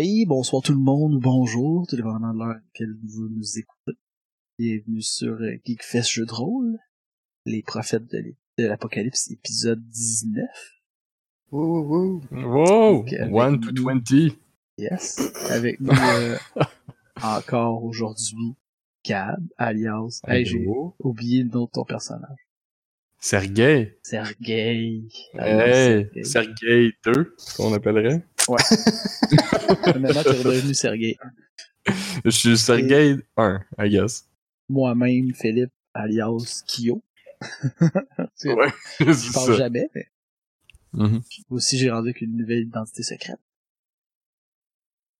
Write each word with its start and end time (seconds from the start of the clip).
Hey, 0.00 0.26
bonsoir 0.26 0.62
tout 0.62 0.74
le 0.74 0.78
monde, 0.78 1.14
ou 1.14 1.18
bonjour, 1.18 1.84
tout 1.88 1.96
dépendamment 1.96 2.32
de 2.32 2.38
l'heure 2.38 2.50
à 2.50 2.54
laquelle 2.54 2.94
vous 3.02 3.28
nous 3.30 3.58
écoutez. 3.58 3.98
Bienvenue 4.56 5.02
sur 5.02 5.32
euh, 5.32 5.56
Geekfest 5.64 6.12
Jeux 6.12 6.24
de 6.24 6.32
rôle, 6.32 6.78
les 7.46 7.64
prophètes 7.64 8.06
de 8.06 8.36
l'Apocalypse, 8.58 9.28
épisode 9.32 9.82
19. 9.88 10.44
Wouh, 11.50 11.80
wouh. 11.80 12.22
Wow! 12.30 13.02
Donc, 13.02 13.12
avec 13.12 13.34
1 13.34 13.58
to 13.58 13.72
nous- 13.72 13.86
20. 13.86 14.36
Yes. 14.78 15.32
Avec 15.50 15.80
nous 15.80 15.90
euh, 15.90 16.36
encore 17.20 17.82
aujourd'hui, 17.82 18.54
Cab, 19.02 19.44
alias... 19.56 20.20
Hey, 20.28 20.44
j'ai 20.44 20.64
oublié 21.00 21.42
le 21.42 21.50
nom 21.50 21.64
de 21.64 21.70
ton 21.72 21.84
personnage. 21.84 22.38
Sergei. 23.18 23.98
Sergei. 24.04 25.08
Hey, 25.34 26.06
Sergei. 26.12 26.22
Sergei 26.22 26.92
2, 27.04 27.34
qu'on 27.56 27.72
appellerait. 27.72 28.22
Maintenant, 28.56 30.22
t'es 30.22 30.30
redevenu 30.30 30.74
Sergei. 30.74 31.16
Je 32.24 32.30
suis 32.30 32.58
Sergei 32.58 33.16
1, 33.36 33.60
I 33.78 33.88
guess. 33.90 34.26
Moi-même, 34.68 35.34
Philippe, 35.34 35.72
alias 35.94 36.62
Kyo. 36.66 37.02
C'est- 38.34 38.52
Ouais, 38.52 38.68
Je 39.00 39.32
parle 39.32 39.46
ça. 39.52 39.56
jamais, 39.56 39.88
mais 39.94 40.06
Mhm. 40.94 41.20
aussi 41.50 41.76
j'ai 41.78 41.90
rendu 41.90 42.08
avec 42.10 42.22
une 42.22 42.36
nouvelle 42.36 42.62
identité 42.62 43.02
secrète. 43.02 43.38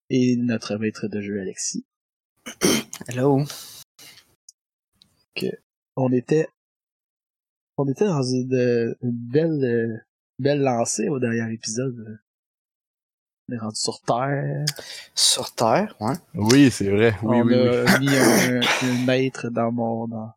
Et 0.09 0.35
notre 0.35 0.75
maître 0.77 1.07
de 1.07 1.21
jeu, 1.21 1.39
Alexis. 1.39 1.85
Hello. 3.07 3.43
On 5.95 6.11
était, 6.11 6.47
on 7.77 7.87
était 7.87 8.05
dans 8.05 8.23
une, 8.23 8.53
euh, 8.53 8.95
une 9.01 9.11
belle, 9.11 9.63
euh, 9.63 9.97
belle 10.39 10.61
lancée 10.61 11.07
au 11.09 11.19
dernier 11.19 11.53
épisode. 11.53 12.19
On 13.49 13.55
est 13.55 13.57
rendu 13.57 13.75
sur 13.75 13.99
Terre. 14.01 14.65
Sur 15.15 15.51
Terre, 15.55 15.95
ouais. 15.99 16.13
Oui, 16.35 16.69
c'est 16.71 16.89
vrai. 16.89 17.15
Oui, 17.23 17.37
on 17.37 17.45
oui, 17.45 17.55
oui. 17.55 17.87
a 17.87 17.99
mis 17.99 18.15
un, 18.15 18.61
un 18.61 19.05
maître 19.05 19.49
dans 19.49 19.71
mon, 19.71 20.07
dans, 20.07 20.31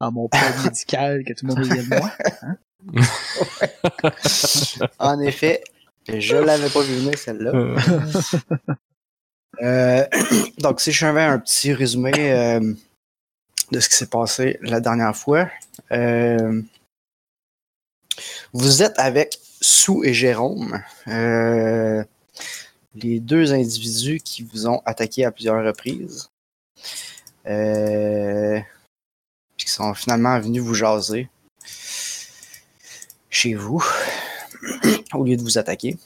dans 0.00 0.12
mon 0.12 0.28
plan 0.28 0.40
médical 0.64 1.24
que 1.24 1.32
tout 1.34 1.46
le 1.46 1.54
monde 1.54 1.64
riait 1.64 1.82
de 1.82 1.88
moi. 1.88 2.10
En 4.98 5.20
effet, 5.20 5.62
je 6.08 6.36
l'avais 6.36 6.70
pas 6.70 6.80
vu 6.82 6.94
venir 6.94 7.18
celle-là. 7.18 7.50
Euh, 7.54 7.78
Euh, 9.62 10.04
donc, 10.58 10.80
si 10.80 10.92
je 10.92 10.98
fais 10.98 11.06
un 11.22 11.38
petit 11.38 11.72
résumé 11.72 12.12
euh, 12.14 12.74
de 13.72 13.80
ce 13.80 13.88
qui 13.88 13.96
s'est 13.96 14.06
passé 14.06 14.58
la 14.60 14.80
dernière 14.80 15.16
fois, 15.16 15.48
euh, 15.92 16.60
vous 18.52 18.82
êtes 18.82 18.98
avec 18.98 19.38
Sue 19.60 20.04
et 20.04 20.12
Jérôme, 20.14 20.82
euh, 21.08 22.04
les 22.94 23.20
deux 23.20 23.52
individus 23.52 24.20
qui 24.20 24.42
vous 24.42 24.66
ont 24.66 24.82
attaqué 24.84 25.24
à 25.24 25.30
plusieurs 25.30 25.64
reprises, 25.64 26.30
euh, 27.46 28.60
qui 29.56 29.70
sont 29.70 29.94
finalement 29.94 30.38
venus 30.40 30.62
vous 30.62 30.74
jaser 30.74 31.28
chez 33.30 33.54
vous 33.54 33.84
au 35.12 35.24
lieu 35.24 35.36
de 35.36 35.42
vous 35.42 35.58
attaquer. 35.58 35.96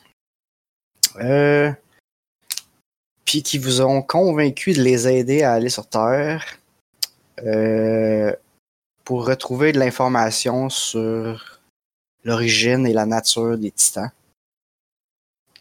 Euh, 1.16 1.72
puis 3.24 3.42
qui 3.42 3.58
vous 3.58 3.80
ont 3.80 4.02
convaincu 4.02 4.72
de 4.72 4.82
les 4.82 5.06
aider 5.08 5.42
à 5.42 5.52
aller 5.52 5.68
sur 5.68 5.86
Terre 5.86 6.58
euh, 7.44 8.34
pour 9.04 9.26
retrouver 9.26 9.72
de 9.72 9.78
l'information 9.78 10.68
sur 10.68 11.60
l'origine 12.24 12.86
et 12.86 12.92
la 12.92 13.06
nature 13.06 13.56
des 13.56 13.70
titans. 13.70 14.10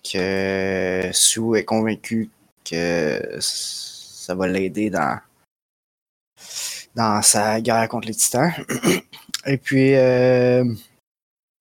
Que 0.04 1.10
Sue 1.14 1.58
est 1.58 1.66
convaincu 1.66 2.30
que 2.64 3.38
ça 3.40 4.36
va 4.36 4.48
l'aider 4.48 4.90
dans, 4.90 5.20
dans 6.96 7.22
sa 7.22 7.62
guerre 7.62 7.88
contre 7.90 8.08
les 8.08 8.16
titans. 8.16 8.52
Et 9.46 9.58
puis, 9.58 9.96
euh, 9.96 10.64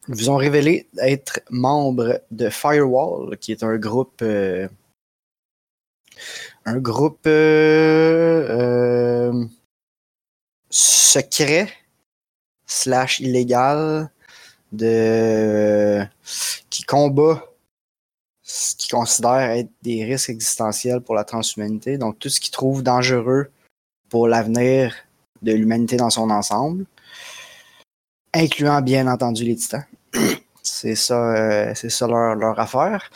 ils 0.08 0.14
vous 0.14 0.30
ont 0.30 0.36
révélé 0.36 0.88
être 0.98 1.40
membre 1.50 2.20
de 2.30 2.48
Firewall, 2.48 3.36
qui 3.38 3.52
est 3.52 3.62
un 3.62 3.76
groupe 3.76 4.20
euh, 4.22 4.68
un 6.64 6.78
groupe 6.78 7.26
euh, 7.26 9.44
secret 10.70 11.72
slash 12.66 13.20
illégal 13.20 14.10
de 14.72 16.04
qui 16.68 16.82
combat 16.82 17.44
ce 18.58 18.74
qu'ils 18.74 18.90
considèrent 18.90 19.50
être 19.50 19.70
des 19.82 20.04
risques 20.04 20.30
existentiels 20.30 21.00
pour 21.00 21.14
la 21.14 21.22
transhumanité. 21.24 21.96
Donc 21.96 22.18
tout 22.18 22.28
ce 22.28 22.40
qu'ils 22.40 22.50
trouvent 22.50 22.82
dangereux 22.82 23.50
pour 24.08 24.26
l'avenir 24.26 24.94
de 25.42 25.52
l'humanité 25.52 25.96
dans 25.96 26.10
son 26.10 26.30
ensemble, 26.30 26.84
incluant 28.34 28.82
bien 28.82 29.06
entendu 29.06 29.44
les 29.44 29.54
titans. 29.54 29.84
C'est 30.62 30.96
ça, 30.96 31.34
euh, 31.34 31.72
c'est 31.74 31.88
ça 31.88 32.06
leur, 32.06 32.34
leur 32.34 32.60
affaire. 32.60 33.10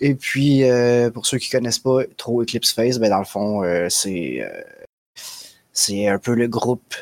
Et 0.00 0.16
puis, 0.16 0.64
euh, 0.64 1.08
pour 1.08 1.24
ceux 1.24 1.38
qui 1.38 1.48
connaissent 1.48 1.78
pas 1.78 2.00
trop 2.16 2.42
Eclipse 2.42 2.72
Phase, 2.72 2.98
ben 2.98 3.10
dans 3.10 3.20
le 3.20 3.24
fond, 3.24 3.62
euh, 3.62 3.88
c'est 3.88 4.42
c'est 5.72 6.08
un 6.08 6.18
peu 6.18 6.34
le 6.34 6.48
groupe 6.48 6.94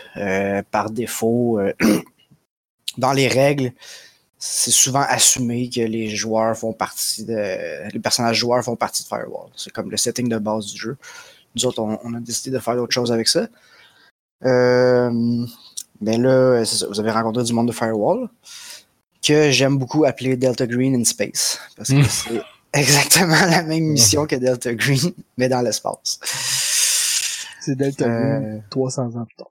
par 0.70 0.90
défaut. 0.90 1.58
dans 2.98 3.12
les 3.12 3.28
règles, 3.28 3.72
c'est 4.38 4.70
souvent 4.70 5.04
assumé 5.08 5.68
que 5.68 5.80
les 5.80 6.08
joueurs 6.10 6.56
font 6.56 6.72
partie 6.72 7.24
de. 7.24 7.88
Les 7.92 7.98
personnages 8.00 8.36
joueurs 8.36 8.62
font 8.64 8.76
partie 8.76 9.02
de 9.02 9.08
Firewall. 9.08 9.50
C'est 9.56 9.72
comme 9.72 9.90
le 9.90 9.96
setting 9.96 10.28
de 10.28 10.38
base 10.38 10.66
du 10.66 10.78
jeu. 10.78 10.96
Nous 11.56 11.66
autres, 11.66 11.80
on, 11.82 11.98
on 12.04 12.14
a 12.14 12.20
décidé 12.20 12.50
de 12.54 12.58
faire 12.60 12.76
d'autres 12.76 12.92
choses 12.92 13.10
avec 13.10 13.26
ça. 13.28 13.48
Euh, 14.44 15.10
ben 16.00 16.22
là, 16.22 16.64
c'est 16.64 16.76
ça, 16.76 16.86
vous 16.88 17.00
avez 17.00 17.10
rencontré 17.10 17.42
du 17.42 17.52
monde 17.52 17.66
de 17.68 17.72
Firewall 17.72 18.28
que 19.22 19.50
j'aime 19.50 19.76
beaucoup 19.78 20.04
appeler 20.04 20.36
Delta 20.36 20.66
Green 20.66 20.94
in 20.94 21.04
Space. 21.04 21.58
Parce 21.76 21.88
que 21.88 21.96
Mm. 21.96 22.04
c'est 22.04 22.42
exactement 22.72 23.44
la 23.46 23.62
même 23.64 23.84
mission 23.84 24.26
que 24.26 24.36
Delta 24.36 24.72
Green, 24.74 25.12
mais 25.36 25.48
dans 25.48 25.60
l'espace. 25.62 26.20
C'est 27.60 27.74
Delta 27.74 28.04
Euh. 28.06 28.38
Green, 28.40 28.62
300 28.70 29.16
ans 29.16 29.24
plus 29.24 29.36
tard. 29.36 29.48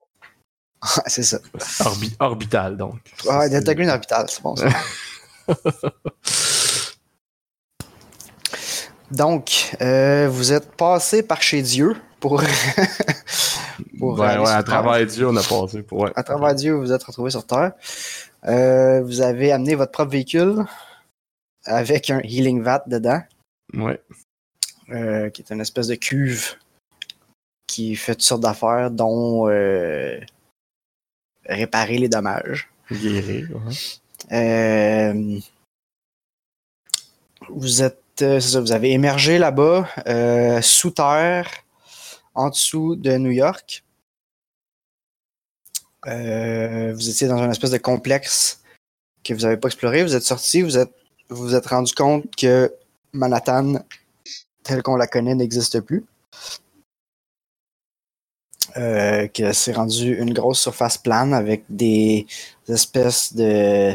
C'est 1.08 1.24
ça. 1.24 1.40
orbi- 1.80 2.16
orbital, 2.20 2.78
donc. 2.78 3.00
Ouais, 3.26 3.50
Delta 3.50 3.74
Green 3.74 3.90
orbital, 3.90 4.26
c'est 4.30 4.42
bon 4.42 4.56
ça. 4.56 4.68
Donc, 9.12 9.74
euh, 9.82 10.28
vous 10.30 10.52
êtes 10.52 10.72
passé 10.76 11.24
par 11.24 11.42
chez 11.42 11.62
Dieu 11.62 11.96
pour. 12.20 12.42
pour 14.00 14.20
ouais, 14.20 14.38
ouais, 14.38 14.50
à 14.50 14.64
travers 14.64 15.06
Dieu, 15.06 15.28
on 15.30 15.36
a 15.36 15.44
passé 15.44 15.82
pour. 15.82 16.00
Ouais. 16.02 16.12
À 16.16 16.24
travers 16.24 16.54
Dieu, 16.56 16.74
vous 16.74 16.82
vous 16.82 16.92
êtes 16.92 17.04
retrouvé 17.04 17.32
sur 17.32 17.46
Terre. 17.46 17.72
Euh, 18.46 19.02
vous 19.02 19.22
avez 19.22 19.52
amené 19.52 19.76
votre 19.76 19.92
propre 19.92 20.12
véhicule 20.12 20.66
avec 21.66 22.10
un 22.10 22.20
healing 22.20 22.62
vat 22.62 22.84
dedans, 22.88 23.22
Ouais. 23.74 24.02
euh, 24.92 25.30
qui 25.30 25.42
est 25.42 25.52
une 25.54 25.62
espèce 25.62 25.88
de 25.88 25.96
cuve 25.96 26.56
qui 27.68 27.96
fait 27.96 28.14
toutes 28.16 28.24
sortes 28.24 28.42
d'affaires, 28.42 28.92
dont 28.92 29.48
euh, 29.50 30.20
réparer 31.58 31.98
les 31.98 32.10
dommages. 32.10 32.70
Guérir. 32.92 33.50
ouais. 33.52 33.74
Euh, 34.32 35.40
vous 37.50 37.84
êtes, 37.84 38.22
euh, 38.22 38.40
ça, 38.40 38.60
vous 38.60 38.72
avez 38.72 38.92
émergé 38.92 39.38
là-bas, 39.38 39.88
euh, 40.08 40.62
sous 40.62 40.92
terre, 40.92 41.50
en 42.34 42.50
dessous 42.50 42.96
de 42.96 43.18
New 43.18 43.32
York. 43.32 43.84
Euh, 46.08 46.94
vous 46.94 47.10
étiez 47.10 47.28
dans 47.28 47.44
une 47.44 47.52
espèce 47.52 47.72
de 47.72 47.78
complexe 47.78 48.62
que 49.24 49.34
vous 49.34 49.42
n'avez 49.42 49.58
pas 49.58 49.68
exploré. 49.68 50.04
Vous 50.04 50.16
êtes 50.16 50.24
sorti, 50.24 50.62
vous 50.62 50.78
êtes, 50.78 50.94
vous 51.30 51.44
vous 51.44 51.56
êtes 51.56 51.66
rendu 51.66 51.94
compte 51.94 52.36
que 52.36 52.74
Manhattan, 53.14 53.84
telle 54.64 54.84
qu'on 54.84 54.96
la 54.96 55.08
connaît, 55.08 55.36
n'existe 55.36 55.82
plus. 55.82 56.06
Euh, 58.76 59.28
que 59.28 59.54
c'est 59.54 59.72
rendu 59.72 60.18
une 60.18 60.34
grosse 60.34 60.60
surface 60.60 60.98
plane 60.98 61.34
avec 61.34 61.64
des 61.70 62.28
espèces 62.68 63.34
de 63.34 63.94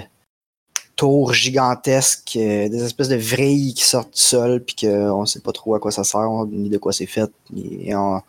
tours 0.96 1.34
gigantesques, 1.34 2.36
euh, 2.36 2.68
des 2.68 2.82
espèces 2.82 3.08
de 3.08 3.16
vrilles 3.16 3.74
qui 3.74 3.84
sortent 3.84 4.14
du 4.14 4.20
sol, 4.20 4.62
puis 4.64 4.76
qu'on 4.76 5.26
sait 5.26 5.40
pas 5.40 5.52
trop 5.52 5.74
à 5.74 5.80
quoi 5.80 5.92
ça 5.92 6.04
sert, 6.04 6.46
ni 6.50 6.70
de 6.70 6.78
quoi 6.78 6.92
c'est 6.92 7.06
fait. 7.06 7.30
Euh, 7.54 8.20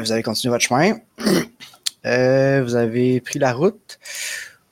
vous 0.00 0.12
avez 0.12 0.22
continué 0.22 0.52
votre 0.52 0.64
chemin. 0.64 0.98
Vous 2.04 2.74
avez 2.74 3.20
pris 3.20 3.38
la 3.38 3.52
route. 3.52 3.98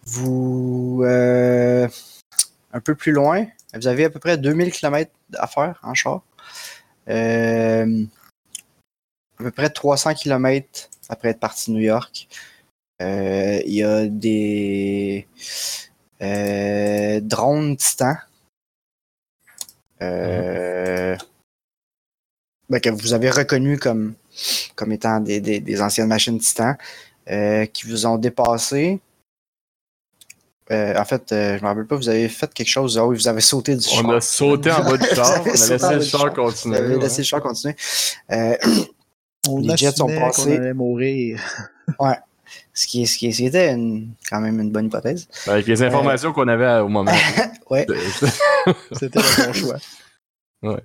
Vous. 0.06 1.02
un 1.04 2.80
peu 2.82 2.94
plus 2.94 3.12
loin, 3.12 3.46
vous 3.74 3.88
avez 3.88 4.06
à 4.06 4.10
peu 4.10 4.20
près 4.20 4.38
2000 4.38 4.72
km 4.72 5.10
à 5.36 5.46
faire 5.46 5.78
en 5.82 5.92
char. 5.92 6.22
À 9.38 9.42
peu 9.44 9.50
près 9.50 9.70
300 9.70 10.14
km 10.14 10.88
après 11.08 11.30
être 11.30 11.40
parti 11.40 11.70
de 11.70 11.76
New 11.76 11.82
York. 11.82 12.28
Euh, 13.02 13.60
Il 13.66 13.74
y 13.74 13.82
a 13.82 14.06
des 14.06 15.26
euh, 16.22 17.20
drones 17.20 17.76
titans. 17.76 18.18
Euh, 20.02 21.16
ben, 22.68 22.80
que 22.80 22.90
vous 22.90 23.14
avez 23.14 23.30
reconnu 23.30 23.78
comme, 23.78 24.14
comme 24.74 24.92
étant 24.92 25.20
des, 25.20 25.40
des, 25.40 25.60
des 25.60 25.80
anciennes 25.80 26.08
machines 26.08 26.38
Titan, 26.38 26.74
euh, 27.30 27.66
qui 27.66 27.86
vous 27.86 28.06
ont 28.06 28.18
dépassé. 28.18 29.00
Euh, 30.72 30.98
en 30.98 31.04
fait, 31.04 31.30
euh, 31.30 31.56
je 31.58 31.62
me 31.62 31.68
rappelle 31.68 31.86
pas, 31.86 31.94
vous 31.94 32.08
avez 32.08 32.28
fait 32.28 32.52
quelque 32.52 32.68
chose. 32.68 32.98
Oui, 32.98 33.16
vous 33.16 33.28
avez 33.28 33.40
sauté 33.40 33.76
du 33.76 33.82
char. 33.88 34.04
On 34.04 34.10
a 34.10 34.20
sauté 34.20 34.72
en 34.72 34.82
bas 34.82 34.96
du 34.96 35.06
char, 35.06 35.42
on 35.42 35.48
a 35.48 35.52
laissé 35.52 35.94
le 35.94 36.00
char 36.02 36.32
continuer. 36.34 36.76
avez 36.76 36.96
ouais. 36.96 37.02
laissé 37.02 37.18
le 37.18 37.24
char 37.24 37.40
continuer. 37.40 37.76
Euh, 39.48 39.52
On 39.52 39.58
Les 39.60 39.76
jets 39.76 39.92
sont 39.92 40.06
passés. 40.06 40.42
qu'on 40.42 40.56
allait 40.56 40.74
mourir. 40.74 41.40
ce, 42.74 42.86
qui, 42.86 43.02
est- 43.02 43.06
ce, 43.06 43.16
qui, 43.18 43.26
est- 43.28 43.32
ce 43.32 43.36
qui 43.38 43.46
était 43.46 43.72
une- 43.72 44.10
quand 44.30 44.40
même 44.40 44.60
une 44.60 44.70
bonne 44.70 44.86
hypothèse. 44.86 45.28
Avec 45.46 45.66
les 45.66 45.82
informations 45.82 46.32
qu'on 46.32 46.48
avait 46.48 46.80
au 46.80 46.88
moment. 46.88 47.12
Ouais. 47.70 47.84
C'était 48.92 49.18
le 49.18 49.46
bon 49.46 49.52
choix. 49.52 50.80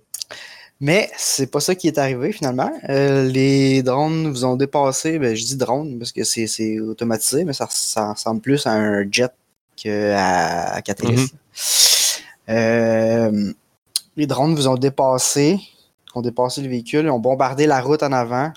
Mais 0.80 1.12
c'est 1.16 1.46
pas 1.46 1.60
ça 1.60 1.76
qui 1.76 1.88
est 1.88 2.00
arrivé 2.00 2.32
finalement. 2.32 2.72
Euh, 2.90 3.24
les 3.30 3.84
drones 3.84 4.28
vous 4.32 4.46
ont 4.46 4.56
dépassé. 4.56 5.20
Ben, 5.20 5.36
je 5.36 5.46
dis 5.46 5.56
drone 5.58 6.00
parce 6.00 6.12
que 6.12 6.24
c'est 6.24 6.48
c'est 6.48 6.80
automatisé, 6.80 7.44
mais 7.46 7.54
ça, 7.54 7.68
ça 7.70 8.14
ressemble 8.14 8.42
plus 8.42 8.66
à 8.66 8.72
un 8.72 9.06
jet 9.12 9.32
qu'à 9.76 10.74
à 10.74 10.80
hélices. 11.04 12.20
Euh, 12.50 13.54
les 14.18 14.26
drones 14.26 14.56
vous 14.56 14.68
ont 14.68 14.76
dépassé, 14.76 15.60
ont 16.18 16.22
dépassé 16.22 16.62
le 16.62 16.70
véhicule, 16.70 17.10
ont 17.10 17.20
bombardé 17.20 17.66
la 17.68 17.82
route 17.82 18.04
en 18.04 18.12
avant, 18.12 18.52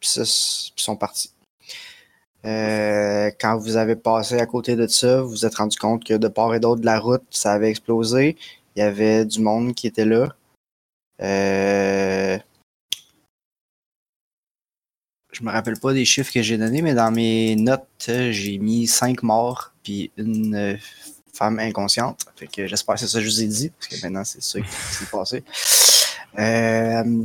puis 0.00 0.10
sont 0.76 0.96
partis. 0.96 1.32
Euh, 2.44 3.30
quand 3.40 3.56
vous 3.56 3.76
avez 3.76 3.94
passé 3.96 4.38
à 4.38 4.46
côté 4.46 4.74
de 4.74 4.86
ça, 4.86 5.22
vous 5.22 5.30
vous 5.30 5.46
êtes 5.46 5.54
rendu 5.54 5.78
compte 5.78 6.04
que 6.04 6.14
de 6.14 6.28
part 6.28 6.54
et 6.54 6.60
d'autre 6.60 6.80
de 6.80 6.86
la 6.86 6.98
route, 6.98 7.22
ça 7.30 7.52
avait 7.52 7.70
explosé. 7.70 8.36
Il 8.74 8.80
y 8.80 8.82
avait 8.82 9.24
du 9.24 9.40
monde 9.40 9.74
qui 9.74 9.86
était 9.86 10.04
là. 10.04 10.34
Euh... 11.20 12.38
Je 15.32 15.42
me 15.44 15.50
rappelle 15.50 15.78
pas 15.78 15.92
des 15.92 16.04
chiffres 16.04 16.32
que 16.32 16.42
j'ai 16.42 16.58
donnés, 16.58 16.82
mais 16.82 16.94
dans 16.94 17.10
mes 17.10 17.56
notes, 17.56 17.86
j'ai 18.06 18.58
mis 18.58 18.86
5 18.86 19.22
morts 19.22 19.72
puis 19.82 20.10
une 20.16 20.78
femme 21.32 21.58
inconsciente. 21.58 22.26
Fait 22.36 22.46
que 22.46 22.66
j'espère 22.66 22.96
que 22.96 23.00
c'est 23.00 23.08
ça 23.08 23.18
que 23.18 23.24
je 23.24 23.30
vous 23.30 23.42
ai 23.42 23.46
dit, 23.46 23.70
parce 23.70 23.88
que 23.88 24.06
maintenant 24.06 24.24
c'est 24.24 24.42
ça 24.42 24.60
qui 24.60 24.68
s'est 24.68 25.06
passé. 25.06 25.44
Euh, 26.38 27.24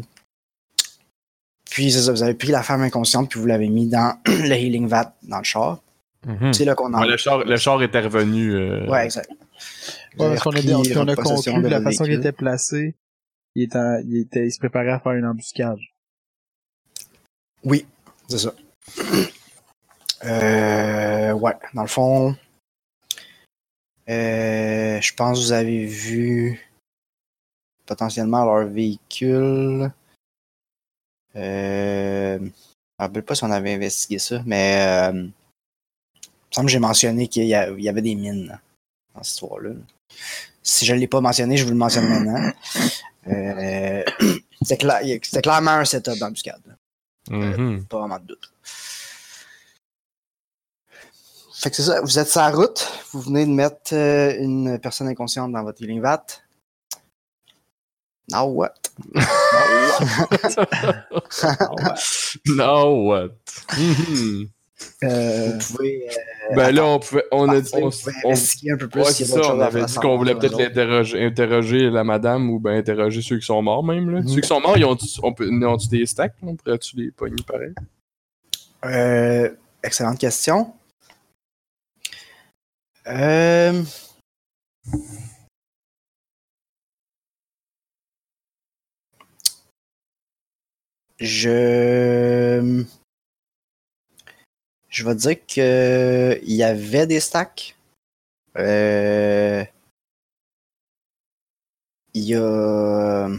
Puis 1.70 1.92
c'est 1.92 2.02
ça, 2.02 2.12
vous 2.12 2.24
avez 2.24 2.34
pris 2.34 2.50
la 2.50 2.64
femme 2.64 2.82
inconsciente 2.82 3.30
puis 3.30 3.40
vous 3.40 3.46
l'avez 3.46 3.70
mis 3.70 3.88
dans 3.88 4.18
le 4.26 4.54
healing 4.56 4.88
vat 4.88 5.16
dans 5.24 5.38
le 5.40 5.44
char. 5.44 5.82
Mhm. 6.26 6.54
C'est 6.54 6.66
là 6.66 6.76
qu'on 6.76 6.94
en 6.94 7.02
Ouais, 7.02 7.08
le, 7.08 7.18
char, 7.18 7.40
le 7.46 7.58
char 7.58 7.82
était 7.84 8.00
revenu. 8.02 8.52
euh, 8.54 8.86
Ouais, 8.88 9.06
exact. 9.06 9.30
Ouais, 10.20 10.30
parce 10.30 10.44
qu'on 10.44 10.52
a, 10.52 10.60
on, 10.60 10.82
on 11.04 11.08
a 11.08 11.16
conclu 11.16 11.54
de 11.54 11.62
que 11.62 11.68
la 11.68 11.82
façon 11.82 12.04
qu'il 12.04 12.14
était 12.14 12.32
placé, 12.32 12.96
il, 13.56 13.64
était, 13.64 14.02
il, 14.06 14.18
était, 14.18 14.46
il 14.48 14.52
se 14.52 14.60
préparait 14.60 14.92
à 14.92 15.00
faire 15.00 15.14
une 15.14 15.26
embuscade. 15.26 15.78
Oui, 17.64 17.86
c'est 18.28 18.40
ça. 18.40 18.54
Euh, 20.26 21.32
ouais, 21.34 21.54
dans 21.76 21.84
le 21.84 21.88
fond, 21.88 22.36
euh, 24.10 25.00
je 25.00 25.14
pense 25.14 25.38
que 25.38 25.44
vous 25.44 25.52
avez 25.52 25.86
vu 25.86 26.67
potentiellement 27.88 28.46
leur 28.46 28.68
véhicule. 28.68 29.92
Euh, 31.36 32.38
je 32.40 32.44
me 32.44 32.52
rappelle 33.00 33.24
pas 33.24 33.36
si 33.36 33.44
on 33.44 33.52
avait 33.52 33.74
investigué 33.74 34.20
ça, 34.20 34.42
mais 34.46 34.76
euh, 34.82 35.12
il 35.14 35.20
me 35.20 35.32
semble 36.52 36.68
que 36.68 36.72
j'ai 36.72 36.80
mentionné 36.80 37.28
qu'il 37.28 37.46
y, 37.46 37.56
avait 37.56 38.02
des 38.02 38.16
mines 38.16 38.60
dans 39.14 39.24
cette 39.24 39.34
histoire-là. 39.34 39.72
Si 40.64 40.86
je 40.86 40.94
ne 40.94 41.00
l'ai 41.00 41.08
pas 41.08 41.22
mentionné, 41.22 41.58
je 41.58 41.64
vous 41.64 41.72
le 41.72 41.78
mentionne 41.78 42.08
maintenant. 42.08 42.52
Euh, 43.30 44.04
cla- 44.62 45.20
c'était 45.22 45.42
clairement 45.42 45.72
un 45.72 45.84
setup 45.84 46.18
d'embuscade. 46.18 46.62
là. 46.66 46.76
mhm. 47.36 47.84
Pas 47.88 48.00
vraiment 48.00 48.20
de 48.20 48.28
doute. 48.28 48.54
Fait 51.58 51.70
que 51.70 51.76
c'est 51.76 51.84
ça, 51.84 52.00
vous 52.00 52.18
êtes 52.20 52.30
sur 52.30 52.40
la 52.40 52.52
route, 52.52 52.90
vous 53.12 53.20
venez 53.20 53.46
de 53.46 53.52
mettre 53.52 53.94
euh, 53.94 54.34
une 54.40 54.80
personne 54.80 55.10
inconsciente 55.10 55.52
dans 55.52 55.62
votre 55.64 55.82
healing 55.82 56.00
vat. 56.00 56.26
Now 58.30 58.46
what? 58.48 58.74
Now 62.46 62.90
what? 63.08 63.30
Mhm. 63.78 64.50
Euh, 65.04 65.58
vous 65.58 65.76
pouvez, 65.76 66.08
euh, 66.10 66.56
Ben 66.56 66.72
là, 66.72 66.86
on 66.86 67.00
pouvait. 67.00 67.24
On 67.32 67.50
a, 67.50 67.56
on, 67.58 67.90
vous 67.90 67.90
pouvez 67.90 68.14
on- 68.26 68.34
un 68.34 68.78
peu 68.78 68.88
plus 68.90 69.02
ouais, 69.02 69.12
ça, 69.12 69.42
on 69.54 69.60
avait 69.60 69.84
dit 69.86 69.96
qu'on 69.96 70.18
voulait 70.18 70.36
peut-être 70.36 70.52
d'autres. 70.52 70.64
l'interroger- 70.64 71.24
interroger 71.26 71.90
la 71.90 72.04
madame 72.04 72.50
ou 72.50 72.60
ben 72.60 72.78
interroger 72.78 73.22
ceux 73.22 73.38
qui 73.40 73.46
sont 73.46 73.62
morts 73.62 73.84
même. 73.84 74.10
Là. 74.10 74.22
Mhm. 74.22 74.28
Ceux 74.28 74.42
qui 74.42 74.48
sont 74.48 74.60
morts, 74.62 74.78
ils 74.78 74.86
ont, 74.86 74.98
on 75.24 75.34
peut, 75.34 75.48
ils 75.50 75.66
ont 75.66 75.78
des 75.90 76.06
stacks? 76.06 76.36
On 76.44 76.56
pourrait-tu 76.56 76.96
les 76.98 77.12
pogner 77.12 77.42
pareil? 77.48 77.74
Euh, 78.86 79.50
excellente 79.84 80.20
question. 80.20 80.74
Euh, 83.08 83.82
Je. 91.20 92.84
Je 94.90 95.04
vais 95.04 95.16
dire 95.16 95.46
que 95.46 96.40
il 96.44 96.56
y 96.56 96.64
avait 96.64 97.08
des 97.08 97.20
stacks. 97.20 97.76
Euh, 98.58 99.64
Il 102.14 102.24
y 102.24 102.36
a. 102.36 103.30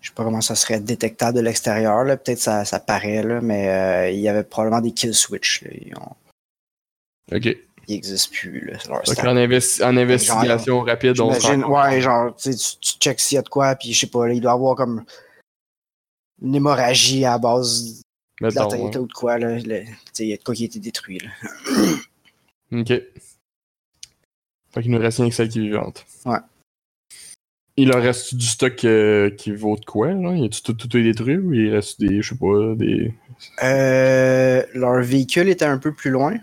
Je 0.00 0.08
sais 0.08 0.14
pas 0.14 0.24
comment 0.24 0.40
ça 0.40 0.54
serait 0.54 0.80
détectable 0.80 1.36
de 1.36 1.42
l'extérieur. 1.42 2.04
là. 2.04 2.16
Peut-être 2.16 2.38
ça, 2.38 2.64
ça 2.64 2.80
paraît, 2.80 3.22
là, 3.22 3.40
mais 3.40 3.68
euh, 3.68 4.10
il 4.10 4.20
y 4.20 4.28
avait 4.28 4.44
probablement 4.44 4.80
des 4.80 4.92
kill 4.92 5.14
switch. 5.14 5.62
là. 5.62 6.16
Ok. 7.32 7.56
Ils 7.88 7.94
existent 7.94 8.30
plus. 8.32 8.66
Là, 8.66 8.78
leur 8.88 9.02
Donc 9.02 9.18
en, 9.18 9.36
investi- 9.36 9.84
en 9.84 9.96
investigation 9.96 10.80
rapide, 10.80 11.20
on 11.20 11.30
ouais, 11.30 12.00
genre, 12.00 12.34
tu, 12.36 12.50
tu 12.54 12.92
checks 12.98 13.20
s'il 13.20 13.36
y 13.36 13.38
a 13.38 13.42
de 13.42 13.48
quoi, 13.48 13.74
puis 13.74 13.92
je 13.92 14.00
sais 14.00 14.06
pas, 14.06 14.26
là, 14.26 14.34
il 14.34 14.40
doit 14.40 14.52
y 14.52 14.54
avoir 14.54 14.76
comme 14.76 15.04
une 16.42 16.54
hémorragie 16.54 17.24
à 17.24 17.30
la 17.30 17.38
base 17.38 18.02
de 18.40 18.46
la 18.46 18.66
tête 18.66 18.80
ouais. 18.80 18.96
ou 18.98 19.06
de 19.06 19.12
quoi, 19.12 19.38
là. 19.38 19.58
il 19.58 20.26
y 20.26 20.32
a 20.32 20.36
de 20.36 20.42
quoi 20.42 20.54
qui 20.54 20.64
a 20.64 20.66
été 20.66 20.78
détruit, 20.78 21.18
là. 21.18 21.30
Ok. 22.72 22.88
Fait 22.88 24.82
qu'il 24.82 24.90
nous 24.90 24.98
reste 24.98 25.18
rien 25.18 25.28
que 25.28 25.34
celle 25.34 25.48
qui 25.48 25.60
est 25.60 25.62
vivante. 25.62 26.04
Ouais. 26.24 26.38
Il 27.76 27.92
en 27.92 28.00
reste 28.00 28.34
du 28.34 28.46
stock 28.46 28.84
euh, 28.84 29.30
qui 29.30 29.52
vaut 29.52 29.76
de 29.76 29.84
quoi, 29.84 30.08
là? 30.12 30.34
Y 30.34 30.44
a-tu 30.44 30.62
tout, 30.62 30.72
tout 30.72 30.96
est 30.96 31.02
détruit 31.02 31.36
ou 31.36 31.52
il 31.52 31.72
reste 31.72 32.00
des, 32.00 32.22
je 32.22 32.30
sais 32.30 32.38
pas, 32.38 32.74
des... 32.74 33.14
Euh, 33.62 34.64
leur 34.74 35.00
véhicule 35.02 35.48
était 35.48 35.64
un 35.64 35.78
peu 35.78 35.92
plus 35.92 36.10
loin. 36.10 36.36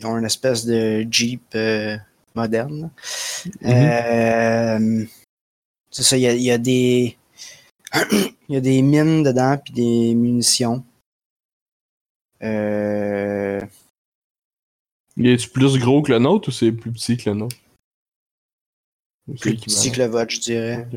Ils 0.00 0.06
ont 0.06 0.16
une 0.16 0.24
espèce 0.24 0.64
de 0.64 1.06
Jeep 1.10 1.42
euh, 1.54 1.96
moderne. 2.34 2.90
Mhm. 3.60 3.70
Euh, 3.70 5.04
c'est 5.90 6.02
ça, 6.02 6.16
il 6.16 6.22
y 6.22 6.26
a, 6.26 6.32
il 6.32 6.42
y 6.42 6.50
a 6.50 6.58
des. 6.58 7.16
Il 8.48 8.54
y 8.54 8.56
a 8.56 8.60
des 8.60 8.82
mines 8.82 9.22
dedans, 9.22 9.56
puis 9.64 9.72
des 9.72 10.12
munitions. 10.16 10.84
Euh, 12.42 13.60
Il 15.16 15.28
est-tu 15.28 15.48
plus 15.50 15.78
gros 15.78 16.02
que 16.02 16.10
le 16.10 16.18
nôtre 16.18 16.48
ou 16.48 16.50
c'est 16.50 16.72
plus 16.72 16.90
petit 16.90 17.16
que 17.16 17.30
le 17.30 17.36
nôtre? 17.36 17.56
Plus 19.38 19.54
petit 19.54 19.92
que 19.92 19.98
le 19.98 20.06
vote, 20.06 20.30
je 20.30 20.40
dirais. 20.40 20.88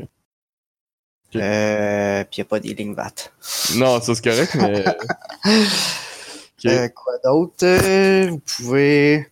Euh, 1.36 2.24
puis 2.24 2.36
il 2.36 2.40
n'y 2.40 2.42
a 2.42 2.44
pas 2.44 2.58
des 2.58 2.74
lignes 2.74 2.94
VAT. 2.94 3.30
Non, 3.76 4.00
ça 4.00 4.16
c'est 4.16 4.24
correct, 4.24 4.56
mais... 4.56 4.84
Euh, 6.70 6.88
quoi 6.88 7.12
d'autre? 7.24 7.64
Euh, 7.64 8.28
vous 8.30 8.38
pouvez. 8.40 9.26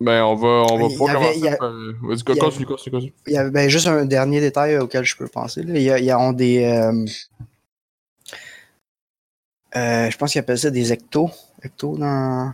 Ben, 0.00 0.24
on 0.24 0.34
va, 0.34 0.48
on 0.72 0.78
va 0.78 0.86
Il 0.90 0.98
pas 0.98 1.10
avait- 1.10 1.14
commencer 1.14 1.48
a- 1.48 1.56
par... 1.56 1.70
Vas-y, 1.70 2.18
il 2.28 2.28
y 2.34 2.40
a- 2.40 2.44
continue, 2.44 2.66
continue, 2.66 2.90
continue. 2.92 3.12
Il 3.28 3.32
y 3.34 3.36
a 3.36 3.48
ben, 3.50 3.68
juste 3.68 3.86
un 3.86 4.04
dernier 4.04 4.40
détail 4.40 4.76
auquel 4.78 5.04
je 5.04 5.16
peux 5.16 5.28
penser. 5.28 5.62
Là. 5.62 5.74
Il 5.76 5.82
y 5.82 5.90
a, 5.90 5.98
il 5.98 6.04
y 6.04 6.10
a 6.10 6.32
des. 6.32 6.64
euh, 6.64 7.06
euh, 9.76 10.10
je 10.10 10.16
pense 10.18 10.32
qu'ils 10.32 10.40
appellent 10.40 10.58
ça 10.58 10.70
des 10.70 10.92
ectos. 10.92 11.30
Ectos 11.64 11.96
dans. 11.98 12.52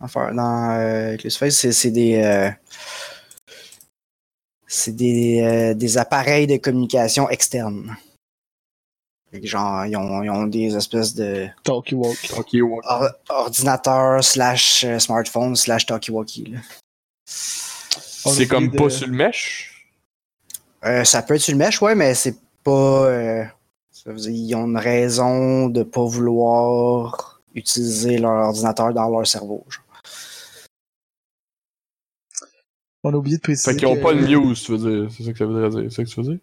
Enfin, 0.00 0.32
dans 0.32 0.70
euh, 0.80 1.14
Eclipse 1.14 1.50
c'est 1.50 1.72
c'est 1.72 1.90
des. 1.90 2.16
euh, 2.22 2.50
c'est 4.66 4.92
des, 4.96 5.40
euh, 5.42 5.74
des 5.74 5.98
appareils 5.98 6.46
de 6.46 6.56
communication 6.56 7.28
externes. 7.28 7.96
Genre, 9.32 9.86
ils 9.86 9.96
ont, 9.96 10.22
ils 10.24 10.30
ont 10.30 10.46
des 10.46 10.74
espèces 10.76 11.14
de 11.14 11.46
Talkie 11.62 11.94
walk. 11.94 12.32
Ok, 12.36 12.48
ouais. 12.54 12.80
or- 12.82 13.10
ordinateurs 13.28 14.24
slash 14.24 14.82
euh, 14.84 14.98
smartphone 14.98 15.54
slash 15.54 15.86
talkie-walkie. 15.86 16.56
C'est 17.24 18.48
comme 18.48 18.72
pas 18.74 18.90
sur 18.90 19.06
le 19.06 19.12
mesh? 19.12 19.86
Euh, 20.84 21.04
ça 21.04 21.22
peut 21.22 21.34
être 21.34 21.40
sur 21.42 21.52
le 21.52 21.58
mesh, 21.58 21.80
ouais, 21.80 21.94
mais 21.94 22.14
c'est 22.14 22.34
pas. 22.64 23.06
euh, 23.06 23.44
ça 23.92 24.10
veut 24.10 24.18
dire, 24.18 24.30
ils 24.32 24.54
ont 24.56 24.66
une 24.66 24.76
raison 24.78 25.68
de 25.68 25.84
pas 25.84 26.04
vouloir 26.04 27.40
utiliser 27.54 28.18
leur 28.18 28.46
ordinateur 28.48 28.92
dans 28.92 29.08
leur 29.08 29.26
cerveau. 29.26 29.64
genre. 29.68 29.84
On 33.04 33.14
a 33.14 33.16
oublié 33.16 33.36
de 33.36 33.42
préciser. 33.42 33.72
Fait 33.72 33.78
qu'ils 33.78 33.86
ont 33.86 33.96
que- 33.96 34.02
pas 34.02 34.12
de 34.14 34.20
muse, 34.26 34.62
tu 34.64 34.72
veux 34.76 34.78
dire. 35.06 35.12
C'est 35.16 35.22
ça 35.22 35.32
que 35.32 35.38
ça 35.38 35.46
voudrait 35.46 35.70
dire. 35.70 35.84
C'est 35.90 35.96
ça 35.96 36.04
que 36.04 36.08
tu 36.08 36.20
veux 36.20 36.32
dire? 36.32 36.38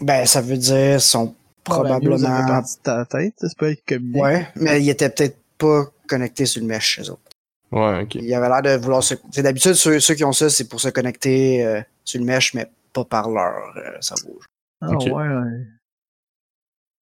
Ben, 0.00 0.26
ça 0.26 0.40
veut 0.40 0.56
dire, 0.56 1.00
sont 1.00 1.34
Probablement. 1.64 2.16
de 2.16 2.82
ta 2.82 3.04
tête, 3.06 3.34
c'est 3.38 3.56
pas. 3.56 3.66
Ouais, 4.14 4.48
mais 4.56 4.82
ils 4.82 4.90
étaient 4.90 5.08
peut-être 5.10 5.38
pas 5.58 5.84
connectés 6.08 6.46
sur 6.46 6.60
le 6.60 6.66
mesh, 6.68 7.00
eux 7.00 7.10
autres. 7.10 7.20
Ouais, 7.70 8.02
ok. 8.02 8.16
Ils 8.16 8.34
avaient 8.34 8.48
l'air 8.48 8.62
de 8.62 8.82
vouloir 8.82 9.02
se. 9.02 9.14
C'est 9.30 9.42
d'habitude, 9.42 9.74
ceux, 9.74 9.98
ceux 10.00 10.14
qui 10.14 10.24
ont 10.24 10.32
ça, 10.32 10.50
c'est 10.50 10.68
pour 10.68 10.80
se 10.80 10.88
connecter 10.88 11.64
euh, 11.64 11.80
sur 12.04 12.20
le 12.20 12.26
mesh, 12.26 12.52
mais 12.54 12.70
pas 12.92 13.04
par 13.04 13.30
leur 13.30 13.54
euh, 13.76 13.96
cerveau. 14.00 14.40
Ah 14.80 14.90
ouais, 14.96 15.10
ouais. 15.12 15.66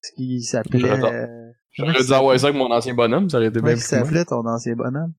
Ce 0.03 0.13
qui 0.13 0.43
s'appelait... 0.43 0.79
J'aurais- 0.79 1.13
euh, 1.13 1.51
J'aurais 1.73 2.05
dû 2.05 2.13
avoir 2.13 2.39
ça 2.39 2.47
avec 2.49 2.59
mon 2.59 2.71
ancien 2.71 2.95
bonhomme, 2.95 3.31
ça 3.31 3.39
aurait 3.39 3.47
été 3.47 3.61
Comment 3.61 3.67
bien 3.73 3.77
il 3.77 3.81
plus 3.81 3.89
cool. 3.89 3.99
s'appelait 3.99 4.25
ton 4.25 4.47
ancien 4.47 4.75
bonhomme? 4.75 5.13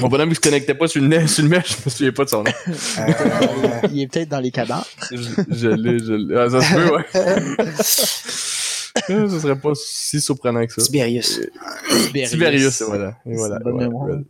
Mon 0.00 0.08
bonhomme, 0.08 0.30
il 0.30 0.34
se 0.34 0.40
connectait 0.40 0.74
pas 0.74 0.88
sur 0.88 1.00
le, 1.02 1.08
nez, 1.08 1.26
sur 1.28 1.42
le 1.44 1.48
mèche, 1.50 1.76
je 1.78 1.84
me 1.84 1.90
souviens 1.90 2.12
pas 2.12 2.24
de 2.24 2.28
son 2.30 2.42
nom. 2.42 2.50
Euh, 2.68 3.88
Il 3.90 4.00
est 4.02 4.06
peut-être 4.08 4.28
dans 4.28 4.40
les 4.40 4.50
cadavres. 4.50 4.86
je 5.10 5.16
je 5.50 5.68
l'ai, 5.68 5.98
je 5.98 6.12
l'ai. 6.14 6.36
Ah, 6.36 6.50
ça 6.50 6.60
se 6.60 6.74
peut, 6.74 6.94
ouais. 6.94 7.04
Ça 9.08 9.40
serait 9.40 9.58
pas 9.58 9.72
si 9.74 10.20
surprenant 10.20 10.64
que 10.66 10.72
ça. 10.74 10.82
Tiberius. 10.82 11.40
Tiberius, 12.28 12.82
voilà. 12.82 13.16
Et 13.26 13.34
voilà. 13.34 13.56
une 13.56 13.62
bonne 13.62 13.74
ouais, 13.74 13.84
mémoire. 13.84 14.08
ouais. 14.08 14.22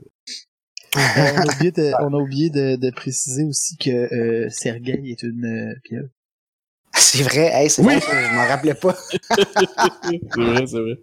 On 0.94 1.00
a 1.40 1.54
oublié, 1.54 1.70
de, 1.72 1.92
on 2.00 2.14
a 2.14 2.16
oublié 2.22 2.50
de, 2.50 2.76
de 2.76 2.90
préciser 2.90 3.44
aussi 3.44 3.76
que 3.76 3.90
euh, 3.90 4.48
Sergei 4.50 5.00
est 5.10 5.22
une 5.24 5.44
euh, 5.46 5.74
pieuvre. 5.82 6.08
C'est 6.94 7.22
vrai, 7.22 7.50
hey, 7.52 7.68
c'est 7.70 7.82
Oui. 7.82 8.00
ça, 8.00 8.10
je 8.30 8.34
m'en 8.34 8.46
rappelais 8.46 8.74
pas. 8.74 8.96
C'est 9.00 10.20
vrai, 10.36 10.66
c'est 10.66 10.80
vrai. 10.80 10.98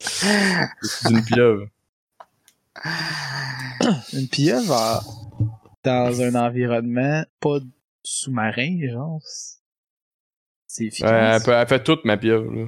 C'est 0.00 1.10
une 1.10 1.24
pieuvre. 1.24 1.66
Une 4.12 4.28
pieuvre 4.28 5.02
dans 5.84 6.20
un 6.22 6.34
environnement 6.34 7.24
pas 7.40 7.58
sous-marin, 8.02 8.78
genre. 8.90 9.20
c'est- 10.66 10.82
Ouais, 10.82 10.86
efficace. 10.88 11.36
elle, 11.40 11.42
peut- 11.44 11.52
elle 11.52 11.66
fait 11.68 11.82
toute 11.84 12.04
ma 12.04 12.16
pieuvre, 12.16 12.50
là. 12.52 12.66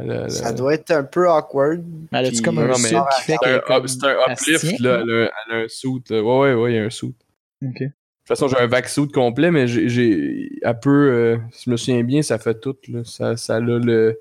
Elle, 0.00 0.10
elle- 0.10 0.30
Ça 0.30 0.52
doit 0.52 0.74
être 0.74 0.90
un 0.90 1.04
peu 1.04 1.28
awkward. 1.30 1.84
Mais 2.10 2.18
elle 2.18 2.26
a-tu 2.26 2.42
comme 2.42 2.58
un 2.58 2.66
non, 2.68 2.74
suit 2.74 2.96
qui 3.16 3.22
fait 3.22 3.36
C'est 3.42 3.48
un, 3.50 3.56
un 3.56 4.32
uplift, 4.32 4.80
là. 4.80 5.02
Elle 5.02 5.30
a, 5.52 5.56
un 5.64 5.68
suit, 5.68 6.02
là. 6.10 6.22
Ouais, 6.22 6.38
ouais, 6.40 6.54
ouais, 6.54 6.72
il 6.72 6.76
y 6.76 6.78
a 6.78 6.84
un 6.84 6.90
suit. 6.90 7.14
Ok. 7.62 7.80
De 7.80 7.86
toute 7.86 7.92
façon, 8.38 8.48
j'ai 8.48 8.56
un 8.56 8.66
vac 8.66 8.88
suit 8.88 9.08
complet, 9.08 9.50
mais 9.50 9.68
j'ai, 9.68 10.48
elle 10.62 10.80
peut, 10.80 10.90
euh, 11.12 11.36
si 11.52 11.64
je 11.66 11.70
me 11.70 11.76
souviens 11.76 12.02
bien, 12.02 12.22
ça 12.22 12.38
fait 12.38 12.58
tout, 12.58 12.76
là. 12.88 13.04
Ça, 13.04 13.36
ça 13.36 13.56
a 13.56 13.60
le, 13.60 14.18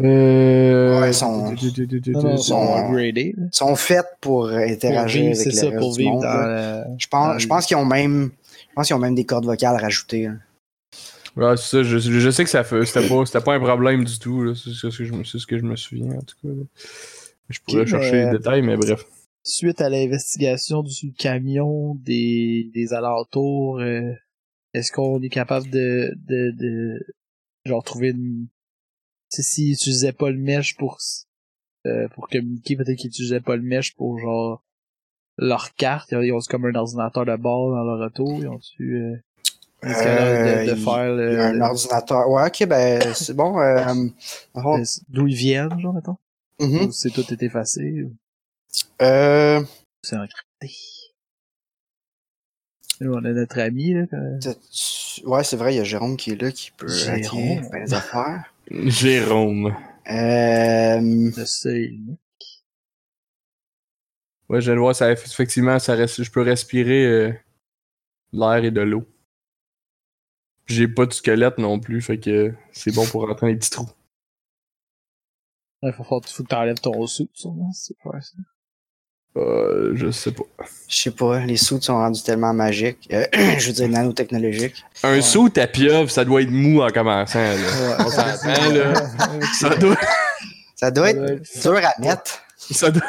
euh... 0.00 1.00
Ouais, 1.00 1.10
ils 1.10 1.14
sont- 1.14 1.56
sont 1.56 2.36
sont- 2.36 2.78
upgradés. 2.86 3.34
là. 3.36 3.44
Ils 3.52 3.56
sont 3.56 3.74
faites 3.76 4.06
pour 4.20 4.48
Pour 4.48 4.50
interagir 4.50 5.22
vivre, 5.22 5.32
avec 5.32 5.36
c'est 5.36 5.50
le 5.50 5.54
ça, 5.56 5.66
reste 5.68 5.78
pour 5.78 5.92
du 5.92 5.98
vivre 6.00 6.12
monde, 6.12 6.22
dans 6.22 6.28
là. 6.28 6.84
le... 6.88 6.94
Je 6.98 7.06
pense, 7.08 7.42
je 7.42 7.46
pense 7.46 7.66
qu'ils 7.66 7.76
ont 7.76 7.84
même, 7.84 8.30
je 8.52 8.74
pense 8.74 8.86
qu'ils 8.86 8.96
ont 8.96 9.00
même 9.00 9.14
des 9.14 9.24
cordes 9.24 9.44
vocales 9.46 9.80
rajoutées. 9.80 10.24
là. 10.24 10.32
Ouais, 11.36 11.56
c'est 11.58 11.68
ça, 11.76 11.82
je, 11.82 11.98
je 11.98 12.30
sais 12.30 12.44
que 12.44 12.50
ça 12.50 12.64
fait, 12.64 12.84
c'était 12.86 13.06
pas, 13.08 13.26
c'était 13.26 13.40
pas 13.44 13.54
un 13.54 13.60
problème 13.60 14.04
du 14.04 14.18
tout. 14.18 14.54
C'est, 14.54 14.70
ce 14.70 14.86
que 14.86 15.04
je, 15.04 15.14
c'est 15.24 15.38
ce 15.38 15.46
que 15.46 15.58
je 15.58 15.64
me 15.64 15.76
souviens, 15.76 16.12
en 16.12 16.22
tout 16.22 16.36
cas. 16.42 16.48
là. 16.48 16.64
Je 17.50 17.58
pourrais 17.60 17.86
chercher 17.86 18.12
mais- 18.12 18.24
les 18.32 18.38
détails, 18.38 18.62
mais 18.62 18.76
bref. 18.76 19.04
Suite 19.42 19.80
à 19.80 19.88
l'investigation 19.88 20.82
du 20.82 21.12
camion 21.12 21.94
des, 22.04 22.68
des 22.74 22.92
alentours, 22.92 23.78
euh, 23.80 24.12
est-ce 24.74 24.90
qu'on 24.90 25.22
est 25.22 25.28
capable 25.28 25.70
de, 25.70 26.12
de, 26.26 26.50
de 26.58 27.06
genre 27.64 27.84
trouver 27.84 28.08
une... 28.08 28.46
Tu 29.30 29.36
sais, 29.36 29.42
s'ils 29.42 29.72
utilisaient 29.72 30.12
pas 30.12 30.30
le 30.30 30.38
mesh 30.38 30.76
pour 30.76 30.98
euh, 31.86 32.08
pour 32.14 32.28
communiquer, 32.28 32.76
peut-être 32.76 32.96
qu'ils 32.96 33.08
utilisaient 33.10 33.40
pas 33.40 33.56
le 33.56 33.62
mesh 33.62 33.94
pour 33.94 34.18
genre 34.18 34.62
leur 35.38 35.74
carte, 35.74 36.12
ils 36.12 36.32
ont 36.32 36.38
comme 36.48 36.64
un 36.66 36.74
ordinateur 36.74 37.24
de 37.26 37.36
bord 37.36 37.70
dans 37.70 37.84
leur 37.84 38.06
auto, 38.06 38.26
ils 38.40 38.46
euh, 38.46 39.16
qu'il 39.82 40.04
y 40.06 40.08
a 40.08 40.14
l'air 40.14 40.64
de, 40.64 40.70
de 40.70 40.76
il- 40.76 40.84
faire 40.84 40.94
a 40.94 41.02
un 41.02 41.52
le, 41.52 41.60
ordinateur. 41.60 42.28
Ouais, 42.30 42.46
ok, 42.46 42.66
ben 42.66 43.14
c'est 43.14 43.34
bon. 43.34 43.58
euh, 43.60 43.84
bon, 44.54 44.76
le- 44.78 44.84
d'où 45.08 45.26
ils 45.26 45.36
viennent, 45.36 45.78
genre 45.80 45.94
mettons? 45.94 46.16
mhm. 46.60 46.86
Ou 46.86 46.92
c'est 46.92 47.10
tout 47.10 47.30
est 47.32 47.42
effacé, 47.42 48.02
ou? 48.04 48.16
Euh, 49.02 49.62
c'est 50.02 50.16
encrypté? 50.16 50.74
On 53.02 53.24
a 53.24 53.32
notre 53.32 53.58
ami, 53.60 53.92
là, 53.92 54.06
t'as- 54.06 55.26
ouais, 55.26 55.44
c'est 55.44 55.56
vrai, 55.56 55.74
il 55.74 55.76
y 55.76 55.80
a 55.80 55.84
Jérôme 55.84 56.16
qui 56.16 56.30
est 56.30 56.40
là 56.40 56.50
qui 56.50 56.70
peut 56.70 56.88
Jérôme? 56.88 57.58
hacker 57.58 57.80
les 57.84 57.94
affaires. 57.94 58.54
Jérôme. 58.70 59.76
Euh, 60.08 61.00
le. 61.00 61.98
Ouais, 64.48 64.60
je 64.60 64.66
viens 64.66 64.74
de 64.74 64.80
voir, 64.80 64.94
ça, 64.94 65.10
effectivement, 65.10 65.78
ça 65.78 65.94
reste, 65.94 66.22
je 66.22 66.30
peux 66.30 66.42
respirer 66.42 67.04
euh, 67.04 67.32
l'air 68.32 68.64
et 68.64 68.70
de 68.70 68.80
l'eau. 68.80 69.04
J'ai 70.66 70.88
pas 70.88 71.06
de 71.06 71.12
squelette 71.12 71.58
non 71.58 71.80
plus, 71.80 72.00
fait 72.00 72.18
que 72.18 72.54
c'est 72.72 72.94
bon 72.94 73.06
pour 73.06 73.26
rentrer 73.26 73.46
dans 73.46 73.52
les 73.52 73.56
petits 73.56 73.70
trous. 73.70 73.88
Il 75.82 75.92
faut, 75.92 76.04
faut, 76.04 76.20
faut 76.20 76.42
que 76.42 76.48
t'enlèves 76.48 76.80
ton 76.80 77.06
sou, 77.06 77.28
sûrement, 77.32 77.72
c'est 77.72 77.96
pas 78.02 78.20
ça. 78.20 78.36
Euh, 79.36 79.92
je 79.94 80.10
sais 80.10 80.32
pas. 80.32 80.44
je 80.88 80.96
sais 80.96 81.10
pas, 81.10 81.40
les 81.40 81.56
sous 81.56 81.80
sont 81.80 81.94
rendus 81.96 82.22
tellement 82.22 82.54
magiques. 82.54 83.08
Euh, 83.12 83.26
je 83.58 83.66
veux 83.66 83.72
dire 83.72 83.88
nanotechnologiques. 83.88 84.82
Un 85.02 85.12
Ouais. 85.14 85.20
saut 85.22 85.50
à 85.56 85.66
pieuvre, 85.66 86.10
ça 86.10 86.24
doit 86.24 86.42
être 86.42 86.50
mou 86.50 86.80
en 86.82 86.88
commençant, 86.90 87.38
là. 87.38 87.96
On 88.00 88.10
s'entend, 88.10 88.70
là. 88.72 88.94
Ça 89.60 89.70
doit, 89.70 89.96
Ça 90.74 90.90
doit 90.90 91.10
être 91.10 91.60
dur 91.62 91.76
à 91.76 92.00
mettre. 92.00 92.40
ça 92.56 92.90
doit... 92.90 93.02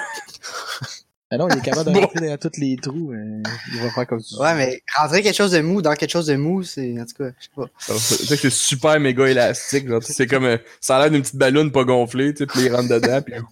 Ah 1.30 1.38
non, 1.38 1.50
il 1.50 1.58
est 1.58 1.62
capable 1.62 1.92
de 1.92 2.00
rentrer 2.00 2.30
dans 2.30 2.38
tous 2.38 2.58
les 2.58 2.78
trous. 2.78 3.12
euh, 3.12 3.44
il 3.74 3.80
va 3.82 3.90
faire 3.92 4.08
comme 4.08 4.22
ça. 4.22 4.40
Ouais, 4.42 4.56
mais 4.56 4.82
rentrer 4.98 5.22
quelque 5.22 5.36
chose 5.36 5.52
de 5.52 5.60
mou 5.60 5.82
dans 5.82 5.94
quelque 5.94 6.12
chose 6.12 6.28
de 6.28 6.36
mou, 6.38 6.64
c'est. 6.64 6.96
En 7.00 7.06
tout 7.06 7.16
cas, 7.24 7.32
je 7.38 7.44
sais 7.44 7.50
pas. 7.54 7.66
Tu 7.86 7.94
sais 8.00 8.36
que 8.38 8.42
c'est 8.44 8.50
super 8.50 8.98
méga 9.00 9.28
élastique, 9.28 9.88
genre, 9.90 10.02
c'est 10.02 10.26
comme, 10.28 10.46
euh, 10.46 10.58
ça 10.80 10.96
a 10.98 11.02
l'air 11.02 11.12
d'une 11.12 11.22
petite 11.22 11.36
ballonne 11.36 11.72
pas 11.72 11.84
gonflée, 11.84 12.34
tu 12.34 12.40
sais, 12.40 12.46
puis 12.46 12.62
il 12.62 12.74
rentre 12.74 12.88
dedans, 12.90 13.22
puis 13.22 13.34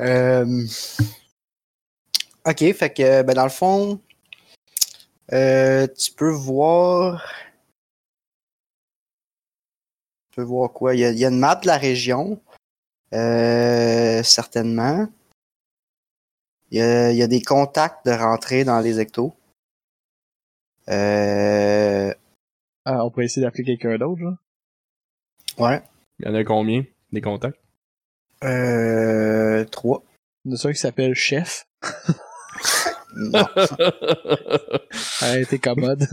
Euh, 0.00 0.64
Ok, 2.46 2.58
fait 2.74 2.90
que, 2.92 3.22
ben, 3.22 3.34
dans 3.34 3.44
le 3.44 3.50
fond, 3.50 4.00
euh, 5.32 5.86
tu 5.98 6.12
peux 6.12 6.30
voir. 6.30 7.22
Tu 10.34 10.40
peux 10.40 10.46
voir 10.46 10.72
quoi? 10.72 10.94
Il 10.96 11.00
y 11.00 11.04
a, 11.04 11.10
il 11.10 11.18
y 11.18 11.24
a 11.24 11.28
une 11.28 11.38
map 11.38 11.54
de 11.54 11.68
la 11.68 11.78
région. 11.78 12.40
euh, 13.12 14.20
certainement. 14.24 15.06
Il 16.72 16.78
y, 16.78 16.82
a, 16.82 17.12
il 17.12 17.16
y 17.16 17.22
a 17.22 17.28
des 17.28 17.40
contacts 17.40 18.04
de 18.04 18.10
rentrée 18.10 18.64
dans 18.64 18.80
les 18.80 18.98
ectos. 18.98 19.32
Euh, 20.88 22.12
Ah, 22.84 23.04
on 23.04 23.10
peut 23.12 23.22
essayer 23.22 23.46
d'appeler 23.46 23.62
quelqu'un 23.62 23.96
d'autre, 23.96 24.20
genre. 24.20 24.36
ouais. 25.58 25.80
il 26.18 26.26
y 26.26 26.28
en 26.28 26.34
a 26.34 26.42
combien, 26.42 26.82
des 27.12 27.20
contacts? 27.20 27.60
Euh, 28.42 29.64
trois. 29.66 30.02
Il 30.44 30.50
y 30.50 30.54
en 30.54 30.56
a 30.56 30.68
un 30.68 30.72
qui 30.72 30.78
s'appelle 30.80 31.14
Chef. 31.14 31.64
Non. 33.16 33.46
Ah, 35.20 35.36
t'es 35.48 35.60
commode. 35.60 36.08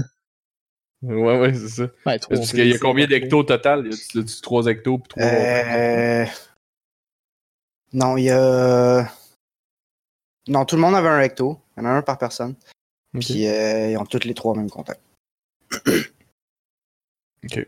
Ouais, 1.04 1.40
ouais, 1.40 1.54
c'est 1.54 1.70
ça. 1.70 1.84
Ouais, 2.06 2.20
Parce 2.20 2.52
qu'il 2.52 2.68
y 2.68 2.74
a 2.74 2.78
combien 2.80 3.08
d'hectos 3.08 3.40
au 3.40 3.44
total? 3.44 3.88
Y 3.88 4.20
a-tu 4.20 4.42
3 4.42 4.66
hectos 4.68 4.98
pis 5.00 5.10
3... 5.10 5.24
Euh... 5.24 6.26
Non, 7.94 8.16
il 8.18 8.24
y 8.26 8.30
a. 8.30 9.12
Non, 10.48 10.66
tout 10.66 10.76
le 10.76 10.82
monde 10.82 10.96
avait 10.96 11.10
un 11.10 11.18
recto. 11.18 11.60
Il 11.76 11.84
y 11.84 11.86
en 11.86 11.90
a 11.90 11.94
un 11.94 12.02
par 12.02 12.18
personne. 12.18 12.56
Puis 13.20 13.48
euh, 13.48 13.92
ils 13.92 13.98
ont 13.98 14.06
tous 14.06 14.24
les 14.24 14.34
trois 14.34 14.54
le 14.56 14.62
même 14.62 14.70
contact. 14.70 15.02
Ok. 17.44 17.68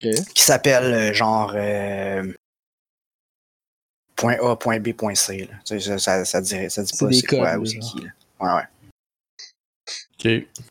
Qui 0.00 0.42
s'appelle 0.42 0.94
euh, 0.94 1.12
genre. 1.12 1.52
euh, 1.56 2.32
Point 4.16 4.36
A, 4.42 4.54
point 4.54 4.78
B, 4.80 4.92
point 4.92 5.14
C. 5.14 5.48
Là. 5.50 5.56
Tu 5.64 5.80
sais, 5.80 5.98
Ça, 5.98 5.98
ça, 5.98 6.24
ça, 6.24 6.40
dirait, 6.40 6.68
ça 6.68 6.82
dit 6.82 6.92
pas 6.98 7.10
c'est 7.10 7.26
quoi 7.26 7.56
ou 7.56 7.64
c'est 7.64 7.78
qui. 7.78 8.02
Là. 8.02 8.10
Ouais, 8.40 8.54
ouais. 8.62 8.68
Ok. 10.44 10.69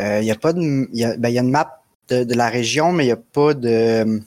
Euh, 0.00 0.20
Il 0.20 0.26
y 0.26 0.30
a 0.30 0.36
pas 0.36 0.52
de. 0.52 0.60
Il 0.60 0.98
y 0.98 1.04
a, 1.04 1.16
ben, 1.16 1.28
y 1.30 1.38
a 1.38 1.42
une 1.42 1.50
map 1.50 1.82
de, 2.08 2.24
de 2.24 2.34
la 2.34 2.48
région, 2.48 2.92
mais 2.92 3.04
il 3.04 3.08
n'y 3.08 3.12
a 3.12 3.16
pas 3.16 3.54
de. 3.54 4.20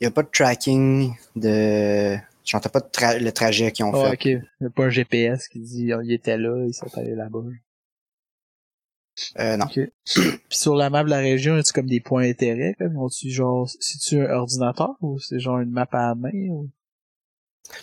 Il 0.00 0.04
n'y 0.04 0.06
a 0.06 0.10
pas 0.10 0.22
de 0.22 0.28
tracking 0.30 1.14
de. 1.36 2.16
J'entends 2.44 2.70
pas 2.70 2.80
de 2.80 2.88
tra- 2.88 3.18
le 3.22 3.32
trajet 3.32 3.70
qu'ils 3.70 3.84
ont 3.84 3.92
Ah, 3.94 4.10
fait. 4.10 4.14
ok. 4.14 4.24
Il 4.26 4.42
n'y 4.62 4.66
a 4.66 4.70
pas 4.70 4.84
un 4.84 4.90
GPS 4.90 5.46
qui 5.48 5.60
dit, 5.60 5.92
oh, 5.94 6.00
il 6.00 6.12
était 6.12 6.38
là, 6.38 6.64
ils 6.66 6.72
sont 6.74 6.88
allés 6.96 7.14
là-bas. 7.14 7.40
Euh, 9.38 9.56
non. 9.58 9.66
Ok. 9.66 9.80
Puis 10.48 10.58
sur 10.58 10.74
la 10.74 10.88
map 10.88 11.04
de 11.04 11.10
la 11.10 11.18
région, 11.18 11.56
y 11.56 11.60
a-tu 11.60 11.72
comme 11.72 11.86
des 11.86 12.00
points 12.00 12.22
d'intérêt, 12.26 12.74
comme? 12.78 12.96
Ont-tu 12.96 13.30
genre, 13.30 13.68
c'est-tu 13.78 14.22
un 14.22 14.30
ordinateur 14.30 14.96
ou 15.02 15.18
c'est 15.18 15.38
genre 15.38 15.58
une 15.60 15.70
map 15.70 15.86
à 15.92 16.08
la 16.08 16.14
main 16.14 16.30
ou? 16.48 16.70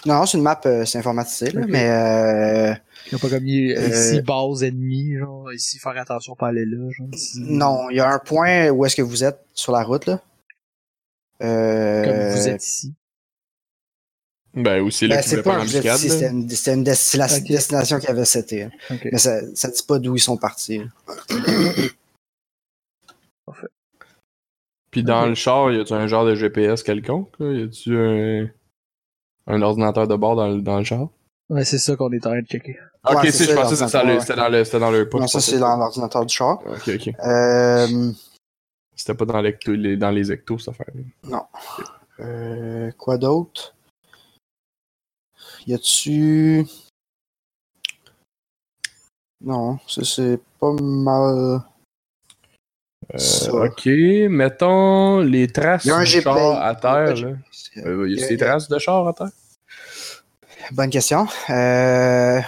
Non, 0.06 0.26
c'est 0.26 0.38
une 0.38 0.44
map, 0.44 0.60
euh, 0.66 0.86
c'est 0.86 0.98
informatisé, 0.98 1.52
mais 1.68 1.90
euh, 1.90 2.74
Y 3.12 3.16
a 3.16 3.20
pas 3.20 3.30
comme 3.30 3.48
y- 3.48 3.74
Euh, 3.74 3.88
ici 3.90 4.22
base 4.22 4.64
ennemie, 4.64 5.18
genre, 5.18 5.52
ici 5.54 5.80
faire 5.80 5.98
attention 5.98 6.36
pas 6.36 6.48
aller 6.48 6.66
là, 6.66 6.90
genre, 6.92 7.08
ici. 7.14 7.40
non, 7.42 7.90
il 7.90 7.98
y 7.98 8.00
a 8.00 8.10
un 8.12 8.20
point 8.20 8.70
où 8.70 8.86
est-ce 8.86 8.96
que 8.96 9.02
vous 9.02 9.24
êtes 9.24 9.40
sur 9.54 9.72
la 9.72 9.84
route, 9.84 10.06
là. 10.06 10.22
Euh, 11.44 12.04
Comme 12.04 12.36
vous 12.42 12.48
êtes 12.48 12.66
ici. 12.66 12.94
Ben, 14.54 14.82
ou 14.82 14.90
c'est 14.90 15.08
là 15.08 15.18
Ben, 15.18 15.22
pas 15.44 15.68
ski, 15.68 15.82
là. 15.82 15.98
c'était 15.98 16.30
une, 16.30 16.48
destination 16.84 18.00
qui 18.00 18.08
avait 18.08 18.26
hein. 18.64 18.72
Mais 19.12 19.20
ça, 19.20 19.40
ça 19.54 19.68
dit 19.70 19.84
pas 19.88 20.00
d'où 20.00 20.16
ils 20.16 20.20
sont 20.20 20.38
partis. 20.38 20.80
là. 20.80 20.86
Puis 24.92 25.04
dans 25.04 25.26
le 25.28 25.36
char, 25.36 25.72
y 25.72 25.80
a-tu 25.80 25.94
un 25.94 26.08
genre 26.08 26.26
de 26.26 26.34
GPS 26.34 26.82
quelconque? 26.82 27.30
Là? 27.40 27.52
Y 27.52 27.64
a-tu 27.64 27.98
un... 27.98 28.50
un 29.48 29.62
ordinateur 29.62 30.08
de 30.08 30.16
bord 30.16 30.36
dans 30.36 30.48
le, 30.48 30.62
dans 30.62 30.78
le 30.78 30.84
char? 30.84 31.08
Ouais, 31.50 31.64
c'est 31.64 31.78
ça 31.78 31.96
qu'on 31.96 32.12
est 32.12 32.18
en 32.26 32.32
train 32.32 32.42
de 32.42 32.46
checker. 32.48 32.78
Ok, 33.10 33.16
Ouais, 33.16 33.32
si, 33.32 33.38
c'est 33.38 33.44
je 33.46 33.50
ça, 33.52 33.56
pensais 33.56 33.76
que 33.76 33.86
c'était 33.90 33.98
dans 33.98 34.04
le- 34.14 34.20
c'était 34.20 34.36
dans 34.36 34.50
le, 34.50 34.64
c'était 34.66 34.80
dans 34.80 34.92
le 34.92 35.08
poste. 35.10 35.22
Non, 35.22 35.28
ça, 35.28 35.40
c'est 35.40 35.60
dans 35.60 35.78
l'ordinateur 35.78 36.26
du 36.26 36.34
char. 36.36 36.60
Ok, 36.66 36.90
ok. 36.90 37.10
Euh, 37.26 38.12
C'était 38.96 39.14
pas 39.14 39.26
dans, 39.26 39.42
les, 39.42 39.98
dans 39.98 40.10
les 40.12 40.32
ectos, 40.32 40.58
cette 40.60 40.70
affaire. 40.70 40.88
euh, 42.20 42.92
quoi 42.98 43.18
d'autre? 43.18 43.76
Y 45.68 45.74
a-tu? 45.76 46.66
Non, 49.40 49.78
ça 49.88 50.04
c'est 50.04 50.40
pas 50.60 50.74
mal. 50.74 51.62
Euh, 53.14 53.68
ok, 53.68 53.86
mettons 54.30 55.20
les 55.22 55.48
traces 55.48 55.86
GPS. 55.86 56.24
char 56.24 56.62
à 56.62 56.76
terre. 56.76 57.14
Il 57.16 57.22
y 57.22 57.24
a 57.24 57.30
Là. 57.30 57.36
pas 57.76 57.84
de 57.84 57.90
Euh, 57.90 58.10
il 58.10 58.20
y 58.20 58.24
a 58.24 58.28
des 58.28 58.38
traces 58.38 58.68
de 58.68 58.80
char 58.80 59.08
à 59.08 59.14
terre? 59.14 59.30
Bonne 60.72 60.90
question. 60.90 61.26
Euh, 61.50 62.42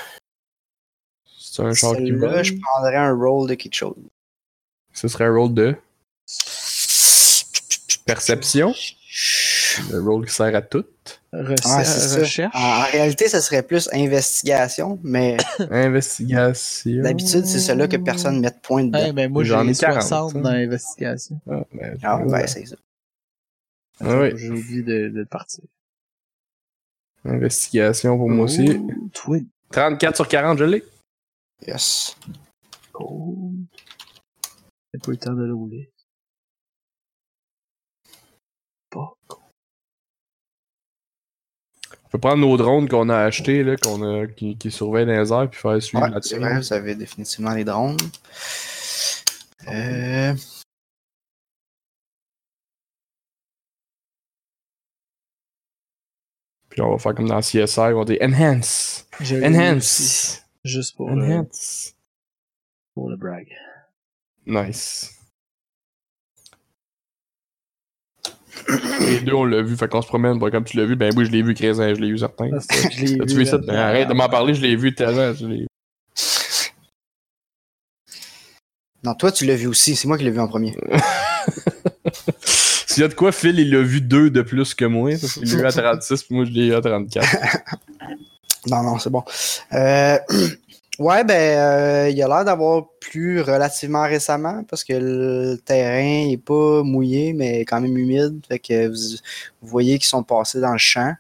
C'est 1.40 1.64
un 1.64 1.74
char 1.74 1.96
qui 1.96 2.08
je 2.08 2.60
prendrais 2.62 2.98
un 2.98 3.16
roll 3.16 3.48
de 3.50 3.56
quelque 3.56 3.76
chose. 3.76 3.96
Ce 4.94 5.08
serait 5.08 5.26
un 5.26 5.34
roll 5.34 5.54
de 5.54 5.76
perception. 8.06 8.74
Le 9.92 10.02
roll 10.02 10.26
qui 10.26 10.34
sert 10.34 10.54
à 10.56 10.62
tout. 10.62 10.86
Ça. 11.32 12.20
recherche. 12.20 12.56
En, 12.56 12.60
en 12.60 12.82
réalité, 12.92 13.28
ça 13.30 13.40
serait 13.42 13.62
plus 13.64 13.88
investigation, 13.94 15.00
mais 15.04 15.38
Investigation. 15.70 17.02
d'habitude, 17.04 17.46
c'est 17.46 17.60
celui-là 17.60 17.88
que 17.88 17.98
personne 17.98 18.38
ne 18.38 18.42
met 18.42 18.50
de 18.50 18.56
point 18.62 18.84
dedans. 18.84 19.00
Ouais, 19.00 19.14
ben 19.14 19.32
moi 19.32 19.44
J'en 19.44 19.64
j'ai 19.66 19.72
ai 19.72 19.76
40, 19.76 20.02
60 20.02 20.36
hein. 20.36 20.40
dans 20.42 20.52
l'investigation. 20.52 21.40
Ah, 21.50 21.64
ben, 21.74 21.98
Ah, 22.02 22.18
ouais. 22.18 22.32
ben, 22.32 22.48
c'est 22.48 22.66
ça. 22.66 22.76
Ah 24.02 24.22
oui. 24.22 24.32
J'ai 24.38 24.50
oublié 24.50 24.82
de, 24.82 25.10
de 25.10 25.24
partir. 25.26 25.64
Investigation 27.26 28.18
pour 28.18 28.30
moi 28.30 28.46
aussi. 28.46 28.70
Ouh, 28.70 29.10
Twin. 29.14 29.46
34 29.72 30.16
sur 30.16 30.28
40, 30.28 30.58
je 30.58 30.64
l'ai. 30.64 30.84
Yes. 31.68 32.16
Cool. 32.94 33.56
J'ai 34.94 35.00
pas 35.00 35.10
eu 35.10 35.12
le 35.12 35.18
temps 35.18 35.34
de 35.34 35.44
le 35.44 35.54
rouler. 35.54 35.92
On 42.10 42.14
peut 42.14 42.18
prendre 42.18 42.38
nos 42.42 42.58
drones 42.58 42.90
qu'on 42.90 43.08
a 43.10 43.18
achetés, 43.18 43.64
là, 43.64 43.76
qu'on 43.78 44.02
a, 44.02 44.26
qui, 44.26 44.58
qui 44.58 44.72
surveillent 44.72 45.06
les 45.06 45.32
airs, 45.32 45.48
puis 45.48 45.60
faire 45.60 45.80
suivre 45.80 46.04
Ouais, 46.04 46.10
la 46.10 46.20
c'est 46.24 46.40
vrai, 46.40 46.58
vous 46.58 46.74
avez 46.74 46.96
définitivement 46.96 47.54
les 47.54 47.64
drones. 47.64 47.98
Euh, 49.68 50.34
Puis 56.70 56.82
on 56.82 56.92
va 56.92 56.98
faire 56.98 57.14
comme 57.14 57.28
dans 57.28 57.42
CSI, 57.42 57.80
on 57.80 58.00
va 58.00 58.06
dire 58.06 58.18
Enhance! 58.22 59.08
Enhance! 59.22 60.42
Juste 60.64 60.96
pour, 60.96 61.10
Enhance! 61.10 61.94
pour 62.96 63.10
le 63.10 63.18
brag. 63.18 63.48
Nice. 64.48 65.19
Les 69.02 69.20
deux, 69.22 69.34
on 69.34 69.46
l'a 69.46 69.62
vu, 69.62 69.76
fait 69.76 69.88
qu'on 69.88 70.02
se 70.02 70.08
promène. 70.08 70.38
Bon, 70.40 70.50
comme 70.50 70.64
tu 70.64 70.78
l'as 70.78 70.86
vu, 70.86 70.96
ben 70.96 71.12
oui, 71.16 71.26
je 71.26 71.32
l'ai 71.32 71.42
vu, 71.42 71.54
Crésin, 71.54 71.94
je 71.94 72.00
l'ai 72.00 72.10
vu 72.10 72.18
certain. 72.18 72.50
Ah, 72.54 72.60
je 72.92 73.06
l'ai 73.06 73.26
vu, 73.26 73.36
vu 73.40 73.46
ça? 73.46 73.58
Ben, 73.58 73.76
arrête 73.76 74.08
de 74.08 74.14
m'en 74.14 74.30
parler, 74.30 74.54
je 74.54 74.62
l'ai 74.62 74.76
vu 74.76 74.94
tellement. 74.94 75.34
Je 75.34 75.46
l'ai... 75.46 75.68
Non, 79.02 79.16
toi, 79.16 79.32
tu 79.32 79.46
l'as 79.46 79.56
vu 79.56 79.68
aussi. 79.68 79.96
C'est 79.96 80.10
moi 80.10 80.18
qui 80.18 80.26
l'ai 80.26 80.32
vu 80.32 80.42
en 80.42 80.50
premier. 80.50 80.76
S'il 82.44 83.02
y 83.02 83.06
a 83.06 83.08
de 83.08 83.14
quoi, 83.14 83.32
Phil, 83.32 83.58
il 83.58 83.72
l'a 83.72 83.82
vu 83.82 84.02
deux 84.02 84.30
de 84.30 84.42
plus 84.42 84.74
que 84.74 84.84
moi, 84.84 85.12
parce 85.12 85.36
qu'il 85.36 85.50
l'a 85.56 85.62
eu 85.62 85.66
à 85.66 85.72
36, 85.72 86.24
puis 86.24 86.36
moi, 86.36 86.44
je 86.44 86.52
l'ai 86.52 86.66
eu 86.66 86.74
à 86.74 86.82
34. 86.82 87.28
Non, 88.68 88.84
non, 88.84 89.00
c'est 89.00 89.10
bon. 89.10 89.24
Euh, 89.74 90.18
ouais, 91.00 91.24
ben, 91.24 91.34
euh, 91.58 92.10
il 92.10 92.22
a 92.22 92.28
l'air 92.28 92.46
d'avoir 92.46 92.88
plu 93.00 93.42
relativement 93.42 94.04
récemment 94.04 94.64
parce 94.66 94.84
que 94.84 94.94
le 94.94 95.58
terrain 95.58 96.30
est 96.32 96.38
pas 96.38 96.84
mouillé, 96.84 97.34
mais 97.34 97.62
quand 97.66 97.82
même 97.82 97.98
humide. 97.98 98.46
Fait 98.48 98.60
que 98.60 98.88
vous, 98.88 99.18
vous 99.62 99.68
voyez 99.68 99.98
qu'ils 99.98 100.08
sont 100.08 100.24
passés 100.24 100.60
dans 100.60 100.72
le 100.74 100.78
champ. 100.78 101.16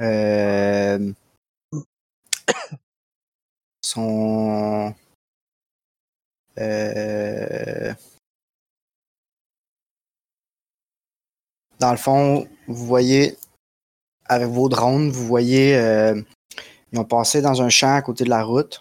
Euh, 0.00 1.12
sont. 3.82 4.94
Euh, 6.58 7.94
dans 11.80 11.90
le 11.90 11.96
fond, 11.96 12.48
vous 12.68 12.86
voyez 12.86 13.36
avec 14.26 14.48
vos 14.48 14.68
drones, 14.68 15.10
vous 15.10 15.26
voyez, 15.26 15.76
euh, 15.76 16.20
ils 16.94 16.98
ont 17.00 17.04
passé 17.04 17.42
dans 17.42 17.60
un 17.60 17.68
champ 17.68 17.96
à 17.96 18.02
côté 18.02 18.22
de 18.22 18.30
la 18.30 18.44
route. 18.44 18.78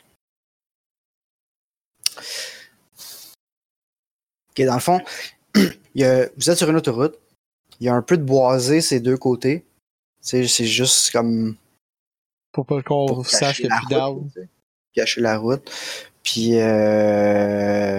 Dans 4.56 4.73
le 4.76 4.80
fond, 4.80 5.02
il 5.56 5.71
y 5.95 6.04
a- 6.04 6.30
vous 6.38 6.49
êtes 6.49 6.58
sur 6.60 6.69
une 6.69 6.76
autoroute. 6.76 7.17
Il 7.80 7.88
y 7.88 7.89
a 7.89 7.95
un 7.95 8.04
peu 8.04 8.17
de 8.17 8.23
boisé 8.23 8.82
ces 8.82 8.99
deux 8.99 9.17
côtés. 9.17 9.65
C'est 10.21 10.47
c'est 10.47 10.65
juste 10.67 11.10
comme 11.12 11.56
Pour 12.52 12.67
pas 12.67 12.84
qu'on 12.84 13.23
sache 13.23 13.58
qu'il 13.58 13.65
y 13.65 13.71
a 13.71 13.78
plus 13.78 13.88
d'arbres. 13.88 14.26
Cacher 14.93 15.21
la 15.21 15.39
route. 15.39 15.67
Puis 16.21 16.60
euh, 16.60 17.97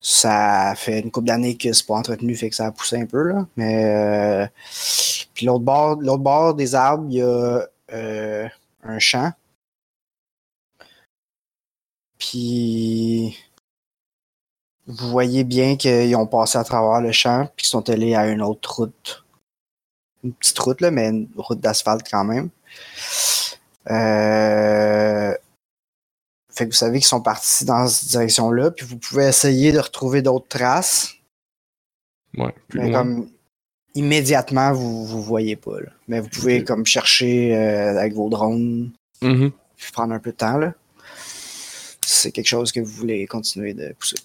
ça 0.00 0.74
fait 0.76 0.98
une 0.98 1.12
couple 1.12 1.28
d'années 1.28 1.56
que 1.56 1.72
c'est 1.72 1.86
pas 1.86 1.94
entretenu, 1.94 2.34
fait 2.34 2.50
que 2.50 2.56
ça 2.56 2.66
a 2.66 2.72
poussé 2.72 3.00
un 3.00 3.06
peu 3.06 3.22
là. 3.22 3.46
Mais 3.56 3.84
euh, 3.84 4.46
puis 5.34 5.46
l'autre 5.46 5.64
bord, 5.64 6.00
l'autre 6.00 6.22
bord 6.24 6.54
des 6.54 6.74
arbres, 6.74 7.06
il 7.08 7.18
y 7.18 7.22
a 7.22 7.64
euh, 7.92 8.48
un 8.82 8.98
champ. 8.98 9.32
Puis 12.18 13.36
vous 14.86 15.08
voyez 15.10 15.44
bien 15.44 15.76
qu'ils 15.76 16.16
ont 16.16 16.26
passé 16.26 16.58
à 16.58 16.64
travers 16.64 17.00
le 17.00 17.12
champ, 17.12 17.46
puis 17.46 17.64
qu'ils 17.64 17.68
sont 17.68 17.88
allés 17.90 18.14
à 18.14 18.26
une 18.26 18.42
autre 18.42 18.76
route. 18.76 19.24
Une 20.24 20.32
petite 20.32 20.58
route, 20.58 20.80
là, 20.80 20.90
mais 20.90 21.08
une 21.10 21.28
route 21.36 21.60
d'asphalte 21.60 22.08
quand 22.10 22.24
même. 22.24 22.48
Euh, 23.90 25.34
Fait 26.50 26.64
que 26.64 26.70
vous 26.72 26.76
savez 26.76 26.98
qu'ils 26.98 27.06
sont 27.06 27.22
partis 27.22 27.64
dans 27.64 27.86
cette 27.88 28.08
direction-là, 28.08 28.70
puis 28.72 28.84
vous 28.86 28.98
pouvez 28.98 29.26
essayer 29.26 29.70
de 29.72 29.78
retrouver 29.78 30.22
d'autres 30.22 30.48
traces. 30.48 31.14
Ouais, 32.36 32.54
plus 32.68 32.80
Mais 32.80 32.90
loin. 32.90 32.98
comme 33.04 33.30
immédiatement, 33.98 34.72
vous 34.72 35.04
vous 35.06 35.22
voyez 35.22 35.56
pas. 35.56 35.80
Là. 35.80 35.90
Mais 36.08 36.20
vous 36.20 36.28
pouvez 36.28 36.64
comme 36.64 36.86
chercher 36.86 37.54
euh, 37.56 37.98
avec 37.98 38.12
vos 38.14 38.28
drones, 38.28 38.90
puis 39.20 39.92
prendre 39.92 40.12
un 40.14 40.18
peu 40.20 40.30
de 40.32 40.36
temps. 40.36 40.58
Là. 40.58 40.74
C'est 42.04 42.32
quelque 42.32 42.46
chose 42.48 42.72
que 42.72 42.80
vous 42.80 42.90
voulez 42.92 43.26
continuer 43.26 43.74
de 43.74 43.92
pousser. 43.98 44.16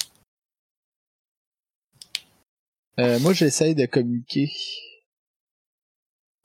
Euh, 3.00 3.20
moi, 3.20 3.34
j'essaye 3.34 3.74
de 3.76 3.86
communiquer 3.88 4.50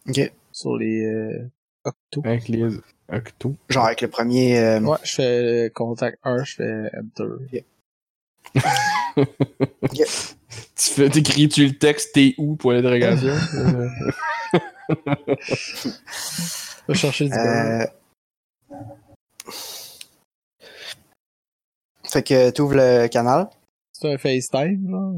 Ok. 0.08 0.32
sur 0.52 0.76
les 0.76 1.04
euh, 1.04 1.50
octos. 1.84 2.22
Avec 2.24 2.48
les 2.48 2.64
octos. 3.10 3.54
Genre 3.68 3.84
avec 3.86 4.00
le 4.00 4.08
premier. 4.08 4.58
euh, 4.58 4.80
Ouais, 4.80 4.96
je 5.04 5.14
fais 5.14 5.70
contact 5.74 6.18
1, 6.24 6.44
je 6.44 6.54
fais 6.54 6.90
enter. 6.96 7.64
Tu 10.76 10.90
fais, 10.90 11.08
t'écris-tu 11.10 11.66
le 11.66 11.78
texte 11.78 12.12
t'es 12.14 12.34
où 12.38 12.56
pour 12.56 12.72
l'interrogation? 12.72 13.34
Va 16.88 16.94
chercher 16.94 17.28
du 17.28 17.34
euh, 17.34 17.86
Fait 22.10 22.22
que 22.22 22.50
tu 22.50 22.62
ouvres 22.62 22.76
le 22.76 23.06
canal. 23.08 23.48
C'est 23.92 24.12
un 24.12 24.16
FaceTime, 24.16 24.90
là? 24.90 25.12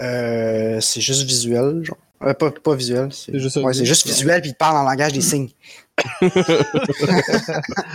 Euh, 0.00 0.80
c'est 0.80 1.00
juste 1.00 1.22
visuel, 1.22 1.84
genre. 1.84 1.98
Euh, 2.22 2.34
pas, 2.34 2.50
pas 2.50 2.74
visuel. 2.74 3.12
C'est 3.12 3.38
juste 3.38 3.56
ouais, 3.58 3.74
c'est 3.74 3.84
juste 3.84 4.06
visuel, 4.06 4.40
puis 4.40 4.50
il 4.50 4.54
parle 4.54 4.76
en 4.76 4.82
langage 4.82 5.12
des 5.12 5.20
signes. 5.20 5.50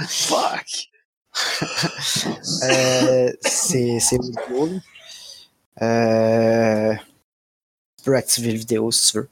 Fuck! 0.07 0.89
Euh, 2.63 3.31
c'est 3.41 3.99
c'est 3.99 4.17
audio. 4.17 4.79
Euh, 5.81 6.93
tu 7.97 8.03
peux 8.05 8.15
activer 8.15 8.51
le 8.51 8.57
vidéo 8.57 8.91
si 8.91 9.11
tu 9.11 9.17
veux. 9.17 9.29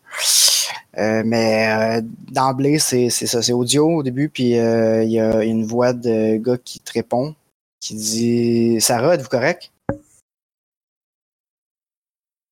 Euh, 0.97 1.23
mais 1.25 1.99
euh, 1.99 2.01
d'emblée, 2.31 2.79
c'est 2.79 3.09
c'est 3.09 3.27
ça. 3.27 3.41
C'est 3.41 3.53
audio 3.53 3.87
au 3.97 4.03
début, 4.03 4.29
puis 4.29 4.57
euh, 4.57 5.03
il 5.03 5.11
y 5.11 5.19
a 5.19 5.43
une 5.43 5.65
voix 5.65 5.93
de 5.93 6.37
gars 6.37 6.57
qui 6.57 6.79
te 6.79 6.91
répond, 6.93 7.35
qui 7.79 7.95
dit 7.95 8.81
Sarah, 8.81 9.15
êtes-vous 9.15 9.29
correct? 9.29 9.71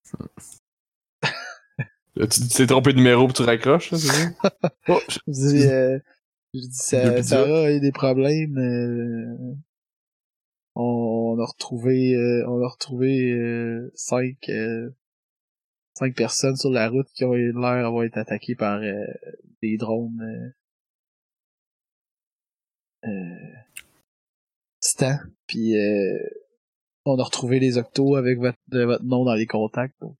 Là, 2.15 2.27
tu 2.27 2.39
tu 2.41 2.47
t'es 2.47 2.67
trompé 2.67 2.93
de 2.93 2.97
numéro 2.97 3.27
pis 3.27 3.34
tu 3.34 3.41
raccroches, 3.43 3.91
là, 3.91 3.97
c'est 3.97 4.08
ça? 4.08 4.60
Oh, 4.88 5.01
je- 5.10 5.17
Je 5.27 5.31
dis, 5.34 5.65
euh, 5.65 5.99
je 6.53 6.60
dis 6.62 6.69
ça, 6.71 7.10
Depuis 7.10 7.23
Sarah 7.27 7.65
a 7.65 7.71
eu 7.71 7.79
des 7.81 7.91
problèmes. 7.91 9.58
On, 10.75 11.35
on 11.38 11.39
a 11.41 11.45
retrouvé, 11.45 12.15
euh, 12.15 12.45
on 12.47 12.63
a 12.63 12.67
retrouvé 12.67 13.31
euh, 13.31 13.91
cinq, 13.95 14.49
euh, 14.49 14.89
cinq 15.97 16.15
personnes 16.15 16.55
sur 16.57 16.69
la 16.69 16.89
route 16.89 17.07
qui 17.13 17.25
ont 17.25 17.33
eu 17.33 17.51
l'air 17.53 17.83
d'avoir 17.83 18.03
été 18.03 18.19
attaquées 18.19 18.55
par 18.55 18.79
euh, 18.81 19.05
des 19.61 19.77
drones. 19.77 20.53
Euh, 23.03 23.09
euh, 23.09 23.55
Titan. 24.79 25.17
Puis 25.47 25.77
euh, 25.77 26.17
on 27.05 27.17
a 27.19 27.23
retrouvé 27.23 27.59
les 27.59 27.77
octos 27.77 28.15
avec 28.15 28.39
votre, 28.39 28.57
votre 28.71 29.03
nom 29.03 29.25
dans 29.25 29.35
les 29.35 29.45
contacts. 29.47 29.99
Donc, 30.01 30.17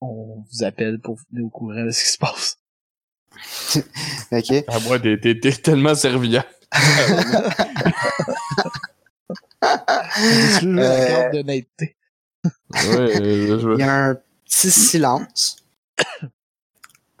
on 0.00 0.44
vous 0.50 0.64
appelle 0.64 1.00
pour 1.00 1.16
vous 1.16 1.24
tenir 1.30 1.46
au 1.46 1.50
courant 1.50 1.84
de 1.84 1.90
ce 1.90 2.02
qui 2.02 2.10
se 2.10 2.18
passe. 2.18 2.58
Ok. 4.32 4.52
Ah, 4.66 4.80
moi, 4.80 4.98
t'es, 4.98 5.18
t'es, 5.20 5.38
t'es 5.38 5.52
tellement 5.52 5.94
serviable. 5.94 6.44
Juste 10.20 10.62
la 10.62 10.82
Euh, 10.82 11.06
carte 11.08 11.32
d'honnêteté. 11.34 11.96
Ouais, 12.44 13.20
euh, 13.20 13.58
je 13.60 13.68
Il 13.74 13.80
y 13.80 13.82
a 13.82 14.04
un 14.10 14.14
petit 14.44 14.70
silence. 14.70 15.56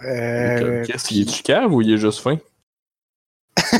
Euh, 0.04 0.84
Qu'est-ce 0.84 1.08
qu'il 1.08 1.22
est-tu 1.22 1.42
cave 1.42 1.72
ou 1.72 1.80
il 1.82 1.92
est 1.94 1.98
juste 1.98 2.20
fin? 2.20 2.36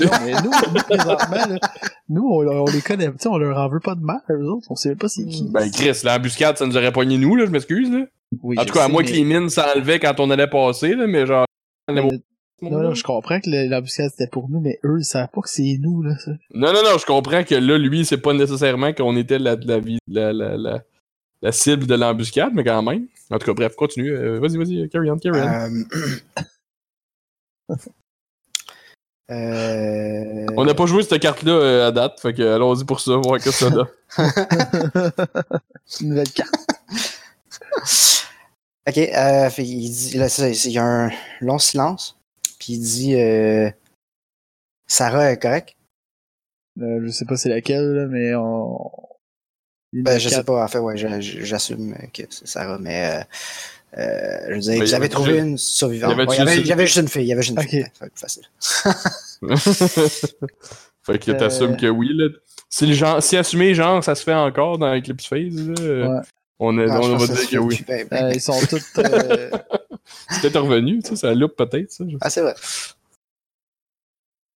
Non, 0.00 0.10
mais 0.24 0.32
nous, 0.32 0.50
nous, 0.50 0.82
présentement, 0.82 1.46
là, 1.46 1.58
nous, 2.08 2.22
on, 2.28 2.46
on 2.46 2.64
les 2.66 2.80
connaît, 2.80 3.06
tu 3.10 3.18
sais, 3.20 3.28
on 3.28 3.36
leur 3.38 3.56
en 3.58 3.68
veut 3.68 3.80
pas 3.80 3.94
de 3.94 4.00
mal, 4.02 4.20
eux 4.30 4.44
autres, 4.46 4.66
on 4.70 4.76
sait 4.76 4.96
pas 4.96 5.08
c'est 5.08 5.24
qui. 5.26 5.44
Ben, 5.50 5.70
Chris, 5.70 6.00
l'embuscade, 6.04 6.56
ça 6.58 6.66
nous 6.66 6.76
aurait 6.76 6.92
poigné 6.92 7.16
nous, 7.18 7.36
là, 7.36 7.44
je 7.46 7.50
m'excuse, 7.50 7.90
là. 7.90 8.04
Oui, 8.42 8.56
En 8.58 8.64
tout 8.64 8.72
cas, 8.74 8.84
à 8.84 8.88
moins 8.88 9.02
mais- 9.02 9.08
que 9.08 9.12
les 9.14 9.24
mines 9.24 9.50
s'enlevaient 9.50 9.98
quand 10.00 10.18
on 10.20 10.30
allait 10.30 10.46
passer, 10.48 10.94
là, 10.94 11.06
mais 11.06 11.26
genre. 11.26 11.46
mais- 11.90 12.08
Non, 12.62 12.80
non, 12.82 12.94
je 12.94 13.02
comprends 13.02 13.40
que 13.40 13.48
le- 13.48 13.68
l'embuscade 13.68 14.10
c'était 14.10 14.26
pour 14.26 14.48
nous, 14.50 14.60
mais 14.60 14.78
eux, 14.84 14.98
ils 15.00 15.04
savent 15.04 15.28
pas 15.32 15.40
que 15.40 15.48
c'est 15.48 15.78
nous, 15.80 16.02
là, 16.02 16.16
ça. 16.18 16.32
Non, 16.52 16.72
non, 16.72 16.82
non, 16.82 16.98
je 16.98 17.06
comprends 17.06 17.42
que 17.44 17.54
là, 17.54 17.78
lui, 17.78 18.04
c'est 18.04 18.18
pas 18.18 18.32
nécessairement 18.34 18.92
qu'on 18.92 19.16
était 19.16 19.38
la, 19.38 19.56
la, 19.56 19.78
la, 20.08 20.32
la, 20.32 20.56
la, 20.56 20.82
la 21.42 21.52
cible 21.52 21.86
de 21.86 21.94
l'embuscade, 21.94 22.52
mais 22.54 22.62
quand 22.64 22.82
même. 22.82 23.06
En 23.30 23.38
tout 23.38 23.46
cas, 23.46 23.54
bref, 23.54 23.74
continue. 23.76 24.10
euh, 24.12 24.38
vas-y, 24.40 24.56
vas-y, 24.58 24.88
carry 24.90 25.10
on, 25.10 25.16
carry 25.18 25.40
on. 25.40 25.44
euh, 27.70 27.76
euh, 29.30 30.46
On 30.56 30.64
n'a 30.64 30.74
pas 30.74 30.86
joué 30.86 31.02
cette 31.02 31.20
carte-là 31.22 31.52
euh, 31.52 31.88
à 31.88 31.92
date, 31.92 32.20
fait 32.20 32.34
que 32.34 32.42
allons-y 32.42 32.84
pour 32.84 33.00
ça, 33.00 33.16
voir 33.16 33.38
que 33.40 33.50
ça 33.50 33.70
donne. 33.70 33.86
C'est 35.86 36.00
une 36.04 36.10
nouvelle 36.10 36.30
carte. 36.30 36.54
Ok, 38.88 38.96
euh, 38.96 39.50
fait, 39.50 39.62
il 39.62 39.90
dit, 39.90 40.16
là, 40.16 40.28
c'est 40.30 40.54
ça, 40.54 40.68
il 40.68 40.72
y 40.72 40.78
a 40.78 40.82
un 40.84 41.10
long 41.42 41.58
silence, 41.58 42.16
puis 42.60 42.74
il 42.74 42.78
dit, 42.80 43.14
euh, 43.16 43.68
Sarah 44.86 45.32
est 45.32 45.38
correcte? 45.42 45.74
Euh, 46.80 47.00
je 47.04 47.10
sais 47.10 47.24
pas 47.24 47.36
c'est 47.36 47.48
laquelle, 47.48 47.84
là, 47.94 48.06
mais 48.06 48.34
on... 48.36 48.88
Ben, 49.92 50.20
je 50.20 50.28
sais 50.28 50.44
pas, 50.44 50.62
en 50.64 50.68
fait, 50.68 50.78
ouais, 50.78 50.96
j'assume 50.96 51.96
que 52.14 52.22
c'est 52.30 52.46
Sarah, 52.46 52.78
mais, 52.78 53.10
euh, 53.10 53.98
euh, 53.98 54.38
je 54.50 54.54
veux 54.54 54.60
dire, 54.60 54.72
Ben, 54.78 54.82
vous 54.84 54.94
avez 54.94 55.08
trouvé 55.08 55.32
juste- 55.32 55.44
une 55.44 55.58
survivante. 55.58 56.12
il 56.12 56.16
y 56.16 56.20
avait 56.20 56.28
Ouais, 56.28 56.36
Il 56.36 56.38
y 56.38 56.42
avait, 56.42 56.52
juste- 56.52 56.64
il 56.64 56.68
y 56.68 56.72
avait 56.72 56.86
juste 56.86 56.98
une 56.98 57.08
fille, 57.08 57.22
il 57.22 57.26
y 57.28 57.32
avait 57.32 57.42
juste 57.42 57.56
une 57.60 57.68
fille, 57.68 57.82
ça 57.82 57.90
va 58.00 58.06
être 58.06 58.12
plus 58.14 58.20
facile. 58.20 58.44
fait 61.02 61.18
que 61.18 61.32
t'assumes 61.32 61.72
Euh. 61.72 61.76
que 61.76 61.86
oui, 61.86 62.10
là. 62.12 62.28
Si, 62.68 62.86
le 62.86 62.92
genre, 62.94 63.20
si 63.22 63.36
assumer 63.36 63.74
genre, 63.74 64.02
ça 64.04 64.14
se 64.14 64.22
fait 64.22 64.32
encore 64.34 64.78
dans 64.78 64.94
Eclipse 64.96 65.26
Phase, 65.26 65.56
là, 65.56 66.08
Ouais. 66.08 66.20
on, 66.60 66.78
a, 66.78 66.86
Non, 66.86 67.02
je 67.02 67.08
on 67.10 67.16
va 67.16 67.26
dire 67.26 67.50
que 67.50 67.56
oui. 67.58 67.84
ben, 67.88 68.06
ben, 68.08 68.24
Euh, 68.26 68.32
ils 68.32 68.40
sont 68.40 68.60
tous... 68.68 68.92
C'est 70.30 70.42
peut-être 70.42 70.60
revenu, 70.60 71.02
tu 71.02 71.10
sais, 71.10 71.16
ça 71.16 71.34
loupe 71.34 71.56
peut-être, 71.56 71.90
ça. 71.90 72.04
Ah, 72.20 72.30
c'est 72.30 72.42
vrai. 72.42 72.54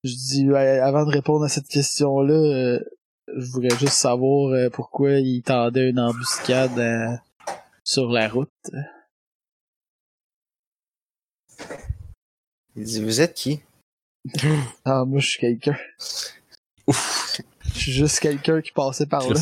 Je 0.04 0.14
dis, 0.14 0.50
ouais, 0.50 0.80
avant 0.80 1.06
de 1.06 1.12
répondre 1.12 1.46
à 1.46 1.50
cette 1.50 1.68
question-là, 1.68 2.34
euh, 2.34 2.80
je 3.36 3.52
voudrais 3.52 3.78
juste 3.78 3.94
savoir 3.94 4.52
euh, 4.54 4.70
pourquoi 4.70 5.12
ils 5.12 5.42
tendaient 5.42 5.90
une 5.90 6.00
embuscade 6.00 6.78
euh, 6.78 7.16
sur 7.84 8.12
la 8.12 8.28
route. 8.28 8.50
Il 12.76 12.84
dit, 12.84 13.02
vous 13.04 13.22
êtes 13.22 13.34
qui? 13.34 13.62
Ah, 14.86 15.06
moi, 15.06 15.20
je 15.20 15.30
suis 15.30 15.40
quelqu'un. 15.40 15.78
Ouf. 16.88 17.40
Je 17.74 17.80
suis 17.80 17.92
juste 17.92 18.20
quelqu'un 18.20 18.62
qui 18.62 18.72
passait 18.72 19.06
par 19.06 19.30
là. 19.30 19.40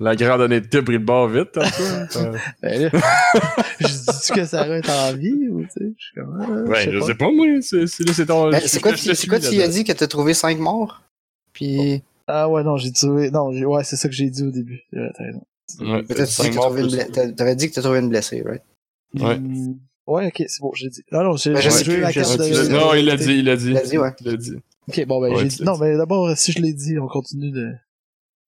La 0.00 0.14
grande 0.14 0.42
honnêteté 0.42 0.78
a 0.78 0.82
pris 0.82 0.92
le 0.94 0.98
bord 1.00 1.28
vite, 1.28 1.52
toi. 1.52 1.64
Euh, 2.16 2.36
Ben 2.62 2.82
là, 2.82 2.90
je 3.80 3.86
dis 3.86 4.32
que 4.32 4.44
Sarah 4.44 4.78
est 4.78 4.88
en 4.88 5.12
vie 5.14 5.48
ou 5.50 5.62
tu 5.62 5.68
sais, 5.70 5.92
je 5.96 6.04
suis 6.04 6.14
comme, 6.14 6.38
ah, 6.40 6.70
ouais, 6.70 6.90
je 6.90 7.00
sais 7.00 7.14
pas, 7.14 7.30
moi. 7.32 7.46
C'est, 7.60 7.86
c'est, 7.86 8.04
là, 8.04 8.12
c'est 8.12 8.26
ton. 8.26 8.50
Ben, 8.50 8.60
c'est 8.64 8.80
quoi, 8.80 8.92
quoi 8.92 9.40
tu 9.40 9.60
as 9.60 9.68
dit 9.68 9.84
que 9.84 9.92
t'as 9.92 10.06
trouvé 10.06 10.34
cinq 10.34 10.58
morts? 10.58 11.02
Puis, 11.52 12.02
Ah 12.26 12.48
ouais, 12.48 12.62
non, 12.62 12.76
j'ai 12.76 12.92
trouvé, 12.92 13.30
non, 13.30 13.48
ouais, 13.50 13.84
c'est 13.84 13.96
ça 13.96 14.08
que 14.08 14.14
j'ai 14.14 14.30
dit 14.30 14.44
au 14.44 14.50
début. 14.50 14.82
Ouais, 14.92 15.10
t'as 15.16 15.24
raison. 15.24 15.42
Ouais, 15.80 16.02
t'avais 17.36 17.56
dit 17.56 17.68
que 17.68 17.74
t'as 17.74 17.82
trouvé 17.82 17.98
une 17.98 18.08
blessée, 18.08 18.42
right? 18.46 18.62
Ouais. 19.14 19.38
Ouais, 20.06 20.26
ok, 20.28 20.44
c'est 20.48 20.60
bon, 20.62 20.72
j'ai 20.74 20.88
dit. 20.88 21.02
Non, 21.12 21.22
non, 21.22 21.36
j'ai 21.36 21.52
Ben, 21.52 21.60
joué 21.60 21.98
la 21.98 22.12
carte 22.12 22.38
de... 22.38 22.68
Non, 22.68 22.94
il 22.94 23.04
l'a 23.04 23.16
dit, 23.16 23.38
il 23.38 23.44
l'a 23.44 23.56
dit. 23.56 23.66
Il 23.68 23.72
l'a 23.74 23.82
dit, 23.82 23.98
ouais. 23.98 24.10
Il 24.20 24.30
l'a 24.30 24.36
dit. 24.38 24.56
Ok, 24.88 25.04
bon, 25.06 25.20
ben, 25.20 25.34
Ouais, 25.34 25.40
j'ai 25.42 25.48
dit. 25.48 25.62
Non, 25.64 25.76
mais 25.76 25.96
d'abord, 25.98 26.34
si 26.36 26.52
je 26.52 26.60
l'ai 26.60 26.72
dit, 26.72 26.98
on 26.98 27.08
continue 27.08 27.50
de. 27.50 27.72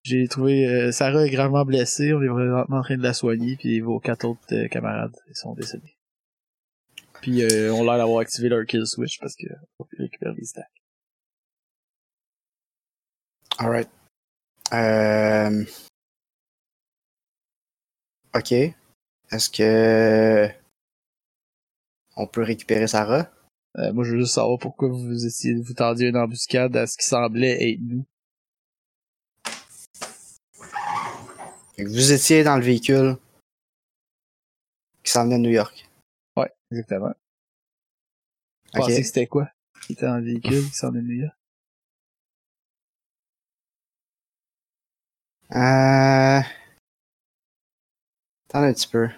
J'ai 0.03 0.27
trouvé 0.29 0.67
euh, 0.67 0.93
Sarah 0.93 1.27
est 1.27 1.31
gravement 1.31 1.65
blessée, 1.65 2.13
on 2.15 2.23
est 2.23 2.29
vraiment 2.29 2.65
en 2.69 2.83
train 2.83 2.97
de 2.97 3.03
la 3.03 3.13
soigner, 3.13 3.57
puis 3.57 3.81
vos 3.81 4.01
quatre 4.01 4.25
autres 4.27 4.41
euh, 4.53 4.69
camarades 4.69 5.17
sont 5.35 5.55
décédés. 5.55 5.97
Puis 7.21 7.43
euh, 7.43 7.73
on 7.73 7.83
a 7.83 7.85
l'air 7.85 7.99
d'avoir 7.99 8.21
activé 8.21 8.49
leur 8.49 8.65
kill 8.65 8.87
switch 8.87 9.19
parce 9.21 9.37
que 9.37 9.47
on 9.79 9.85
peut 9.85 9.99
récupérer 9.99 10.35
les 10.35 10.45
stacks. 10.45 10.65
Alright. 13.59 13.91
Euh... 14.73 15.65
Ok. 18.35 18.53
Est-ce 18.53 19.51
que 19.51 20.49
on 22.17 22.27
peut 22.27 22.43
récupérer 22.43 22.87
Sarah? 22.87 23.31
Euh, 23.79 23.93
moi, 23.93 24.05
je 24.05 24.13
veux 24.13 24.21
juste 24.21 24.35
savoir 24.35 24.59
pourquoi 24.59 24.89
vous 24.89 25.27
essayez 25.27 25.55
vous 25.55 25.75
tendiez 25.75 26.09
une 26.09 26.17
embuscade 26.17 26.77
à 26.77 26.87
ce 26.87 26.97
qui 26.97 27.07
semblait 27.07 27.73
être 27.73 27.81
nous. 27.81 28.05
Fait 31.70 31.70
que 31.70 31.70
Vous 31.87 32.13
étiez 32.13 32.45
dans 32.45 32.57
le 32.57 32.63
véhicule 32.63 33.17
qui 35.03 35.11
s'en 35.11 35.25
venait 35.25 35.39
de 35.39 35.43
New 35.43 35.51
York. 35.51 35.89
Ouais, 36.37 36.53
exactement. 36.71 37.15
Pensez 38.73 39.01
que 39.01 39.07
c'était 39.07 39.27
quoi? 39.27 39.51
Qui 39.83 39.95
était 39.95 40.07
dans 40.07 40.19
le 40.19 40.25
véhicule, 40.25 40.65
qui 40.65 40.75
s'en 40.75 40.95
est 40.95 41.03
New 41.03 41.23
York? 41.23 41.35
Euh... 45.53 46.41
Attends 48.49 48.63
un 48.63 48.73
petit 48.73 48.89
peu. 48.89 49.09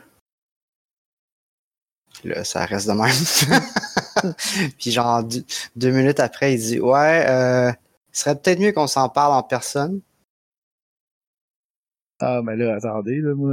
Là, 2.24 2.44
ça 2.44 2.64
reste 2.64 2.86
de 2.86 2.92
même. 2.92 4.34
Puis 4.78 4.92
genre, 4.92 5.24
deux, 5.24 5.90
minutes 5.90 6.20
après, 6.20 6.54
il 6.54 6.60
dit 6.60 6.80
«Ouais, 6.80 7.26
euh, 7.28 7.72
il 8.12 8.16
serait 8.16 8.36
peut-être 8.36 8.60
mieux 8.60 8.72
qu'on 8.72 8.86
s'en 8.86 9.08
parle 9.08 9.32
en 9.32 9.42
personne. 9.42 10.00
Ah, 12.24 12.40
mais 12.40 12.54
là, 12.54 12.76
attendez, 12.76 13.20
là, 13.20 13.34
moi, 13.34 13.52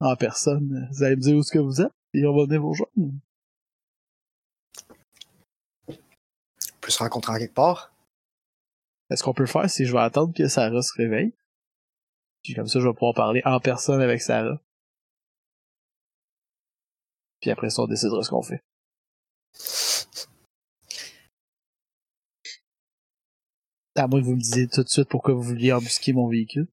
en 0.00 0.16
personne, 0.16 0.88
vous 0.90 1.04
allez 1.04 1.14
me 1.14 1.20
dire 1.20 1.36
où 1.36 1.40
est-ce 1.40 1.52
que 1.52 1.60
vous 1.60 1.80
êtes, 1.80 1.92
et 2.12 2.26
on 2.26 2.36
va 2.36 2.44
venir 2.44 2.60
vous 2.60 2.70
rejoindre. 2.70 3.14
On 5.86 6.80
peut 6.80 6.90
se 6.90 6.98
rencontrer 6.98 7.32
en 7.32 7.38
quelque 7.38 7.54
part? 7.54 7.94
Est-ce 9.10 9.22
qu'on 9.22 9.32
peut 9.32 9.44
le 9.44 9.48
faire 9.48 9.70
si 9.70 9.84
je 9.86 9.92
vais 9.92 10.00
attendre 10.00 10.34
que 10.34 10.48
Sarah 10.48 10.82
se 10.82 10.92
réveille? 10.94 11.32
Puis 12.42 12.54
comme 12.54 12.66
ça, 12.66 12.80
je 12.80 12.88
vais 12.88 12.94
pouvoir 12.94 13.14
parler 13.14 13.42
en 13.44 13.60
personne 13.60 14.00
avec 14.00 14.20
Sarah. 14.20 14.60
Puis 17.40 17.50
après 17.52 17.70
ça, 17.70 17.82
on 17.82 17.86
décidera 17.86 18.24
ce 18.24 18.30
qu'on 18.30 18.42
fait. 18.42 18.64
À 23.94 24.08
moins 24.08 24.20
que 24.20 24.24
vous 24.24 24.34
me 24.34 24.40
disiez 24.40 24.66
tout 24.66 24.82
de 24.82 24.88
suite 24.88 25.08
pourquoi 25.08 25.34
vous 25.34 25.42
vouliez 25.42 25.72
embusquer 25.72 26.12
mon 26.12 26.26
véhicule. 26.28 26.66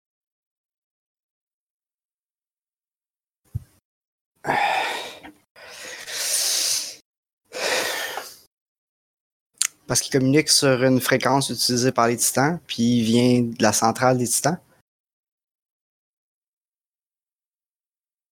Parce 9.88 10.02
qu'il 10.02 10.12
communique 10.12 10.50
sur 10.50 10.84
une 10.84 11.00
fréquence 11.00 11.50
utilisée 11.50 11.94
par 11.94 12.08
les 12.08 12.18
titans, 12.18 12.60
puis 12.68 12.98
il 13.00 13.04
vient 13.04 13.42
de 13.42 13.64
la 13.64 13.72
centrale 13.72 14.18
des 14.18 14.28
titans. 14.28 14.60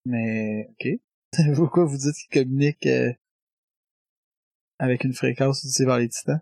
Mais, 0.04 0.68
ok. 0.72 1.00
pourquoi 1.56 1.84
vous 1.84 1.96
dites 1.96 2.14
qu'il 2.14 2.42
communique 2.42 2.86
euh, 2.86 3.12
avec 4.78 5.04
une 5.04 5.14
fréquence 5.14 5.60
utilisée 5.60 5.86
par 5.86 5.98
les 5.98 6.08
titans? 6.08 6.40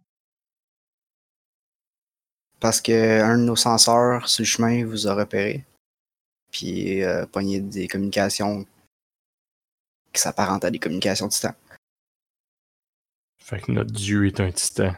Parce 2.61 2.81
que 2.81 3.21
un 3.23 3.39
de 3.39 3.45
nos 3.45 3.57
senseurs 3.57 4.29
sur 4.29 4.43
le 4.43 4.47
chemin 4.47 4.85
vous 4.85 5.07
a 5.07 5.15
repéré. 5.15 5.65
Puis 6.51 7.03
euh, 7.03 7.27
pogné 7.27 7.61
des 7.61 7.89
communications 7.89 8.67
qui 10.13 10.21
s'apparentent 10.21 10.65
à 10.65 10.71
des 10.71 10.79
communications 10.79 11.29
titans. 11.29 11.55
Fait 13.39 13.61
que 13.61 13.73
notre 13.73 13.93
dieu 13.93 14.27
est 14.27 14.41
un 14.41 14.51
titan. 14.51 14.95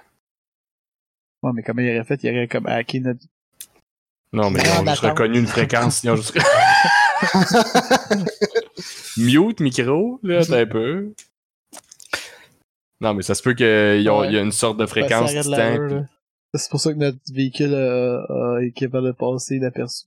Ouais, 1.43 1.53
mais 1.55 1.63
comment 1.63 1.83
il 1.83 1.95
aurait 1.95 2.05
fait? 2.05 2.23
Il 2.23 2.31
aurait 2.31 2.49
comme 2.49 2.67
hacké 2.67 3.01
notre... 3.01 3.21
Non, 4.33 4.51
mais 4.51 4.61
ont 4.79 4.87
juste 4.87 5.01
reconnu 5.01 5.39
une 5.39 5.47
fréquence. 5.47 6.03
Ils 6.03 6.11
ont 6.11 6.17
juste... 6.17 6.37
Mute 9.17 9.61
micro, 9.61 10.21
là, 10.23 10.45
t'as 10.45 10.61
un 10.61 10.67
peu. 10.67 11.13
Non, 13.01 13.15
mais 13.15 13.23
ça 13.23 13.35
se 13.35 13.43
peut 13.43 13.55
qu'il 13.55 13.67
y, 13.67 14.09
Ouais. 14.09 14.29
il 14.29 14.35
y 14.35 14.39
a 14.39 14.43
une 14.43 14.53
sorte 14.53 14.77
de 14.77 14.85
Ben, 14.85 14.89
fréquence 14.89 15.33
là. 15.47 16.07
C'est 16.55 16.71
pour 16.71 16.81
ça 16.81 16.93
que 16.93 16.99
notre 16.99 17.19
véhicule 17.33 17.75
est 18.63 18.73
capable 18.73 19.09
de 19.09 19.13
passer 19.13 19.57
inaperçu. 19.57 20.07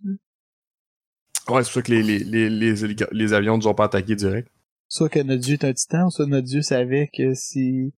Ouais, 1.48 1.64
c'est 1.64 1.72
pour 1.72 1.74
ça 1.74 1.82
que 1.82 1.92
les, 1.92 2.04
les, 2.04 2.50
les, 2.50 2.76
les, 3.12 3.34
avions 3.34 3.58
ne 3.58 3.64
nous 3.64 3.68
ont 3.68 3.74
pas 3.74 3.86
attaqués 3.86 4.16
direct. 4.16 4.50
Soit 4.88 5.10
que 5.10 5.20
notre 5.20 5.42
dieu 5.42 5.56
est 5.56 5.64
un 5.64 5.74
titan, 5.74 6.08
ou 6.08 6.12
soit 6.12 6.28
notre 6.28 6.48
dieu 6.48 6.62
savait 6.62 7.10
que 7.16 7.34
si 7.34 7.92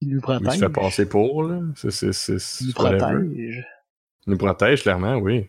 il 0.00 0.10
nous 0.10 0.18
Il 0.18 0.20
protège, 0.20 0.54
se 0.54 0.58
fait 0.58 0.68
passer 0.68 1.06
pour, 1.06 1.42
là. 1.42 1.60
C'est, 1.76 1.90
c'est, 1.90 2.10
il 2.60 2.68
nous 2.68 2.72
whatever. 2.82 2.98
protège. 2.98 3.66
Il 4.26 4.30
nous 4.30 4.38
protège, 4.38 4.82
clairement, 4.82 5.16
oui. 5.16 5.48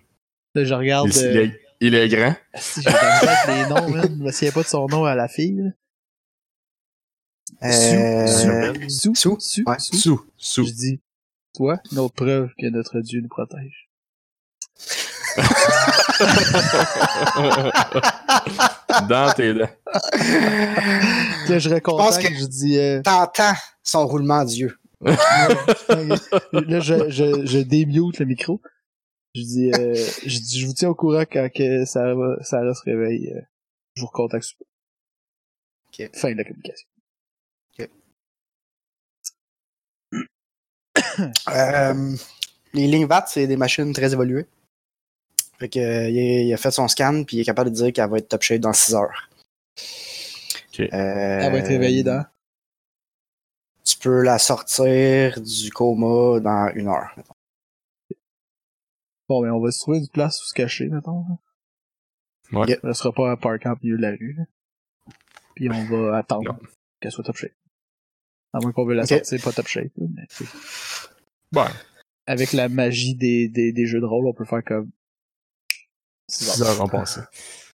Là, 0.55 0.63
je 0.63 0.73
regarde... 0.73 1.09
Il, 1.13 1.23
euh, 1.23 1.31
il 1.31 1.37
est, 1.37 1.61
il 1.81 1.95
est 1.95 2.09
grand. 2.09 2.35
Si 2.55 2.81
j'ai 2.81 2.91
pas 2.91 3.45
les 3.47 3.69
noms, 3.69 3.89
man. 3.89 4.15
Je 4.17 4.23
me 4.23 4.31
souviens 4.31 4.51
pas 4.51 4.63
de 4.63 4.67
son 4.67 4.87
nom 4.87 5.05
à 5.05 5.15
la 5.15 5.27
fille, 5.27 5.61
là. 5.61 5.69
Euh, 7.63 8.25
Sou, 8.87 9.13
Sou, 9.15 9.15
Sou, 9.15 9.37
Sou, 9.39 9.63
ouais. 9.67 9.79
Sou. 9.79 9.95
Sous, 9.97 10.25
sous. 10.37 10.65
Je 10.65 10.71
dis, 10.71 10.99
toi, 11.53 11.79
une 11.91 11.99
autre 11.99 12.15
preuve 12.15 12.51
que 12.57 12.67
notre 12.67 13.01
Dieu 13.01 13.21
nous 13.21 13.27
protège. 13.27 13.89
Dans 19.07 19.31
tes 19.33 19.53
dents. 19.53 19.69
Là, 21.49 21.57
je 21.59 21.69
recontacte, 21.69 22.27
que- 22.27 22.33
je 22.35 22.45
dis, 22.45 22.77
euh, 22.77 23.01
T'entends 23.01 23.53
son 23.83 24.05
roulement 24.07 24.43
d'yeux. 24.43 24.77
là, 25.01 26.79
je, 26.79 27.09
je, 27.09 27.45
je 27.45 27.59
démute 27.59 28.19
le 28.19 28.25
micro. 28.25 28.61
Je 29.35 29.41
dis, 29.41 29.71
euh, 29.73 29.93
je 30.25 30.39
dis, 30.39 30.59
je 30.59 30.65
vous 30.67 30.73
tiens 30.73 30.89
au 30.89 30.95
courant 30.95 31.23
quand 31.31 31.49
que 31.53 31.85
Sarah, 31.85 32.35
Sarah 32.41 32.73
se 32.73 32.81
réveille. 32.83 33.31
euh, 33.35 33.41
je 33.95 34.01
vous 34.01 34.07
recontacte. 34.07 34.43
super. 34.45 34.67
Ok. 35.93 36.09
Fin 36.15 36.31
de 36.31 36.37
la 36.37 36.43
communication. 36.43 36.87
Euh, 41.49 42.15
les 42.73 42.87
lignes 42.87 43.05
VAT, 43.05 43.25
c'est 43.27 43.47
des 43.47 43.57
machines 43.57 43.91
très 43.93 44.13
évoluées. 44.13 44.45
Fait 45.59 45.69
que, 45.69 45.79
euh, 45.79 46.09
il, 46.09 46.17
a, 46.19 46.41
il 46.43 46.53
a 46.53 46.57
fait 46.57 46.71
son 46.71 46.87
scan, 46.87 47.23
puis 47.25 47.37
il 47.37 47.39
est 47.41 47.45
capable 47.45 47.69
de 47.69 47.75
dire 47.75 47.93
qu'elle 47.93 48.09
va 48.09 48.17
être 48.17 48.29
top 48.29 48.41
shape 48.41 48.61
dans 48.61 48.73
6 48.73 48.95
heures. 48.95 49.29
Ok. 50.69 50.79
Euh, 50.79 50.87
Elle 50.93 51.51
va 51.51 51.57
être 51.59 51.67
réveillée 51.67 52.03
dans? 52.03 52.25
Tu 53.83 53.97
peux 53.97 54.21
la 54.23 54.37
sortir 54.39 55.41
du 55.41 55.71
coma 55.71 56.39
dans 56.39 56.71
une 56.75 56.87
heure. 56.87 57.11
mettons. 57.17 57.33
Bon, 59.27 59.43
mais 59.43 59.49
on 59.49 59.59
va 59.59 59.71
se 59.71 59.79
trouver 59.79 59.99
une 59.99 60.07
place 60.07 60.41
où 60.41 60.45
se 60.45 60.53
cacher, 60.53 60.87
mettons. 60.87 61.25
là. 61.27 61.37
Ouais. 62.59 62.73
Ok. 62.75 62.79
Elle 62.83 62.95
sera 62.95 63.11
pas 63.13 63.31
à 63.31 63.37
park 63.37 63.65
en 63.65 63.75
milieu 63.83 63.97
de 63.97 64.01
la 64.01 64.11
rue. 64.11 64.33
là. 64.37 64.43
Puis 65.55 65.69
on 65.69 65.85
va 65.85 66.17
attendre 66.17 66.57
qu'elle 67.01 67.11
soit 67.11 67.23
top 67.23 67.35
shape. 67.35 67.51
À 68.53 68.59
moins 68.59 68.71
qu'on 68.71 68.85
veut 68.85 68.95
la 68.95 69.03
Ok. 69.03 69.09
sortir 69.09 69.41
pas 69.43 69.51
top 69.51 69.67
shape. 69.67 69.91
là, 69.97 70.05
mais 70.15 70.27
Ouais. 71.61 71.67
avec 72.27 72.53
la 72.53 72.69
magie 72.69 73.15
des, 73.15 73.49
des, 73.49 73.71
des 73.71 73.85
jeux 73.85 73.99
de 73.99 74.05
rôle, 74.05 74.25
on 74.27 74.33
peut 74.33 74.45
faire 74.45 74.63
comme. 74.63 74.89
6 76.29 76.61
heures 76.63 76.81
en 76.81 76.87
passé. 76.87 77.21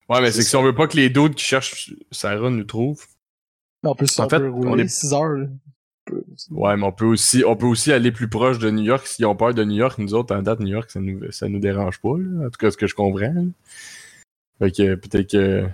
Ouais, 0.09 0.21
mais 0.21 0.31
c'est 0.31 0.39
que 0.39 0.45
si 0.45 0.55
on 0.55 0.63
veut 0.63 0.75
pas 0.75 0.87
que 0.87 0.95
les 0.97 1.09
d'autres 1.09 1.35
qui 1.35 1.43
cherchent 1.45 1.93
Sarah 2.11 2.49
nous 2.49 2.63
trouvent, 2.63 3.05
Mais 3.83 3.89
on 3.89 3.95
peut, 3.95 4.05
En 4.17 4.25
on 4.25 4.29
fait, 4.29 4.39
peut 4.39 4.49
on 4.49 4.69
rouler 4.69 4.83
est- 4.83 4.87
6 4.87 5.13
heures. 5.13 5.47
ouais, 6.51 6.77
mais 6.77 6.83
on 6.85 6.91
peut 6.91 7.05
aussi, 7.05 7.43
on 7.45 7.55
peut 7.55 7.65
aussi 7.65 7.91
aller 7.91 8.11
plus 8.11 8.29
proche 8.29 8.59
de 8.59 8.69
New 8.69 8.83
York. 8.83 9.07
S'ils 9.07 9.25
ont 9.25 9.35
peur 9.35 9.53
de 9.53 9.63
New 9.63 9.75
York, 9.77 9.97
nous 9.97 10.13
autres, 10.13 10.35
en 10.35 10.41
date, 10.41 10.59
New 10.59 10.67
York, 10.67 10.91
ça 10.91 10.99
nous, 10.99 11.31
ça 11.31 11.47
nous 11.49 11.59
dérange 11.59 11.99
pas, 11.99 12.17
là. 12.17 12.45
En 12.47 12.49
tout 12.49 12.57
cas, 12.59 12.69
ce 12.71 12.77
que 12.77 12.87
je 12.87 12.95
comprends. 12.95 13.19
là. 13.33 13.41
Fait 14.59 14.71
que 14.71 14.95
peut-être 14.95 15.31
que. 15.31 15.67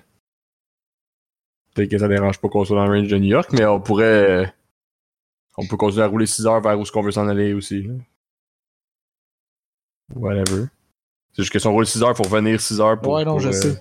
Peut-être 1.74 1.92
que 1.92 1.98
ça 2.00 2.08
dérange 2.10 2.40
pas 2.40 2.50
qu'on 2.50 2.66
soit 2.66 2.76
dans 2.78 2.86
le 2.88 3.00
range 3.00 3.08
de 3.10 3.18
New 3.18 3.30
York, 3.30 3.50
mais 3.54 3.66
on 3.66 3.80
pourrait. 3.82 4.44
euh, 4.44 4.46
On 5.58 5.66
peut 5.68 5.78
continuer 5.78 6.04
à 6.04 6.08
rouler 6.08 6.26
6 6.26 6.46
heures 6.48 6.62
vers 6.62 6.80
où 6.80 6.86
ce 6.86 6.92
qu'on 6.92 7.02
veut 7.02 7.12
s'en 7.12 7.28
aller 7.28 7.54
aussi. 7.54 7.84
là. 7.84 7.94
Whatever. 10.16 10.66
C'est 11.34 11.44
juste 11.44 11.54
que 11.54 11.60
si 11.60 11.68
on 11.68 11.72
roule 11.74 11.86
6 11.86 12.04
heures, 12.04 12.16
faut 12.18 12.24
revenir 12.24 12.60
6 12.60 12.80
heures 12.82 13.00
pour, 13.00 13.14
Ouais, 13.14 13.24
non, 13.26 13.32
pour, 13.32 13.40
je 13.40 13.50
euh, 13.50 13.52
sais. 13.52 13.80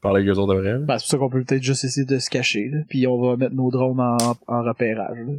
parler 0.00 0.22
avec 0.22 0.34
eux 0.34 0.38
autres 0.38 0.54
de 0.54 0.60
vrai. 0.60 0.78
Ben, 0.78 0.98
c'est 0.98 1.04
pour 1.04 1.10
ça 1.10 1.18
qu'on 1.18 1.30
peut 1.30 1.42
peut-être 1.44 1.62
juste 1.62 1.84
essayer 1.84 2.06
de 2.06 2.18
se 2.18 2.30
cacher. 2.30 2.68
Là. 2.68 2.78
Puis 2.88 3.06
on 3.06 3.20
va 3.20 3.36
mettre 3.36 3.54
nos 3.54 3.70
drones 3.70 4.00
en, 4.00 4.16
en 4.46 4.62
repérage. 4.62 5.18
là. 5.18 5.32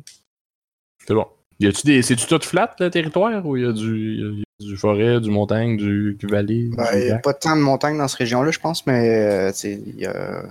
C'est 1.07 1.13
bon. 1.13 1.25
Y 1.59 1.67
a-tu 1.67 1.85
des. 1.85 2.01
C'est-tu 2.01 2.25
tout 2.27 2.39
flat, 2.41 2.75
le 2.79 2.89
territoire, 2.89 3.45
ou 3.45 3.57
y 3.57 3.65
a 3.65 3.71
du. 3.71 4.15
y 4.17 4.23
a- 4.23 4.39
y 4.39 4.65
a 4.65 4.67
du 4.71 4.77
forêt, 4.77 5.19
du 5.19 5.29
montagne, 5.31 5.75
du, 5.77 6.15
du 6.19 6.27
vallée? 6.27 6.69
Ben, 6.75 6.91
du 6.91 6.99
il 6.99 7.05
n'y 7.05 7.11
a 7.11 7.17
pas 7.17 7.33
tant 7.33 7.55
de 7.55 7.61
montagnes 7.61 7.97
dans 7.97 8.07
cette 8.07 8.19
région-là, 8.19 8.51
je 8.51 8.59
pense, 8.59 8.85
mais 8.85 9.09
euh, 9.09 9.51
tu 9.51 9.57
sais, 9.57 9.81
il 9.87 9.95
y 9.99 10.05
a... 10.05 10.43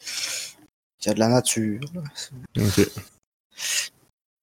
il 0.00 1.06
y 1.06 1.10
a 1.10 1.14
de 1.14 1.18
la 1.18 1.28
nature. 1.28 1.80
là. 1.94 2.02
Ok. 2.58 2.86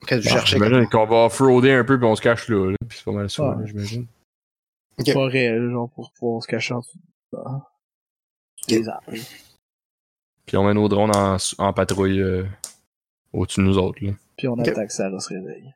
Que 0.08 0.15
tu 0.15 0.24
Bon, 0.28 0.34
cherchais 0.34 0.56
J'imagine 0.56 0.88
qu'on 0.89 1.06
va 1.06 1.26
off-roader 1.26 1.74
un 1.74 1.84
peu 1.84 1.97
puis 2.00 2.08
on 2.08 2.15
se 2.15 2.21
cache 2.24 2.47
là. 2.50 2.71
là. 2.71 2.76
Puis 2.89 2.97
c'est 2.97 3.06
pas 3.06 3.12
mal 3.12 3.30
ça, 3.30 3.56
j'imagine. 3.65 4.08
Ok. 5.02 5.14
Forêt, 5.14 5.50
là, 5.50 5.70
genre 5.72 5.90
pour 5.90 6.12
pouvoir 6.14 6.42
se 6.44 6.48
cacher 6.48 6.74
en 6.74 6.80
dessous. 6.80 7.00
Sous 7.32 8.70
les 8.70 8.88
arbres. 8.90 9.12
Puis 10.46 10.58
on 10.58 10.64
met 10.66 10.74
nos 10.74 10.88
drones 10.90 11.16
en, 11.16 11.38
en 11.60 11.74
patrouille 11.74 12.20
euh, 12.22 12.46
au-dessus 13.34 13.62
de 13.62 13.66
nous 13.66 13.78
autres. 13.78 14.04
Là. 14.04 14.12
Puis 14.38 14.48
on 14.48 14.54
Ok. 14.54 14.68
attend 14.68 14.86
que 14.86 14.94
Sarah 14.94 15.20
se 15.20 15.30
réveille. 15.34 15.74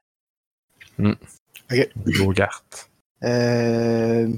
Gros 2.06 2.34
carte. 2.34 2.90
Euh... 3.24 4.30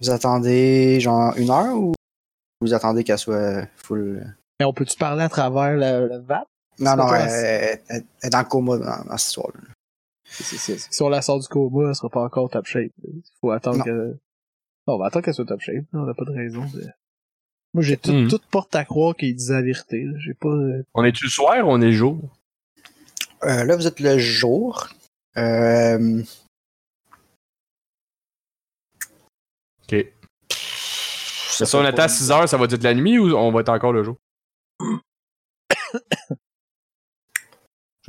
Vous 0.00 0.10
attendez 0.10 1.00
genre 1.00 1.34
une 1.36 1.50
heure 1.50 1.74
ou 1.76 1.94
vous 2.60 2.74
attendez 2.74 3.02
qu'elle 3.04 3.18
soit 3.18 3.66
full? 3.76 4.34
Mais 4.60 4.66
on 4.66 4.72
peut-tu 4.72 4.96
parler 4.96 5.22
à 5.24 5.28
travers 5.28 5.72
le, 5.76 6.08
le 6.08 6.18
VAT? 6.18 6.44
Non, 6.78 6.96
non, 6.96 7.06
pas 7.06 7.20
elle, 7.20 7.28
toi, 7.28 7.36
elle- 7.88 8.04
elle 8.20 8.26
est 8.26 8.30
dans 8.30 8.38
le 8.40 8.44
coma 8.44 8.76
dans, 8.76 9.04
dans 9.04 9.16
cette 9.16 9.28
histoire-là. 9.28 9.60
Si 10.42 11.02
on 11.02 11.08
la 11.08 11.22
sort 11.22 11.40
du 11.40 11.48
coma, 11.48 11.88
elle 11.88 11.94
sera 11.94 12.08
pas 12.10 12.22
encore 12.22 12.50
top 12.50 12.66
shape. 12.66 12.92
Il 13.04 13.22
faut 13.40 13.50
attendre 13.50 13.78
Non. 13.78 13.84
que. 13.84 14.18
Non, 14.88 14.94
on 14.94 14.98
va 14.98 15.06
attendre 15.06 15.24
qu'elle 15.24 15.34
soit 15.34 15.44
top 15.46 15.60
shape. 15.60 15.84
On 15.92 16.02
n'a 16.04 16.14
pas 16.14 16.24
de 16.24 16.32
raison 16.32 16.64
de. 16.66 16.84
Moi, 17.74 17.82
j'ai 17.82 17.96
tout, 17.96 18.28
toute 18.28 18.46
porte 18.46 18.74
à 18.74 18.84
croire 18.84 19.14
qu'il 19.16 19.34
disait 19.34 19.54
la 19.54 19.62
vérité. 19.62 20.06
J'ai 20.18 20.34
pas. 20.34 20.48
euh, 20.48 20.82
On 20.94 21.04
est-tu 21.04 21.24
le 21.24 21.30
soir 21.30 21.66
ou 21.66 21.70
on 21.70 21.80
est 21.80 21.92
jour? 21.92 22.18
Euh, 23.44 23.64
là, 23.64 23.76
vous 23.76 23.86
êtes 23.86 24.00
le 24.00 24.16
jour. 24.18 24.88
Euh... 25.36 26.22
Ok. 29.82 30.06
Si 30.50 31.74
on 31.74 31.84
attend 31.84 32.02
à 32.02 32.08
6 32.08 32.30
heures, 32.30 32.48
ça 32.48 32.56
va 32.56 32.64
être 32.64 32.82
la 32.82 32.94
nuit 32.94 33.18
ou 33.18 33.34
on 33.36 33.50
va 33.52 33.60
être 33.60 33.68
encore 33.70 33.92
le 33.92 34.02
jour? 34.02 34.16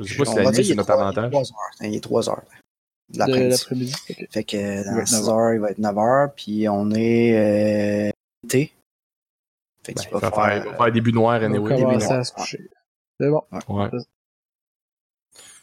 Je 0.00 0.04
sais 0.12 0.16
pas 0.16 0.24
si 0.24 0.30
On 0.32 0.36
la 0.36 0.42
va 0.44 0.50
nuit 0.50 0.54
dire, 0.56 0.60
il 0.60 0.66
c'est 0.66 0.72
est 0.72 0.76
notre 0.76 0.88
trois- 0.92 1.02
avantage. 1.08 1.32
Il 1.80 1.94
est 1.94 2.00
3 2.00 2.28
heures. 2.30 2.42
Il 3.10 3.20
est 3.20 3.20
3 3.20 3.38
heures 3.40 3.48
de 3.48 3.50
l'après-midi. 3.50 3.94
Ok. 4.10 4.26
Fait 4.30 4.44
que 4.44 4.56
Il 4.56 4.84
va 4.84 4.90
dans 4.92 4.98
être 5.00 5.08
6 5.08 5.14
9 5.20 5.28
heures, 5.28 5.54
il 5.54 5.60
va 5.60 5.70
être 5.70 5.78
9 5.78 5.98
heures, 5.98 6.34
puis 6.34 6.68
on 6.68 6.90
est 6.92 8.08
euh, 8.08 8.10
été. 8.44 8.72
Fait 9.84 9.94
Ben, 9.94 10.00
qu'il 10.02 10.10
il 10.10 10.12
va 10.12 10.18
va 10.18 10.30
faire, 10.30 10.56
il 10.56 10.62
faire. 10.62 10.70
va 10.72 10.76
faire 10.84 10.92
début 10.92 11.12
noir 11.12 11.40
On 11.40 11.44
anyway. 11.44 11.70
va 11.70 11.76
début 11.76 11.86
commencer 11.88 12.06
noir. 12.06 12.18
à 12.20 12.24
se 12.24 12.32
coucher. 12.32 12.70
C'est 13.20 13.28
bon. 13.30 13.42
Ouais. 13.68 13.88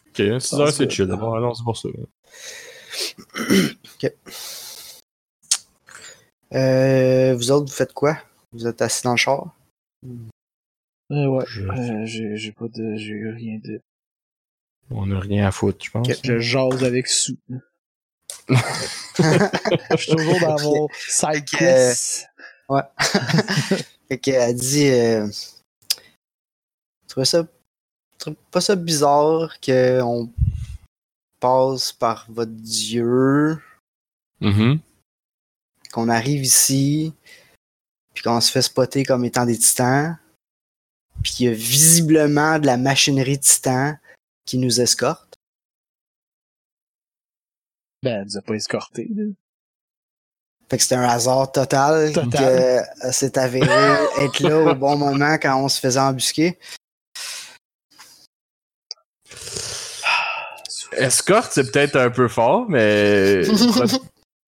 Ok, 0.07 0.41
6 0.41 0.53
heures 0.55 0.71
c'est 0.71 0.89
chill. 0.89 1.05
Bon, 1.07 1.33
alors 1.33 1.55
c'est 1.55 1.63
pour 1.63 1.77
ça. 1.77 1.89
Euh, 6.53 7.35
vous 7.35 7.51
autres, 7.51 7.65
vous 7.69 7.75
faites 7.75 7.93
quoi? 7.93 8.17
Vous 8.53 8.67
êtes 8.67 8.81
assis 8.81 9.03
dans 9.03 9.11
le 9.11 9.17
char? 9.17 9.55
Euh, 11.11 11.25
ouais. 11.27 11.43
Je- 11.47 11.63
Euh, 11.67 12.05
j'ai 12.05 12.37
j'ai 12.37 12.51
pas 12.51 12.67
de. 12.67 12.95
J'ai 12.95 13.11
eu 13.13 13.29
rien 13.31 13.59
de. 13.63 13.81
On 14.91 15.11
a 15.11 15.19
rien 15.19 15.47
à 15.47 15.51
foutre, 15.51 15.83
je 15.83 15.91
pense. 15.91 16.07
Je 16.23 16.39
jase 16.39 16.83
avec 16.83 17.07
Sou. 17.07 17.37
Je 18.47 19.95
suis 19.97 20.11
toujours 20.15 20.39
dans 20.39 20.61
mon 20.61 20.87
side. 21.09 21.45
Ouais. 22.69 22.81
fait 24.07 24.17
qu'elle 24.19 24.55
dit 24.55 24.87
euh, 24.89 25.27
Tu 25.89 27.07
trouves 27.07 27.23
ça. 27.23 27.47
pas 28.51 28.61
ça 28.61 28.75
bizarre 28.75 29.59
qu'on 29.59 30.29
passe 31.39 31.91
par 31.91 32.25
votre 32.29 32.51
dieu, 32.51 33.57
Mhm. 34.41 34.79
qu'on 35.91 36.09
arrive 36.09 36.43
ici, 36.43 37.13
puis 38.13 38.23
qu'on 38.23 38.41
se 38.41 38.51
fait 38.51 38.61
spotter 38.61 39.03
comme 39.03 39.25
étant 39.25 39.45
des 39.45 39.57
titans, 39.57 40.17
puis 41.23 41.31
qu'il 41.31 41.45
y 41.47 41.49
a 41.49 41.53
visiblement 41.53 42.59
de 42.59 42.65
la 42.65 42.77
machinerie 42.77 43.39
titan 43.39 43.95
qui 44.45 44.57
nous 44.57 44.79
escorte. 44.81 45.35
Ben, 48.03 48.19
elle 48.21 48.25
nous 48.25 48.37
a 48.37 48.41
pas 48.41 48.53
escortés, 48.53 49.07
là. 49.15 49.23
Fait 50.69 50.77
que 50.77 50.83
c'était 50.83 50.95
un 50.95 51.03
hasard 51.07 51.51
total, 51.51 52.11
Total. 52.11 52.31
que 53.03 53.11
c'est 53.11 53.37
avéré 53.37 53.67
être 54.21 54.39
là 54.39 54.71
au 54.71 54.75
bon 54.75 54.97
moment 54.97 55.37
quand 55.37 55.63
on 55.63 55.69
se 55.69 55.79
faisait 55.79 55.99
embusquer. 55.99 56.57
Escorte, 60.97 61.51
c'est 61.53 61.71
peut-être 61.71 61.95
un 61.97 62.09
peu 62.09 62.27
fort, 62.27 62.69
mais 62.69 63.41
pro- 63.87 63.99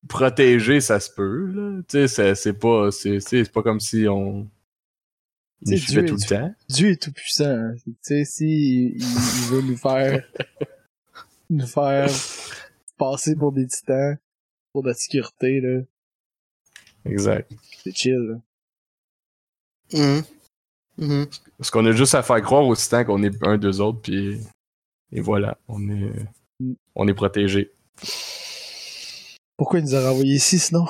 protéger, 0.07 0.79
ça 0.81 0.99
se 0.99 1.10
peut. 1.12 1.47
là. 1.53 1.81
Tu 1.88 2.07
sais, 2.07 2.36
c'est- 2.36 2.53
pas, 2.53 2.89
pas 3.53 3.63
comme 3.63 3.79
si 3.79 4.07
on 4.07 4.47
Nous 5.65 5.77
suivait 5.77 6.03
Dieu 6.03 6.09
tout 6.15 6.21
est- 6.21 6.31
le 6.31 6.37
temps. 6.37 6.55
Dieu 6.69 6.89
est 6.91 7.01
tout 7.01 7.11
puissant. 7.11 7.45
hein. 7.49 7.75
Tu 7.85 7.93
sais, 8.01 8.25
si 8.25 8.45
il, 8.45 8.95
il 8.97 9.49
veut 9.49 9.61
nous 9.61 9.77
faire 9.77 10.23
nous 11.49 11.65
faire 11.67 12.09
passer 12.97 13.35
pour 13.35 13.51
des 13.51 13.67
titans 13.67 14.17
pour 14.73 14.83
notre 14.83 14.99
sécurité 14.99 15.59
là, 15.61 15.81
Exact. 17.05 17.51
c'est 17.83 17.95
chill. 17.95 18.13
là. 18.17 18.41
Mhm. 19.93 20.23
Mhm. 20.97 21.27
Parce 21.57 21.71
qu'on 21.71 21.85
a 21.85 21.91
juste 21.91 22.15
à 22.15 22.23
faire 22.23 22.41
croire 22.41 22.65
aux 22.65 22.75
titans 22.75 23.05
qu'on 23.05 23.23
est 23.23 23.35
un 23.43 23.57
d'eux 23.57 23.79
autres, 23.81 24.01
puis 24.01 24.39
et 25.11 25.21
voilà, 25.21 25.57
on 25.67 25.89
est, 25.89 26.11
on 26.95 27.07
est 27.07 27.13
protégé. 27.13 27.71
Pourquoi 29.55 29.79
il 29.79 29.85
nous 29.85 29.95
a 29.95 30.09
renvoyés 30.09 30.35
ici 30.35 30.59
sinon? 30.59 30.85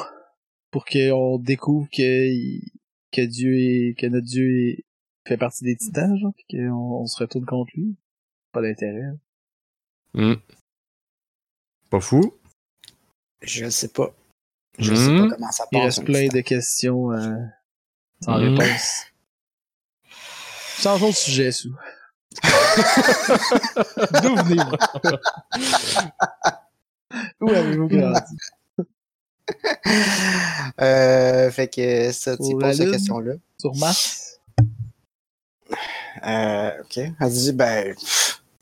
Pour 0.71 0.85
qu'on 0.85 1.37
découvre 1.39 1.87
que 1.89 2.01
il- 2.01 2.69
que 3.11 3.21
Dieu 3.21 3.57
est 3.57 3.95
que 3.97 4.07
notre 4.07 4.25
Dieu 4.27 4.69
est- 4.69 4.83
fait 5.27 5.37
partie 5.37 5.63
des 5.63 5.75
titans, 5.75 6.17
genre, 6.17 6.33
puis 6.35 6.45
qu'on 6.57 7.01
on 7.01 7.05
se 7.05 7.17
retourne 7.17 7.45
contre 7.45 7.71
lui. 7.75 7.95
Pas 8.53 8.61
d'intérêt. 8.61 9.11
Hmm. 10.13 10.35
Pas 11.89 11.99
fou. 11.99 12.33
Je 13.41 13.69
sais 13.69 13.89
pas. 13.89 14.13
Je 14.79 14.93
sais 14.95 15.09
Mhm. 15.09 15.29
pas 15.29 15.35
comment 15.35 15.51
ça 15.51 15.65
Il 15.71 15.75
passe. 15.77 15.83
reste 15.85 15.99
un 15.99 16.03
plein 16.03 16.27
de 16.27 16.41
questions 16.41 17.11
euh, 17.11 17.35
sans 18.23 18.37
Mhm. 18.39 18.57
réponse. 18.59 19.05
Changeons 20.79 21.09
de 21.09 21.13
sujet, 21.13 21.51
Sou. 21.51 21.73
D'où 24.21 24.35
venez-vous? 24.35 24.77
Où 27.41 27.49
avez-vous 27.49 27.87
grandi? 27.87 28.35
Euh, 30.81 31.49
fait 31.49 31.67
que 31.73 32.11
ça, 32.11 32.35
tu 32.37 32.55
poses 32.59 32.77
cette 32.77 32.91
question-là. 32.91 33.33
Sur 33.57 33.75
Mars? 33.77 34.39
Euh, 36.25 36.71
ok. 36.81 36.97
Elle 37.19 37.29
dit, 37.31 37.53
ben, 37.53 37.95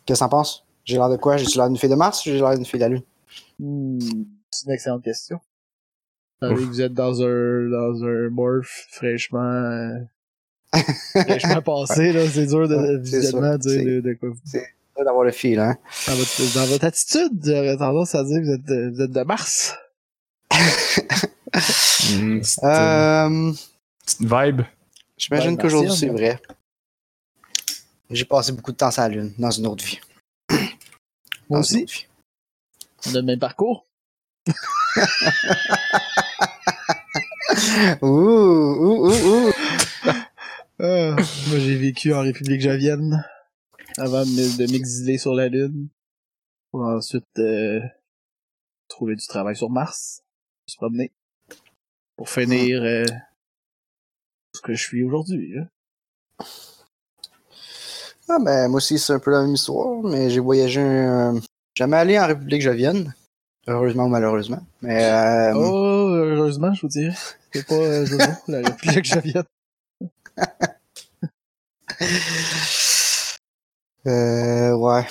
qu'est-ce 0.05 0.19
que 0.19 0.19
t'en 0.19 0.29
penses? 0.29 0.65
J'ai 0.85 0.95
l'air 0.97 1.09
de 1.09 1.17
quoi? 1.17 1.37
J'ai-tu 1.37 1.57
l'air 1.57 1.67
d'une 1.67 1.77
fille 1.77 1.89
de 1.89 1.95
Mars 1.95 2.19
ou 2.21 2.29
j'ai 2.29 2.37
l'air 2.39 2.55
d'une 2.55 2.65
fille 2.65 2.79
de 2.79 2.85
la 2.85 2.89
Lune? 2.89 3.01
Hmm, 3.59 3.99
c'est 4.51 4.67
une 4.67 4.71
excellente 4.73 5.03
question. 5.03 5.39
Vous 6.41 6.53
que 6.55 6.59
vous 6.61 6.81
êtes 6.81 6.93
dans 6.93 7.21
un, 7.23 7.69
dans 7.69 8.03
un 8.03 8.29
morph 8.29 8.87
fraîchement, 8.91 9.39
euh, 9.41 9.97
fraîchement 11.15 11.61
passé, 11.61 12.11
là. 12.13 12.27
C'est 12.29 12.45
dur 12.45 12.67
de, 12.67 12.75
c'est 12.75 12.97
visuellement 13.17 13.57
dire 13.57 13.71
C'est- 13.71 13.83
de, 13.85 13.99
de 14.01 14.13
quoi 14.13 14.29
vous 14.29 14.59
Pas 14.95 15.03
d'avoir 15.03 15.23
le 15.23 15.31
fil, 15.31 15.59
hein? 15.59 15.75
dans 16.07 16.13
votre, 16.13 16.53
dans 16.55 16.65
votre 16.65 16.85
attitude, 16.85 17.31
j'aurais 17.43 17.77
tendance 17.77 18.13
à 18.15 18.23
dire 18.23 18.39
que 18.41 18.45
vous 18.45 18.51
êtes 18.53 18.63
de, 18.65 18.91
vous 18.93 19.01
êtes 19.01 19.11
de 19.11 19.21
Mars. 19.23 19.75
Petite, 21.51 22.63
euh, 22.63 23.29
Euh, 23.29 23.53
petite 24.05 24.21
vibe. 24.21 24.61
J'imagine 25.17 25.57
qu'aujourd'hui, 25.57 25.95
c'est 25.95 26.09
vrai. 26.09 26.39
J'ai 28.09 28.25
passé 28.25 28.51
beaucoup 28.51 28.71
de 28.71 28.77
temps 28.77 28.91
sur 28.91 29.01
la 29.01 29.09
Lune, 29.09 29.33
dans 29.37 29.51
une 29.51 29.67
autre 29.67 29.83
vie. 29.83 29.99
Moi 30.49 30.59
Dans 31.49 31.61
une 31.61 31.61
aussi. 31.61 31.83
autre 31.83 31.93
vie. 31.93 32.05
On 33.07 33.11
a 33.11 33.19
le 33.19 33.23
même 33.23 33.39
parcours. 33.39 33.85
Ouh, 38.01 38.07
ouh, 38.07 39.07
ouh, 39.07 39.47
ouh. 39.47 39.51
Ah, 40.79 41.15
moi, 41.15 41.59
j'ai 41.59 41.77
vécu 41.77 42.13
en 42.13 42.21
République 42.21 42.61
Javienne 42.61 43.23
avant 43.97 44.25
de 44.25 44.71
m'exiler 44.71 45.17
sur 45.17 45.33
la 45.33 45.47
Lune. 45.47 45.87
Pour 46.71 46.81
ensuite 46.81 47.23
euh, 47.37 47.79
trouver 48.89 49.15
du 49.15 49.25
travail 49.25 49.55
sur 49.55 49.69
Mars. 49.69 50.23
Se 50.67 50.77
promener. 50.77 51.11
Pour 52.17 52.29
finir 52.29 52.81
euh, 52.81 53.05
ce 54.55 54.61
que 54.61 54.73
je 54.73 54.81
suis 54.81 55.03
aujourd'hui. 55.03 55.55
Ah, 58.27 58.37
ben, 58.43 58.67
moi 58.69 58.77
aussi, 58.77 58.97
c'est 58.97 59.13
un 59.13 59.19
peu 59.19 59.31
la 59.31 59.41
même 59.43 59.53
histoire, 59.53 60.01
mais 60.03 60.29
j'ai 60.29 60.39
voyagé. 60.39 60.81
euh, 60.81 61.39
Jamais 61.77 61.97
allé 61.97 62.17
en 62.19 62.27
République 62.27 62.61
Javienne. 62.61 63.13
Heureusement 63.67 64.05
ou 64.05 64.09
malheureusement. 64.09 64.61
Mais, 64.81 65.05
euh, 65.05 65.53
Oh, 65.55 66.07
heureusement, 66.09 66.73
je 66.73 66.81
vous 66.81 66.87
dirais. 66.87 67.13
C'est 67.53 67.67
pas 67.67 67.75
euh, 67.75 68.05
la 68.47 68.57
République 68.69 69.05
Javienne. 69.05 69.43
euh, 74.07 74.73
ouais. 74.75 75.05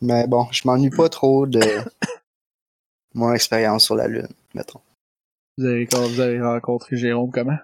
Mais 0.00 0.26
bon, 0.26 0.46
je 0.50 0.62
m'ennuie 0.66 0.90
pas 0.90 1.08
trop 1.08 1.46
de 1.46 1.60
mon 3.14 3.32
expérience 3.32 3.84
sur 3.84 3.94
la 3.94 4.08
Lune, 4.08 4.28
mettons. 4.54 4.80
Vous 5.56 5.66
avez, 5.66 5.86
quand 5.86 6.06
vous 6.06 6.20
avez 6.20 6.40
rencontré 6.40 6.96
Jérôme 6.96 7.30
comment? 7.30 7.58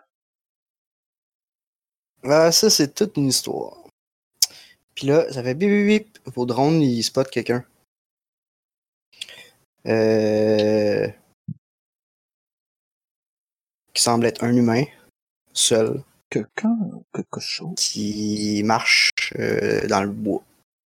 Ah, 2.22 2.52
ça, 2.52 2.70
c'est 2.70 2.94
toute 2.94 3.16
une 3.16 3.28
histoire. 3.28 3.76
Puis 4.94 5.06
là, 5.06 5.30
ça 5.32 5.42
fait 5.42 5.54
bip 5.54 5.68
bip 5.68 5.86
bip. 5.86 6.18
Vos 6.26 6.46
drones, 6.46 6.82
ils 6.82 7.02
spotent 7.02 7.30
quelqu'un. 7.30 7.64
Euh... 9.86 11.08
Qui 13.94 14.02
semble 14.02 14.26
être 14.26 14.44
un 14.44 14.54
humain, 14.54 14.84
seul, 15.52 16.04
Que 16.28 16.40
quand? 16.54 17.02
Quelque 17.12 17.40
chose. 17.40 17.74
qui 17.76 18.62
marche 18.64 19.10
euh, 19.36 19.86
dans 19.88 20.02
le 20.02 20.10
bois. 20.10 20.44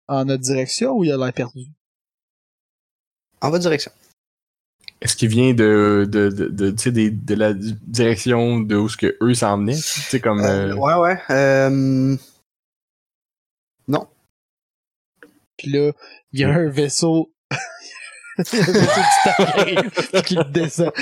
En 0.09 0.25
notre 0.25 0.43
direction 0.43 0.93
ou 0.97 1.05
il 1.05 1.13
a 1.13 1.17
l'air 1.17 1.33
perdu? 1.33 1.67
En 3.41 3.51
votre 3.51 3.63
direction. 3.63 3.93
Est-ce 5.03 5.17
qu'il 5.17 5.29
vient 5.29 5.55
de, 5.55 6.07
de, 6.09 6.29
de, 6.29 6.47
de, 6.49 6.71
tu 6.73 6.77
sais, 6.83 6.93
des- 6.93 7.11
de 7.11 7.35
la 7.35 7.55
di- 7.55 7.77
direction 7.87 8.61
de 8.61 8.77
où 8.77 8.89
ce 8.89 8.97
que 8.99 9.17
eux 9.23 9.35
s'en 9.35 9.57
venaient? 9.59 9.75
Tu 9.77 9.81
sais, 9.83 10.21
comme. 10.21 10.41
Euh, 10.41 10.73
euh, 10.73 10.75
ouais, 10.75 10.95
ouais. 10.95 11.19
Euh... 11.31 12.17
Puis 15.57 15.71
là, 15.73 15.93
il 16.33 16.41
y 16.41 16.45
a 16.45 16.49
un 16.51 16.69
vaisseau. 16.71 17.33
il 18.53 18.59
y 18.59 18.63
a 18.63 18.65
un 18.65 19.83
vaisseau 19.83 20.23
qui 20.25 20.37
descend. 20.51 20.93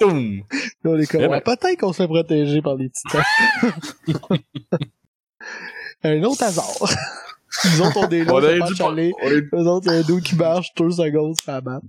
toum! 0.00 0.36
Là, 0.84 0.90
on 0.90 0.98
est 0.98 1.06
comme, 1.06 1.20
Eh 1.22 1.26
ouais, 1.26 1.42
ben. 1.44 1.56
peut-être 1.56 1.80
qu'on 1.80 1.92
se 1.92 2.02
fait 2.02 2.06
protéger 2.06 2.62
par 2.62 2.76
les 2.76 2.90
titans. 2.90 3.24
un 6.04 6.22
autre 6.22 6.44
hasard. 6.44 6.76
Nous 7.64 7.80
autres, 7.82 7.96
on 7.96 8.08
est 8.08 8.22
là, 8.24 8.32
On 8.32 8.36
on 8.36 8.42
est 8.42 8.80
aller. 8.82 9.12
on 9.20 9.28
est- 9.28 9.48
Eux 9.52 9.66
autres, 9.66 9.86
il 9.86 9.92
y 9.92 9.96
a 9.96 9.98
un 9.98 10.02
dos 10.02 10.20
qui 10.20 10.36
marche, 10.36 10.72
deux 10.76 10.90
secondes, 10.92 11.34
ça 11.44 11.60
bat. 11.60 11.80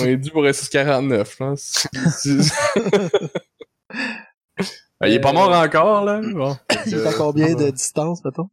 On 0.00 0.04
est 0.06 0.16
dû 0.16 0.30
pour 0.30 0.44
S49, 0.44 1.30
je 1.30 1.36
pense. 1.36 1.86
Ah, 5.00 5.08
il 5.08 5.14
est 5.14 5.20
pas 5.20 5.32
mort 5.32 5.50
encore, 5.52 6.04
là. 6.04 6.20
Bon. 6.22 6.56
Il 6.86 6.94
est 6.94 7.06
à 7.06 7.12
combien 7.12 7.54
de 7.54 7.70
distance, 7.70 8.24
mettons? 8.24 8.48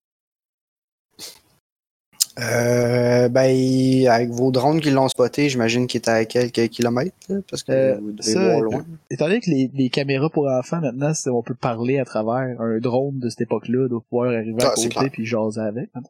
Euh, 2.40 3.28
ben, 3.28 4.08
avec 4.08 4.30
vos 4.30 4.50
drones 4.52 4.80
qui 4.80 4.92
l'ont 4.92 5.10
spoté, 5.10 5.50
j'imagine 5.50 5.88
qu'il 5.88 6.00
est 6.02 6.08
à 6.10 6.24
quelques 6.26 6.70
kilomètres, 6.70 7.16
là, 7.28 7.36
parce 7.50 7.64
que 7.64 7.72
Euh, 7.72 7.98
vous 8.00 8.12
devez 8.14 8.32
ça, 8.34 8.40
voir 8.46 8.62
loin. 8.62 8.86
Étant 9.12 9.26
donné 9.28 9.42
que 9.42 9.50
les, 9.50 9.70
les 9.74 9.90
caméras 9.90 10.30
pour 10.30 10.48
enfants, 10.48 10.80
maintenant, 10.80 11.14
c'est- 11.14 11.30
on 11.30 11.44
peut 11.44 11.54
parler 11.56 12.00
à 12.00 12.06
travers 12.06 12.60
un 12.62 12.80
drone 12.80 13.20
de 13.20 13.30
cette 13.30 13.42
époque-là, 13.42 13.88
doit 13.90 14.02
pouvoir 14.10 14.30
arriver 14.32 14.64
à 14.64 14.72
Ah, 14.72 14.74
côté 14.76 15.10
puis 15.10 15.26
jaser 15.26 15.60
avec. 15.62 15.90
Ok, 15.96 16.04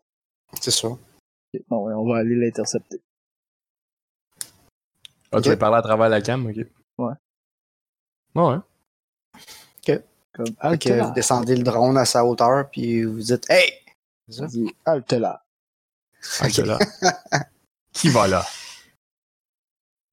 C'est 0.61 0.71
ça. 0.71 0.89
Bon, 1.69 1.87
ouais, 1.87 1.93
on 1.95 2.07
va 2.07 2.17
aller 2.19 2.35
l'intercepter. 2.35 3.01
Ah, 5.31 5.41
tu 5.41 5.49
Ok. 5.49 5.53
vas 5.53 5.57
parler 5.57 5.77
à 5.77 5.81
travers 5.81 6.09
la 6.09 6.21
cam, 6.21 6.45
ok. 6.47 6.55
Ouais. 6.97 7.13
Ouais. 8.35 8.57
Comme, 10.31 10.55
halte 10.59 10.81
que 10.83 11.01
vous 11.03 11.11
descendez 11.13 11.55
le 11.55 11.63
drone 11.63 11.97
à 11.97 12.05
sa 12.05 12.23
hauteur, 12.23 12.69
puis 12.69 13.03
vous 13.03 13.19
dites 13.19 13.49
Hey! 13.49 13.73
Dis, 14.27 14.73
halte 14.85 15.11
là. 15.13 15.43
Ok, 16.41 16.57
là. 16.57 16.77
Qui 17.91 18.09
va 18.09 18.27
là? 18.27 18.45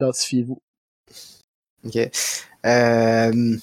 Identifiez-vous. 0.00 0.60
Ok. 1.84 1.96
Euh, 2.64 3.56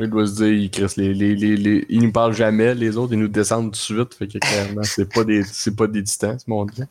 Il 0.00 0.08
doit 0.10 0.26
se 0.26 0.32
dire, 0.36 0.46
il, 0.52 0.70
crisse 0.70 0.96
les, 0.96 1.12
les, 1.12 1.34
les, 1.34 1.56
les- 1.56 1.86
il 1.88 2.02
nous 2.02 2.12
parle 2.12 2.32
jamais, 2.32 2.74
les 2.74 2.96
autres, 2.96 3.12
ils 3.14 3.18
nous 3.18 3.26
descendent 3.28 3.66
tout 3.66 3.70
de 3.72 3.76
suite, 3.76 4.14
fait 4.14 4.28
que 4.28 4.38
clairement, 4.38 4.84
c'est 4.84 5.12
pas 5.12 5.24
des, 5.24 5.42
c'est 5.44 5.74
pas 5.74 5.88
des 5.88 6.02
titans, 6.04 6.38
ce 6.38 6.48
monde-là. 6.48 6.86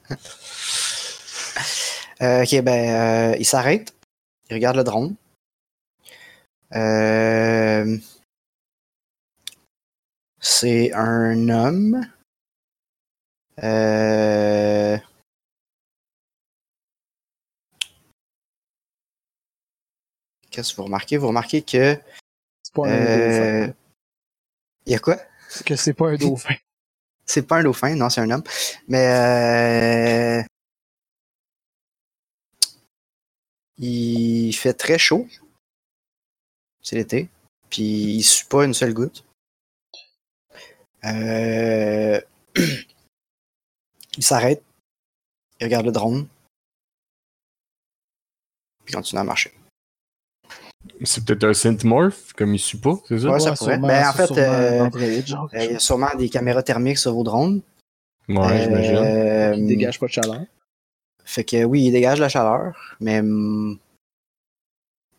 Euh, 2.22 2.44
ok, 2.44 2.62
ben, 2.62 3.34
euh, 3.34 3.36
il 3.40 3.46
s'arrête. 3.46 3.94
Il 4.50 4.54
regarde 4.56 4.78
le 4.78 4.84
drone. 4.84 5.16
Euh, 6.76 7.98
c'est 10.40 10.92
un 10.94 11.50
homme. 11.50 12.06
Euh, 13.64 14.98
qu'est-ce 20.52 20.72
que 20.72 20.78
vous 20.78 20.84
remarquez? 20.84 21.18
Vous 21.18 21.28
remarquez 21.28 21.62
que. 21.62 22.00
C'est 22.64 22.74
pas 22.74 22.88
un 22.88 23.00
dauphin. 23.00 23.74
Il 24.86 24.92
y 24.92 24.96
a 24.96 25.00
quoi? 25.00 25.18
Que 25.66 25.76
c'est 25.76 25.94
pas 25.94 26.10
un 26.10 26.16
dauphin. 26.16 26.56
C'est 27.26 27.44
pas 27.48 27.58
un 27.58 27.64
dauphin, 27.64 27.96
non, 27.96 28.10
c'est 28.10 28.22
un 28.22 28.30
homme. 28.32 28.44
Mais. 28.88 30.44
Euh, 30.44 30.44
il 33.78 34.54
fait 34.54 34.74
très 34.74 34.98
chaud. 34.98 35.28
C'est 36.82 36.96
l'été. 36.96 37.30
Puis 37.70 37.84
il 37.84 38.24
sue 38.24 38.46
pas 38.46 38.66
une 38.66 38.74
seule 38.74 38.94
goutte. 38.94 39.24
Euh, 41.06 42.20
il 44.18 44.24
s'arrête. 44.24 44.64
Il 45.60 45.66
regarde 45.66 45.86
le 45.86 45.92
drone. 45.92 46.28
Puis 48.86 48.94
il 48.94 48.96
continue 48.96 49.20
à 49.20 49.24
marcher. 49.24 49.54
C'est 51.04 51.26
peut-être 51.26 51.44
un 51.44 51.54
synthmorph, 51.54 52.34
comme 52.34 52.56
il 52.56 52.60
suit 52.60 52.78
pas, 52.78 52.96
c'est 53.08 53.20
ça? 53.20 53.30
Ouais, 53.30 53.40
ça 53.40 53.54
pourrait. 53.54 53.74
sûrement, 53.74 53.88
Ben, 53.88 54.08
en 54.08 54.14
fait, 54.14 54.32
euh, 54.38 54.90
Euh, 54.96 55.64
il 55.66 55.72
y 55.74 55.76
a 55.76 55.80
sûrement 55.80 56.16
des 56.18 56.30
caméras 56.30 56.64
thermiques 56.64 56.98
sur 56.98 57.14
vos 57.14 57.24
drones. 57.24 57.62
Ouais, 58.30 58.64
j'imagine. 58.64 58.96
Euh, 58.96 59.54
qui 59.56 59.66
dégage 59.66 60.00
pas 60.00 60.06
de 60.08 60.12
chaleur. 60.12 60.42
Fait 61.28 61.44
que 61.44 61.64
oui, 61.66 61.84
il 61.86 61.92
dégage 61.92 62.20
la 62.22 62.30
chaleur, 62.30 62.96
mais 63.02 63.22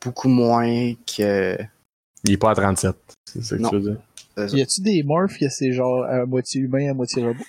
beaucoup 0.04 0.28
moins 0.28 0.94
que. 0.94 1.56
Il 2.24 2.32
est 2.32 2.36
pas 2.38 2.50
à 2.50 2.54
37. 2.54 2.96
C'est 3.26 3.42
ça 3.44 3.56
que 3.56 3.62
Non. 3.62 3.68
tu 3.70 3.76
veux 3.76 3.82
dire? 3.92 4.00
euh, 4.38 4.48
Y 4.52 4.62
a-tu 4.62 4.80
des 4.80 5.02
morphs 5.02 5.38
que 5.38 5.48
c'est 5.48 5.72
genre 5.72 6.04
à 6.04 6.24
moitié 6.24 6.62
humain, 6.62 6.90
à 6.90 6.94
moitié 6.94 7.22
robot? 7.24 7.44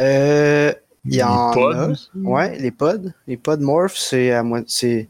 Euh, 0.00 0.72
il 1.04 1.14
y 1.14 1.16
Les 1.16 1.22
en 1.24 1.50
pods 1.52 1.72
a. 1.74 1.92
Ouais, 2.14 2.58
les 2.58 2.70
pods. 2.70 3.12
Les 3.26 3.36
pods 3.36 3.56
morph, 3.58 3.96
c'est 3.96 4.30
à 4.32 4.42
moi, 4.42 4.62
c'est 4.66 5.08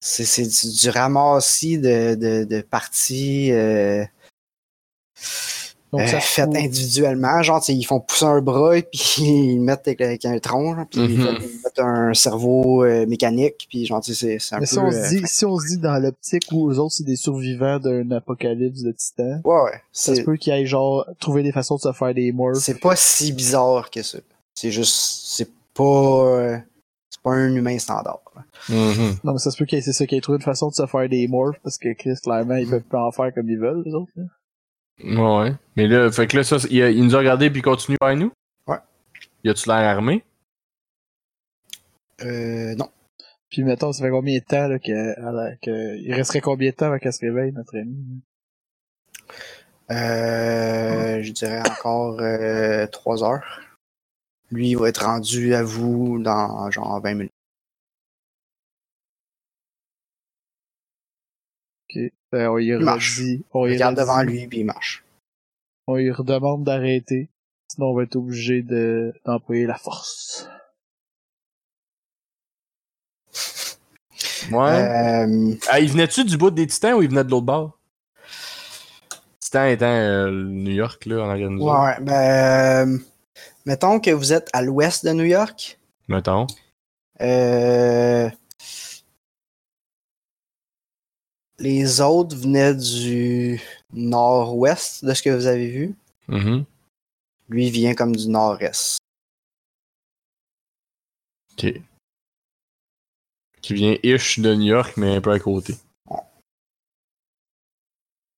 c'est 0.00 0.24
c'est 0.24 0.46
du- 0.46 0.76
du 0.78 0.88
ramassis 0.90 1.78
de, 1.78 2.14
de, 2.14 2.44
de 2.44 2.60
parties 2.62 3.52
euh, 3.52 4.04
Donc 5.92 6.00
euh, 6.00 6.06
ça 6.06 6.20
faites 6.20 6.46
fout- 6.46 6.56
individuellement. 6.56 7.42
Genre, 7.42 7.60
tu 7.60 7.66
sais, 7.66 7.74
ils 7.74 7.84
font 7.84 8.00
pousser 8.00 8.24
un 8.24 8.40
bras 8.40 8.76
et 8.78 8.82
puis 8.92 9.22
ils 9.22 9.60
mettent 9.60 9.86
avec, 9.86 10.00
avec 10.00 10.24
un 10.24 10.38
tronc, 10.38 10.74
genre, 10.76 10.86
puis 10.90 11.00
ils 11.00 11.18
Mhm. 11.18 11.28
ils 11.40 11.48
mettent 11.64 11.78
un 11.78 12.14
cerveau 12.14 12.82
euh, 12.84 13.06
mécanique, 13.06 13.66
puis 13.68 13.84
genre, 13.86 14.00
tu 14.00 14.14
sais, 14.14 14.38
c'est 14.40 14.54
un 14.54 14.58
Mais 14.60 14.66
peu. 14.66 14.66
si 14.72 14.78
on, 14.78 14.90
se 14.90 14.96
euh, 14.96 15.08
dit, 15.10 15.22
si 15.26 15.44
on 15.44 15.58
se 15.58 15.66
dit 15.66 15.78
dans 15.78 15.98
l'optique 16.02 16.44
où 16.52 16.70
eux 16.70 16.78
autres 16.78 16.94
c'est 16.94 17.04
des 17.04 17.16
survivants 17.16 17.78
d'un 17.78 18.10
apocalypse 18.10 18.82
de 18.82 18.92
titans, 18.92 19.40
Ouais, 19.44 19.62
ouais. 19.64 19.80
ça 19.92 20.14
se 20.14 20.22
peut 20.22 20.36
qu'ils 20.36 20.52
aillent 20.52 20.66
genre 20.66 21.06
trouver 21.20 21.42
des 21.42 21.52
façons 21.52 21.76
de 21.76 21.80
se 21.82 21.92
faire 21.92 22.14
des 22.14 22.32
morphs. 22.32 22.58
c'est 22.58 22.80
pas 22.80 22.96
si 22.96 23.32
bizarre 23.32 23.90
que 23.90 24.02
ça. 24.02 24.18
C'est 24.54 24.70
juste, 24.70 24.94
c'est 25.26 25.48
pas, 25.74 25.82
euh, 25.84 26.58
c'est 27.10 27.20
pas 27.22 27.32
un 27.32 27.54
humain 27.54 27.78
standard. 27.78 28.20
là. 28.34 28.42
Mhm. 28.68 29.16
Non 29.24 29.32
mais 29.32 29.38
ça 29.38 29.50
se 29.50 29.56
peut 29.56 29.64
qu'ils 29.66 29.78
aient- 29.78 29.82
c'est 29.82 29.92
ça 29.92 30.06
qu'ils 30.06 30.18
aient 30.18 30.20
trouvé 30.22 30.36
une 30.36 30.42
façon 30.42 30.68
de 30.68 30.74
se 30.74 30.86
faire 30.86 31.08
des 31.08 31.26
morphs 31.28 31.58
parce 31.62 31.76
que 31.78 31.92
Chris 31.94 32.14
clairement 32.22 32.56
ils 32.56 32.68
peuvent 32.68 32.80
pas 32.82 33.02
en 33.02 33.10
faire 33.12 33.32
comme 33.34 33.48
ils 33.48 33.58
veulent 33.58 33.82
les 33.84 33.92
autres. 33.94 34.12
là. 34.16 34.24
Ouais. 35.02 35.52
Mais 35.76 35.86
là, 35.88 36.10
fait 36.12 36.26
que 36.26 36.36
là, 36.36 36.44
ça, 36.44 36.56
il, 36.70 36.78
il 36.78 37.04
nous 37.04 37.14
a 37.14 37.18
regardé 37.18 37.50
puis 37.50 37.60
il 37.60 37.62
continue 37.62 37.96
vers 38.00 38.16
nous? 38.16 38.32
Ouais. 38.66 38.78
Y 39.44 39.50
a-tu 39.50 39.68
l'air 39.68 39.78
armé? 39.78 40.24
Euh, 42.22 42.74
non. 42.76 42.88
Puis 43.50 43.64
mettons 43.64 43.92
ça 43.92 44.04
fait 44.04 44.10
combien 44.10 44.38
de 44.38 44.44
temps 44.44 44.68
là 44.68 44.78
que, 44.78 45.20
à 45.20 45.56
que 45.56 45.96
il 45.98 46.14
resterait 46.14 46.40
combien 46.40 46.70
de 46.70 46.74
temps 46.74 46.86
avant 46.86 46.98
qu'elle 46.98 47.12
se 47.12 47.20
réveille 47.20 47.52
notre 47.52 47.76
ami? 47.78 48.22
Euh, 49.90 51.22
je 51.22 51.32
dirais 51.32 51.60
encore 51.68 52.18
euh, 52.20 52.86
3 52.86 53.24
heures. 53.24 53.60
Lui, 54.50 54.70
il 54.70 54.78
va 54.78 54.88
être 54.88 55.04
rendu 55.04 55.54
à 55.54 55.62
vous 55.62 56.18
dans 56.22 56.70
genre 56.70 57.00
20 57.02 57.14
minutes. 57.14 57.31
Euh, 61.96 62.46
on 62.48 62.58
y 62.58 62.72
marche. 62.72 63.18
redit, 63.18 63.44
on 63.52 63.66
Il 63.66 63.70
y 63.70 63.74
regarde 63.74 63.94
redit- 63.96 64.00
devant 64.02 64.22
lui, 64.22 64.46
puis 64.46 64.58
il 64.60 64.64
marche. 64.64 65.04
on 65.86 65.96
lui 65.96 66.10
redemande 66.10 66.64
d'arrêter. 66.64 67.28
Sinon 67.68 67.88
on 67.88 67.94
va 67.94 68.02
être 68.04 68.16
obligé 68.16 68.62
de 68.62 69.12
d'employer 69.24 69.66
la 69.66 69.76
force. 69.76 70.48
Ouais. 74.50 74.70
Euh, 74.70 75.54
Ah, 75.70 75.80
il 75.80 75.88
venait-tu 75.90 76.24
du 76.24 76.36
bout 76.36 76.50
des 76.50 76.66
Titans 76.66 76.94
ou 76.94 77.02
il 77.02 77.08
venait 77.08 77.24
de 77.24 77.30
l'autre 77.30 77.46
bord? 77.46 77.78
Titan 79.40 79.66
étant 79.66 79.86
euh, 79.86 80.30
New 80.30 80.72
York, 80.72 81.04
là, 81.06 81.24
en 81.24 81.28
arrière 81.30 81.48
de 81.48 81.54
nous 81.54 81.62
autres. 81.62 81.80
ouais, 81.80 82.00
ben, 82.00 82.88
euh, 82.88 82.98
mettons 83.66 84.00
que 84.00 84.10
vous 84.10 84.32
êtes 84.32 84.48
à 84.52 84.62
l'ouest 84.62 85.04
de 85.04 85.12
New 85.12 85.24
York. 85.24 85.78
Mettons. 86.08 86.46
Euh, 87.20 88.28
les 91.62 92.00
autres 92.00 92.36
venaient 92.36 92.74
du 92.74 93.60
nord-ouest 93.92 95.04
de 95.04 95.14
ce 95.14 95.22
que 95.22 95.30
vous 95.30 95.46
avez 95.46 95.70
vu. 95.70 95.94
Mhm. 96.28 96.64
Lui 97.48 97.70
vient 97.70 97.94
comme 97.94 98.14
du 98.16 98.28
nord-est. 98.28 98.98
Ok. 101.52 101.66
Qui 103.60 103.74
vient 103.74 103.96
ish 104.02 104.40
de 104.40 104.54
New 104.54 104.66
York, 104.66 104.96
mais 104.96 105.16
un 105.16 105.20
peu 105.20 105.30
à 105.30 105.38
côté. 105.38 105.74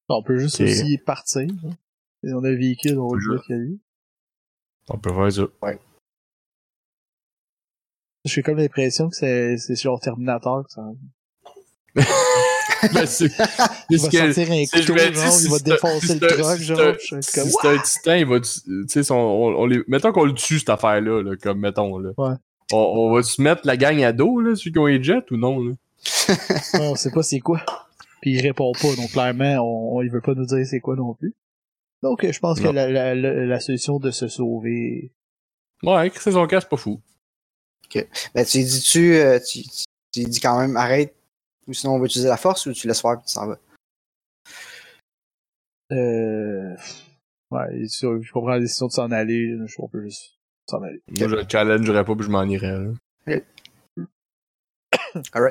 On 0.08 0.22
peut 0.22 0.38
juste 0.38 0.60
aussi 0.60 0.98
partir. 0.98 1.48
hein. 1.64 1.70
Et 2.22 2.32
on 2.34 2.44
a 2.44 2.50
le 2.50 2.56
véhicule, 2.56 2.98
on 2.98 3.08
va 3.08 3.16
le 3.16 3.20
Je- 3.22 3.30
dire 3.32 3.42
qu'il 3.44 3.56
y 3.56 3.58
a 3.58 3.62
lui. 3.62 3.80
On 4.88 4.98
peut 4.98 5.12
faire 5.12 5.32
ça. 5.32 5.42
J'ai 8.26 8.42
comme 8.42 8.58
l'impression 8.58 9.08
que 9.08 9.16
c'est 9.16 9.76
genre 9.76 10.00
Terminator 10.00 10.64
que 10.66 10.72
ça. 10.72 10.82
Ben, 12.94 13.06
c'est- 13.06 13.30
Il 13.90 13.98
va 13.98 14.08
que- 14.08 14.32
sortir 14.32 14.52
un 14.52 14.64
couteau, 14.64 14.94
dis, 14.94 15.14
genre, 15.14 15.32
si 15.32 15.44
il 15.46 15.50
va 15.50 15.58
défoncer 15.58 16.06
si 16.06 16.18
le 16.18 16.26
truck, 16.26 16.56
si 16.58 16.64
genre. 16.64 16.94
Si 17.00 17.30
c'est 17.30 17.68
un 17.68 17.78
titan, 17.78 18.14
il 18.14 18.26
va. 18.26 18.40
Tu 18.40 18.50
sais, 18.88 19.10
on, 19.12 19.16
on 19.16 19.66
les, 19.66 19.82
mettons 19.88 20.12
qu'on 20.12 20.24
le 20.24 20.34
tue, 20.34 20.58
cette 20.58 20.70
affaire-là, 20.70 21.22
là, 21.22 21.36
comme 21.42 21.60
mettons. 21.60 21.98
Là. 21.98 22.10
Ouais. 22.16 22.34
On, 22.72 22.76
on 22.76 23.14
va 23.14 23.22
se 23.22 23.40
mettre 23.42 23.62
la 23.64 23.76
gang 23.76 24.02
à 24.02 24.12
dos, 24.12 24.40
là, 24.40 24.54
celui 24.56 24.72
qui 24.72 24.78
ont 24.78 24.86
les 24.86 25.02
jets 25.02 25.24
ou 25.30 25.36
non? 25.36 25.62
Là? 25.62 25.72
Ouais, 26.74 26.80
on 26.80 26.94
sait 26.96 27.10
pas 27.10 27.22
c'est 27.22 27.40
quoi. 27.40 27.60
Puis 28.22 28.32
il 28.32 28.40
répond 28.40 28.72
pas, 28.72 28.94
donc 28.96 29.10
clairement, 29.12 29.56
on, 29.60 29.96
on- 29.98 30.02
il 30.02 30.10
veut 30.10 30.20
pas 30.22 30.34
nous 30.34 30.46
dire 30.46 30.66
c'est 30.66 30.80
quoi 30.80 30.96
non 30.96 31.14
plus. 31.14 31.34
Donc 32.02 32.26
je 32.30 32.38
pense 32.38 32.58
que 32.60 32.64
Non. 32.66 32.72
la, 32.72 32.88
la, 32.90 33.14
la, 33.14 33.46
la 33.46 33.60
solution 33.60 33.98
de 33.98 34.10
se 34.10 34.28
sauver. 34.28 35.10
Ouais, 35.82 36.10
c'est 36.18 36.32
son 36.32 36.46
cas, 36.46 36.60
c'est 36.60 36.68
pas 36.68 36.76
fou. 36.76 37.00
Ben, 38.34 38.44
tu 38.44 38.58
dis-tu, 38.62 39.14
euh, 39.14 39.38
tu, 39.38 39.62
tu, 39.62 39.84
tu 40.12 40.20
lui 40.20 40.26
dis 40.26 40.40
quand 40.40 40.58
même 40.58 40.76
arrête, 40.76 41.14
ou 41.68 41.72
sinon 41.72 41.94
on 41.94 41.98
va 41.98 42.06
utiliser 42.06 42.28
la 42.28 42.36
force, 42.36 42.66
ou 42.66 42.72
tu 42.72 42.86
laisses 42.86 43.00
faire 43.02 43.16
puis 43.18 43.26
tu 43.26 43.32
s'en 43.32 43.46
vas. 43.46 43.58
Euh... 45.92 46.74
Ouais, 47.50 47.66
je 47.86 48.32
comprends 48.32 48.50
la 48.50 48.60
décision 48.60 48.86
de 48.86 48.92
s'en 48.92 49.10
aller, 49.10 49.56
je 49.66 49.74
peut 49.88 50.02
juste 50.02 50.34
s'en 50.68 50.82
aller. 50.82 51.00
Moi, 51.18 51.28
je 51.28 51.36
le 51.36 51.44
challengerais 51.50 52.04
pas 52.04 52.14
puis 52.16 52.24
je 52.26 52.30
m'en 52.30 52.42
irais. 52.44 52.72
là. 53.26 53.38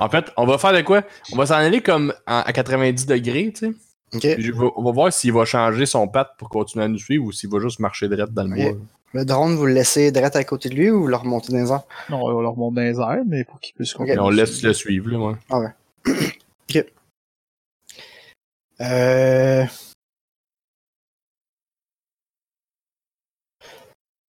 En 0.01 0.09
fait, 0.09 0.31
on 0.37 0.45
va 0.45 0.57
faire 0.57 0.73
de 0.73 0.81
quoi? 0.81 1.03
On 1.31 1.37
va 1.37 1.45
s'en 1.45 1.55
aller 1.55 1.81
comme 1.81 2.13
à 2.25 2.51
90 2.51 3.05
degrés, 3.05 3.51
tu 3.53 3.67
sais. 3.71 3.73
Ok. 4.13 4.33
Puis 4.35 4.43
je 4.43 4.51
vais- 4.51 4.69
On 4.75 4.83
va 4.83 4.91
voir 4.91 5.11
s'il 5.13 5.31
va 5.33 5.45
changer 5.45 5.85
son 5.85 6.07
patte 6.07 6.31
pour 6.37 6.49
continuer 6.49 6.85
à 6.85 6.87
nous 6.87 6.97
suivre 6.97 7.25
ou 7.25 7.31
s'il 7.31 7.49
va 7.49 7.59
juste 7.59 7.79
marcher 7.79 8.07
droit 8.09 8.25
dans 8.27 8.43
le 8.43 8.51
Ok. 8.51 8.57
bois. 8.75 8.81
Le 9.13 9.25
drone, 9.25 9.55
vous 9.55 9.65
le 9.67 9.73
laissez 9.73 10.11
direct 10.11 10.35
à 10.35 10.43
côté 10.43 10.69
de 10.69 10.75
lui 10.75 10.89
ou 10.89 11.01
vous 11.01 11.07
le 11.07 11.15
remontez 11.15 11.51
dans 11.53 11.59
les 11.59 11.71
airs? 11.71 11.83
Non, 12.09 12.23
on 12.23 12.41
leur 12.41 12.55
monte 12.57 12.73
dans 12.75 12.81
les 12.81 12.99
airs, 12.99 13.23
mais 13.27 13.43
pour 13.43 13.59
qu'ils 13.59 13.75
puissent 13.75 13.97
Mais 13.99 14.17
on 14.17 14.29
laisse 14.29 14.63
le 14.63 14.73
suivre, 14.73 15.09
là, 15.11 15.19
ouais. 15.19 15.67
Euh... 18.81 19.65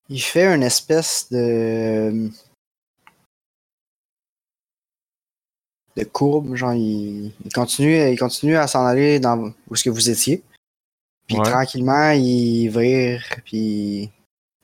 Il 0.09 0.21
fait 0.21 0.55
une 0.55 0.63
espèce 0.63 1.31
de 1.33 2.29
de 5.97 6.05
courbe, 6.05 6.55
genre 6.57 6.75
il, 6.75 7.33
il 7.45 7.53
continue, 7.53 7.97
il 8.11 8.19
continue 8.19 8.57
à 8.57 8.67
s'en 8.67 8.85
aller 8.85 9.21
dans 9.21 9.53
où 9.69 9.77
ce 9.77 9.85
que 9.85 9.91
vous 9.91 10.11
étiez. 10.11 10.43
Puis 11.27 11.39
Ouais. 11.39 11.45
tranquillement, 11.45 12.11
il 12.11 12.69
vire, 12.69 13.25
puis 13.45 14.03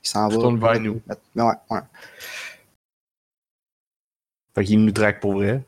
il 0.02 0.08
s'en 0.08 0.28
va. 0.28 0.36
retourne 0.36 0.58
vers 0.60 0.78
nous. 0.80 1.00
Mais 1.34 1.42
ouais, 1.42 1.54
ouais. 1.70 1.80
Fait 4.54 4.64
qu'il 4.64 4.84
nous 4.84 4.92
traque 4.92 5.20
pour 5.20 5.34
vrai. 5.34 5.62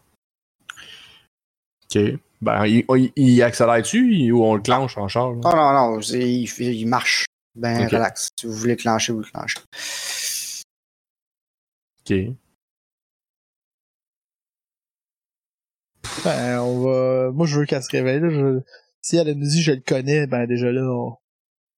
Ok. 1.94 2.02
Ben, 2.40 2.66
il, 2.66 2.84
il- 2.96 3.12
il 3.16 3.42
accélère-tu 3.42 4.32
ou 4.32 4.44
on 4.44 4.54
le 4.56 4.62
clenche 4.62 4.96
en 4.98 5.08
charge? 5.08 5.36
Non, 5.38 5.54
non, 5.54 5.72
non, 5.72 6.02
c'est- 6.02 6.18
il, 6.18 6.46
marche. 6.86 7.24
Ben 7.54 7.86
relax. 7.86 8.28
Si 8.38 8.46
vous 8.46 8.52
voulez 8.54 8.76
clencher, 8.76 9.12
vous 9.12 9.20
le 9.20 9.24
clenchez. 9.26 9.58
Ok. 12.00 12.36
Ben, 16.24 16.60
on 16.60 16.80
va... 16.82 17.30
Moi, 17.32 17.46
je 17.46 17.58
veux 17.58 17.66
qu'elle 17.66 17.82
se 17.82 17.90
réveille, 17.90 18.20
là. 18.20 18.30
Je... 18.30 18.60
Si 19.02 19.16
elle 19.16 19.32
nous 19.34 19.46
dit 19.46 19.62
je 19.62 19.72
le 19.72 19.82
connais, 19.84 20.26
ben 20.28 20.46
déjà 20.46 20.70
là, 20.70 20.82
on... 20.82 21.16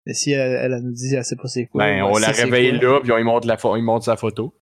Mais 0.06 0.12
si 0.12 0.32
elle, 0.32 0.52
elle 0.72 0.82
nous 0.82 0.92
dit 0.92 1.14
elle 1.14 1.24
sait 1.24 1.36
pas 1.36 1.48
c'est 1.48 1.66
quoi. 1.66 1.82
Ben, 1.84 2.02
on 2.02 2.12
on 2.12 2.18
la 2.18 2.28
réveille 2.28 2.78
quoi. 2.78 2.88
là, 2.88 3.00
puis 3.00 3.12
on 3.12 3.16
lui 3.16 3.24
montre, 3.24 3.46
la 3.46 3.56
il 3.78 3.82
montre 3.82 4.04
sa 4.04 4.16
photo. 4.16 4.54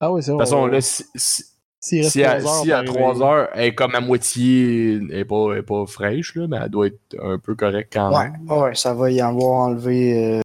Ah 0.00 0.12
oui, 0.12 0.22
c'est 0.22 0.32
De 0.32 0.36
vrai. 0.36 0.44
toute 0.44 0.50
façon, 0.50 0.62
on- 0.64 0.66
là, 0.66 0.80
si, 0.82 1.04
si- 1.14 1.44
S'il 1.84 1.98
reste 2.02 2.12
Si 2.12 2.22
à, 2.22 2.38
3 2.38 2.46
heures, 2.58 2.62
si 2.64 2.72
à 2.72 2.78
va 2.78 2.84
3 2.84 3.08
arriver. 3.10 3.24
heures, 3.24 3.48
elle 3.54 3.64
est 3.64 3.74
comme 3.74 3.94
à 3.96 4.00
moitié, 4.00 4.94
elle 4.94 5.12
est 5.14 5.24
pas, 5.24 5.86
fraîche, 5.86 6.36
là, 6.36 6.46
mais 6.46 6.58
elle 6.62 6.68
doit 6.68 6.86
être 6.86 7.16
un 7.20 7.38
peu 7.38 7.56
correcte 7.56 7.92
quand 7.92 8.16
Ouais, 8.16 8.30
même. 8.30 8.48
ouais, 8.50 8.74
ça 8.76 8.94
va 8.94 9.10
y 9.10 9.20
avoir 9.20 9.66
enlevé. 9.66 10.38
euh, 10.38 10.42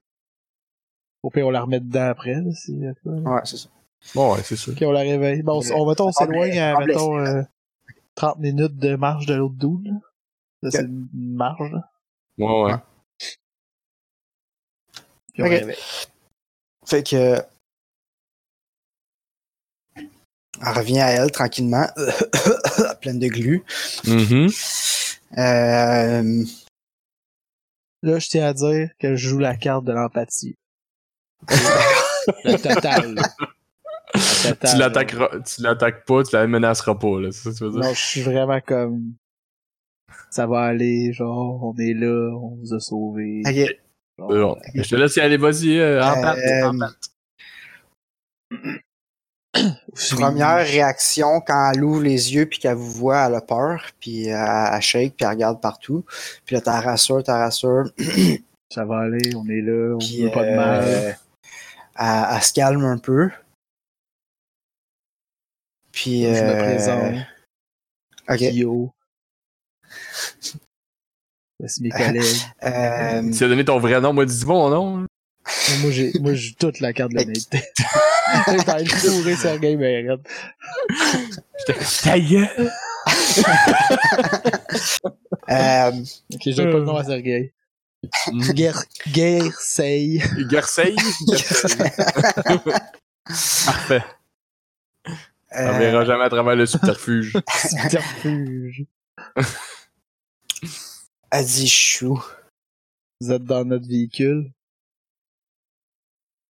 Au 1.21 1.29
pire, 1.29 1.45
on 1.47 1.51
la 1.51 1.61
remet 1.61 1.79
dedans 1.79 2.07
après, 2.07 2.33
là, 2.33 2.51
si, 2.53 2.83
euh, 2.83 2.93
quoi. 3.03 3.13
Ouais, 3.13 3.41
c'est 3.43 3.57
ça. 3.57 3.69
Bon, 4.15 4.33
ouais, 4.33 4.41
c'est 4.43 4.55
ça. 4.55 4.71
Ok, 4.71 4.77
on 4.81 4.91
la 4.91 5.01
réveille. 5.01 5.43
Bon, 5.43 5.61
on, 5.63 5.81
on, 5.81 5.87
mettons, 5.87 6.07
on 6.07 6.11
s'éloigne 6.11 6.57
à, 6.59 6.79
mettons, 6.79 7.19
euh, 7.19 7.43
30 8.15 8.39
minutes 8.39 8.77
de 8.77 8.95
marche 8.95 9.27
de 9.27 9.35
l'autre. 9.35 9.55
Ça, 10.63 10.71
c'est 10.71 10.81
une 10.85 11.07
marge, 11.13 11.71
là. 11.71 11.91
Ouais, 12.39 12.63
ouais. 12.63 12.73
Puis 15.33 15.43
on 15.43 15.49
réveille. 15.49 15.77
Fait 16.85 17.03
que. 17.03 17.35
Elle 20.65 20.73
revient 20.77 20.99
à 20.99 21.09
elle 21.11 21.31
tranquillement, 21.31 21.87
pleine 23.01 23.19
de 23.19 23.27
glu. 23.27 23.63
Mhm. 24.05 24.49
Euh, 25.37 26.43
Là, 28.03 28.19
je 28.19 28.29
tiens 28.29 28.45
à 28.47 28.53
dire 28.53 28.89
que 28.99 29.15
je 29.15 29.29
joue 29.29 29.39
la 29.39 29.55
carte 29.55 29.83
de 29.85 29.91
l'empathie. 29.91 30.55
Le 31.49 32.55
total. 32.57 33.15
Le 34.15 34.49
total, 34.49 34.71
Tu 34.71 34.77
l'attaqueras, 34.77 35.29
tu 35.41 35.61
l'attaques 35.61 36.05
pas, 36.05 36.23
tu 36.23 36.35
la 36.35 36.47
menaceras 36.47 36.95
pas, 36.95 37.19
là. 37.19 37.31
C'est 37.31 37.43
ça 37.43 37.49
que 37.51 37.57
tu 37.57 37.63
veux 37.65 37.71
dire? 37.71 37.79
Non, 37.81 37.93
je 37.93 37.99
suis 37.99 38.21
vraiment 38.21 38.61
comme. 38.61 39.13
Ça 40.29 40.45
va 40.47 40.61
aller, 40.61 41.11
genre, 41.13 41.63
on 41.63 41.75
est 41.79 41.93
là, 41.93 42.31
on 42.35 42.55
vous 42.55 42.73
a 42.73 42.79
sauvés. 42.79 43.41
ok. 43.45 43.53
C'est 43.53 43.75
bon. 44.19 44.57
Je 44.73 44.81
te 44.89 44.95
laisse 44.95 45.15
y 45.15 45.19
aller, 45.19 45.37
vas-y, 45.37 45.77
euh, 45.77 46.03
en 46.03 46.17
Euh, 46.17 46.21
patte, 46.21 46.39
en 46.65 46.79
patte. 46.79 46.95
Première 50.11 50.57
réaction 50.65 51.41
quand 51.41 51.71
elle 51.73 51.83
ouvre 51.83 52.01
les 52.03 52.33
yeux 52.33 52.45
puis 52.45 52.59
qu'elle 52.59 52.75
vous 52.75 52.91
voit, 52.91 53.25
elle 53.25 53.35
a 53.35 53.41
peur, 53.41 53.83
puis 53.99 54.27
elle, 54.27 54.69
elle 54.73 54.81
shake 54.81 55.15
puis 55.15 55.23
elle 55.25 55.29
regarde 55.31 55.59
partout. 55.61 56.05
Puis 56.45 56.55
là, 56.55 56.61
t'as 56.61 56.79
rassure, 56.81 57.23
t'as 57.23 57.39
rassure. 57.39 57.85
Ça 58.73 58.85
va 58.85 58.99
aller, 58.99 59.33
on 59.35 59.47
est 59.47 59.61
là, 59.61 59.95
on 59.95 59.97
Puis 59.97 60.23
veut 60.23 60.31
pas 60.31 60.43
de 60.43 60.55
mal. 60.55 60.81
euh, 60.83 61.11
elle, 61.99 62.25
elle 62.35 62.43
se 62.43 62.53
calme 62.53 62.83
un 62.83 62.97
peu. 62.97 63.29
Puis 65.91 66.23
je 66.23 66.29
me 66.43 66.49
euh, 66.49 66.63
présente. 66.63 67.15
Ok. 68.29 68.39
C'est 71.59 71.81
mes 71.81 71.89
collègues. 71.89 72.23
Euh, 72.63 73.31
Tu 73.31 73.43
as 73.43 73.47
donné 73.47 73.65
ton 73.65 73.79
vrai 73.79 73.99
nom, 74.01 74.13
moi, 74.13 74.25
dis 74.25 74.45
mon 74.45 74.69
nom. 74.69 74.97
hein. 74.99 75.07
moi, 75.81 75.91
j'ai, 75.91 76.11
moi, 76.19 76.33
j'ai 76.33 76.53
toute 76.53 76.81
la 76.81 76.93
carte 76.93 77.11
de 77.13 77.17
l'honnêteté. 77.17 77.63
j'ai 78.47 78.63
pas 78.63 78.75
envie 78.75 78.83
de 78.83 78.89
fourrer 78.89 79.35
Sergei 79.35 79.75
Meret. 79.75 80.17
Ta 82.03 82.19
gueule! 82.19 82.71
euh, 85.49 85.91
Ok, 86.33 86.41
je 86.45 86.55
donne 86.55 86.71
pas 86.71 86.77
le 86.77 86.85
nom 86.85 86.97
à 86.97 87.03
Sergei. 87.03 87.53
Guerre, 88.53 88.83
Guerseille. 89.07 90.21
Garceille? 90.49 90.95
Parfait. 93.65 94.03
On 95.51 95.59
euh, 95.59 95.77
verra 95.79 96.05
jamais 96.05 96.23
à 96.25 96.29
travers 96.29 96.55
le 96.55 96.65
subterfuge. 96.65 97.33
Subterfuge. 97.55 98.85
chou. 101.67 102.23
Vous 103.19 103.31
êtes 103.31 103.43
dans 103.43 103.65
notre 103.65 103.87
véhicule. 103.87 104.51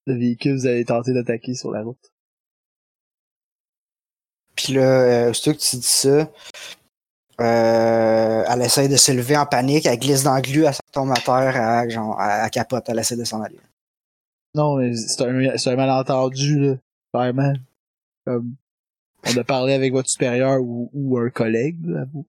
Le 0.07 0.15
véhicule, 0.15 0.55
vous 0.55 0.65
avez 0.65 0.85
tenté 0.85 1.13
d'attaquer 1.13 1.53
sur 1.53 1.69
la 1.69 1.83
route. 1.83 2.11
Puis 4.55 4.73
là, 4.73 5.27
euh, 5.27 5.31
que 5.33 5.51
tu 5.51 5.75
dis 5.75 5.81
ça, 5.81 6.31
euh, 7.39 8.43
elle 8.47 8.61
essaie 8.61 8.87
de 8.87 8.95
se 8.95 9.11
lever 9.11 9.35
en 9.35 9.45
panique, 9.45 9.85
elle 9.85 9.99
glisse 9.99 10.23
dans 10.23 10.37
le 10.37 10.41
glu, 10.41 10.63
elle 10.63 10.73
tombe 10.93 11.11
à 11.11 11.19
terre, 11.19 11.57
elle, 11.57 11.91
genre, 11.91 12.19
elle, 12.21 12.49
capote, 12.49 12.87
elle 12.87 12.99
essaie 12.99 13.17
de 13.17 13.25
s'en 13.25 13.41
aller. 13.41 13.59
Non, 14.55 14.77
mais 14.77 14.95
c'est 14.95 15.21
un, 15.23 15.57
c'est 15.57 15.71
un 15.71 15.75
malentendu, 15.75 16.57
là. 16.57 16.75
Vraiment. 17.13 17.53
Comme, 18.25 18.55
on 19.25 19.37
a 19.37 19.43
parlé 19.43 19.73
avec 19.73 19.91
votre 19.91 20.09
supérieur 20.09 20.61
ou, 20.61 20.89
ou 20.93 21.17
un 21.17 21.29
collègue, 21.29 21.85
là, 21.85 22.01
à 22.01 22.05
vous. 22.05 22.25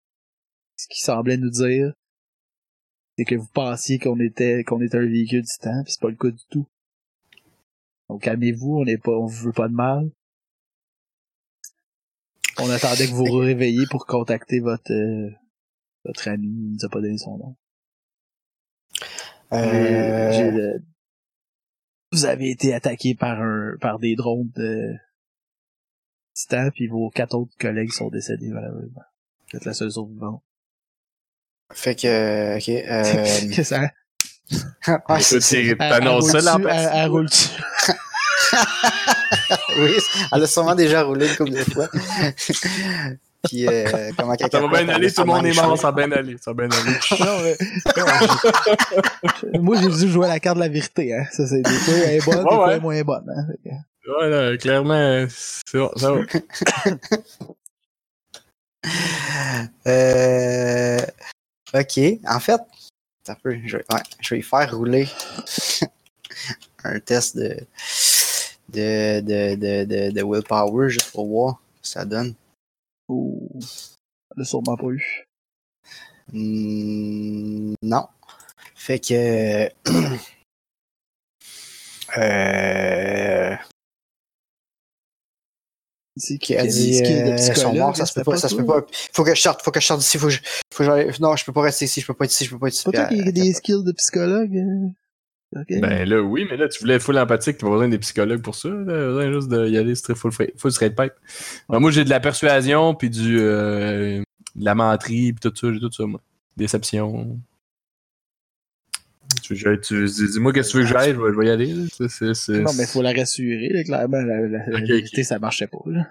Ce 0.77 0.89
qui 0.89 1.01
semblait 1.01 1.37
nous 1.37 1.51
dire, 1.51 1.93
c'est 3.17 3.25
que 3.25 3.37
vous 3.37 3.49
pensiez 3.55 4.01
qu'on 4.01 4.19
était, 4.19 4.65
qu'on 4.65 4.81
était 4.81 4.99
un 4.99 5.07
véhicule 5.07 5.43
distant, 5.43 5.85
pis 5.85 5.93
c'est 5.93 6.01
pas 6.01 6.11
le 6.11 6.17
cas 6.17 6.31
du 6.31 6.45
tout. 6.51 6.67
Donc, 8.09 8.23
calmez-vous, 8.23 8.79
on 8.79 8.85
n'est 8.85 8.99
pas, 8.99 9.13
on 9.13 9.27
vous 9.27 9.45
veut 9.47 9.53
pas 9.53 9.69
de 9.69 9.75
mal. 9.75 10.11
On 12.59 12.71
attendait 12.71 13.07
que 13.07 13.13
vous 13.13 13.27
vous 13.27 13.37
réveilliez 13.39 13.87
pour 13.91 14.07
contacter 14.07 14.61
votre, 14.61 14.93
euh, 14.93 15.31
votre 16.05 16.29
ami, 16.29 16.47
il 16.49 16.73
nous 16.73 16.85
a 16.85 16.89
pas 16.89 17.01
donné 17.01 17.19
son 17.19 17.37
nom. 17.39 17.57
Euh, 19.53 20.51
le- 20.51 20.83
Vous 22.13 22.25
avez 22.25 22.51
été 22.51 22.75
attaqué 22.75 23.15
par 23.15 23.41
un 23.41 23.77
par 23.81 23.99
des 23.99 24.15
drones 24.17 24.51
de 24.57 24.95
Titan, 26.35 26.71
puis 26.75 26.87
vos 26.87 27.11
quatre 27.11 27.35
autres 27.37 27.57
collègues 27.59 27.93
sont 27.93 28.09
décédés 28.11 28.49
malheureusement. 28.49 29.03
Vous 29.51 29.57
êtes 29.59 29.65
la 29.65 29.75
seule 29.75 29.91
survivante. 29.93 30.43
Fait 31.73 31.95
que, 31.95 32.57
ok. 32.57 32.69
Euh, 32.91 33.03
Qu'est-ce 33.25 33.57
que 33.57 33.63
ça? 33.63 33.91
Ouais, 34.51 35.21
c'est- 35.21 35.41
c'est- 35.41 35.41
c'est- 35.41 35.67
Elle- 35.67 36.91
elle 36.95 37.09
roule-tu? 37.09 37.49
oui, 39.79 39.93
elle 40.33 40.43
a 40.43 40.47
sûrement 40.47 40.75
déjà 40.75 41.03
roulé 41.03 41.29
une 41.29 41.37
couple 41.37 41.51
de 41.51 41.65
fois. 41.65 41.89
Puis, 43.49 43.67
euh, 43.69 44.11
comment 44.19 44.35
Ça 44.51 44.61
va 44.61 44.69
bien 44.69 44.89
aller, 44.89 45.13
tout 45.13 45.21
le 45.23 45.27
monde 45.29 45.47
est 45.47 45.55
mort, 45.55 45.79
ça 45.79 45.91
va 45.93 46.07
bien 46.07 46.11
aller. 46.17 46.37
Ça 46.41 46.53
va 46.53 46.67
bien 46.67 46.77
aller. 46.77 46.97
non, 47.21 47.39
mais... 49.53 49.59
Moi, 49.61 49.77
j'ai 49.81 49.89
dû 49.89 50.09
jouer 50.11 50.27
à 50.27 50.31
la 50.31 50.41
carte 50.41 50.57
de 50.57 50.63
la 50.63 50.69
vérité, 50.69 51.15
hein. 51.15 51.25
Ça, 51.33 51.47
c'est 51.47 51.61
des 51.63 51.71
fois, 51.71 51.95
elle 51.95 52.17
est 52.17 52.25
bonne, 52.25 52.35
des 52.35 52.41
Ouais, 52.41 52.45
fois, 52.45 52.59
ouais. 52.67 52.73
elle 52.73 52.79
est 52.79 52.81
moins 52.83 53.01
bonne, 53.03 53.31
hein. 53.31 53.47
Ouais, 54.21 54.29
là, 54.29 54.57
clairement, 54.57 55.27
c'est 55.29 55.79
bon, 55.79 55.91
ça 55.97 56.13
va. 56.13 56.21
Euh, 59.87 60.99
ok, 61.75 62.01
en 62.27 62.41
fait, 62.41 62.61
peu, 63.35 63.57
je, 63.67 63.77
vais- 63.79 63.85
ouais, 63.93 64.03
je 64.21 64.35
vais 64.35 64.41
y 64.41 64.43
faire 64.43 64.75
rouler 64.77 65.09
un 66.85 67.01
test 67.01 67.37
de, 67.37 67.57
de, 68.69 69.21
de, 69.21 69.55
de, 69.85 70.11
de, 70.11 70.23
willpower 70.23 70.91
juste 70.91 71.11
pour 71.13 71.27
voir 71.29 71.61
ce 71.77 71.83
que 71.83 71.89
ça 71.89 72.05
donne. 72.05 72.35
Ouh. 73.09 73.49
Elle 74.37 74.43
a 74.43 74.45
sûrement 74.45 74.77
pas 74.77 74.89
eu. 74.89 75.25
Hmm, 76.33 77.75
non. 77.83 78.07
Fait 78.75 78.99
que. 78.99 79.69
euh, 82.17 83.38
qui 86.41 86.57
a 86.57 86.67
dit 86.67 86.95
skills 86.95 87.25
de 87.25 87.31
euh, 87.31 87.37
sont 87.39 87.53
psychologue, 87.53 87.77
morts, 87.79 87.97
ça 87.97 88.07
se 88.07 88.15
peut 88.15 88.25
pas, 88.25 88.37
ça 88.37 88.49
se 88.49 88.55
peut 88.55 88.67
pas. 88.67 88.85
Faut 89.13 89.25
que 89.25 89.35
je 89.35 89.41
sorte, 89.41 89.63
faut 89.63 89.71
que 89.71 89.81
je 89.81 89.87
sorte 89.87 90.01
d'ici, 90.01 90.19
faut 90.19 90.27
que 90.27 90.33
je, 90.33 90.41
faut 90.73 90.79
que 90.79 90.85
j'aille- 90.85 91.11
non, 91.21 91.37
je 91.37 91.45
peux 91.45 91.53
pas 91.53 91.63
rester 91.63 91.85
ici, 91.85 92.01
je 92.01 92.07
peux 92.07 92.15
pas 92.15 92.25
être 92.25 92.33
ici, 92.33 92.45
je 92.45 92.51
peux 92.51 92.59
pas 92.59 92.69
être 92.69 92.75
ici. 92.75 92.85
Pas 92.85 92.93
toi 92.93 93.05
qui 93.07 93.21
euh, 93.21 93.33
des 93.33 93.53
skills 93.53 93.85
de 93.85 93.93
psychologue? 93.93 94.59
Ok. 95.57 95.81
Ben 95.81 96.07
là, 96.07 96.21
oui, 96.21 96.47
mais 96.51 96.57
là, 96.59 96.69
tu 96.69 96.79
voulais 96.81 96.95
être 96.95 97.03
full 97.03 97.19
empathique, 97.19 97.57
t'as 97.57 97.67
pas 97.67 97.73
besoin 97.73 97.89
des 97.89 97.99
psychologues 97.99 98.43
pour 98.43 98.55
ça. 98.55 98.69
Besoin 98.69 99.33
juste 99.33 99.49
d'y 99.49 99.79
aller 99.79 99.95
full, 99.95 100.31
full 100.57 100.73
straight 100.73 100.95
pipe. 100.95 101.15
Ben, 101.71 101.79
moi, 101.81 101.91
j'ai 101.91 102.05
de 102.05 102.11
la 102.11 102.21
persuasion, 102.21 102.95
puis 102.95 103.09
du 103.09 103.39
euh, 103.41 104.21
de 104.57 104.65
la 104.65 104.75
menterie, 104.75 105.33
puis 105.33 105.51
tout 105.51 105.57
ça, 105.57 105.73
j'ai 105.73 105.81
tout 105.81 105.91
ça, 105.93 106.05
moi. 106.05 106.21
Déception. 106.57 107.39
Tu, 109.49 109.55
veux- 109.65 109.81
tu- 109.81 110.05
Dis-moi 110.05 110.53
qu'est-ce 110.53 110.69
que 110.69 110.73
tu 110.73 110.79
veux 110.79 110.83
que 110.85 110.89
j'aille, 110.91 111.15
je 111.15 111.21
vais, 111.21 111.33
je 111.33 111.39
vais 111.39 111.47
y 111.47 111.51
aller. 111.51 111.73
là. 111.73 111.85
C'est- 111.97 112.09
c'est- 112.09 112.35
c'est- 112.35 112.53
Non, 112.61 112.73
mais 112.77 112.87
faut 112.87 113.01
la 113.03 113.13
rassurer, 113.13 113.69
là, 113.73 113.83
clairement. 113.85 114.21
La, 114.21 114.41
la, 114.47 114.81
vérité, 114.81 115.25
ça 115.25 115.39
marchait 115.39 115.67
pas, 115.69 115.79
là. 115.87 116.07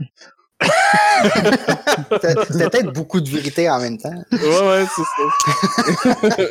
T'as 2.21 2.45
peut-être 2.45 2.91
beaucoup 2.93 3.21
de 3.21 3.29
vérité 3.29 3.69
en 3.69 3.79
même 3.79 3.97
temps. 3.99 4.23
Ouais, 4.31 4.39
ouais, 4.39 4.85
c'est 4.95 5.03
ça. 5.03 6.47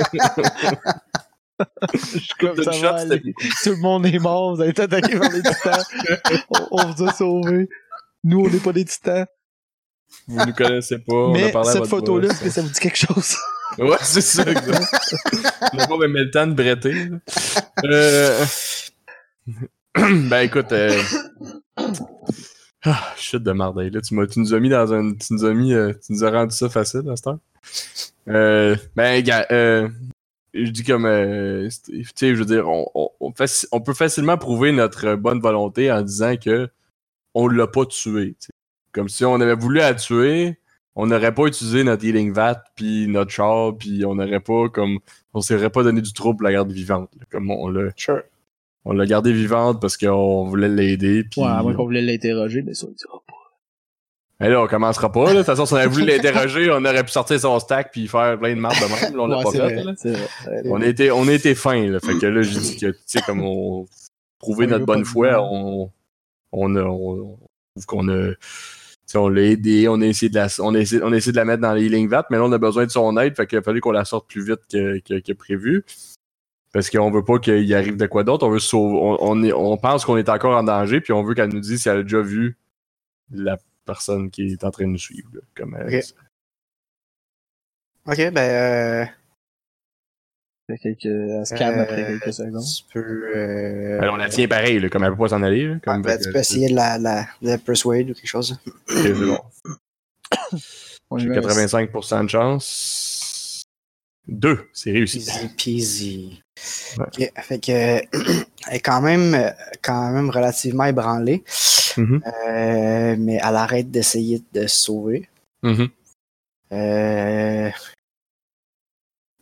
Je 1.94 1.98
suis 2.18 2.28
comme 2.38 2.62
ça 2.62 2.70
shot, 2.72 2.80
va 2.82 2.98
c'était- 2.98 3.14
aller. 3.14 3.34
Tout 3.62 3.70
le 3.70 3.76
monde 3.78 4.06
est 4.06 4.18
mort, 4.18 4.54
vous 4.54 4.60
avez 4.60 4.70
été 4.70 4.82
attaqué 4.82 5.18
par 5.18 5.30
les 5.32 5.42
titans. 5.42 5.82
on, 6.50 6.68
on 6.70 6.92
vous 6.92 7.04
a 7.08 7.12
sauvés. 7.12 7.68
Nous, 8.24 8.40
on 8.40 8.48
n'est 8.48 8.58
pas 8.58 8.72
des 8.72 8.84
titans. 8.84 9.26
Vous 10.28 10.44
nous 10.46 10.52
connaissez 10.52 10.98
pas, 10.98 11.14
on 11.14 11.30
a 11.34 11.38
Mais 11.38 11.50
parlé 11.52 11.68
à 11.68 11.72
cette 11.72 11.80
votre 11.80 11.90
photo-là, 11.90 12.28
est-ce 12.28 12.44
que 12.44 12.50
ça 12.50 12.60
vous 12.62 12.68
dit 12.68 12.78
quelque 12.80 12.98
chose? 12.98 13.36
Ouais, 13.78 13.96
c'est 14.02 14.20
ça, 14.20 14.42
exact. 14.42 14.92
N'a 15.74 15.86
pas 15.86 15.98
même 15.98 16.14
le 16.14 16.30
temps 16.30 16.46
de 16.46 16.54
bretter. 16.54 17.08
Euh... 17.84 18.44
ben 19.96 20.40
écoute, 20.40 20.72
euh... 20.72 21.02
ah, 22.84 23.14
de 23.32 23.52
merde, 23.52 23.80
hey, 23.80 23.90
là, 23.90 24.00
tu, 24.00 24.14
tu 24.28 24.40
nous 24.40 24.54
as 24.54 24.60
mis 24.60 24.68
dans 24.68 24.92
un. 24.92 25.14
Tu 25.14 25.32
nous 25.32 25.44
as 25.44 25.52
mis. 25.54 25.74
euh, 25.74 25.92
Tu 26.04 26.12
nous 26.12 26.24
as 26.24 26.30
rendu 26.30 26.54
ça 26.54 26.68
facile 26.68 27.08
à 27.10 27.16
cette 27.16 27.26
heure. 27.26 27.38
Euh, 28.28 28.76
ben, 28.94 29.22
gars, 29.22 29.46
euh, 29.50 29.88
je 30.54 30.70
dis 30.70 30.84
comme. 30.84 31.04
euh, 31.06 31.68
tu 31.86 32.04
sais, 32.14 32.34
je 32.34 32.38
veux 32.40 32.44
dire, 32.44 32.68
on, 32.68 32.86
on, 32.94 33.10
on 33.20 33.80
peut 33.80 33.94
facilement 33.94 34.38
prouver 34.38 34.72
notre 34.72 35.14
bonne 35.16 35.40
volonté 35.40 35.90
en 35.90 36.02
disant 36.02 36.36
que 36.36 36.68
on 37.34 37.48
l'a 37.48 37.66
pas 37.66 37.84
tué. 37.86 38.36
Comme 38.92 39.08
si 39.08 39.24
on 39.24 39.34
avait 39.40 39.54
voulu 39.54 39.78
la 39.78 39.94
tuer, 39.94 40.58
on 40.98 41.06
n'aurait 41.06 41.34
pas 41.34 41.44
utilisé 41.46 41.84
notre 41.84 42.04
healing 42.04 42.32
vat 42.32 42.64
puis 42.74 43.06
notre 43.06 43.30
char 43.30 43.76
puis 43.76 44.04
on 44.04 44.14
n'aurait 44.16 44.40
pas 44.40 44.68
comme 44.70 44.98
on 45.34 45.40
s'aurait 45.42 45.70
pas 45.70 45.82
donné 45.82 46.00
du 46.00 46.12
trouble 46.12 46.38
pour 46.38 46.44
la 46.46 46.52
garder 46.52 46.74
vivante. 46.74 47.10
là. 47.18 47.24
Comme 47.30 47.50
on 47.50 47.68
l'a 47.68 47.90
Sure. 47.96 48.22
on 48.84 48.92
l'a 48.92 49.04
gardée 49.06 49.32
vivante 49.32 49.80
parce 49.80 49.96
qu'on 49.96 50.44
voulait 50.46 50.68
l'aider 50.68 51.24
puis 51.30 51.40
Ouais, 51.42 51.48
à 51.48 51.62
moins 51.62 51.74
qu'on 51.74 51.84
voulait 51.84 52.02
l'interroger, 52.02 52.62
mais 52.62 52.74
ça, 52.74 52.86
on 52.86 52.90
le 52.90 52.94
dira 52.96 53.20
pas. 53.26 53.32
Mais 54.40 54.48
là 54.50 54.62
on 54.62 54.66
commencera 54.66 55.10
pas 55.12 55.24
là. 55.26 55.32
De 55.32 55.36
toute 55.38 55.46
façon 55.46 55.64
si 55.66 55.72
on 55.74 55.76
avait 55.76 55.86
voulu 55.88 56.06
l'interroger, 56.06 56.70
on 56.70 56.84
aurait 56.84 57.04
pu 57.04 57.10
sortir 57.10 57.38
son 57.40 57.58
stack 57.58 57.90
puis 57.92 58.06
faire 58.08 58.38
plein 58.38 58.54
de 58.54 58.60
marde 58.60 58.76
de 58.76 59.06
même. 59.06 59.16
Là, 59.16 59.22
on 59.22 59.26
l'a 59.26 59.38
Ouais, 59.38 59.44
pas 59.44 59.50
fait. 59.52 59.58
vrai, 59.58 59.74
là. 59.84 59.92
vrai. 60.04 60.62
On 60.66 60.80
été 60.82 61.10
on 61.10 61.24
été 61.28 61.54
fin 61.54 61.86
là. 61.88 62.00
Fait 62.00 62.16
que 62.18 62.26
là 62.26 62.42
j'ai 62.42 62.58
dit 62.60 62.76
que 62.78 62.86
tu 62.92 62.98
sais 63.06 63.20
comme 63.22 63.42
on 63.42 63.86
prouver 64.38 64.66
On 64.66 64.70
notre 64.70 64.84
bonne 64.86 65.04
foi, 65.04 65.40
on 65.42 65.90
on 66.52 66.76
a 66.76 66.82
on, 66.82 67.20
on 67.32 67.38
trouve 67.74 67.86
qu'on 67.86 68.08
a 68.08 68.32
on 69.14 69.28
l'a 69.28 69.42
on 69.88 70.00
a 70.00 70.06
essayé 70.06 70.28
de 70.28 70.34
la 70.34 70.48
on 70.58 70.74
on 70.74 71.10
de 71.32 71.36
la 71.36 71.44
mettre 71.44 71.62
dans 71.62 71.72
les 71.74 71.84
healing 71.86 72.08
vat, 72.08 72.26
mais 72.30 72.36
là 72.38 72.44
on 72.44 72.52
a 72.52 72.58
besoin 72.58 72.86
de 72.86 72.90
son 72.90 73.16
aide, 73.18 73.36
fait 73.36 73.46
qu'il 73.46 73.58
a 73.58 73.62
fallu 73.62 73.80
qu'on 73.80 73.92
la 73.92 74.04
sorte 74.04 74.28
plus 74.28 74.44
vite 74.44 74.60
que, 74.70 75.32
prévu. 75.32 75.84
Parce 76.72 76.90
qu'on 76.90 77.10
veut 77.10 77.24
pas 77.24 77.38
qu'il 77.38 77.72
arrive 77.74 77.96
de 77.96 78.06
quoi 78.06 78.24
d'autre, 78.24 78.46
on 78.46 78.50
veut 78.50 78.58
on, 78.74 79.42
est- 79.42 79.52
on 79.52 79.76
pense 79.78 80.04
qu'on 80.04 80.16
est 80.18 80.28
encore 80.28 80.56
en 80.56 80.62
danger, 80.64 81.00
puis 81.00 81.12
on 81.12 81.22
veut 81.22 81.34
qu'elle 81.34 81.48
nous 81.50 81.60
dise 81.60 81.80
si 81.82 81.88
elle 81.88 81.98
a 81.98 82.02
déjà 82.02 82.20
vu 82.20 82.56
la 83.30 83.56
personne 83.86 84.30
qui 84.30 84.48
est 84.52 84.64
en 84.64 84.70
train 84.70 84.84
de 84.84 84.90
nous 84.90 84.98
suivre. 84.98 85.28
comme 85.54 85.74
euh, 85.74 86.00
Ok. 88.06 88.16
Ben. 88.32 88.38
Euh, 88.38 89.04
quelques, 90.74 91.06
elle 91.06 91.46
se 91.46 91.54
calme 91.54 91.78
après 91.78 92.02
euh, 92.02 92.18
quelques 92.18 92.34
secondes. 92.34 92.64
Tu 92.64 92.84
peux. 92.92 93.36
Euh, 93.36 94.10
on 94.10 94.16
la 94.16 94.28
tient 94.28 94.48
pareil, 94.48 94.80
là, 94.80 94.88
comme 94.88 95.04
elle 95.04 95.10
peut 95.12 95.18
pas 95.18 95.28
s'en 95.28 95.42
aller. 95.42 95.66
là, 95.66 95.72
ouais, 95.74 95.80
comme, 95.84 96.02
ben, 96.02 96.20
tu 96.20 96.30
peux 96.30 96.38
essayer 96.38 96.68
de 96.68 96.74
la, 96.74 96.98
la, 96.98 97.26
de 97.42 97.48
la 97.48 97.58
persuade 97.58 98.10
ou 98.10 98.14
quelque 98.14 98.26
chose. 98.26 98.58
Bon. 98.88 99.38
J'ai 101.18 101.26
y 101.26 101.28
va. 101.28 101.40
85% 101.40 102.24
de 102.24 102.28
chance. 102.28 103.64
Deux, 104.26 104.68
c'est 104.72 104.90
réussi. 104.90 105.18
Easy 105.18 105.48
peasy. 105.56 106.42
Ouais. 106.98 107.04
Ok, 107.06 107.42
fait 107.42 107.58
que. 107.60 107.72
elle 108.68 108.76
est 108.76 108.80
quand 108.80 109.00
même, 109.00 109.34
euh, 109.34 109.50
quand 109.82 110.10
même 110.10 110.30
relativement 110.30 110.84
ébranlée. 110.84 111.44
Mhm. 111.96 112.22
Euh, 112.26 113.16
mais 113.18 113.38
elle 113.42 113.56
arrête 113.56 113.90
d'essayer 113.90 114.42
de 114.52 114.66
se 114.66 114.76
sauver. 114.76 115.28
Mhm. 115.62 115.88
Euh... 116.72 117.70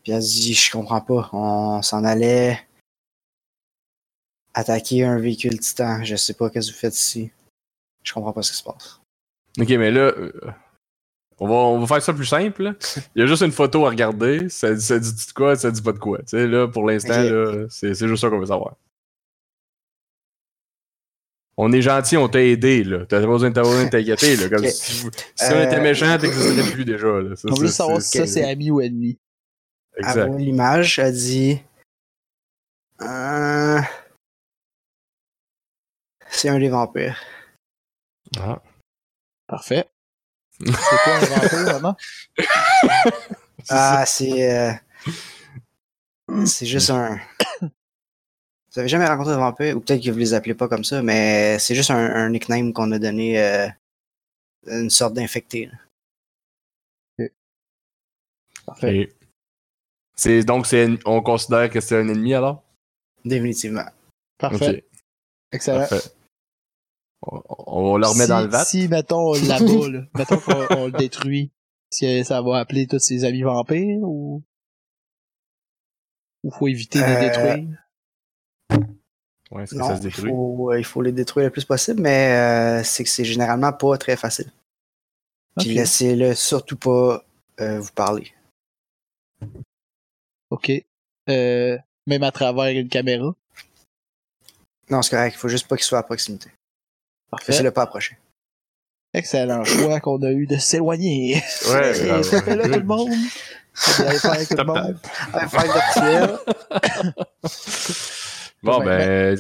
Puis 0.04 0.12
elle 0.12 0.22
se 0.22 0.32
dit, 0.34 0.54
je 0.54 0.70
comprends 0.70 1.00
pas, 1.00 1.30
on 1.32 1.80
s'en 1.82 2.04
allait 2.04 2.60
attaquer 4.52 5.02
un 5.04 5.18
véhicule 5.18 5.58
titan. 5.58 6.04
Je 6.04 6.14
sais 6.14 6.34
pas 6.34 6.50
qu'est-ce 6.50 6.68
que 6.68 6.74
vous 6.74 6.78
faites 6.78 6.94
ici. 6.96 7.30
Je 8.02 8.12
comprends 8.12 8.32
pas 8.34 8.42
ce 8.42 8.52
qui 8.52 8.58
se 8.58 8.62
passe. 8.62 9.00
Ok, 9.58 9.68
mais 9.70 9.90
là, 9.90 10.12
euh, 10.16 10.32
on, 11.38 11.48
va, 11.48 11.54
on 11.54 11.80
va 11.80 11.86
faire 11.86 12.02
ça 12.02 12.12
plus 12.12 12.26
simple. 12.26 12.74
Il 13.16 13.20
y 13.20 13.22
a 13.22 13.26
juste 13.26 13.42
une 13.42 13.50
photo 13.52 13.86
à 13.86 13.90
regarder. 13.90 14.50
Ça, 14.50 14.78
ça 14.78 14.98
dit 14.98 15.10
de 15.10 15.32
quoi, 15.32 15.56
ça 15.56 15.70
dit 15.70 15.80
pas 15.80 15.92
de 15.92 15.98
quoi. 15.98 16.18
Tu 16.18 16.24
sais, 16.28 16.46
là, 16.46 16.68
pour 16.68 16.86
l'instant, 16.86 17.14
c'est 17.70 17.94
c'est 17.94 18.06
juste 18.08 18.20
ça 18.20 18.28
qu'on 18.28 18.38
veut 18.38 18.46
savoir. 18.46 18.76
On 21.56 21.72
est 21.72 21.82
gentil, 21.82 22.16
on 22.16 22.28
t'a 22.28 22.42
aidé, 22.42 22.82
là. 22.82 23.06
T'as 23.06 23.20
pas 23.20 23.26
besoin 23.28 23.50
de 23.50 23.88
t'inquiéter, 23.88 24.36
là. 24.36 24.48
Comme 24.48 24.66
si, 24.66 24.92
si 24.92 25.04
on 25.06 25.62
était 25.62 25.76
Euh, 25.76 25.82
méchant, 25.82 26.18
t'existerais 26.18 26.72
plus 26.72 26.84
déjà, 26.84 27.20
là. 27.20 27.36
Ça, 27.36 27.48
On 27.50 27.54
veut 27.54 27.68
savoir 27.68 28.02
si 28.02 28.18
ça 28.18 28.26
c'est 28.26 28.44
ami 28.44 28.72
ou 28.72 28.80
ennemi. 28.80 29.18
Elle 29.96 30.04
Exact. 30.04 30.26
voit 30.28 30.38
l'image, 30.38 30.98
elle 30.98 31.12
dit 31.14 31.60
Euh, 33.00 33.80
C'est 36.28 36.48
un 36.48 36.58
des 36.58 36.68
vampires. 36.68 37.20
Ah. 38.38 38.60
Parfait. 39.46 39.88
C'est 40.58 40.72
quoi 41.04 41.14
un 41.16 41.20
vampire, 41.20 41.64
vraiment? 41.64 41.96
Ah, 43.70 44.04
c'est. 44.06 44.52
euh, 44.52 44.72
C'est 46.46 46.66
juste 46.66 46.90
un. 46.90 47.18
Vous 47.62 48.78
avez 48.80 48.88
jamais 48.88 49.06
rencontré 49.06 49.32
de 49.32 49.38
vampire, 49.38 49.76
ou 49.76 49.80
peut-être 49.80 50.02
que 50.04 50.10
vous 50.10 50.18
les 50.18 50.34
appelez 50.34 50.54
pas 50.54 50.68
comme 50.68 50.84
ça, 50.84 51.00
mais 51.00 51.58
c'est 51.60 51.74
juste 51.76 51.90
un, 51.90 51.96
un 51.96 52.28
nickname 52.28 52.72
qu'on 52.74 52.90
a 52.92 52.98
donné 52.98 53.40
euh, 53.42 53.68
une 54.66 54.90
sorte 54.90 55.14
d'infecté. 55.14 55.70
Parfait. 58.66 59.14
C'est, 60.16 60.44
donc, 60.44 60.66
c'est, 60.66 60.88
on 61.04 61.22
considère 61.22 61.68
que 61.70 61.80
c'est 61.80 61.96
un 61.98 62.08
ennemi, 62.08 62.34
alors? 62.34 62.62
Définitivement. 63.24 63.84
Parfait. 64.38 64.84
Excellent. 65.52 65.80
parfait. 65.80 66.10
On, 67.26 67.42
on 67.48 67.96
le 67.96 68.06
remet 68.06 68.24
si, 68.24 68.28
dans 68.28 68.40
le 68.40 68.48
vat. 68.48 68.64
Si, 68.64 68.88
mettons, 68.88 69.32
là-bas, 69.34 69.88
là, 69.88 70.00
mettons 70.14 70.38
qu'on 70.38 70.66
on 70.76 70.86
le 70.86 70.92
détruit, 70.92 71.50
est-ce 71.90 72.00
que 72.00 72.22
ça 72.28 72.42
va 72.42 72.58
appeler 72.58 72.86
tous 72.86 72.98
ses 72.98 73.24
amis 73.24 73.42
vampires 73.42 73.98
ou. 74.02 74.42
Ou 76.42 76.50
faut 76.50 76.68
éviter 76.68 76.98
de 77.00 77.04
les 77.04 77.10
Euh, 77.12 77.20
détruire? 77.20 77.68
Ouais, 79.50 79.62
est-ce 79.62 79.72
que 79.74 79.78
Non, 79.78 79.88
ça 79.88 79.96
se 79.96 80.00
il 80.00 80.04
détruit? 80.04 80.30
faut, 80.30 80.70
euh, 80.72 80.78
il 80.78 80.84
faut 80.84 81.00
les 81.00 81.12
détruire 81.12 81.46
le 81.46 81.50
plus 81.50 81.64
possible, 81.64 82.02
mais 82.02 82.80
euh, 82.80 82.84
c'est 82.84 83.04
que 83.04 83.08
c'est 83.10 83.24
généralement 83.24 83.72
pas 83.72 83.96
très 83.96 84.16
facile. 84.16 84.52
Puis 85.58 85.72
laissez-le 85.74 86.34
surtout 86.34 86.76
pas 86.76 87.24
euh, 87.60 87.80
vous 87.80 87.92
parler. 87.92 88.32
Ok. 90.54 90.70
Euh, 91.28 91.76
même 92.06 92.22
à 92.22 92.30
travers 92.30 92.66
une 92.68 92.88
caméra. 92.88 93.34
Non, 94.88 95.02
c'est 95.02 95.10
correct, 95.16 95.34
il 95.34 95.38
faut 95.38 95.48
juste 95.48 95.66
pas 95.66 95.76
qu'il 95.76 95.84
soit 95.84 95.98
à 95.98 96.02
proximité. 96.04 96.50
Parfait. 97.30 97.50
Laissez-le 97.52 97.70
pas 97.72 97.82
approcher. 97.82 98.16
Excellent 99.12 99.64
choix 99.64 99.98
qu'on 100.00 100.22
a 100.22 100.30
eu 100.30 100.46
de 100.46 100.56
s'éloigner. 100.56 101.42
Ouais, 101.70 101.92
là, 102.06 102.20
tout 102.22 102.36
le 102.46 102.82
monde. 102.84 103.10
Tout 103.74 104.56
le 104.56 104.64
monde. 104.64 104.98
Bon, 108.62 108.82
ben, 108.82 109.36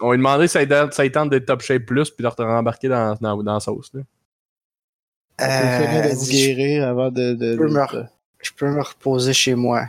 on 0.00 0.10
lui 0.12 0.18
demandé 0.18 0.48
si 0.48 0.52
ça 0.54 0.66
tente- 1.10 1.30
d'être 1.30 1.46
top 1.46 1.60
shape 1.62 1.84
plus 1.86 2.10
puis 2.10 2.24
de 2.24 2.30
te 2.30 2.42
rembarquer 2.42 2.88
dans, 2.88 3.14
dans, 3.20 3.40
dans 3.40 3.54
la 3.54 3.60
sauce. 3.60 3.90
Là. 3.94 4.00
On 5.40 5.44
peut 5.46 5.50
Euh, 5.52 5.78
finir 5.86 6.02
de 6.02 6.08
elle 6.08 6.16
vous 6.16 6.26
guérir 6.26 6.88
avant 6.88 7.10
de. 7.10 7.34
de, 7.34 7.52
Je 7.52 7.56
peux 7.58 7.68
de- 7.68 7.72
me 7.74 7.80
re- 7.80 8.08
je 8.42 8.50
peux 8.52 8.68
me 8.70 8.82
reposer 8.82 9.32
chez 9.32 9.54
moi. 9.54 9.88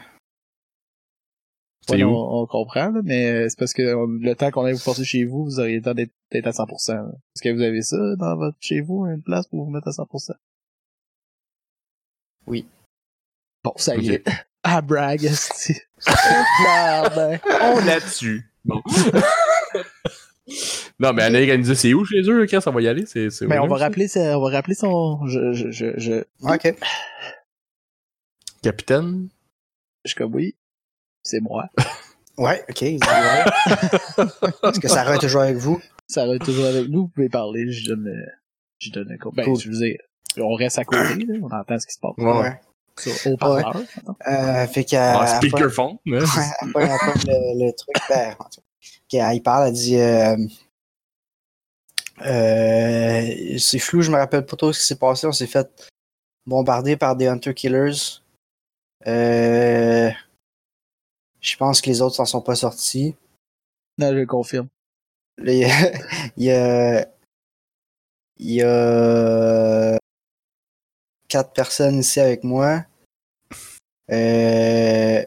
Ouais, 1.90 2.04
on, 2.04 2.42
on 2.42 2.46
comprend, 2.48 2.90
là, 2.90 3.02
mais 3.04 3.30
euh, 3.30 3.48
c'est 3.50 3.60
parce 3.60 3.74
que 3.74 3.84
le 3.84 4.34
temps 4.36 4.50
qu'on 4.50 4.66
aille 4.66 4.74
vous 4.74 4.84
porter 4.84 5.04
chez 5.04 5.24
vous, 5.26 5.44
vous 5.46 5.60
auriez 5.60 5.76
le 5.78 5.82
temps 5.84 5.94
d'être 5.94 6.48
à 6.48 6.52
100%. 6.52 6.94
là. 6.96 7.12
Est-ce 7.36 7.44
que 7.44 7.54
vous 7.54 7.62
avez 7.62 7.84
ça 7.84 7.98
dans 8.18 8.36
votre 8.36 8.58
chez 8.60 8.82
vous, 8.82 9.06
une 9.06 9.22
place 9.22 9.46
pour 9.48 9.64
vous 9.66 9.72
mettre 9.72 9.88
à 9.88 9.92
100%? 9.92 10.32
Oui. 12.48 12.66
Bon, 13.64 13.74
ça 13.78 13.96
y 13.96 14.10
est. 14.10 14.24
Ah, 14.68 14.82
brag, 14.82 15.24
esti. 15.24 15.76
Merde. 16.64 17.40
On 17.62 17.86
là-dessus. 17.86 18.50
Bon. 18.64 18.82
non, 21.00 21.14
mais 21.14 21.30
nous 21.30 21.64
dit 21.64 21.76
c'est 21.76 21.94
où 21.94 22.04
chez 22.04 22.22
eux, 22.28 22.48
quand 22.50 22.62
ça 22.62 22.72
va 22.72 22.82
y 22.82 22.88
aller? 22.88 23.06
C'est, 23.06 23.30
c'est 23.30 23.46
Mais 23.46 23.60
où, 23.60 23.66
on 23.66 23.68
va 23.68 23.78
rappeler 23.78 24.08
ça, 24.08 24.40
on 24.40 24.42
va 24.42 24.50
rappeler 24.50 24.74
son, 24.74 25.24
je, 25.28 25.54
je, 25.54 25.70
je, 25.70 26.00
je, 26.00 26.24
Ok. 26.42 26.76
Capitaine? 28.64 29.30
je 30.04 30.10
suis 30.10 30.18
comme 30.18 30.34
oui. 30.34 30.56
C'est 31.26 31.40
moi. 31.42 31.66
Ouais, 32.38 32.64
ok. 32.70 32.82
il. 32.84 32.96
Est-ce 34.64 34.80
que 34.80 34.88
ça 34.88 35.04
va 35.04 35.18
toujours 35.18 35.42
avec 35.42 35.58
vous? 35.58 35.82
Ça 36.08 36.28
va 36.28 36.36
être 36.36 36.46
toujours 36.46 36.66
avec 36.66 36.88
nous, 36.90 37.02
vous 37.04 37.08
pouvez 37.08 37.30
parler, 37.30 37.72
je 37.72 37.88
donne, 37.90 38.08
euh, 38.08 38.32
je 38.80 38.92
donne 38.92 39.12
un 39.12 39.18
coup. 39.18 39.32
Ben, 39.32 39.44
Cool. 39.44 39.60
je 39.60 39.70
veux 39.72 39.78
dire, 39.78 39.98
on 40.38 40.54
reste 40.54 40.78
à 40.78 40.84
côté, 40.86 41.26
là, 41.26 41.34
on 41.42 41.50
entend 41.52 41.80
ce 41.80 41.88
qui 41.88 41.94
se 41.94 42.00
passe. 42.00 42.12
Ouais, 42.18 42.42
ouais. 42.42 42.60
Sur 43.00 43.32
haut-parleur. 43.34 43.76
mettons. 43.76 44.16
Euh, 44.28 44.68
fait 44.68 44.86
En 44.94 44.98
elle 44.98 45.18
pogne- 45.18 45.38
speakerphone, 45.38 45.98
ouais, 46.06 46.20
elle 46.62 46.72
pogne 46.72 46.88
le, 47.26 47.66
le 47.66 47.72
truc. 47.74 47.96
Ben, 48.10 48.36
en 48.40 48.44
tout 48.44 48.62
cas. 48.62 48.68
Ok, 49.08 49.14
elle 49.14 49.36
y 49.36 49.42
parle, 49.42 49.68
elle 49.70 49.74
dit 49.74 49.98
euh, 50.00 50.36
euh, 52.26 53.58
C'est 53.58 53.80
flou, 53.80 54.02
je 54.02 54.12
me 54.12 54.18
rappelle 54.18 54.46
pas 54.46 54.56
trop 54.56 54.72
ce 54.74 54.80
qui 54.80 54.86
s'est 54.86 54.96
passé. 54.96 55.28
On 55.28 55.32
s'est 55.32 55.48
fait 55.48 55.68
bombarder 56.46 56.96
par 56.98 57.16
des 57.16 57.28
Hunter 57.28 57.54
Killers. 57.54 58.22
Euh, 59.08 60.10
je 61.46 61.58
pense 61.58 61.82
que 61.82 61.90
les 61.90 62.02
autres 62.02 62.16
s'en 62.16 62.26
sont 62.26 62.42
pas 62.42 62.56
sortis. 62.56 63.16
Non, 63.98 64.10
je 64.10 64.16
le 64.16 64.26
confirme. 64.26 64.68
Il 65.44 65.54
y 65.54 65.66
a. 65.66 65.70
Il 66.38 66.44
y 66.44 66.52
a, 66.52 67.08
il 68.38 68.52
y 68.52 68.62
a 68.62 69.98
quatre 71.30 71.54
personnes 71.54 72.00
ici 72.00 72.20
avec 72.20 72.44
moi. 72.44 72.84
Euh, 74.12 75.24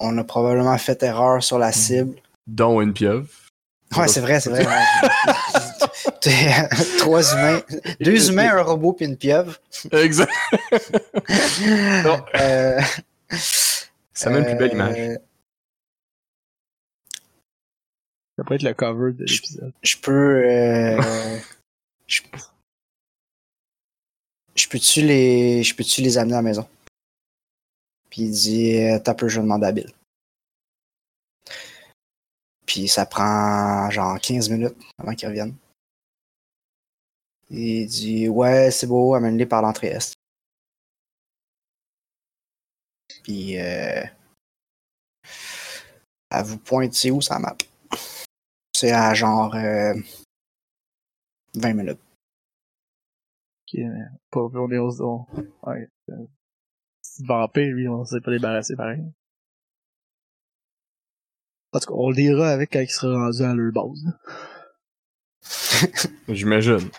on 0.00 0.18
a 0.18 0.24
probablement 0.24 0.76
fait 0.78 1.00
erreur 1.04 1.44
sur 1.44 1.58
la 1.60 1.70
cible. 1.70 2.20
Dont 2.48 2.80
une 2.80 2.92
pieuvre. 2.92 3.28
Ouais, 3.96 4.08
c'est 4.08 4.20
vrai, 4.20 4.40
c'est 4.40 4.50
vrai. 4.50 4.66
T'es- 6.20 6.68
Trois 6.98 7.32
humains. 7.32 7.62
Deux 8.00 8.28
humains, 8.30 8.56
un 8.56 8.62
robot 8.62 8.94
puis 8.94 9.06
une 9.06 9.16
pieuvre. 9.16 9.56
Exact. 9.92 10.32
Euh, 12.34 12.80
Ça 14.16 14.30
met 14.30 14.38
une 14.38 14.46
plus 14.46 14.56
belle 14.56 14.70
euh, 14.70 14.74
image. 14.74 15.18
Ça 18.38 18.44
peut 18.44 18.54
être 18.54 18.62
le 18.62 18.72
cover 18.72 19.12
de 19.12 19.24
l'épisode. 19.24 19.72
Je 19.82 19.96
peux. 19.98 20.42
euh, 20.44 21.38
je, 22.06 22.22
Je 24.54 24.68
peux-tu 24.68 25.02
les. 25.02 25.62
Je 25.62 25.76
peux-tu 25.76 26.00
les 26.00 26.16
amener 26.16 26.32
à 26.32 26.38
la 26.38 26.42
maison? 26.42 26.66
Puis 28.08 28.22
il 28.22 28.30
dit 28.30 28.80
euh, 28.80 28.98
T'as 28.98 29.12
peu, 29.14 29.28
je 29.28 29.40
à 29.40 29.72
Bill. 29.72 29.92
Puis 32.64 32.88
ça 32.88 33.04
prend 33.04 33.90
genre 33.90 34.18
15 34.18 34.48
minutes 34.48 34.76
avant 34.98 35.14
qu'ils 35.14 35.28
reviennent. 35.28 35.54
Il 37.50 37.86
dit 37.86 38.28
Ouais, 38.30 38.70
c'est 38.70 38.86
beau, 38.86 39.14
amène-les 39.14 39.46
par 39.46 39.60
l'entrée 39.60 39.88
Est. 39.88 40.14
Puis 43.22 43.58
euh, 43.58 44.02
elle 46.30 46.44
vous 46.44 46.58
pointe 46.58 46.94
c'est 46.94 47.10
où 47.10 47.20
ça 47.20 47.38
map. 47.38 47.56
C'est 48.74 48.92
à 48.92 49.14
genre 49.14 49.54
euh, 49.54 49.94
20 51.54 51.72
minutes. 51.74 52.00
Ok, 53.62 53.80
mais 53.80 54.04
pas, 54.30 54.40
on 54.40 54.70
est 54.70 54.78
au, 54.78 55.02
on, 55.02 55.26
ouais. 55.64 55.88
euh, 56.10 56.26
petit 57.02 57.24
vampire, 57.24 57.74
lui, 57.74 57.88
on 57.88 58.04
s'est 58.04 58.20
pas 58.20 58.30
débarrassé 58.30 58.76
pareil. 58.76 59.02
En 61.72 61.80
tout 61.80 61.88
cas, 61.88 61.94
on 61.94 62.10
le 62.10 62.16
dira 62.16 62.50
avec 62.50 62.72
quand 62.72 62.80
il 62.80 62.88
sera 62.88 63.18
rendu 63.26 63.42
à 63.42 63.54
leur 63.54 63.72
base. 63.72 64.12
J'imagine. 66.28 66.90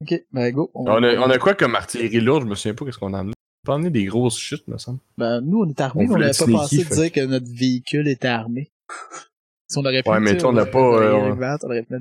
Ok, 0.00 0.14
ben 0.32 0.50
go. 0.52 0.70
On, 0.74 0.86
On 0.86 1.02
a, 1.02 1.16
on 1.18 1.30
a 1.30 1.38
quoi 1.38 1.54
comme 1.54 1.74
artillerie 1.74 2.20
lourde? 2.20 2.44
Je 2.44 2.48
me 2.48 2.54
souviens 2.54 2.74
pas 2.74 2.84
qu'est-ce 2.86 2.98
qu'on 2.98 3.14
a 3.14 3.20
amené. 3.20 3.34
Pas 3.64 3.74
amené 3.74 3.90
des 3.90 4.04
grosses 4.06 4.38
chutes, 4.38 4.66
me 4.68 4.78
semble. 4.78 5.00
Ben, 5.18 5.40
nous, 5.42 5.60
on 5.62 5.68
est 5.68 5.80
armés, 5.80 5.92
On 5.96 6.00
mais 6.04 6.08
on 6.10 6.12
voulait 6.14 6.26
n'avait 6.28 6.38
pas 6.38 6.44
sneaky, 6.66 6.84
pensé 6.84 6.84
de 6.84 7.02
dire 7.02 7.12
que 7.12 7.20
notre 7.26 7.46
véhicule 7.52 8.08
était 8.08 8.28
armé. 8.28 8.70
si 9.68 9.78
on 9.78 9.82
aurait 9.84 10.02
pu. 10.02 10.08
Ouais, 10.08 10.20
mais 10.20 10.32
dire, 10.32 10.40
toi, 10.40 10.50
on 10.50 10.52
n'a 10.54 10.62
aurait- 10.62 10.70
pas, 10.70 10.78
euh, 10.78 11.36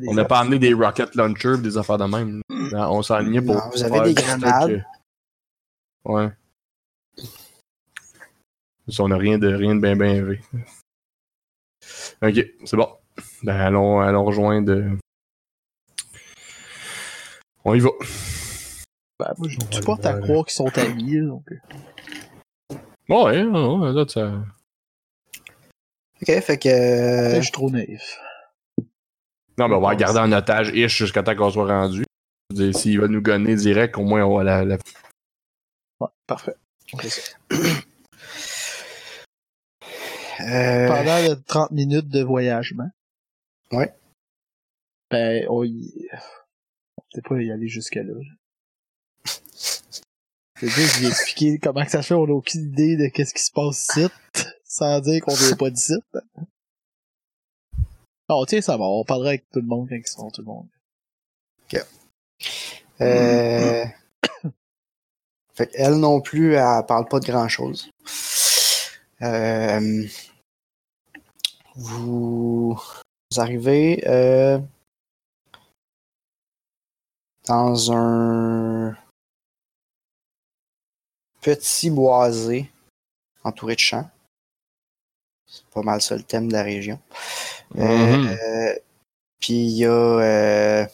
on 0.08 0.14
n'a 0.14 0.26
pas 0.26 0.40
amené 0.40 0.58
des 0.60 0.74
rocket 0.74 1.16
launchers 1.16 1.58
des 1.62 1.78
affaires 1.78 1.98
de 1.98 2.06
même. 2.06 2.42
Non, 2.50 2.92
On 2.98 3.02
s'est 3.04 3.14
aligné 3.14 3.42
pour. 3.42 3.56
Non, 3.56 3.62
vous 3.74 3.84
avez 3.84 3.94
faire 3.94 4.04
des 4.04 4.14
grenades. 4.14 4.86
Ouais. 6.06 6.30
On 8.98 9.12
a 9.12 9.18
rien 9.18 9.38
de 9.38 9.54
rien 9.54 9.76
de 9.76 9.82
bien 9.82 9.96
bien 9.96 10.14
élevé. 10.16 10.42
Ok, 12.24 12.46
c'est 12.66 12.76
bon. 12.78 12.88
Ben 13.44 13.56
allons, 13.56 14.00
allons 14.00 14.24
rejoindre. 14.24 14.72
euh, 14.72 14.98
On 17.66 17.76
y 17.76 17.80
va. 17.80 17.90
Ben, 19.20 19.34
moi, 19.38 19.48
je 19.50 19.58
On 19.62 19.66
va 19.66 19.70
tu 19.72 19.82
portes 19.82 20.06
à 20.06 20.14
croire 20.20 20.46
qu'ils 20.46 20.54
sont 20.54 20.78
amis, 20.78 21.20
donc. 21.22 21.44
euh, 21.52 22.76
Ouais, 23.10 23.44
non, 23.44 23.78
non, 23.80 23.92
là, 23.92 24.06
ça. 24.08 24.32
Ok, 26.22 26.40
fait 26.42 26.58
que. 26.58 26.70
euh, 26.70 27.36
je 27.38 27.42
suis 27.42 27.52
trop 27.52 27.70
naïf. 27.70 28.18
Non, 29.58 29.68
mais 29.68 29.76
on 29.76 29.82
va 29.82 29.96
garder 29.96 30.20
en 30.20 30.32
otage 30.32 30.70
ish 30.70 30.98
jusqu'à 30.98 31.22
temps 31.24 31.36
qu'on 31.36 31.50
soit 31.50 31.68
rendu. 31.68 32.06
S'il 32.74 33.00
va 33.00 33.08
nous 33.08 33.22
gonner 33.22 33.56
direct, 33.56 33.98
au 33.98 34.04
moins 34.04 34.24
on 34.24 34.38
va 34.38 34.44
la. 34.44 34.66
la... 34.66 34.78
Ouais, 36.00 36.08
parfait. 36.28 36.56
Euh, 40.42 40.88
Pendant 40.88 41.20
le 41.20 41.36
30 41.36 41.72
minutes 41.72 42.08
de 42.08 42.24
voyagement. 42.24 42.90
Ouais. 43.74 43.94
Ben, 45.12 45.46
on 45.50 45.66
y... 45.66 46.08
On 46.98 47.02
peut 47.14 47.22
pas 47.36 47.42
y 47.42 47.52
aller 47.52 47.68
jusque-là. 47.68 48.04
là. 48.04 48.22
C'est 50.60 50.68
juste, 50.68 50.96
je 50.96 51.00
lui 51.00 51.06
ai 51.06 51.10
expliqué 51.10 51.58
comment 51.58 51.86
que 51.86 51.92
ça 51.92 52.02
se 52.02 52.08
fait, 52.08 52.14
on 52.14 52.26
a 52.26 52.32
aucune 52.32 52.66
idée 52.66 52.98
de 52.98 53.08
qu'est-ce 53.08 53.34
qui 53.34 53.44
se 53.44 53.52
passe 53.52 53.88
ici, 53.90 54.08
sans 54.66 55.00
dire 55.00 55.22
qu'on 55.22 55.34
vient 55.34 55.56
pas 55.56 55.70
d'ici. 55.70 55.94
Oh, 58.28 58.46
tiens, 58.46 58.62
ça 58.62 58.76
va, 58.78 58.84
on 58.84 59.06
parlera 59.06 59.30
avec 59.30 59.50
tout 59.50 59.62
le 59.62 59.68
monde 59.68 59.88
quand 59.90 59.96
ils 59.96 60.08
sont 60.08 60.30
tout 60.30 60.42
le 60.42 60.48
monde. 60.48 60.68
Euh... 63.02 63.86
fait 65.54 65.90
non 65.90 66.22
plus, 66.22 66.56
elle 66.56 66.86
parle 66.86 67.08
pas 67.08 67.20
de 67.20 67.26
grand 67.26 67.48
chose. 67.48 67.90
Euh... 69.22 70.06
Vous... 71.76 72.74
vous 73.32 73.40
arrivez 73.40 74.04
euh... 74.08 74.60
dans 77.48 77.94
un 77.94 78.98
petit 81.42 81.90
boisé 81.90 82.70
entouré 83.44 83.76
de 83.76 83.80
champs. 83.80 84.10
C'est 85.48 85.66
pas 85.68 85.82
mal 85.82 86.02
ça 86.02 86.16
le 86.16 86.24
thème 86.24 86.48
de 86.48 86.54
la 86.54 86.64
région. 86.64 87.00
Euh, 87.76 88.18
Mhm. 88.18 88.28
euh, 88.28 88.76
Puis 89.40 89.54
il 89.56 89.78
y 89.78 89.86
a 89.86 89.90
euh, 89.92 90.86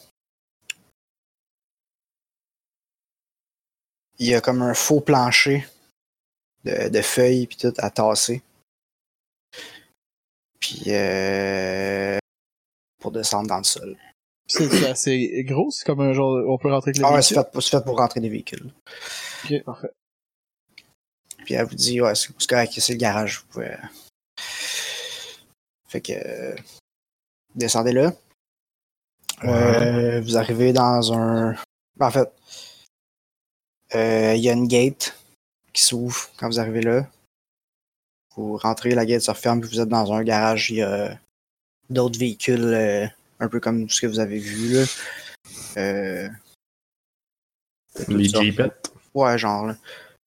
il 4.18 4.28
y 4.28 4.34
a 4.34 4.40
comme 4.40 4.62
un 4.62 4.74
faux 4.74 5.00
plancher 5.00 5.66
de, 6.64 6.88
de 6.88 7.02
feuilles 7.02 7.46
puis 7.46 7.56
tout 7.56 7.74
à 7.78 7.90
tasser. 7.90 8.42
Puis 10.60 10.84
euh, 10.88 12.18
pour 13.00 13.10
descendre 13.12 13.48
dans 13.48 13.58
le 13.58 13.64
sol. 13.64 13.96
C'est 14.48 14.68
c'est 14.70 14.86
assez 14.88 15.44
gros, 15.44 15.70
c'est 15.72 15.84
comme 15.84 16.00
un 16.00 16.12
genre, 16.12 16.36
on 16.48 16.56
peut 16.56 16.70
rentrer 16.70 16.90
avec 16.90 16.98
le 16.98 17.04
Ah 17.04 17.14
ouais, 17.14 17.22
c'est 17.22 17.34
véhicule. 17.34 17.52
fait, 17.52 17.60
c'est 17.60 17.70
fait 17.78 17.84
pour 17.84 17.98
rentrer 17.98 18.20
des 18.20 18.28
véhicules. 18.28 18.72
Ok, 19.44 19.64
parfait. 19.64 19.90
Puis 21.46 21.54
elle 21.54 21.64
vous 21.64 21.76
dit 21.76 22.00
ouais, 22.00 22.16
c'est 22.16 22.46
correct, 22.48 22.72
c'est 22.76 22.92
le 22.92 22.98
garage, 22.98 23.38
vous 23.38 23.46
pouvez. 23.46 23.76
Fait 25.86 26.00
que 26.00 26.12
euh, 26.12 26.56
descendez 27.54 27.92
là. 27.92 28.12
Euh, 29.44 30.20
vous 30.22 30.36
arrivez 30.36 30.72
dans 30.72 31.12
un. 31.12 31.54
En 32.00 32.10
fait, 32.10 32.28
euh, 33.94 34.34
il 34.34 34.42
y 34.42 34.48
a 34.48 34.54
une 34.54 34.66
gate 34.66 35.16
qui 35.72 35.82
s'ouvre 35.82 36.28
quand 36.36 36.48
vous 36.48 36.58
arrivez 36.58 36.82
là. 36.82 37.06
Vous 38.34 38.56
rentrez, 38.56 38.96
la 38.96 39.06
gate 39.06 39.22
se 39.22 39.30
referme, 39.30 39.60
puis 39.60 39.70
vous 39.70 39.80
êtes 39.80 39.88
dans 39.88 40.12
un 40.12 40.24
garage. 40.24 40.70
Il 40.70 40.78
y 40.78 40.82
a 40.82 41.16
d'autres 41.88 42.18
véhicules, 42.18 42.74
euh, 42.74 43.06
un 43.38 43.48
peu 43.48 43.60
comme 43.60 43.88
ce 43.88 44.00
que 44.00 44.08
vous 44.08 44.18
avez 44.18 44.40
vu 44.40 44.74
là. 44.74 44.84
Euh, 45.76 46.28
Les. 48.08 48.28
Jeepettes. 48.30 48.92
Ouais, 49.14 49.38
genre 49.38 49.66
là. 49.66 49.76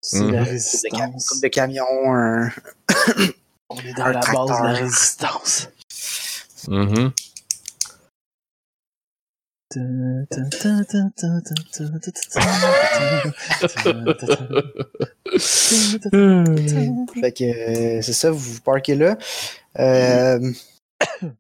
C'est 0.01 0.19
Mhm. 0.21 0.31
la 0.31 0.37
Comme 0.45 0.45
de, 0.45 0.89
cam- 0.89 1.11
résistance. 1.11 1.25
comme 1.27 1.39
de 1.41 1.47
camions, 1.47 1.85
un. 2.13 2.49
On 3.69 3.77
est 3.81 3.93
dans 3.93 4.05
un 4.05 4.11
la 4.13 4.19
base 4.21 4.47
de 4.47 4.63
la 4.65 4.73
résistance. 4.73 5.67
Mhm. 6.67 7.11
Fait 17.21 17.31
que 17.33 17.43
euh, 17.43 18.01
c'est 18.01 18.13
ça, 18.13 18.31
vous 18.31 18.39
vous 18.39 18.61
parquez 18.61 18.95
là. 18.95 19.17
Euh, 19.79 20.51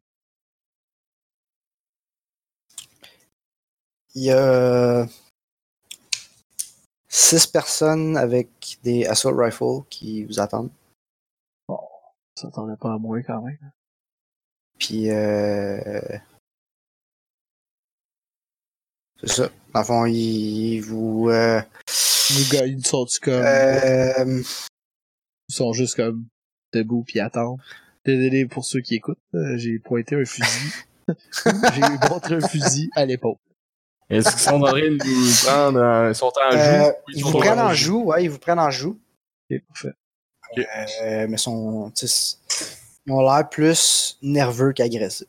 Il 4.15 4.23
y 4.23 4.31
a 4.31 5.07
six 7.09 7.47
personnes 7.47 8.15
avec 8.15 8.77
des 8.83 9.05
assault 9.05 9.35
rifles 9.35 9.83
qui 9.89 10.23
vous 10.23 10.39
attendent. 10.39 10.71
Ça 11.67 12.43
s'attendait 12.47 12.77
pas 12.77 12.93
à 12.93 12.97
moi 12.97 13.21
quand 13.23 13.41
même. 13.41 13.71
Puis 14.77 15.09
euh, 15.11 15.99
c'est 19.19 19.27
ça. 19.29 19.49
Dans 19.73 19.79
le 19.81 19.85
fond, 19.85 20.05
ils 20.05 20.79
vous 20.79 21.27
euh, 21.29 21.61
Les 22.37 22.57
gars, 22.57 22.65
ils 22.65 22.85
sont 22.85 23.05
comme. 23.21 23.33
euh, 23.43 24.41
Ils 25.49 25.53
sont 25.53 25.73
juste 25.73 25.95
comme 25.95 26.25
debout 26.73 27.03
pis 27.03 27.19
attendent. 27.19 27.59
Désolé 28.05 28.45
pour 28.45 28.63
ceux 28.63 28.79
qui 28.81 28.95
écoutent, 28.95 29.19
euh, 29.35 29.57
j'ai 29.57 29.77
pointé 29.79 30.15
un 30.15 30.23
fusil. 30.25 30.71
j'ai 31.45 32.09
montré 32.09 32.35
un 32.35 32.47
fusil 32.47 32.89
à 32.95 33.05
l'épaule. 33.05 33.35
Est-ce 34.09 34.29
qu'ils 34.31 34.39
sont 34.39 34.55
en 34.55 34.67
train 34.67 34.79
de 34.79 34.97
nous 34.97 35.45
prendre 35.45 35.81
en... 35.81 36.09
Ils 36.09 36.15
sont 36.15 36.25
en 36.25 36.55
euh, 36.55 36.83
joue? 36.83 36.93
ils 37.15 37.23
vous 37.23 37.37
prennent 37.37 37.59
en 37.59 37.73
joue, 37.73 38.03
ouais, 38.05 38.23
ils 38.23 38.29
vous 38.29 38.39
prennent 38.39 38.59
en 38.59 38.71
joue. 38.71 38.99
Ok, 39.51 39.61
parfait. 39.67 39.93
Euh, 41.03 41.27
mais 41.29 41.37
sont, 41.37 41.91
tu 41.95 42.07
sais, 42.07 42.37
ils 43.05 43.13
ont 43.13 43.21
l'air 43.21 43.47
plus 43.49 44.17
nerveux 44.21 44.73
qu'agressifs. 44.73 45.27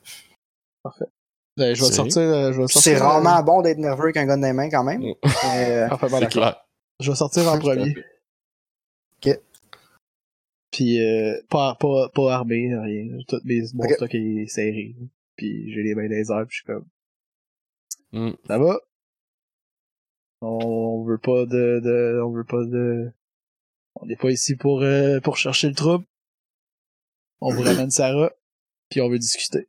Ben, 1.57 1.75
je 1.75 1.85
vais 1.85 1.93
sortir, 1.93 2.23
euh, 2.23 2.53
je 2.53 2.61
vais 2.61 2.69
sortir. 2.69 2.81
C'est 2.81 2.97
euh, 2.97 3.05
rarement 3.05 3.43
bon 3.43 3.61
d'être 3.61 3.79
nerveux 3.79 4.09
un 4.09 4.25
gun 4.25 4.39
dans 4.39 4.47
les 4.47 4.53
mains 4.53 4.71
quand 4.71 4.85
même. 4.85 5.03
Mais, 5.03 5.17
euh, 5.25 5.89
C'est 5.91 6.11
d'accord. 6.11 6.29
clair. 6.29 6.65
Je 7.01 7.11
vais 7.11 7.17
sortir 7.17 7.53
en 7.53 7.59
premier. 7.59 7.95
Ok. 9.23 9.39
Puis 10.71 11.05
euh, 11.05 11.39
pas, 11.51 11.75
pas, 11.75 12.09
pas 12.15 12.35
armé, 12.35 12.75
rien. 12.75 13.19
Tout 13.29 13.41
mes, 13.45 13.63
mon 13.75 13.85
Ok. 13.85 13.93
stock 13.93 14.15
est 14.15 14.47
serré. 14.47 14.95
Puis 15.37 15.73
j'ai 15.73 15.83
les 15.83 15.95
mains 15.95 16.09
dans 16.09 16.15
les 16.15 16.31
airs, 16.31 16.47
puis 16.47 16.57
je 16.57 16.57
suis 16.57 16.67
comme. 16.67 16.87
Mm. 18.13 18.31
Ça 18.47 18.59
va? 18.59 18.81
On 20.43 21.05
veut 21.05 21.19
pas 21.19 21.45
de, 21.47 21.81
de 21.81 22.21
on 22.25 22.31
veut 22.33 22.45
pas 22.45 22.65
de, 22.65 23.13
on 23.97 24.07
n'est 24.07 24.17
pas 24.17 24.31
ici 24.31 24.57
pour 24.57 24.83
euh, 24.83 25.21
pour 25.21 25.37
chercher 25.37 25.69
le 25.69 25.75
trouble. 25.75 26.05
On 27.41 27.53
vous 27.53 27.63
ramène 27.65 27.91
Sarah, 27.91 28.33
puis 28.89 29.01
on 29.01 29.09
veut 29.11 29.19
discuter. 29.19 29.69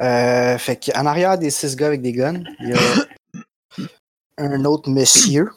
euh, 0.00 0.58
fait 0.58 0.76
qu'en 0.84 1.06
arrière 1.06 1.38
des 1.38 1.50
six 1.50 1.76
gars 1.76 1.86
avec 1.86 2.02
des 2.02 2.12
guns, 2.12 2.42
il 2.60 2.70
y 2.70 2.72
a 2.72 3.84
un 4.38 4.64
autre 4.64 4.90
monsieur 4.90 5.50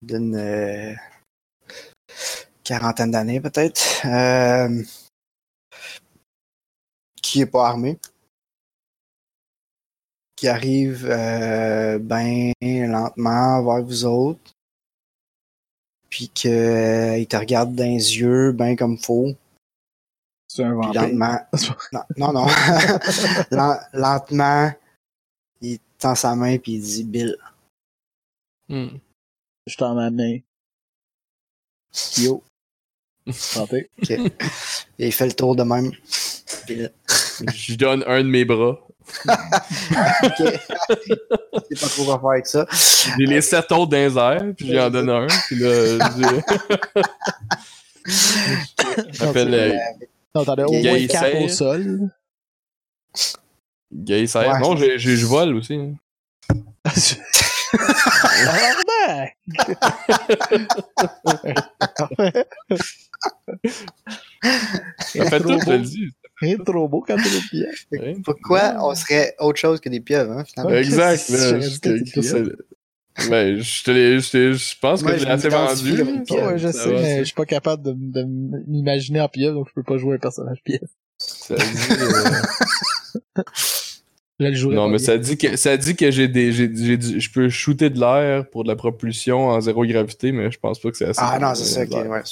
d'une 0.00 0.34
euh, 0.34 0.94
quarantaine 2.64 3.10
d'années 3.10 3.40
peut-être, 3.40 4.04
euh, 4.06 4.82
qui 7.22 7.40
est 7.40 7.46
pas 7.46 7.68
armé, 7.68 7.98
qui 10.42 10.48
arrive 10.48 11.06
euh, 11.08 12.00
ben 12.00 12.52
lentement 12.60 13.62
vers 13.62 13.84
vous 13.84 14.04
autres, 14.04 14.52
puis 16.10 16.28
qu'il 16.34 17.26
te 17.28 17.36
regarde 17.36 17.76
dans 17.76 17.84
les 17.84 18.18
yeux, 18.18 18.50
ben 18.50 18.74
comme 18.74 18.98
faut, 18.98 19.36
C'est 20.48 20.64
un 20.64 20.76
puis 20.80 20.86
vampire. 20.88 21.02
lentement, 21.02 21.38
non, 21.92 22.02
non, 22.16 22.32
non. 22.32 22.46
Len- 23.52 23.80
lentement, 23.92 24.72
il 25.60 25.78
tend 25.96 26.16
sa 26.16 26.34
main 26.34 26.58
puis 26.58 26.72
il 26.72 26.80
dit 26.82 27.04
Bill. 27.04 27.36
Hmm. 28.68 28.98
Je 29.68 29.76
tends 29.76 29.94
ma 29.94 30.10
main. 30.10 30.38
Yo. 32.18 32.42
Santé. 33.30 33.88
Et 34.10 35.06
il 35.06 35.12
fait 35.12 35.26
le 35.26 35.34
tour 35.34 35.54
de 35.54 35.62
même. 35.62 35.92
Bill. 36.66 36.92
Je 37.54 37.76
donne 37.76 38.02
un 38.08 38.24
de 38.24 38.28
mes 38.28 38.44
bras. 38.44 38.80
Ok. 40.24 40.38
Je 40.38 41.76
sais 41.76 41.80
pas 41.80 41.88
trop 41.88 42.04
quoi 42.04 42.18
faire 42.20 42.28
avec 42.30 42.46
ça. 42.46 42.66
J'ai 43.18 43.26
les 43.26 43.40
sept 43.42 43.70
autres 43.72 43.86
dans 43.90 43.96
les 43.96 44.16
airs, 44.18 44.42
puis 44.56 44.72
j'en 44.72 44.90
donne 44.90 45.10
un. 45.10 45.26
Puis 45.46 45.56
là, 45.56 45.98
j'ai- 46.16 46.42
J'appelle 49.12 49.54
euh, 49.54 49.72
Non, 50.34 50.44
t'en 50.44 50.54
as 50.54 50.64
au 50.64 50.70
Gay 50.70 50.90
moins 50.90 51.06
quatre 51.06 51.32
serre. 51.32 51.42
au 51.42 51.48
sol. 51.48 52.10
Gay 53.92 54.26
Serre. 54.26 54.52
Ouais. 54.54 54.60
Non, 54.60 54.76
j'ai- 54.76 54.98
j'ai- 54.98 55.16
je 55.16 55.26
vole 55.26 55.54
aussi. 55.56 55.78
fait 64.42 65.40
tout, 65.40 65.58
je 65.60 65.64
te 65.64 65.70
le 65.70 65.78
dis. 65.80 66.08
Rien 66.42 66.56
de 66.58 66.62
trop 66.64 66.88
beau 66.88 67.04
quand 67.06 67.16
le 67.16 67.48
pied. 67.50 67.66
Ouais. 67.92 68.16
Pourquoi 68.24 68.76
on 68.80 68.94
serait 68.94 69.34
autre 69.38 69.58
chose 69.58 69.80
que 69.80 69.88
des 69.88 70.00
pieuvres, 70.00 70.32
hein, 70.32 70.44
finalement? 70.44 70.74
Exact. 70.76 71.28
Là, 71.28 71.58
Ben, 73.28 73.60
je 73.60 73.82
te 73.84 73.90
l'ai- 73.90 74.20
je 74.20 74.52
je 74.54 74.74
pense 74.80 75.02
Moi, 75.02 75.12
que 75.12 75.18
je 75.18 75.24
j'ai 75.24 75.30
assez 75.30 75.48
vendu. 75.50 76.02
Ouais, 76.02 76.58
je 76.58 76.68
Ça 76.68 76.72
sais, 76.72 76.92
va, 76.92 77.00
mais 77.02 77.18
je 77.18 77.24
suis 77.24 77.34
pas 77.34 77.44
capable 77.44 77.82
de, 77.82 77.92
de 77.94 78.24
m'imaginer 78.66 79.20
en 79.20 79.28
pièce, 79.28 79.52
donc 79.52 79.68
je 79.68 79.74
peux 79.74 79.82
pas 79.82 79.98
jouer 79.98 80.16
un 80.16 80.18
personnage 80.18 80.62
pièce. 80.64 80.80
Ça 81.18 81.54
dit, 81.56 81.62
euh, 82.00 83.42
le 84.38 84.74
Non, 84.74 84.88
mais 84.88 84.96
bien. 84.96 85.06
ça 85.06 85.18
dit 85.18 85.36
que 85.36 85.56
ça 85.56 85.76
dit 85.76 85.94
que 85.94 86.10
j'ai 86.10 86.26
des 86.28 86.52
j'ai 86.52 86.70
j'ai 86.74 86.96
du- 86.96 87.20
je 87.20 87.30
peux 87.30 87.48
shooter 87.50 87.90
de 87.90 88.00
l'air 88.00 88.48
pour 88.48 88.64
de 88.64 88.68
la 88.68 88.76
propulsion 88.76 89.48
en 89.48 89.60
zéro 89.60 89.84
gravité, 89.84 90.32
mais 90.32 90.50
je 90.50 90.58
pense 90.58 90.80
pas 90.80 90.90
que 90.90 90.96
c'est 90.96 91.04
assez. 91.06 91.20
Ah 91.22 91.38
non, 91.38 91.54
c'est 91.54 91.64
ça, 91.64 91.82
ok, 91.82 92.10
ouais. 92.10 92.22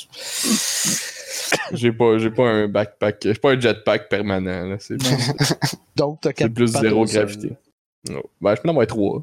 J'ai 1.73 1.93
pas 1.93 2.19
j'ai 2.19 2.31
pas 2.31 2.49
un 2.49 2.69
backpack, 2.69 3.19
j'ai 3.23 3.35
pas 3.35 3.53
un 3.53 3.61
jetpack 3.61 4.09
permanent 4.09 4.67
là, 4.71 4.77
c'est 4.79 4.97
Non. 5.03 5.17
Donc, 5.97 6.21
t'as 6.21 6.33
quatre 6.33 6.53
plus 6.55 6.69
zéro 6.69 7.05
gravité. 7.05 7.53
Non. 8.09 8.23
Ben, 8.41 8.55
je 8.57 8.61
peux 8.63 8.69
en 8.69 8.73
avoir 8.73 8.87
trois. 8.87 9.23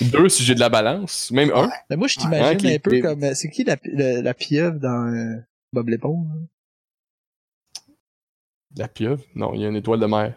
Deux 0.00 0.28
si 0.28 0.44
j'ai 0.44 0.54
de 0.54 0.60
la 0.60 0.68
balance, 0.68 1.30
même 1.32 1.50
un. 1.54 1.68
Mais 1.90 1.96
moi, 1.96 2.06
je 2.08 2.18
Ouais, 2.18 2.22
t'imagine 2.22 2.66
un 2.70 2.78
peu 2.78 3.00
comme. 3.00 3.24
euh, 3.24 3.34
C'est 3.34 3.50
qui 3.50 3.64
la, 3.64 3.76
la, 3.84 4.22
la 4.22 4.34
pieuvre 4.34 4.78
dans 4.78 5.12
euh, 5.12 5.36
Bob 5.72 5.88
l'éponge? 5.88 6.26
hein? 6.32 6.46
La 8.76 8.86
pieuvre? 8.86 9.22
Non, 9.34 9.54
il 9.54 9.62
y 9.62 9.64
a 9.64 9.68
une 9.68 9.76
étoile 9.76 9.98
de 9.98 10.06
mer. 10.06 10.34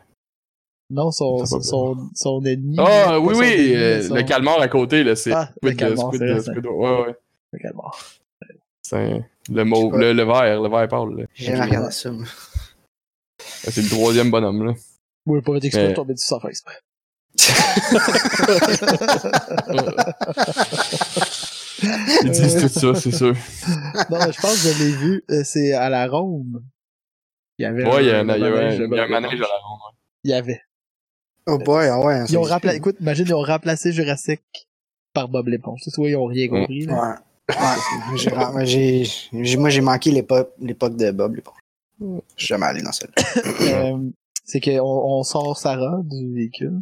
Non, 0.89 1.11
son, 1.11 1.45
C'est 1.45 1.55
pas 1.55 1.61
son, 1.61 1.95
son, 1.95 2.09
son 2.15 2.45
ennemi. 2.45 2.75
Ah 2.79 3.19
oui 3.19 3.33
oui, 3.37 3.45
ennemi, 3.45 3.75
euh, 3.75 4.07
son- 4.07 4.15
le 4.15 4.23
calmar 4.23 4.59
à 4.59 4.67
côté 4.67 5.03
là, 5.03 5.15
c'est 5.15 5.31
Ah, 5.31 5.49
le 5.61 5.71
calmar, 5.73 6.11
c'est 6.11 6.19
ouais 6.19 7.01
ouais. 7.01 7.15
le 7.53 7.59
calmar. 7.59 7.97
C'est 8.91 9.23
le 9.49 9.63
mauve, 9.63 9.97
le, 9.97 10.11
le 10.13 10.23
vert, 10.23 10.61
le 10.61 10.69
vert 10.69 10.87
pâle. 10.89 11.27
J'ai 11.33 11.45
jamais 11.45 11.63
regardé 11.65 11.91
ça, 11.91 12.11
moi. 12.11 12.25
C'est 13.39 13.81
le 13.81 13.89
troisième 13.89 14.29
bonhomme 14.29 14.65
là. 14.65 14.73
Oui, 15.25 15.41
pas 15.41 15.55
exprès, 15.55 15.87
Mais- 15.87 15.93
tomber 15.93 16.13
du 16.13 16.21
sans 16.21 16.39
faire 16.41 16.49
exprès. 16.49 16.75
Ils 22.23 22.29
disent 22.31 22.57
tout 22.61 22.67
ça, 22.67 22.95
c'est 22.95 23.11
sûr. 23.11 23.33
non, 24.09 24.19
je 24.31 24.41
pense 24.41 24.63
que 24.63 24.69
je 24.73 24.83
l'ai 24.83 24.91
vu. 24.91 25.23
euh, 25.31 25.41
C'est 25.43 25.73
à 25.73 25.89
la 25.89 26.07
ronde. 26.07 26.63
Il 27.57 27.63
y 27.63 27.65
avait 27.65 27.85
Ouais, 27.85 28.03
il 28.03 28.07
y 28.07 28.11
a 28.11 28.19
un, 28.19 28.29
un 28.29 28.35
il 28.35 28.41
y 28.41 28.45
a 28.45 28.47
un- 28.47 28.51
manège 28.51 28.77
de 28.79 28.85
il 28.85 28.93
y 28.93 28.99
a 28.99 29.03
un 29.03 29.07
Bob 29.07 29.09
manège 29.09 29.33
à 29.39 29.43
la 29.43 29.47
ronde. 29.63 29.79
ouais. 29.87 29.97
Il 30.23 30.31
y 30.31 30.33
avait. 30.33 30.61
Oh 31.47 31.57
boy, 31.57 31.87
ah 31.87 31.99
ouais. 31.99 32.23
Ils 32.29 32.37
ont 32.37 32.43
remplacé, 32.43 32.77
écoute, 32.77 32.97
imagine, 32.99 33.25
ils 33.27 33.33
ont 33.33 33.41
remplacé 33.41 33.91
Jurassic 33.91 34.41
par 35.13 35.27
Bob 35.27 35.47
l'éponge. 35.47 35.79
Tu 35.83 35.89
vois, 35.95 36.09
ils 36.09 36.15
ont 36.15 36.25
rien 36.25 36.47
compris. 36.49 36.85
là. 36.85 36.93
Ouais. 36.93 37.15
Ouais. 37.49 37.55
J'ai 38.17 38.29
ra- 38.29 38.51
moi, 38.51 38.63
j'ai, 38.65 39.03
j'ai- 39.33 39.57
moi, 39.57 39.69
j'ai 39.69 39.81
manqué 39.81 40.11
l'époque, 40.11 40.53
l'époque 40.59 40.95
de 40.95 41.11
Bob 41.11 41.35
l'éponge. 41.35 41.57
Je 41.99 42.05
suis 42.37 42.47
jamais 42.47 42.65
allé 42.65 42.81
dans 42.81 42.91
celle-là. 42.91 43.23
Euh, 43.93 44.09
c'est 44.45 44.59
qu'on 44.59 44.79
on 44.81 45.23
sort 45.23 45.57
Sarah 45.57 45.99
du 46.03 46.33
véhicule. 46.33 46.81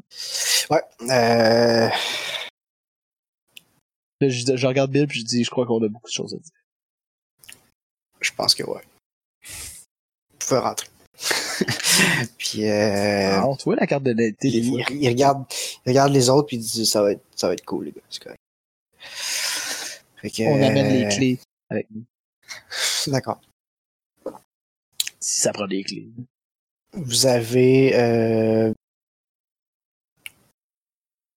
Ouais. 0.70 0.82
Euh, 1.10 1.90
Là, 4.22 4.28
je, 4.28 4.56
je 4.58 4.68
regarde 4.68 4.92
Bill 4.92 5.08
puis 5.08 5.20
je 5.22 5.26
dis, 5.26 5.44
je 5.44 5.50
crois 5.50 5.66
qu'on 5.66 5.82
a 5.84 5.88
beaucoup 5.88 6.08
de 6.10 6.14
choses 6.14 6.34
à 6.34 6.38
dire. 6.38 7.56
je 8.20 8.32
pense 8.34 8.54
que 8.54 8.64
ouais. 8.64 8.82
Vous 9.48 10.38
pouvez 10.48 10.60
rentrer. 10.60 10.88
puis 12.38 12.66
euh, 12.70 13.38
Alors, 13.38 13.58
tu 13.58 13.64
vois 13.66 13.76
la 13.76 13.88
carte 13.88 14.04
il, 14.06 14.36
il- 14.44 14.86
il 14.92 15.08
regarde, 15.10 15.44
il 15.86 15.90
regarde 15.90 16.12
les 16.12 16.30
autres 16.30 16.48
puis 16.48 16.58
il 16.58 16.62
dit 16.62 16.86
ça 16.86 17.02
va 17.02 17.12
être, 17.14 17.24
ça 17.36 17.48
va 17.48 17.54
être 17.54 17.66
cool 17.66 17.86
les 17.86 17.92
gars, 17.92 18.02
c'est 18.10 18.24
correct. 18.24 18.40
Fait 20.22 20.30
que, 20.30 20.44
On 20.44 20.62
amène 20.62 20.94
les 20.94 21.06
euh, 21.06 21.10
clés 21.10 21.40
avec 21.70 21.88
nous. 21.92 22.04
D'accord. 23.08 23.42
Si 25.20 25.42
ça 25.42 25.52
prend 25.54 25.68
des 25.68 25.84
clés. 25.84 26.10
Vous 26.94 27.26
avez, 27.26 27.96
euh... 27.96 28.72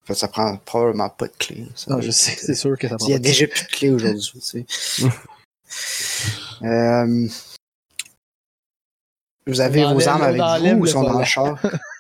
en 0.02 0.06
fait, 0.06 0.14
ça 0.14 0.28
prend 0.28 0.56
probablement 0.56 1.10
pas 1.10 1.28
de 1.28 1.36
clé. 1.36 1.66
ça. 1.74 1.92
Non, 1.92 2.00
je 2.00 2.10
sais, 2.10 2.32
c'est 2.32 2.54
sûr 2.54 2.76
que 2.78 2.88
ça 2.88 2.96
prend 2.96 3.06
Il 3.06 3.10
y 3.10 3.14
a 3.14 3.18
pas 3.18 3.22
de 3.22 3.24
déjà 3.24 3.46
plus 3.46 3.64
de 3.64 3.68
clés 3.68 3.90
aujourd'hui, 3.90 4.22
tu 4.22 4.40
sais. 4.40 4.66
Euh, 6.62 7.26
Vous 9.46 9.60
avez 9.60 9.84
On 9.84 9.94
vos 9.94 10.06
armes 10.06 10.22
avec 10.22 10.40
vous 10.74 10.82
ou 10.82 10.86
sont 10.86 11.02
dans 11.02 11.18
le 11.18 11.24
char? 11.24 11.58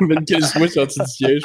Même 0.00 0.24
quel 0.26 0.44
soit 0.44 0.68
sorti 0.68 1.00
du 1.00 1.06
siège. 1.06 1.42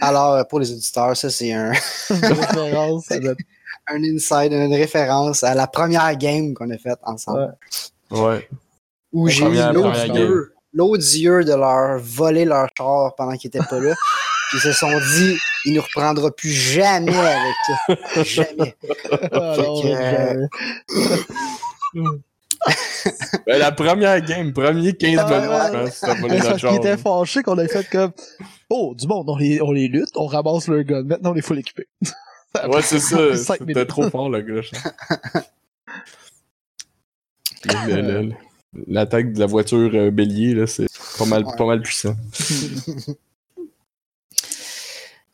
Alors, 0.00 0.34
euh, 0.34 0.44
pour 0.44 0.60
les 0.60 0.70
auditeurs, 0.72 1.16
ça 1.16 1.30
c'est 1.30 1.52
un, 1.52 1.72
référence. 2.10 3.10
un 3.88 4.02
inside, 4.04 4.52
une 4.52 4.74
référence 4.74 5.42
à 5.42 5.54
la 5.54 5.66
première 5.66 6.16
game 6.16 6.54
qu'on 6.54 6.70
a 6.70 6.78
faite 6.78 6.98
ensemble. 7.02 7.56
Ouais. 8.10 8.48
Où 9.12 9.28
j'ai 9.28 9.44
eu 9.44 9.58
l'odieux, 10.72 11.44
de 11.44 11.54
leur 11.54 11.98
voler 11.98 12.44
leur 12.44 12.68
char 12.76 13.14
pendant 13.16 13.36
qu'ils 13.36 13.48
étaient 13.48 13.58
pas 13.58 13.80
là. 13.80 13.94
Puis 14.48 14.58
ils 14.58 14.60
se 14.60 14.72
sont 14.72 14.98
dit, 15.16 15.38
il 15.64 15.74
nous 15.74 15.82
reprendra 15.82 16.30
plus 16.30 16.50
jamais 16.50 17.16
avec 17.16 17.54
ça. 17.66 17.96
Jamais. 18.24 18.76
Ah, 19.32 19.54
non, 19.56 19.82
que, 19.82 19.88
jamais. 19.88 20.48
Ben, 23.46 23.58
la 23.58 23.72
première 23.72 24.20
game, 24.20 24.52
premier 24.52 24.92
15 24.92 25.18
Ah, 25.18 25.24
minutes, 25.26 25.50
ouais. 25.50 26.38
parce 26.38 26.50
qu'ils 26.50 26.58
char. 26.60 26.74
étaient 26.76 26.96
fâchés 26.96 27.42
qu'on 27.42 27.58
a 27.58 27.66
fait 27.66 27.88
comme 27.90 28.12
Oh, 28.70 28.94
du 28.96 29.06
monde, 29.08 29.28
on 29.28 29.36
les, 29.36 29.60
on 29.60 29.72
les 29.72 29.88
lutte, 29.88 30.10
on 30.16 30.26
ramasse 30.26 30.68
leur 30.68 30.84
gun, 30.84 31.02
maintenant 31.02 31.30
on 31.30 31.34
les 31.34 31.42
faut 31.42 31.54
l'équiper. 31.54 31.86
Ouais, 32.68 32.82
c'est 32.82 32.98
ça. 32.98 33.34
C'était 33.34 33.86
trop 33.86 34.10
fort, 34.10 34.28
le 34.28 34.42
gars. 34.42 34.60
Le- 37.64 38.02
le- 38.02 38.22
le- 38.22 38.34
L'attaque 38.88 39.32
de 39.32 39.38
la 39.40 39.46
voiture 39.46 39.90
euh, 39.94 40.10
bélier, 40.10 40.54
là, 40.54 40.66
c'est 40.66 40.86
pas 41.18 41.24
mal, 41.26 41.44
Ouais. 41.44 41.56
pas 41.56 41.64
mal 41.66 41.80
puissant. 41.82 42.14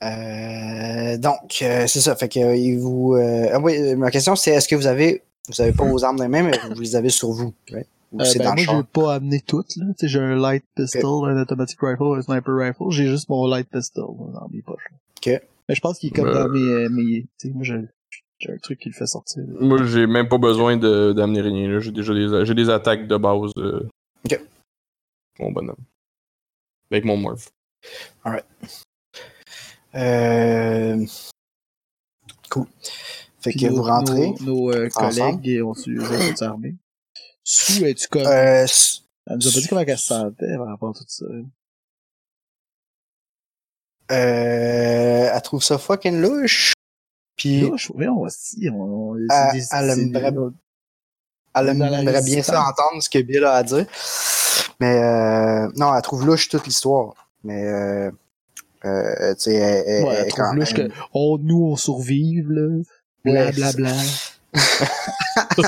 Euh, 0.02 1.16
donc, 1.18 1.58
euh, 1.62 1.86
c'est 1.86 2.00
ça. 2.00 2.14
Fait 2.16 2.28
que 2.28 2.38
euh, 2.40 2.56
il 2.56 2.78
vous. 2.78 3.14
euh, 3.14 3.48
ah 3.52 3.58
oui, 3.60 3.94
ma 3.96 4.10
question 4.10 4.36
c'est 4.36 4.52
est-ce 4.52 4.68
que 4.68 4.76
vous 4.76 4.86
avez. 4.86 5.22
Vous 5.48 5.60
avez 5.60 5.72
pas 5.72 5.84
vos 5.84 6.04
armes 6.04 6.16
dans 6.16 6.24
les 6.24 6.28
mains, 6.28 6.42
mais 6.42 6.58
vous 6.74 6.80
les 6.80 6.94
avez 6.96 7.08
sur 7.10 7.30
vous. 7.30 7.54
right? 7.72 7.86
Ou 8.12 8.20
Euh, 8.20 8.24
c'est 8.24 8.38
ben, 8.38 8.44
dans 8.44 8.50
moi, 8.50 8.56
le 8.56 8.62
char? 8.64 8.76
j'ai 8.76 8.82
pas 8.84 9.14
amené 9.14 9.40
toutes, 9.40 9.76
là. 9.76 9.86
Tu 9.88 9.94
sais, 10.00 10.08
j'ai 10.08 10.18
un 10.20 10.36
light 10.36 10.64
pistol, 10.74 11.28
un 11.30 11.40
automatic 11.42 11.78
rifle, 11.80 12.02
un 12.16 12.22
sniper 12.22 12.54
rifle. 12.54 12.90
J'ai 12.90 13.06
juste 13.06 13.28
mon 13.28 13.46
light 13.46 13.68
pistol 13.70 14.04
là, 14.32 14.40
dans 14.40 14.48
mes 14.50 14.62
poches. 14.62 14.88
Ok. 15.18 15.40
Mais 15.68 15.74
je 15.74 15.80
pense 15.80 15.98
qu'il 15.98 16.08
est 16.10 16.12
comme 16.16 16.32
dans 16.32 16.48
mes, 16.48 16.68
euh, 16.72 16.88
mes, 16.90 17.22
tu 17.38 17.48
sais, 17.48 17.50
moi, 17.54 17.64
j'ai, 17.64 17.74
j'ai 18.38 18.52
un 18.52 18.56
truc 18.58 18.78
qui 18.78 18.88
le 18.88 18.94
fait 18.94 19.06
sortir. 19.06 19.42
là. 19.46 19.54
Moi, 19.60 19.84
j'ai 19.84 20.06
même 20.06 20.28
pas 20.28 20.38
besoin 20.38 20.76
de- 20.76 21.12
d'amener 21.12 21.40
rien. 21.42 21.68
là. 21.68 21.80
J'ai 21.80 21.90
déjà 21.92 22.14
des, 22.14 22.44
j'ai 22.46 22.54
des 22.54 22.70
attaques 22.70 23.06
de 23.06 23.16
base. 23.16 23.52
euh, 23.58 23.86
Ok. 24.24 24.40
Mon 25.38 25.52
bonhomme. 25.52 25.76
Avec 26.90 27.04
mon 27.04 27.16
morph. 27.18 27.50
Euh... 29.94 31.04
Cool. 32.50 32.66
Fait 33.52 33.58
que 33.58 33.66
nos- 33.66 33.76
vous 33.76 33.82
rentrez. 33.82 34.30
Nos, 34.40 34.68
nos, 34.68 34.72
euh, 34.72 34.88
collègues 34.88 35.62
ont 35.64 35.74
su, 35.74 36.00
sont 36.36 36.42
armés. 36.44 36.76
Sous, 37.44 37.84
es-tu 37.84 38.08
comme, 38.08 38.26
Euh, 38.26 38.66
Elle 39.30 39.36
nous 39.36 39.48
a 39.48 39.52
pas 39.52 39.60
dit 39.60 39.68
comment 39.68 39.80
elle 39.82 39.98
se 39.98 40.06
sentait 40.06 40.56
par 40.56 40.66
rapport 40.68 40.90
à 40.90 40.92
tout 40.94 41.04
ça. 41.06 41.24
Euh, 44.10 45.30
elle 45.34 45.42
trouve 45.42 45.62
ça 45.62 45.78
fucking 45.78 46.20
louche. 46.20 46.72
Puis 47.36 47.60
Louche, 47.60 47.92
oui, 47.94 48.08
on 48.08 48.22
va 48.24 48.30
si, 48.30 48.68
on, 48.72 49.14
Elle- 49.16 49.90
aimerait- 49.90 50.32
elle 51.54 51.68
aimerait 51.68 52.22
bien 52.22 52.42
ça 52.42 52.62
entendre 52.62 53.02
ce 53.02 53.08
que 53.10 53.18
Bill 53.20 53.44
a 53.44 53.52
à 53.54 53.62
dire. 53.62 53.86
Mais 54.80 54.96
euh, 54.96 55.68
non, 55.76 55.94
elle 55.94 56.02
trouve 56.02 56.24
louche 56.26 56.48
toute 56.48 56.66
l'histoire. 56.66 57.28
Mais 57.44 57.64
euh, 57.64 58.10
euh, 58.84 59.34
tu 59.34 59.42
sais, 59.42 59.54
elle, 59.54 60.04
Ouais, 60.04 60.14
elle 60.14 60.24
elle- 60.26 60.32
trouve 60.32 60.54
louche 60.54 60.74
même- 60.74 60.88
que, 60.88 60.94
oh, 61.12 61.38
nous, 61.40 61.64
on 61.72 61.76
survive, 61.76 62.50
là. 62.50 62.82
Bla, 63.24 63.46
Ouais, 63.46 63.52
bla, 63.52 63.70
c'est- 63.70 63.76
bla. 63.76 63.92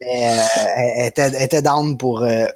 Mais, 0.00 0.28
euh, 0.28 0.42
elle, 0.76 0.92
elle 0.96 1.06
était, 1.08 1.22
elle 1.22 1.42
était 1.42 1.62
down 1.62 1.96
pour. 1.96 2.22
euh, 2.22 2.46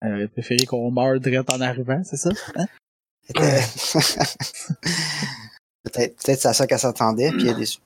Elle 0.00 0.28
préféré 0.28 0.66
qu'on 0.66 0.90
meure 0.90 1.20
direct 1.20 1.48
en 1.50 1.60
arrivant, 1.60 2.02
c'est 2.04 2.16
ça? 2.16 2.30
Hein? 2.56 2.66
était- 3.28 3.40
peut-être 5.84 6.16
peut-être 6.16 6.40
c'est 6.40 6.48
à 6.48 6.52
ça 6.52 6.66
qu'elle 6.66 6.78
s'attendait, 6.78 7.30
puis 7.30 7.42
elle 7.42 7.48
est 7.50 7.54
déçue. 7.54 7.78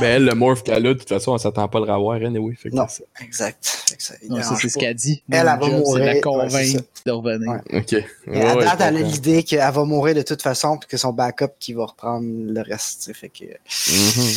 Ben, 0.00 0.02
elle, 0.04 0.24
le 0.24 0.34
morph 0.36 0.62
qu'elle 0.62 0.86
a, 0.86 0.94
de 0.94 0.98
toute 0.98 1.08
façon, 1.08 1.32
on 1.32 1.38
s'attend 1.38 1.66
pas 1.66 1.78
à 1.78 1.80
le 1.84 1.92
revoir, 1.92 2.14
anyway. 2.22 2.54
Fait 2.54 2.70
que 2.70 2.76
Non. 2.76 2.86
c'est- 2.88 3.04
Exact. 3.20 3.58
Ça 3.98 4.14
Non, 4.28 4.40
ça, 4.40 4.54
c'est 4.54 4.68
ce 4.68 4.78
qu'elle 4.78 4.94
dit. 4.94 5.24
Elle, 5.28 5.38
elle 5.40 5.46
va 5.46 5.58
job, 5.60 5.72
mourir. 5.72 6.04
la 6.04 6.12
Ouais, 6.12 6.20
convaincre 6.20 6.82
de 7.04 7.10
revenir. 7.10 7.50
Ouais. 7.50 7.78
Ok. 7.80 7.92
Ouais, 8.28 8.40
à 8.44 8.54
date, 8.76 8.80
elle 8.80 8.96
a 8.98 9.00
l'idée 9.00 9.42
qu'elle 9.42 9.58
va 9.72 9.84
mourir 9.84 10.14
de 10.14 10.22
toute 10.22 10.42
façon, 10.42 10.78
puis 10.78 10.88
que 10.88 10.96
son 10.96 11.12
backup 11.12 11.48
qui 11.58 11.72
va 11.72 11.86
reprendre 11.86 12.24
le 12.28 12.60
reste. 12.60 12.98
tu 13.00 13.04
sais, 13.06 13.14
Fait 13.14 13.28
que. 13.30 13.44
Mhm. 13.44 13.50
Euh, 13.50 14.32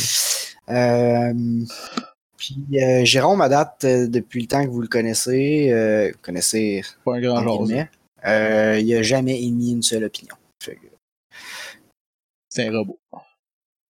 puis 2.36 2.56
euh, 2.74 3.04
Jérôme, 3.04 3.40
à 3.40 3.48
date, 3.48 3.84
euh, 3.84 4.06
depuis 4.06 4.42
le 4.42 4.46
temps 4.48 4.62
que 4.64 4.70
vous 4.70 4.80
le 4.82 4.88
connaissez, 4.88 5.70
euh, 5.72 6.10
vous 6.12 6.18
connaissez 6.22 6.82
Pas 7.04 7.14
un 7.16 7.20
grand 7.20 7.42
euh, 8.26 8.78
il 8.80 8.94
a 8.94 9.02
jamais 9.02 9.42
émis 9.42 9.72
une 9.72 9.82
seule 9.82 10.04
opinion. 10.04 10.34
Fait 10.62 10.76
que- 10.76 10.86
C'est 12.50 12.66
un 12.66 12.72
robot. 12.76 12.98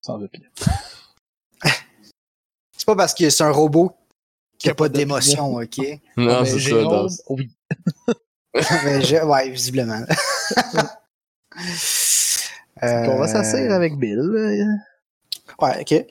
Sans 0.01 0.21
opinion. 0.21 0.49
C'est 1.63 2.85
pas 2.85 2.95
parce 2.95 3.13
que 3.13 3.29
c'est 3.29 3.43
un 3.43 3.51
robot 3.51 3.91
qui 4.57 4.63
Qui 4.65 4.69
a 4.69 4.75
pas 4.75 4.85
pas 4.85 4.89
d'émotion, 4.89 5.53
ok? 5.55 5.77
Non, 6.17 6.41
Mais 6.41 6.49
c'est 6.49 6.59
ça. 6.71 6.81
Dans- 6.81 7.07
oui. 7.29 7.51
Mais 8.85 9.01
je- 9.03 9.23
ouais, 9.23 9.49
visiblement. 9.49 10.03
Euh, 12.83 13.05
On 13.09 13.17
va 13.19 13.27
s'asseoir 13.27 13.71
avec 13.73 13.95
Bill. 13.97 14.17
Ouais, 15.61 15.81
ok. 15.81 16.05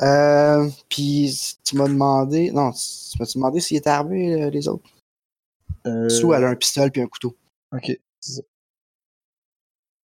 Euh, 0.00 0.68
puis 0.88 1.56
tu 1.64 1.76
m'as 1.76 1.88
demandé. 1.88 2.50
Non, 2.50 2.72
tu 2.72 3.18
m'as 3.18 3.32
demandé 3.32 3.60
s'il 3.60 3.76
était 3.76 3.90
armé, 3.90 4.42
euh, 4.42 4.50
les 4.50 4.66
autres? 4.68 4.88
Euh, 5.86 6.08
Sous, 6.08 6.32
elle 6.32 6.44
a 6.44 6.48
un 6.48 6.56
pistolet 6.56 6.90
puis 6.90 7.02
un 7.02 7.06
couteau. 7.06 7.36
Ok, 7.72 7.98
c'est 8.20 8.32
ça. 8.32 8.42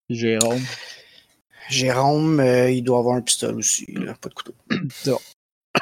Jérôme? 0.08 0.62
Jérôme, 1.68 2.40
euh, 2.40 2.70
il 2.70 2.82
doit 2.82 2.98
avoir 2.98 3.16
un 3.16 3.20
pistolet 3.20 3.54
aussi, 3.54 3.86
là, 3.92 4.14
pas 4.14 4.28
de 4.28 4.34
couteau. 4.34 4.54
C'est 4.90 5.10
bon. 5.10 5.18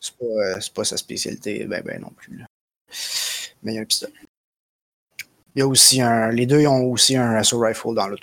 C'est 0.00 0.16
pas, 0.18 0.24
euh, 0.24 0.60
c'est 0.60 0.72
pas 0.74 0.84
sa 0.84 0.96
spécialité, 0.98 1.64
ben 1.64 1.82
ben 1.84 2.00
non 2.00 2.10
plus. 2.10 2.36
là. 2.36 2.46
Mais 3.62 3.72
il 3.72 3.74
y 3.76 3.78
a 3.78 3.82
un 3.82 3.86
pistolet. 3.86 4.12
Il 5.54 5.60
y 5.60 5.62
a 5.62 5.66
aussi 5.66 6.00
un. 6.00 6.30
Les 6.30 6.46
deux 6.46 6.60
ils 6.60 6.68
ont 6.68 6.84
aussi 6.92 7.16
un 7.16 7.32
assault 7.34 7.60
rifle 7.60 7.94
dans 7.94 8.06
l'auto. 8.06 8.22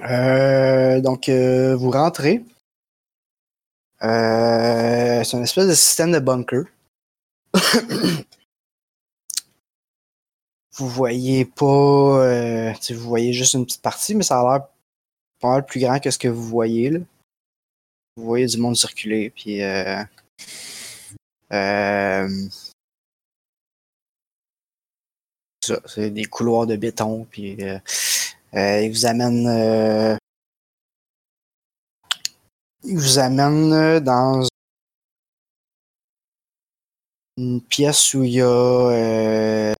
Euh, 0.00 1.00
donc, 1.00 1.28
euh, 1.28 1.76
vous 1.76 1.90
rentrez. 1.90 2.44
Euh, 4.02 5.24
c'est 5.24 5.36
un 5.36 5.42
espèce 5.42 5.66
de 5.66 5.74
système 5.74 6.12
de 6.12 6.20
bunker. 6.20 6.64
vous 10.76 10.88
voyez 10.88 11.44
pas. 11.44 11.64
euh, 12.24 12.72
vous 12.90 13.08
voyez 13.08 13.32
juste 13.32 13.54
une 13.54 13.66
petite 13.66 13.82
partie, 13.82 14.14
mais 14.14 14.22
ça 14.22 14.40
a 14.40 14.42
l'air 14.58 14.68
pas 15.40 15.50
mal 15.50 15.66
plus 15.66 15.80
grand 15.80 15.98
que 16.00 16.10
ce 16.10 16.18
que 16.18 16.28
vous 16.28 16.44
voyez. 16.46 16.90
Là. 16.90 17.00
Vous 18.16 18.24
voyez 18.24 18.46
du 18.46 18.58
monde 18.58 18.76
circuler, 18.76 19.30
puis. 19.30 19.62
Euh, 19.62 20.04
c'est 25.86 26.10
des 26.10 26.24
couloirs 26.24 26.66
de 26.66 26.76
béton, 26.76 27.26
puis 27.30 27.56
euh, 28.54 28.82
ils 28.82 28.90
vous 28.90 29.06
amènent. 29.06 29.46
euh, 29.46 30.16
ils 32.82 32.96
vous 32.98 33.20
amènent 33.20 33.72
euh, 33.72 34.00
dans 34.00 34.42
une 37.38 37.62
pièce 37.62 38.12
où 38.14 38.22
il 38.22 38.32
y 38.34 38.40
a. 38.42 38.44
euh, 38.46 39.72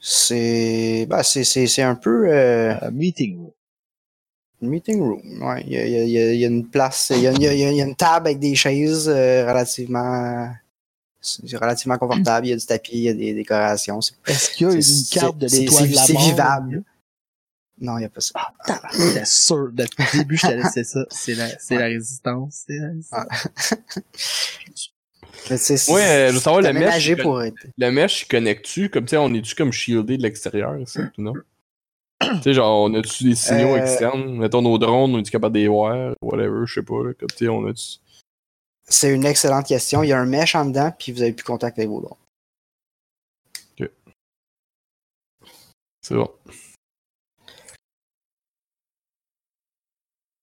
c'est, 0.00 1.06
bah, 1.08 1.22
c'est, 1.22 1.44
c'est, 1.44 1.66
c'est 1.66 1.82
un 1.82 1.94
peu. 1.94 2.26
euh, 2.30 2.74
meeting 2.90 3.38
room. 3.38 3.52
Meeting 4.62 5.00
room, 5.00 5.42
ouais. 5.42 5.62
Il 5.66 5.72
y 5.72 5.76
a, 5.78 5.84
il 5.86 5.92
y 5.92 5.98
a- 5.98 6.04
il 6.04 6.10
y 6.10 6.18
a- 6.18 6.32
il 6.34 6.40
y 6.40 6.44
a 6.44 6.48
une 6.48 6.68
place, 6.70 7.10
il 7.14 7.20
y 7.20 7.26
a, 7.26 7.32
il 7.32 7.42
il 7.42 7.52
il 7.72 7.76
y 7.76 7.82
une 7.82 7.96
table 7.96 8.28
avec 8.28 8.38
des 8.38 8.54
chaises 8.54 9.08
euh, 9.08 9.44
relativement, 9.46 10.48
c'est 11.22 11.56
relativement 11.56 11.96
confortable. 11.98 12.46
Il 12.46 12.50
y 12.50 12.52
a 12.52 12.56
du 12.56 12.66
tapis, 12.66 12.90
il 12.94 13.02
y 13.02 13.08
a 13.08 13.14
des 13.14 13.32
décorations. 13.32 14.00
C'est- 14.00 14.14
Est-ce 14.26 14.50
qu'il 14.50 14.66
y 14.66 14.70
a 14.70 14.74
une 14.74 14.82
carte 15.10 15.38
de 15.38 15.46
l'étoile 15.46 15.88
de 15.90 15.94
la 15.94 16.02
c'est 16.02 16.18
vivable. 16.18 16.82
Non, 17.80 17.96
il 17.96 18.00
n'y 18.00 18.04
a 18.06 18.10
pas 18.10 18.20
ça. 18.20 18.32
Ah, 18.60 19.24
sûr. 19.24 19.70
Depuis 19.72 20.04
le 20.12 20.18
début, 20.18 20.36
je 20.36 20.46
t'ai 20.46 20.56
laissé 20.56 20.84
ça. 20.84 21.04
C'est 21.10 21.34
la, 21.34 21.48
c'est 21.58 21.76
la 21.76 21.86
résistance. 21.86 22.64
C'est 22.66 22.76
la 22.76 22.92
c'est- 25.56 25.90
Ouais, 25.90 26.26
je 26.28 26.34
veux 26.34 26.40
savoir, 26.40 26.62
le 26.62 26.68
il- 26.70 27.16
pour 27.16 27.42
être. 27.42 27.56
Le 27.76 27.90
mesh, 27.90 28.22
il 28.22 28.28
connecte-tu? 28.28 28.88
Comme, 28.88 29.04
tu 29.04 29.10
sais, 29.10 29.16
on 29.16 29.32
est-tu 29.34 29.54
comme 29.54 29.72
shieldé 29.72 30.16
de 30.16 30.22
l'extérieur, 30.22 30.76
ça, 30.86 31.02
ou 31.18 31.22
non? 31.22 31.34
tu 32.20 32.42
sais, 32.42 32.54
genre, 32.54 32.84
on 32.88 32.94
a-tu 32.94 33.24
des 33.24 33.34
signaux 33.34 33.74
Euh, 33.74 33.80
externes? 33.80 34.36
Mettons 34.36 34.62
nos 34.62 34.78
drones, 34.78 35.14
on 35.14 35.18
est-tu 35.18 35.32
capable 35.32 35.54
de 35.56 35.60
les 35.60 35.68
voir? 35.68 36.14
Whatever, 36.22 36.66
je 36.66 36.74
sais 36.74 36.82
pas, 36.82 37.02
là. 37.02 37.12
Comme, 37.18 37.28
tu 37.30 37.36
sais, 37.44 37.48
on 37.48 37.66
a-tu... 37.66 37.98
C'est 38.88 39.14
une 39.14 39.24
excellente 39.24 39.66
question. 39.66 40.02
Il 40.02 40.08
y 40.08 40.12
a 40.12 40.18
un 40.20 40.26
mesh 40.26 40.54
en 40.54 40.66
dedans, 40.66 40.92
puis 40.98 41.12
vous 41.12 41.22
avez 41.22 41.32
plus 41.32 41.44
contact 41.44 41.78
avec 41.78 41.88
vos 41.88 42.00
drones. 42.00 42.18
C'est 46.04 46.16
bon. 46.16 46.28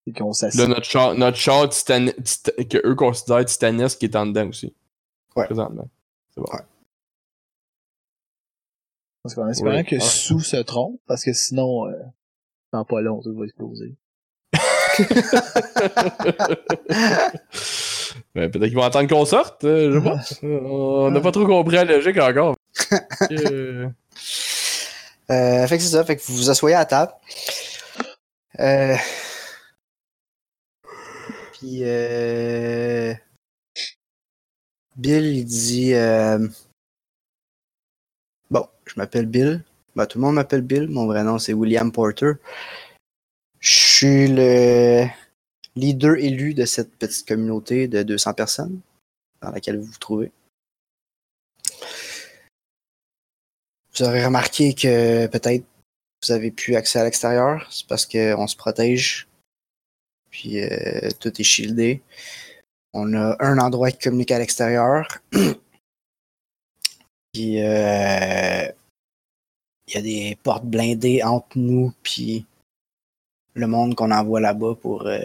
C'est 0.07 0.13
qu'on 0.13 0.31
s'assied. 0.33 0.61
Là, 0.61 0.67
notre 0.67 0.85
char, 0.85 1.13
notre 1.15 1.37
char 1.37 1.67
titan- 1.69 2.13
tit- 2.23 2.67
que 2.67 2.77
eux 2.87 2.95
considèrent 2.95 3.43
titanesque 3.45 3.99
qui 3.99 4.05
est 4.05 4.15
en 4.15 4.25
dedans 4.25 4.47
aussi. 4.47 4.73
Ouais. 5.35 5.45
Présentement. 5.45 5.87
C'est 6.33 6.41
bon. 6.41 6.47
Ouais. 6.53 6.61
Parce 9.21 9.35
qu'en 9.35 9.47
espérant 9.49 9.77
Oui. 9.79 9.85
que 9.85 9.95
Ouais. 9.95 10.01
Sous 10.01 10.39
se 10.39 10.55
trompe, 10.57 10.99
parce 11.05 11.23
que 11.25 11.33
sinon, 11.33 11.87
euh, 11.89 11.93
dans 12.71 12.85
pas 12.85 13.01
long, 13.01 13.21
tout 13.21 13.35
va 13.37 13.43
exploser. 13.45 13.95
Ben, 18.35 18.49
peut-être 18.49 18.67
qu'ils 18.67 18.75
vont 18.75 18.83
attendre 18.83 19.07
qu'on 19.09 19.25
sorte, 19.25 19.63
euh, 19.63 19.99
je. 20.01 20.45
Euh, 20.45 20.59
On 20.63 21.11
n'a 21.11 21.19
pas 21.21 21.31
trop 21.31 21.45
compris 21.45 21.75
la 21.75 21.85
logique 21.85 22.17
encore. 22.17 22.55
Euh, 23.31 23.87
Euh, 25.31 25.67
fait 25.67 25.77
que 25.77 25.83
c'est 25.83 25.89
ça. 25.89 26.03
Fait 26.03 26.15
que 26.15 26.23
vous 26.23 26.35
vous 26.35 26.49
asseyez 26.49 26.73
à 26.73 26.85
table. 26.85 27.11
Puis 31.53 31.81
euh... 31.83 33.13
Bill, 34.95 35.25
il 35.25 35.45
dit 35.45 35.93
Bon, 38.49 38.67
je 38.85 38.93
m'appelle 38.97 39.27
Bill. 39.27 39.63
Ben, 39.95 40.05
tout 40.07 40.17
le 40.17 40.23
monde 40.23 40.35
m'appelle 40.35 40.61
Bill. 40.61 40.87
Mon 40.87 41.05
vrai 41.05 41.23
nom, 41.23 41.37
c'est 41.37 41.53
William 41.53 41.91
Porter. 41.91 42.33
Je 43.59 43.69
suis 43.71 44.27
le 44.29 45.05
leader 45.79 46.15
élu 46.15 46.53
de 46.53 46.65
cette 46.65 46.91
petite 46.95 47.27
communauté 47.27 47.87
de 47.87 48.03
200 48.03 48.33
personnes 48.33 48.79
dans 49.41 49.51
laquelle 49.51 49.77
vous 49.77 49.85
vous 49.85 49.97
trouvez. 49.99 50.31
Vous 53.93 54.03
aurez 54.03 54.23
remarqué 54.23 54.73
que 54.73 55.27
peut-être 55.27 55.65
vous 56.23 56.31
avez 56.31 56.51
plus 56.51 56.75
accès 56.75 56.99
à 56.99 57.03
l'extérieur. 57.03 57.67
C'est 57.71 57.87
parce 57.87 58.05
qu'on 58.05 58.47
se 58.47 58.55
protège. 58.55 59.27
Puis 60.29 60.61
euh, 60.61 61.09
tout 61.19 61.39
est 61.39 61.43
shieldé. 61.43 62.01
On 62.93 63.13
a 63.13 63.35
un 63.39 63.57
endroit 63.57 63.91
qui 63.91 63.99
communique 63.99 64.31
à 64.31 64.39
l'extérieur. 64.39 65.19
Puis 67.33 67.61
euh, 67.61 68.67
il 69.87 69.95
y 69.95 69.97
a 69.97 70.01
des 70.01 70.37
portes 70.43 70.65
blindées 70.65 71.23
entre 71.23 71.57
nous 71.57 71.93
puis 72.03 72.45
le 73.53 73.67
monde 73.67 73.95
qu'on 73.95 74.11
envoie 74.11 74.39
là-bas 74.39 74.75
pour 74.75 75.07
euh, 75.07 75.19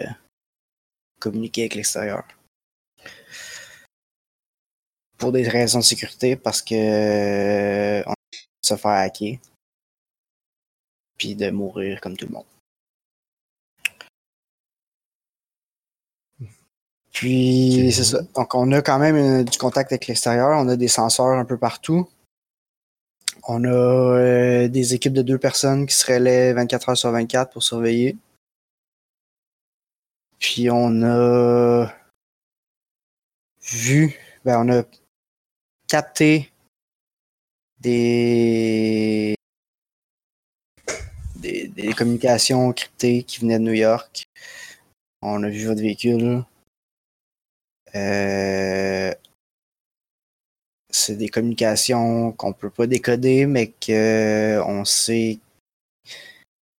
communiquer 1.19 1.63
avec 1.63 1.75
l'extérieur. 1.75 2.23
Pour 5.17 5.31
des 5.31 5.47
raisons 5.47 5.79
de 5.79 5.83
sécurité, 5.83 6.35
parce 6.35 6.61
que 6.61 6.75
euh, 6.75 8.03
on 8.05 8.13
se 8.63 8.75
faire 8.75 8.91
hacker. 8.91 9.37
Puis 11.17 11.35
de 11.35 11.49
mourir 11.49 12.01
comme 12.01 12.17
tout 12.17 12.25
le 12.25 12.33
monde. 12.33 12.45
Puis 17.15 17.91
c'est 17.93 18.03
ça. 18.03 18.21
Donc 18.35 18.53
on 18.55 18.71
a 18.73 18.81
quand 18.81 18.99
même 18.99 19.15
euh, 19.15 19.43
du 19.43 19.57
contact 19.57 19.91
avec 19.93 20.07
l'extérieur. 20.07 20.49
On 20.59 20.67
a 20.67 20.75
des 20.75 20.89
senseurs 20.89 21.27
un 21.27 21.45
peu 21.45 21.57
partout. 21.57 22.09
On 23.47 23.63
a 23.63 23.69
euh, 23.69 24.67
des 24.67 24.93
équipes 24.93 25.13
de 25.13 25.21
deux 25.21 25.37
personnes 25.37 25.85
qui 25.85 25.95
seraient 25.95 26.19
là 26.19 26.53
24 26.53 26.89
heures 26.89 26.97
sur 26.97 27.11
24 27.11 27.51
pour 27.53 27.63
surveiller. 27.63 28.17
Puis 30.45 30.69
on 30.69 31.01
a 31.01 31.91
vu, 33.63 34.15
ben 34.45 34.63
on 34.63 34.71
a 34.71 34.83
capté 35.87 36.51
des, 37.79 39.35
des, 41.37 41.93
communications 41.97 42.71
cryptées 42.73 43.23
qui 43.23 43.39
venaient 43.39 43.57
de 43.57 43.63
New 43.63 43.73
York. 43.73 44.27
On 45.23 45.41
a 45.41 45.49
vu 45.49 45.65
votre 45.65 45.81
véhicule. 45.81 46.43
Euh, 47.95 49.15
c'est 50.91 51.15
des 51.15 51.29
communications 51.29 52.31
qu'on 52.33 52.53
peut 52.53 52.69
pas 52.69 52.85
décoder, 52.85 53.47
mais 53.47 53.71
que 53.71 54.61
on 54.67 54.85
sait 54.85 55.39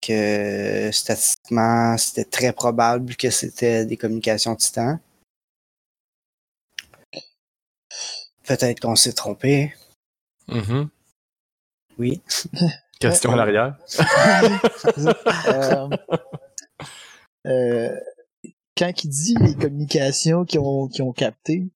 que 0.06 0.90
statistiquement, 0.92 1.96
c'était 1.98 2.24
très 2.24 2.52
probable 2.52 3.16
que 3.16 3.30
c'était 3.30 3.84
des 3.86 3.96
communications 3.96 4.54
Titan. 4.56 4.98
Peut-être 8.44 8.80
qu'on 8.80 8.96
s'est 8.96 9.12
trompé. 9.12 9.74
Mhm. 10.48 10.88
Oui. 11.98 12.22
Question 13.00 13.32
à 13.32 13.36
l'arrière. 13.36 13.76
Euh, 15.48 15.88
euh, 17.46 17.96
quand 18.76 19.04
il 19.04 19.08
dit 19.08 19.36
les 19.40 19.54
communications 19.54 20.44
qui 20.44 20.58
ont, 20.58 20.88
qui 20.88 21.02
ont 21.02 21.12
capté, 21.12 21.68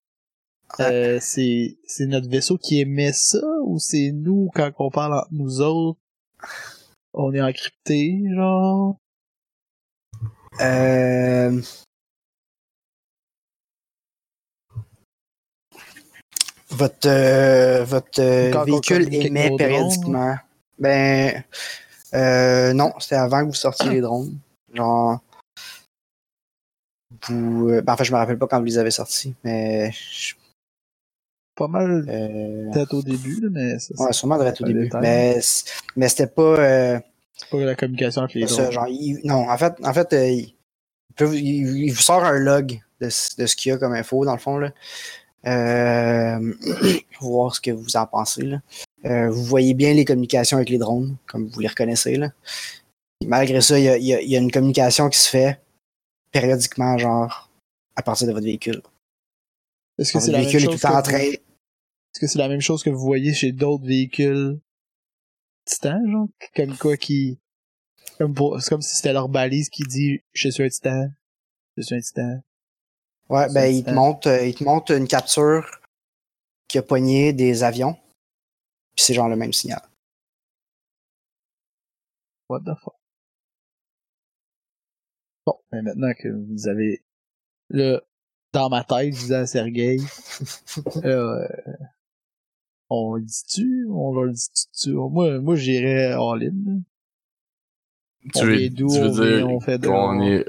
euh, 0.79 1.17
c'est, 1.21 1.77
c'est 1.87 2.05
notre 2.05 2.29
vaisseau 2.29 2.57
qui 2.57 2.79
émet 2.79 3.13
ça 3.13 3.39
ou 3.63 3.79
c'est 3.79 4.11
nous 4.11 4.49
quand 4.53 4.71
on 4.79 4.89
parle 4.89 5.13
entre 5.13 5.27
nous 5.31 5.61
autres? 5.61 5.99
On 7.13 7.33
est 7.33 7.41
encrypté, 7.41 8.21
genre? 8.33 8.95
Euh, 10.61 11.61
Votre, 16.69 17.07
euh, 17.09 17.83
votre 17.83 18.21
euh, 18.21 18.51
véhicule 18.63 19.13
émet 19.27 19.49
périodiquement. 19.57 20.37
Ben, 20.79 21.43
euh, 22.13 22.73
non, 22.73 22.93
c'était 22.99 23.15
avant 23.15 23.41
que 23.41 23.47
vous 23.47 23.53
sortiez 23.53 23.89
les 23.89 24.01
drones. 24.01 24.37
Genre, 24.73 25.19
vous, 27.27 27.69
euh, 27.69 27.81
ben, 27.81 27.93
en 27.93 27.97
fait, 27.97 28.05
je 28.05 28.11
me 28.13 28.17
rappelle 28.17 28.37
pas 28.37 28.47
quand 28.47 28.59
vous 28.59 28.65
les 28.65 28.77
avez 28.77 28.91
sortis, 28.91 29.35
mais 29.43 29.91
je- 29.91 30.35
Pas 31.61 31.67
mal 31.67 32.05
peut-être 32.71 32.93
au 32.95 33.01
début, 33.03 33.49
mais 33.51 33.77
ça, 33.79 33.93
ouais, 33.97 34.07
c'est 34.07 34.13
sûrement 34.13 34.37
de 34.37 34.43
au 34.43 34.65
début. 34.65 34.89
Mais, 35.01 35.39
mais 35.95 36.09
c'était 36.09 36.27
pas, 36.27 36.41
euh, 36.59 36.99
pas 37.51 37.59
la 37.59 37.75
communication 37.75 38.23
entre 38.23 38.37
les 38.37 38.45
drones. 38.45 38.71
genre, 38.71 38.87
il- 38.87 39.19
non, 39.23 39.47
en 39.49 39.57
fait, 39.57 39.73
en 39.83 39.93
fait, 39.93 40.13
euh, 40.13 40.27
il, 40.29 40.55
peut 41.15 41.25
vous- 41.25 41.33
il- 41.35 41.85
il 41.85 41.91
vous 41.91 42.01
sort 42.01 42.23
un 42.23 42.39
log 42.39 42.79
de, 42.99 43.09
ce- 43.09 43.35
de 43.39 43.45
ce 43.45 43.55
qu'il 43.55 43.69
y 43.71 43.73
a 43.73 43.77
comme 43.77 43.93
info 43.93 44.25
dans 44.25 44.33
le 44.33 44.39
fond 44.39 44.57
là. 44.57 44.71
Euh, 45.47 46.53
pour 47.19 47.29
voir 47.31 47.55
ce 47.55 47.61
que 47.61 47.71
vous 47.71 47.95
en 47.95 48.05
pensez 48.05 48.43
là. 48.43 48.61
Euh, 49.05 49.29
vous 49.29 49.43
voyez 49.43 49.73
bien 49.73 49.93
les 49.93 50.05
communications 50.05 50.57
avec 50.57 50.69
les 50.69 50.77
drones, 50.77 51.15
comme 51.27 51.47
vous 51.47 51.59
les 51.59 51.67
reconnaissez 51.67 52.15
là. 52.15 52.31
Malgré 53.25 53.61
ça, 53.61 53.77
il 53.79 53.85
y 53.85 53.89
a, 53.89 53.97
y 53.97 54.13
a- 54.13 54.21
il 54.21 54.29
y 54.29 54.35
a 54.35 54.39
une 54.39 54.51
communication 54.51 55.09
qui 55.09 55.19
se 55.19 55.29
fait 55.29 55.59
périodiquement, 56.31 56.97
genre 56.97 57.49
à 57.95 58.01
partir 58.01 58.27
de 58.27 58.33
votre 58.33 58.45
véhicule. 58.45 58.81
Est-ce 59.99 60.13
que 60.13 60.19
c'est 60.19 60.31
la 60.31 60.39
même 60.39 60.47
véhicule 60.47 60.63
est 60.73 60.77
tout 60.77 60.85
en 60.87 61.01
train. 61.01 61.19
Est-ce 62.13 62.19
que 62.19 62.27
c'est 62.27 62.39
la 62.39 62.49
même 62.49 62.61
chose 62.61 62.83
que 62.83 62.89
vous 62.89 62.99
voyez 62.99 63.33
chez 63.33 63.51
d'autres 63.51 63.85
véhicules 63.85 64.59
Titan, 65.65 65.99
genre? 66.09 66.27
Comme 66.55 66.77
quoi 66.77 66.97
qui. 66.97 67.39
Comme 68.17 68.33
pour... 68.33 68.61
C'est 68.61 68.69
comme 68.69 68.81
si 68.81 68.95
c'était 68.95 69.13
leur 69.13 69.29
balise 69.29 69.69
qui 69.69 69.83
dit 69.83 70.21
Je 70.33 70.49
suis 70.49 70.63
un 70.63 70.69
titan. 70.69 71.09
Je 71.77 71.83
suis 71.83 71.95
un 71.95 71.99
titan. 71.99 72.41
Ouais, 73.29 73.47
ben 73.53 73.73
il 73.73 73.83
te 73.83 73.91
montre, 73.91 74.27
euh, 74.27 74.45
il 74.45 74.55
te 74.55 74.63
montre 74.63 74.91
une 74.91 75.07
capture 75.07 75.81
qui 76.67 76.77
a 76.77 76.81
pogné 76.81 77.31
des 77.31 77.63
avions. 77.63 77.93
Puis 78.95 79.05
c'est 79.05 79.13
genre 79.13 79.29
le 79.29 79.37
même 79.37 79.53
signal. 79.53 79.81
What 82.49 82.61
the 82.61 82.75
fuck? 82.83 82.95
Bon, 85.45 85.57
mais 85.71 85.81
maintenant 85.81 86.13
que 86.13 86.27
vous 86.27 86.67
avez. 86.67 87.01
Là, 87.69 88.01
dans 88.51 88.69
ma 88.69 88.83
tête, 88.83 89.13
je 89.13 89.19
disais 89.19 89.35
à 89.35 89.47
Sergei. 89.47 89.97
euh, 91.05 91.47
on 92.93 93.15
le 93.15 93.21
dit-tu? 93.21 93.87
On 93.89 94.13
leur 94.13 94.31
dit-tu? 94.33 94.91
Moi, 94.93 95.39
moi 95.39 95.55
j'irais 95.55 96.11
all-in. 96.13 96.81
Tu 98.33 98.41
On 98.41 98.45
veux, 98.45 98.55
vient 98.55 98.69
d'où, 98.71 98.87
tu 98.87 98.99
veux 98.99 99.07
on 99.07 99.11
vient- 99.13 99.37
dire 99.37 99.49
on 99.49 99.59
fait 99.59 99.77
de- 99.79 99.87
est... 100.39 100.45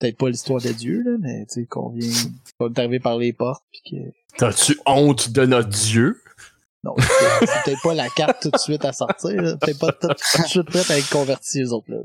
Peut-être 0.00 0.16
pas 0.16 0.28
l'histoire 0.28 0.60
de 0.62 0.70
Dieu, 0.70 1.02
là, 1.04 1.16
mais 1.20 1.44
tu 1.46 1.54
sais, 1.54 1.66
qu'on 1.66 1.88
vient. 1.90 2.08
qu'on 2.58 2.68
est 2.72 2.78
arrivé 2.78 3.00
par 3.00 3.18
les 3.18 3.32
portes, 3.32 3.64
pis 3.72 3.82
que. 3.90 3.96
T'as-tu 4.36 4.78
honte 4.86 5.30
de 5.30 5.44
notre 5.46 5.68
Dieu? 5.70 6.20
Non, 6.84 6.94
c'est 6.98 7.64
peut-être 7.64 7.82
pas 7.82 7.94
la 7.94 8.08
carte 8.08 8.40
tout 8.42 8.50
de 8.50 8.58
suite 8.58 8.84
à 8.84 8.92
sortir. 8.92 9.58
Peut-être 9.60 9.78
pas 9.80 9.90
tout 9.92 10.06
tout 10.08 10.42
de 10.42 10.46
suite 10.46 10.66
prête 10.66 10.88
à 10.90 10.98
être 10.98 11.10
converti, 11.10 11.58
les 11.58 11.72
autres, 11.72 11.90
là. 11.90 11.98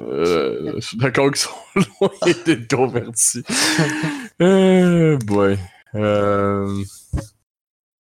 Euh, 0.00 0.72
je 0.76 0.80
suis 0.80 0.96
d'accord 0.96 1.30
qu'ils 1.30 1.36
sont 1.42 1.50
loin 2.00 2.10
d'être 2.46 2.74
convertis. 2.74 3.42
euh, 4.40 5.18
boy. 5.18 5.58
Euh, 5.94 6.82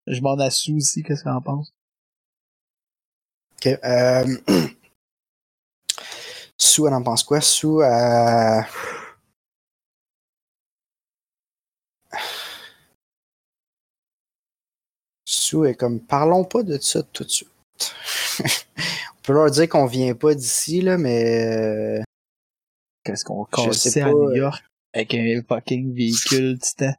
Je 0.06 0.20
m'en 0.20 0.38
assoue 0.38 0.76
aussi, 0.76 1.02
qu'est-ce 1.02 1.24
qu'on 1.24 1.30
en 1.30 1.40
pense? 1.40 1.72
Ok. 3.56 3.66
Euh... 3.84 4.36
Sue, 6.58 6.82
elle 6.86 6.94
en 6.94 7.02
pense 7.02 7.22
quoi? 7.24 7.40
Sue, 7.40 7.66
euh... 7.82 8.60
Sue 15.24 15.66
est 15.66 15.74
comme, 15.74 16.00
parlons 16.00 16.44
pas 16.44 16.62
de 16.62 16.78
ça 16.78 17.02
tout 17.02 17.24
de 17.24 17.30
suite. 17.30 17.48
On 18.38 19.22
peut 19.22 19.32
leur 19.32 19.50
dire 19.50 19.68
qu'on 19.68 19.86
vient 19.86 20.14
pas 20.14 20.34
d'ici, 20.34 20.80
là, 20.82 20.98
mais... 20.98 22.00
euh, 22.00 22.02
Qu'est-ce 23.04 23.24
qu'on 23.24 23.44
cassait 23.44 24.02
à 24.02 24.10
New 24.10 24.30
euh, 24.30 24.36
York 24.36 24.64
avec 24.92 25.14
un 25.14 25.42
fucking 25.46 25.94
véhicule 25.94 26.58
titan? 26.58 26.94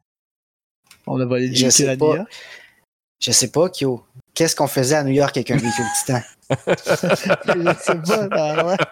On 1.06 1.20
a 1.20 1.24
volé 1.24 1.48
le 1.48 1.54
véhicule 1.54 1.88
à. 1.88 1.96
New 1.96 2.14
York? 2.14 2.32
Je 3.20 3.32
sais 3.32 3.48
pas, 3.48 3.68
Kyo. 3.68 4.04
Qu'est-ce 4.34 4.54
qu'on 4.54 4.66
faisait 4.66 4.96
à 4.96 5.04
New 5.04 5.12
York 5.12 5.36
avec 5.36 5.50
un 5.50 5.56
véhicule 5.56 5.86
titan? 5.98 6.20
je 6.50 7.74
sais 7.80 7.98
pas, 8.06 8.28
ben 8.28 8.66
ouais. 8.66 8.76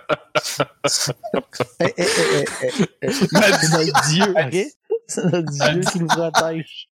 Eh, 1.80 1.94
eh. 1.96 3.12
C'est 3.12 3.32
notre 3.32 4.08
Dieu, 4.08 4.24
ok? 4.30 4.56
C'est 5.06 5.24
notre 5.24 5.50
Dieu 5.50 5.80
qui 5.90 6.00
nous 6.00 6.06
protège. 6.06 6.88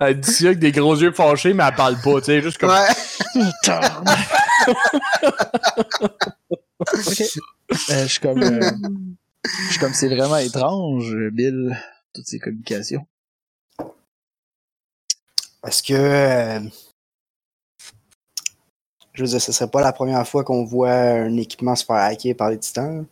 elle 0.00 0.18
dit 0.20 0.32
ça 0.32 0.46
avec 0.46 0.58
des 0.58 0.72
gros 0.72 0.96
yeux 0.96 1.12
fâchés, 1.12 1.52
mais 1.52 1.64
elle 1.64 1.74
parle 1.74 2.00
pas, 2.00 2.20
tu 2.20 2.26
sais, 2.26 2.42
juste 2.42 2.58
comme... 2.58 2.70
Tabarnak. 3.62 4.18
ok. 6.78 7.22
Euh, 7.90 8.02
je 8.02 8.06
suis 8.06 8.20
comme, 8.20 8.42
euh, 8.42 8.70
je 9.44 9.70
suis 9.70 9.78
comme, 9.78 9.94
c'est 9.94 10.08
vraiment 10.08 10.38
étrange, 10.38 11.14
Bill, 11.32 11.76
toutes 12.14 12.26
ces 12.26 12.38
communications. 12.38 13.06
Parce 15.62 15.82
que... 15.82 15.92
euh, 15.94 16.60
Je 19.12 19.22
veux 19.22 19.28
dire, 19.28 19.40
ce 19.40 19.52
serait 19.52 19.70
pas 19.70 19.82
la 19.82 19.92
première 19.92 20.26
fois 20.26 20.44
qu'on 20.44 20.64
voit 20.64 20.92
un 20.92 21.36
équipement 21.36 21.76
se 21.76 21.84
faire 21.84 21.96
hacker 21.96 22.34
par 22.36 22.50
les 22.50 22.58
titans. 22.58 23.06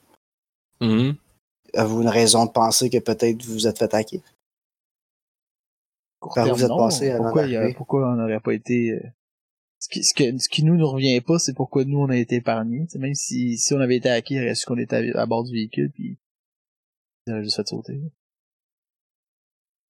Mhm. 0.81 1.17
Avez-vous 1.75 2.03
une 2.03 2.09
raison 2.09 2.47
de 2.47 2.51
penser 2.51 2.89
que 2.89 2.99
peut-être 2.99 3.43
vous 3.45 3.53
vous 3.53 3.67
êtes 3.67 3.79
fait 3.79 3.93
hacker? 3.93 4.21
Par 6.21 6.33
terme, 6.35 6.51
vous 6.51 6.63
êtes 6.65 6.69
non. 6.71 6.79
passé 6.79 7.15
pourquoi, 7.17 7.43
a- 7.45 7.75
pourquoi 7.75 8.09
on 8.11 8.17
n'aurait 8.17 8.41
pas 8.41 8.55
été... 8.55 8.93
euh, 8.93 9.03
Ce 9.81 9.89
qui, 9.89 10.03
ce, 10.03 10.15
que- 10.15 10.39
ce 10.39 10.49
qui 10.49 10.65
nous 10.65 10.77
ne 10.77 10.85
revient 10.85 11.21
pas, 11.21 11.39
c'est 11.39 11.53
pourquoi 11.55 11.85
nous, 11.85 11.99
on 11.99 12.09
a 12.09 12.17
été 12.17 12.37
épargnés. 12.37 12.87
Tu 12.87 12.93
sais, 12.93 12.99
même 12.99 13.15
si, 13.15 13.59
si 13.59 13.75
on 13.75 13.81
avait 13.81 13.97
été 13.97 14.09
hacké, 14.09 14.35
il 14.35 14.41
reste 14.41 14.65
qu'on 14.65 14.79
était 14.79 15.13
à, 15.15 15.21
à 15.23 15.27
bord 15.27 15.45
du 15.45 15.53
véhicule, 15.53 15.91
puis 15.93 16.17
ils 17.27 17.33
auraient 17.33 17.45
juste 17.45 17.57
fait 17.57 17.69
sauter. 17.69 18.01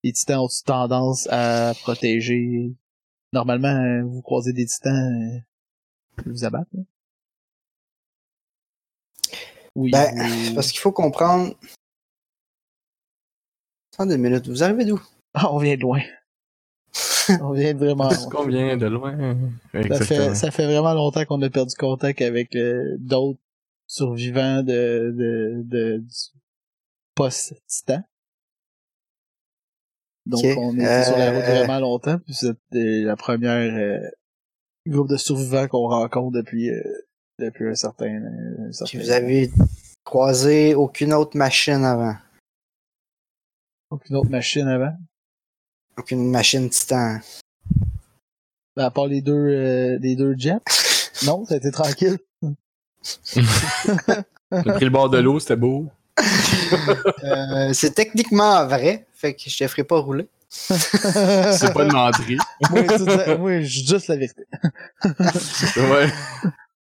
Les 0.04 0.12
titans 0.12 0.40
ont 0.40 0.48
tendance 0.64 1.26
à 1.30 1.72
protéger... 1.82 2.72
Normalement, 3.32 3.68
euh, 3.68 4.02
vous 4.04 4.22
croisez 4.22 4.52
des 4.54 4.64
titans, 4.64 4.94
euh, 4.94 5.38
ils 6.24 6.32
vous 6.32 6.44
abattent. 6.44 6.66
Oui. 9.74 9.90
Ben, 9.90 10.14
vous- 10.16 10.54
Parce 10.54 10.70
qu'il 10.70 10.80
faut 10.80 10.92
comprendre... 10.92 11.54
Attendez 13.94 14.14
une 14.14 14.22
minute, 14.22 14.48
vous 14.48 14.62
arrivez 14.62 14.84
d'où? 14.84 15.00
Ah, 15.34 15.52
on 15.52 15.58
vient 15.58 15.74
de 15.76 15.80
loin. 15.82 16.00
on 17.42 17.50
vient 17.52 17.74
de 17.74 17.78
vraiment 17.78 18.08
Est-ce 18.10 18.22
loin. 18.22 18.30
qu'on 18.30 18.46
vient 18.46 18.76
de 18.76 18.86
loin? 18.86 19.36
Ça 19.74 20.04
fait, 20.04 20.34
ça 20.34 20.50
fait 20.50 20.64
vraiment 20.64 20.94
longtemps 20.94 21.24
qu'on 21.26 21.42
a 21.42 21.50
perdu 21.50 21.74
contact 21.76 22.22
avec 22.22 22.54
euh, 22.56 22.96
d'autres 22.98 23.40
survivants 23.86 24.62
de, 24.62 25.12
de, 25.16 25.62
de 25.64 25.98
du 25.98 26.14
post-titan. 27.14 28.02
Donc, 30.28 30.44
on 30.58 30.74
était 30.74 31.04
sur 31.04 31.16
la 31.16 31.30
route 31.30 31.42
Euh, 31.42 31.54
vraiment 31.64 31.80
longtemps, 31.80 32.18
puis 32.18 32.34
c'est 32.34 32.54
la 32.70 33.16
première 33.16 33.74
euh, 33.74 34.06
groupe 34.86 35.08
de 35.08 35.16
survivants 35.16 35.66
qu'on 35.68 35.88
rencontre 35.88 36.36
depuis, 36.36 36.68
euh, 36.68 36.82
depuis 37.38 37.66
un 37.66 37.74
certain, 37.74 38.22
un 38.68 38.72
certain 38.72 38.98
vous 38.98 39.10
avez 39.10 39.50
croisé 40.04 40.74
aucune 40.74 41.14
autre 41.14 41.36
machine 41.36 41.82
avant? 41.82 42.14
Aucune 43.90 44.16
autre 44.16 44.30
machine 44.30 44.68
avant. 44.68 44.94
Aucune 45.96 46.30
machine 46.30 46.68
titan. 46.68 47.20
Ben, 48.76 48.84
à 48.84 48.90
part 48.90 49.06
les 49.06 49.22
deux, 49.22 49.32
euh, 49.32 49.98
les 50.00 50.14
deux 50.14 50.34
jets. 50.36 50.60
Non, 51.26 51.44
ça 51.44 51.54
a 51.54 51.56
été 51.56 51.72
tranquille. 51.72 52.16
J'ai 53.34 53.42
pris 54.52 54.84
le 54.84 54.90
bord 54.90 55.10
de 55.10 55.18
l'eau, 55.18 55.40
c'était 55.40 55.56
beau. 55.56 55.88
Euh, 57.24 57.72
c'est 57.72 57.94
techniquement 57.94 58.66
vrai, 58.66 59.06
fait 59.12 59.34
que 59.34 59.42
je 59.46 59.56
te 59.56 59.66
ferai 59.66 59.84
pas 59.84 59.98
rouler. 59.98 60.28
C'est 60.50 61.74
pas 61.74 61.84
de 61.84 61.92
menterie. 61.92 62.38
dis 63.60 63.86
juste 63.86 64.08
la 64.08 64.16
vérité. 64.16 64.46
Ouais. 65.76 66.08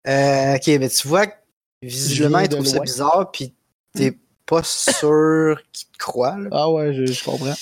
Euh, 0.06 0.54
ok, 0.54 0.66
mais 0.80 0.88
tu 0.88 1.08
vois, 1.08 1.26
que 1.26 1.34
visiblement, 1.82 2.38
il 2.38 2.48
trouve 2.48 2.66
ça 2.66 2.78
bizarre, 2.78 3.30
puis 3.32 3.52
t'es 3.92 4.16
pas 4.46 4.62
sûr 4.62 5.60
qu'il 5.72 5.88
te 5.88 5.98
croit, 5.98 6.38
là. 6.38 6.48
Ah 6.52 6.70
ouais, 6.70 6.94
je, 6.94 7.06
je 7.06 7.24
comprends. 7.24 7.54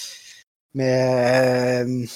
Mais 0.74 1.82
euh, 1.82 2.06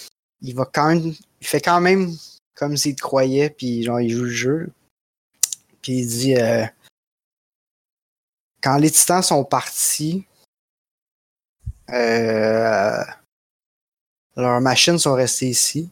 il 0.42 0.54
va 0.54 0.68
quand 0.70 0.88
même. 0.88 1.14
Il 1.40 1.46
fait 1.46 1.60
quand 1.60 1.80
même 1.80 2.12
comme 2.54 2.76
s'il 2.76 2.96
te 2.96 3.00
croyait, 3.00 3.50
puis 3.50 3.84
genre 3.84 4.00
il 4.00 4.10
joue 4.10 4.24
le 4.24 4.30
jeu. 4.30 4.70
Puis 5.80 5.92
il 5.92 6.06
dit 6.06 6.36
euh, 6.36 6.64
Quand 8.62 8.76
les 8.78 8.90
titans 8.90 9.22
sont 9.22 9.44
partis, 9.44 10.26
euh, 11.90 13.02
leurs 14.36 14.60
machines 14.60 14.98
sont 14.98 15.14
restées 15.14 15.48
ici. 15.48 15.90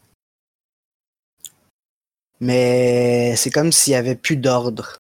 Mais 2.41 3.35
c'est 3.37 3.51
comme 3.51 3.73
s'il 3.73 3.93
n'y 3.93 3.97
avait 3.97 4.17
plus 4.17 4.37
d'ordre. 4.37 4.99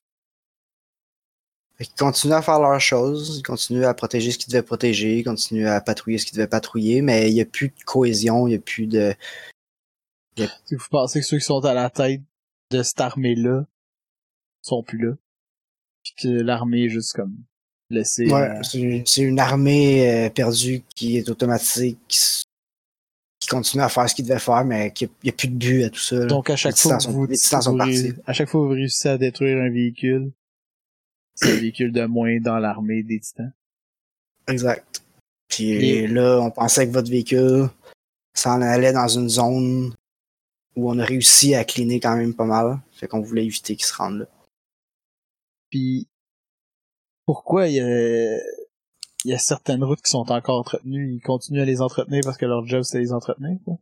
Qu'ils 1.78 1.92
continuent 1.94 2.32
à 2.32 2.40
faire 2.40 2.58
leurs 2.60 2.80
choses, 2.80 3.38
ils 3.38 3.42
continuent 3.42 3.84
à 3.84 3.92
protéger 3.92 4.30
ce 4.30 4.38
qu'ils 4.38 4.50
devaient 4.50 4.62
protéger, 4.62 5.18
ils 5.18 5.24
continuent 5.24 5.66
à 5.66 5.80
patrouiller 5.82 6.16
ce 6.16 6.24
qu'ils 6.24 6.36
devaient 6.36 6.48
patrouiller, 6.48 7.02
mais 7.02 7.30
il 7.30 7.34
n'y 7.34 7.42
a 7.42 7.44
plus 7.44 7.68
de 7.68 7.84
cohésion, 7.84 8.46
il 8.46 8.50
n'y 8.50 8.56
a 8.56 8.60
plus 8.60 8.86
de. 8.86 9.14
Si 10.38 10.74
vous 10.74 10.88
pensez 10.90 11.20
que 11.20 11.26
ceux 11.26 11.38
qui 11.38 11.44
sont 11.44 11.64
à 11.66 11.74
la 11.74 11.90
tête 11.90 12.22
de 12.70 12.82
cette 12.82 13.00
armée-là 13.00 13.64
sont 14.62 14.82
plus 14.82 14.98
là. 14.98 15.14
Puis 16.02 16.14
que 16.18 16.28
l'armée 16.28 16.84
est 16.84 16.88
juste 16.88 17.12
comme 17.12 17.36
Ouais, 18.26 18.32
euh, 18.32 19.02
c'est 19.04 19.22
une- 19.22 19.38
armée 19.38 20.26
euh, 20.26 20.30
perdue 20.30 20.82
qui 20.94 21.16
est 21.18 21.28
automatique, 21.28 21.98
qui, 22.08 22.44
qui 23.38 23.48
continue 23.48 23.82
à 23.82 23.88
faire 23.88 24.08
ce 24.10 24.14
qu'il 24.14 24.24
devait 24.26 24.38
faire, 24.40 24.64
mais 24.64 24.92
qu'il 24.92 25.08
n'y 25.22 25.30
a, 25.30 25.32
plus 25.32 25.48
de 25.48 25.54
but 25.54 25.84
à 25.84 25.90
tout 25.90 26.00
ça. 26.00 26.26
Donc 26.26 26.50
à 26.50 26.56
chaque 26.56 26.74
Les 26.74 26.80
fois 26.80 26.98
sont- 26.98 27.12
vous, 27.12 27.26
les 27.26 27.36
titans 27.36 27.62
sont 27.62 27.76
vous 27.76 27.80
à 28.26 28.32
chaque 28.32 28.48
fois 28.48 28.60
que 28.62 28.66
vous 28.66 28.72
réussissez 28.72 29.08
à 29.10 29.18
détruire 29.18 29.58
un 29.62 29.70
véhicule, 29.70 30.32
c'est 31.34 31.52
un 31.52 31.60
véhicule 31.60 31.92
de 31.92 32.04
moins 32.06 32.40
dans 32.40 32.58
l'armée 32.58 33.02
des 33.02 33.20
titans. 33.20 33.52
Exact. 34.48 35.02
Puis 35.48 35.70
Et- 35.70 36.06
là, 36.08 36.40
on 36.40 36.50
pensait 36.50 36.86
que 36.88 36.92
votre 36.92 37.10
véhicule 37.10 37.68
s'en 38.34 38.60
allait 38.62 38.92
dans 38.92 39.06
une 39.08 39.28
zone 39.28 39.94
où 40.74 40.90
on 40.90 40.98
a 40.98 41.04
réussi 41.04 41.54
à 41.54 41.64
cleaner 41.64 42.00
quand 42.00 42.16
même 42.16 42.34
pas 42.34 42.44
mal. 42.44 42.80
Fait 42.92 43.06
qu'on 43.06 43.20
voulait 43.20 43.44
éviter 43.46 43.76
qu'il 43.76 43.86
se 43.86 43.94
rende 43.94 44.18
là. 44.20 44.26
Puis 45.70 46.06
pourquoi 47.26 47.68
il 47.68 47.74
y 47.74 47.80
a, 47.80 48.36
il 49.24 49.30
y 49.30 49.34
a 49.34 49.38
certaines 49.38 49.84
routes 49.84 50.00
qui 50.00 50.10
sont 50.10 50.30
encore 50.30 50.60
entretenues, 50.60 51.14
ils 51.14 51.20
continuent 51.20 51.60
à 51.60 51.64
les 51.64 51.82
entretenir 51.82 52.22
parce 52.24 52.38
que 52.38 52.46
leur 52.46 52.66
job 52.66 52.82
c'est 52.82 53.00
les 53.00 53.12
entretenir. 53.12 53.58
quoi. 53.64 53.78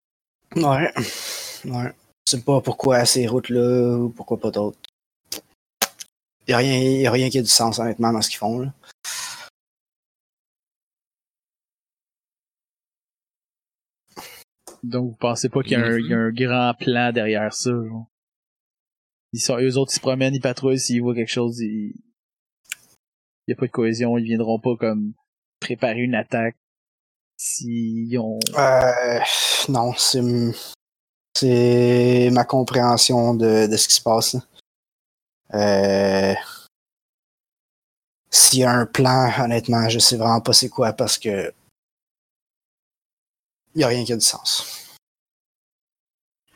Ouais. 0.56 0.92
Ouais. 1.66 1.92
Je 2.26 2.30
sais 2.30 2.40
pas 2.40 2.60
pourquoi 2.60 3.04
ces 3.04 3.26
routes-là 3.26 3.98
ou 3.98 4.08
pourquoi 4.08 4.40
pas 4.40 4.50
d'autres. 4.50 4.78
Y 6.48 6.52
a 6.52 6.58
rien, 6.58 6.78
y 6.78 7.06
a 7.06 7.10
rien 7.10 7.30
qui 7.30 7.38
a 7.38 7.42
du 7.42 7.48
sens, 7.48 7.78
honnêtement, 7.78 8.12
dans 8.12 8.20
ce 8.20 8.28
qu'ils 8.28 8.38
font, 8.38 8.58
là. 8.58 8.72
Donc 14.82 15.10
vous 15.10 15.16
pensez 15.16 15.48
pas 15.48 15.62
qu'il 15.62 15.72
y 15.72 15.76
a, 15.76 15.80
un, 15.80 15.98
il 15.98 16.06
y 16.06 16.12
a 16.12 16.18
un 16.18 16.30
grand 16.30 16.74
plan 16.78 17.10
derrière 17.12 17.54
ça. 17.54 17.70
Genre? 17.70 18.06
Ils 19.32 19.40
sont, 19.40 19.58
eux 19.58 19.78
autres 19.78 19.92
ils 19.92 19.96
se 19.96 20.00
promènent, 20.00 20.34
ils 20.34 20.40
patrouillent, 20.40 20.78
s'ils 20.78 21.00
voient 21.02 21.14
quelque 21.14 21.32
chose, 21.32 21.60
ils... 21.60 21.94
il 23.46 23.50
y 23.50 23.54
a 23.54 23.56
pas 23.56 23.66
de 23.66 23.70
cohésion, 23.70 24.16
ils 24.18 24.24
viendront 24.24 24.58
pas 24.58 24.76
comme 24.76 25.12
préparer 25.60 26.00
une 26.00 26.14
attaque 26.14 26.56
s'ils 27.36 28.18
ont. 28.18 28.38
Euh, 28.56 29.20
non, 29.68 29.92
c'est 29.94 30.22
c'est 31.36 32.30
ma 32.32 32.44
compréhension 32.44 33.34
de, 33.34 33.66
de 33.66 33.76
ce 33.76 33.88
qui 33.88 33.94
se 33.94 34.02
passe. 34.02 34.36
Euh, 35.52 36.34
S'il 38.30 38.60
y 38.60 38.64
a 38.64 38.72
un 38.72 38.86
plan, 38.86 39.30
honnêtement, 39.40 39.88
je 39.88 39.98
sais 39.98 40.16
vraiment 40.16 40.40
pas 40.40 40.52
c'est 40.52 40.68
quoi 40.68 40.92
parce 40.92 41.18
que 41.18 41.52
il 43.74 43.80
y 43.80 43.84
a 43.84 43.88
rien 43.88 44.04
qui 44.04 44.12
a 44.12 44.16
du 44.16 44.24
sens. 44.24 44.94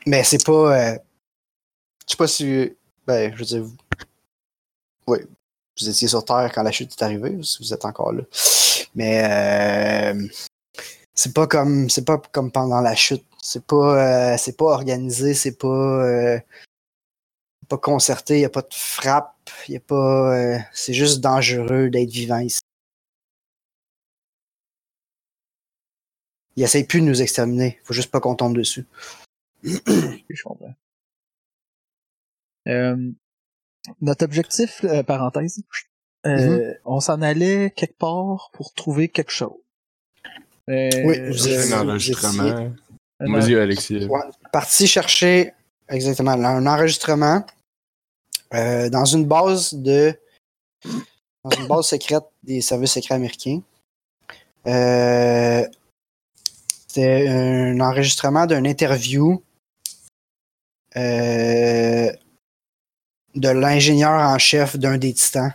Mais 0.05 0.23
c'est 0.23 0.43
pas. 0.45 0.93
euh, 0.93 0.97
Je 2.05 2.11
sais 2.11 2.17
pas 2.17 2.27
si. 2.27 2.77
Ben, 3.05 3.33
je 3.33 3.39
veux 3.39 3.45
dire. 3.45 3.65
Oui. 5.07 5.19
Vous 5.79 5.89
étiez 5.89 6.07
sur 6.07 6.25
Terre 6.25 6.51
quand 6.53 6.63
la 6.63 6.71
chute 6.71 6.91
est 6.91 7.03
arrivée, 7.03 7.31
ou 7.31 7.43
si 7.43 7.63
vous 7.63 7.73
êtes 7.73 7.85
encore 7.85 8.11
là. 8.13 8.23
Mais 8.95 9.23
euh, 10.13 10.27
c'est 11.13 11.33
pas 11.33 11.47
comme 11.47 11.89
c'est 11.89 12.05
pas 12.05 12.17
comme 12.31 12.51
pendant 12.51 12.81
la 12.81 12.95
chute. 12.95 13.25
C'est 13.41 13.65
pas 13.65 14.33
euh, 14.33 14.37
c'est 14.37 14.57
pas 14.57 14.65
organisé, 14.65 15.33
c'est 15.33 15.57
pas 15.57 15.67
euh, 15.67 16.39
pas 17.67 17.77
concerté, 17.77 18.39
y 18.41 18.45
a 18.45 18.49
pas 18.49 18.61
de 18.61 18.73
frappe, 18.73 19.35
a 19.69 19.79
pas 19.79 20.59
c'est 20.73 20.93
juste 20.93 21.21
dangereux 21.21 21.89
d'être 21.89 22.09
vivant 22.09 22.39
ici. 22.39 22.61
Ils 26.55 26.63
essayent 26.63 26.83
plus 26.83 27.01
de 27.01 27.05
nous 27.05 27.21
exterminer, 27.21 27.79
faut 27.83 27.93
juste 27.93 28.11
pas 28.11 28.19
qu'on 28.19 28.35
tombe 28.35 28.55
dessus. 28.55 28.85
Je 29.63 30.43
comprends. 30.43 30.75
Notre 34.01 34.25
objectif, 34.25 34.81
euh, 34.83 35.03
parenthèse, 35.03 35.61
euh, 36.25 36.73
on 36.85 36.99
s'en 36.99 37.21
allait 37.21 37.71
quelque 37.75 37.97
part 37.97 38.49
pour 38.53 38.73
trouver 38.73 39.07
quelque 39.09 39.31
chose. 39.31 39.53
Euh, 40.69 40.89
Oui, 41.05 41.19
vous 41.31 41.47
avez- 41.47 41.73
un 41.73 41.89
enregistrement. 41.89 42.71
Vas-y, 43.19 43.55
Alexis. 43.55 44.05
Ouais, 44.05 44.19
parti 44.53 44.87
chercher 44.87 45.53
exactement 45.87 46.31
un 46.31 46.65
enregistrement 46.67 47.43
euh, 48.53 48.89
dans 48.89 49.05
une 49.05 49.25
base 49.25 49.73
de 49.73 50.13
dans 51.43 51.49
une 51.51 51.67
base 51.67 51.87
secrète 51.87 52.23
des 52.43 52.61
services 52.61 52.93
secrets 52.93 53.15
américains. 53.15 53.61
Euh, 54.67 55.65
C'était 56.87 57.27
un 57.29 57.79
enregistrement 57.81 58.45
d'une 58.47 58.65
interview 58.65 59.43
euh, 60.97 62.11
de 63.39 63.49
l'ingénieur 63.49 64.11
en 64.11 64.37
chef 64.37 64.77
d'un 64.77 64.97
des 64.97 65.13
titans 65.13 65.53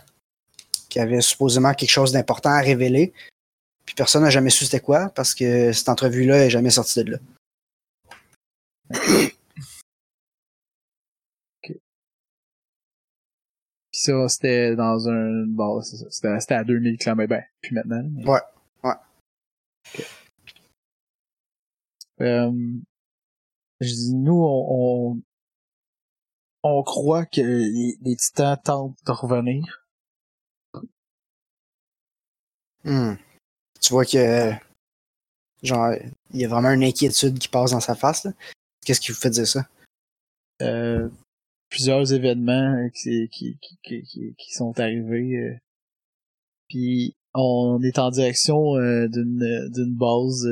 qui 0.89 0.99
avait 0.99 1.21
supposément 1.21 1.73
quelque 1.73 1.89
chose 1.91 2.11
d'important 2.11 2.51
à 2.51 2.59
révéler. 2.61 3.13
Puis 3.85 3.95
personne 3.95 4.23
n'a 4.23 4.29
jamais 4.29 4.49
su 4.49 4.65
c'était 4.65 4.79
quoi 4.79 5.09
parce 5.09 5.35
que 5.35 5.71
cette 5.71 5.89
entrevue-là 5.89 6.39
n'est 6.39 6.49
jamais 6.49 6.69
sortie 6.71 7.03
de 7.03 7.11
là. 7.11 7.17
Puis 13.91 14.01
ça, 14.01 14.27
c'était 14.27 14.75
dans 14.75 15.07
un 15.09 15.45
bon, 15.47 15.81
c'était, 15.81 16.53
à 16.53 16.63
2000 16.63 16.97
km, 16.97 17.29
ben, 17.29 17.43
puis 17.61 17.73
maintenant. 17.75 18.03
mais- 18.11 18.25
Ouais, 18.27 18.41
ouais. 18.83 18.93
Ok. 19.93 20.05
Euh, 22.21 22.51
je 23.81 23.87
dis, 23.87 24.13
nous, 24.15 24.33
on, 24.43 24.67
on, 25.13 25.21
on 26.67 26.81
croit 26.81 27.27
que 27.27 27.41
les, 27.41 27.95
les 28.01 28.15
titans 28.15 28.57
tentent 28.61 28.97
de 29.05 29.11
revenir. 29.11 29.85
Hmm. 32.83 33.13
Tu 33.79 33.93
vois 33.93 34.05
que 34.05 34.51
genre 35.61 35.93
il 36.31 36.39
y 36.39 36.45
a 36.45 36.47
vraiment 36.47 36.71
une 36.71 36.83
inquiétude 36.83 37.37
qui 37.37 37.47
passe 37.49 37.71
dans 37.71 37.79
sa 37.79 37.95
face. 37.95 38.23
là. 38.23 38.31
Qu'est-ce 38.83 38.99
qui 38.99 39.11
vous 39.11 39.17
fait 39.17 39.29
dire 39.29 39.47
ça? 39.47 39.67
Euh, 40.61 41.07
plusieurs 41.69 42.13
événements 42.13 42.73
euh, 42.77 42.89
qui, 42.89 43.29
qui, 43.29 43.59
qui, 43.83 44.35
qui, 44.35 44.53
sont 44.53 44.79
arrivés. 44.79 45.37
euh, 45.37 45.55
puis 46.67 47.15
on 47.35 47.79
est 47.83 47.99
en 47.99 48.09
direction 48.09 48.75
euh, 48.75 49.07
d'une 49.07 49.69
d'une 49.69 49.95
base 49.95 50.47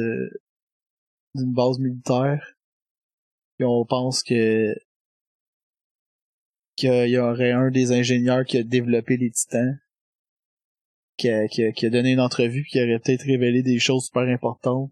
d'une 1.33 1.53
base 1.53 1.79
militaire. 1.79 2.53
Puis 3.57 3.65
on 3.65 3.83
pense 3.85 4.21
que 4.21 4.75
qu'il 6.75 7.09
y 7.09 7.17
aurait 7.17 7.51
un 7.51 7.69
des 7.69 7.91
ingénieurs 7.91 8.45
qui 8.45 8.57
a 8.57 8.63
développé 8.63 9.17
les 9.17 9.31
titans 9.31 9.79
qui 11.17 11.29
a, 11.29 11.47
qui 11.47 11.63
a, 11.63 11.71
qui 11.71 11.85
a 11.85 11.89
donné 11.89 12.11
une 12.11 12.19
entrevue 12.19 12.63
puis 12.63 12.71
qui 12.71 12.81
aurait 12.81 12.99
peut-être 12.99 13.25
révélé 13.25 13.61
des 13.61 13.79
choses 13.79 14.05
super 14.05 14.23
importantes 14.23 14.91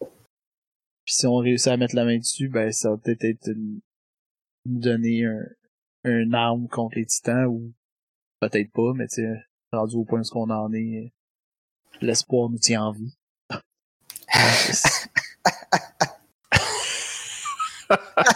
Puis 0.00 1.14
si 1.14 1.26
on 1.26 1.36
réussit 1.36 1.68
à 1.68 1.76
mettre 1.76 1.94
la 1.94 2.04
main 2.04 2.18
dessus, 2.18 2.48
ben 2.48 2.72
ça 2.72 2.90
va 2.90 2.96
peut-être 2.96 3.24
être 3.24 3.48
une- 3.48 3.80
nous 4.66 4.80
donner 4.80 5.24
un, 5.24 5.44
un 6.04 6.32
arme 6.32 6.68
contre 6.68 6.96
les 6.96 7.06
titans 7.06 7.46
ou 7.46 7.72
peut-être 8.40 8.72
pas, 8.72 8.92
mais 8.94 9.06
tu 9.06 9.22
sais, 9.22 9.28
rendu 9.72 9.96
au 9.96 10.04
point 10.04 10.22
où 10.22 10.38
on 10.38 10.50
en 10.50 10.72
est, 10.72 11.12
l'espoir 12.00 12.50
nous 12.50 12.58
tient 12.58 12.84
en 12.84 12.92
vie. 12.92 13.14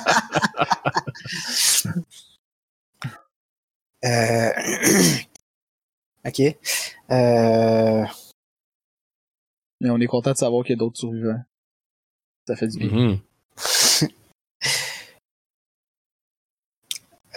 Euh... 4.08 4.52
ok. 6.26 6.40
Euh... 7.10 8.04
mais 9.80 9.90
on 9.90 10.00
est 10.00 10.06
content 10.06 10.32
de 10.32 10.36
savoir 10.36 10.64
qu'il 10.64 10.72
y 10.74 10.78
a 10.78 10.80
d'autres 10.80 10.98
survivants. 10.98 11.42
Ça 12.46 12.56
fait 12.56 12.68
du 12.68 12.78
bien. 12.78 12.88
Mhm. 12.88 13.18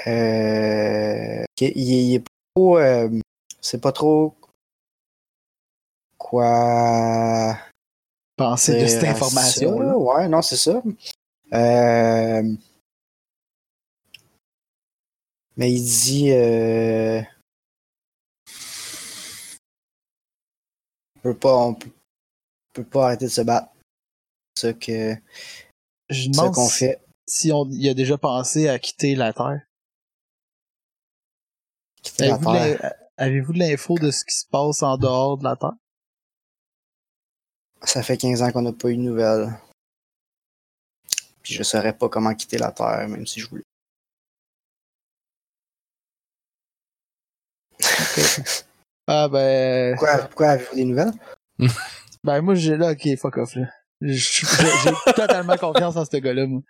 Euh... 0.07 1.41
ok, 1.43 1.61
Il, 1.61 1.93
est- 1.93 2.03
il 2.05 2.15
est 2.15 2.23
pas... 2.55 2.61
euh, 2.81 3.19
C'est 3.61 3.79
pas 3.81 3.91
trop... 3.91 4.33
Quoi... 6.17 7.57
Penser 8.37 8.81
de 8.81 8.87
cette 8.87 9.03
information 9.03 9.77
ça. 9.77 9.83
là. 9.83 9.97
Ouais, 9.97 10.27
non, 10.27 10.41
c'est 10.41 10.55
ça. 10.57 10.81
Euh... 11.53 12.53
Mais 15.57 15.71
il 15.71 15.83
dit... 15.83 16.31
Euh... 16.31 17.21
On 21.17 21.21
peut 21.21 21.37
pas, 21.37 21.55
on 21.55 21.75
peut, 21.75 21.89
on 21.89 22.71
peut 22.73 22.83
pas 22.83 23.05
arrêter 23.05 23.25
de 23.25 23.29
se 23.29 23.41
battre. 23.41 23.71
C'est 24.55 24.67
ça 24.67 24.73
que, 24.73 25.15
Je 26.09 26.29
demande 26.29 26.53
qu'on 26.53 26.67
si, 26.67 26.79
fait. 26.79 27.01
si 27.27 27.51
on 27.51 27.69
y 27.69 27.89
a 27.89 27.93
déjà 27.93 28.17
pensé 28.17 28.67
à 28.67 28.79
quitter 28.79 29.15
la 29.15 29.31
Terre. 29.31 29.61
quitter 32.01 32.27
la 32.27 32.35
Avez-vous 32.35 32.51
de 32.51 32.77
Terre. 32.77 32.93
avez-vous 33.17 33.53
de 33.53 33.59
l'info 33.59 33.95
de 33.99 34.09
ce 34.09 34.25
qui 34.25 34.33
se 34.33 34.47
passe 34.47 34.81
en 34.81 34.97
dehors 34.97 35.37
de 35.37 35.43
la 35.43 35.55
Terre? 35.55 35.75
Ça 37.83 38.01
fait 38.01 38.17
15 38.17 38.41
ans 38.41 38.51
qu'on 38.51 38.63
n'a 38.63 38.73
pas 38.73 38.89
eu 38.89 38.97
de 38.97 39.01
nouvelles. 39.01 39.53
Puis 41.43 41.53
je 41.53 41.63
saurais 41.63 41.95
pas 41.95 42.09
comment 42.09 42.33
quitter 42.33 42.57
la 42.57 42.71
Terre, 42.71 43.07
même 43.07 43.27
si 43.27 43.39
je 43.39 43.47
voulais. 43.47 43.63
Ah 49.07 49.27
ben... 49.27 49.95
Pourquoi, 49.95 50.17
pourquoi 50.19 50.47
avez-vous 50.49 50.75
des 50.75 50.85
nouvelles? 50.85 51.11
Ben 52.23 52.39
moi 52.41 52.53
j'ai 52.53 52.77
là, 52.77 52.91
ok, 52.91 53.17
fuck 53.17 53.37
off 53.37 53.55
là. 53.55 53.65
J'ai 53.99 54.45
totalement 55.15 55.57
confiance 55.57 55.95
en 55.95 56.05
ce 56.05 56.17
gars-là, 56.17 56.45
moi. 56.45 56.61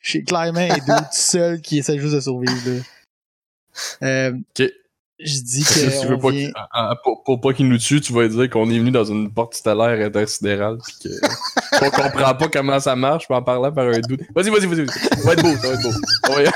Je 0.00 0.10
suis 0.10 0.24
clairement 0.24 0.58
un 0.58 0.74
dude 0.74 0.84
tout 0.84 1.04
seul 1.12 1.60
qui 1.60 1.78
essaie 1.78 1.98
juste 1.98 2.14
de 2.14 2.20
survivre 2.20 2.52
là. 2.66 2.80
Euh, 4.02 4.32
Ok. 4.58 4.68
Je 5.20 5.40
dis 5.40 5.64
que 5.64 6.00
tu 6.00 6.06
veux 6.06 6.18
pas 6.18 6.30
vient... 6.30 6.50
ah, 6.54 6.68
ah, 6.70 6.94
pour, 7.02 7.24
pour 7.24 7.40
pas 7.40 7.52
qu'il 7.52 7.68
nous 7.68 7.78
tue, 7.78 8.00
tu 8.00 8.12
vas 8.12 8.28
dire 8.28 8.48
qu'on 8.48 8.70
est 8.70 8.78
venu 8.78 8.92
dans 8.92 9.04
une 9.04 9.32
porte 9.32 9.54
stellaire 9.54 10.04
intersidérale 10.06 10.78
pis 10.86 11.08
que 11.08 11.78
qu'on 11.78 11.90
comprend 11.90 12.34
pas 12.36 12.48
comment 12.48 12.78
ça 12.78 12.94
marche 12.94 13.26
pis 13.26 13.34
en 13.34 13.42
parlant 13.42 13.72
par 13.72 13.86
un 13.86 13.98
doute. 13.98 14.20
Vas-y, 14.34 14.50
vas-y, 14.50 14.66
vas-y, 14.66 14.84
vas-y. 14.84 14.98
Ça 14.98 15.26
va 15.26 15.32
être 15.32 15.42
beau, 15.42 15.56
ça 15.56 15.68
va 15.68 15.74
être 15.74 15.82
beau. 15.82 16.50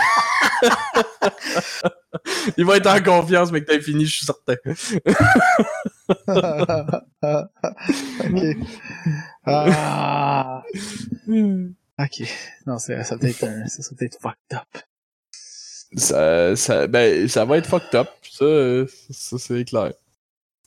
Il 2.57 2.65
va 2.65 2.77
être 2.77 2.87
en 2.89 3.03
confiance, 3.03 3.51
mais 3.53 3.63
que 3.63 3.67
t'as 3.73 3.81
fini, 3.81 4.07
je 4.07 4.17
suis 4.17 4.27
certain. 4.27 4.55
ok. 8.25 8.57
Ah. 9.47 10.63
Ok. 11.99 12.23
Non, 12.67 12.79
c'est 12.79 13.03
ça 13.05 13.17
peut 13.17 13.29
être 13.29 13.45
un, 13.45 13.67
ça, 13.67 13.83
ça 13.83 13.91
peut 13.99 14.05
être 14.05 14.19
fucked 14.21 14.37
up. 14.55 14.83
Ça, 15.95 16.57
ça, 16.57 16.87
ben, 16.87 17.29
ça 17.29 17.45
va 17.45 17.59
être 17.59 17.67
fucked 17.69 17.95
up. 17.95 18.09
Ça, 18.31 18.45
ça 19.11 19.37
c'est 19.39 19.65
clair. 19.65 19.93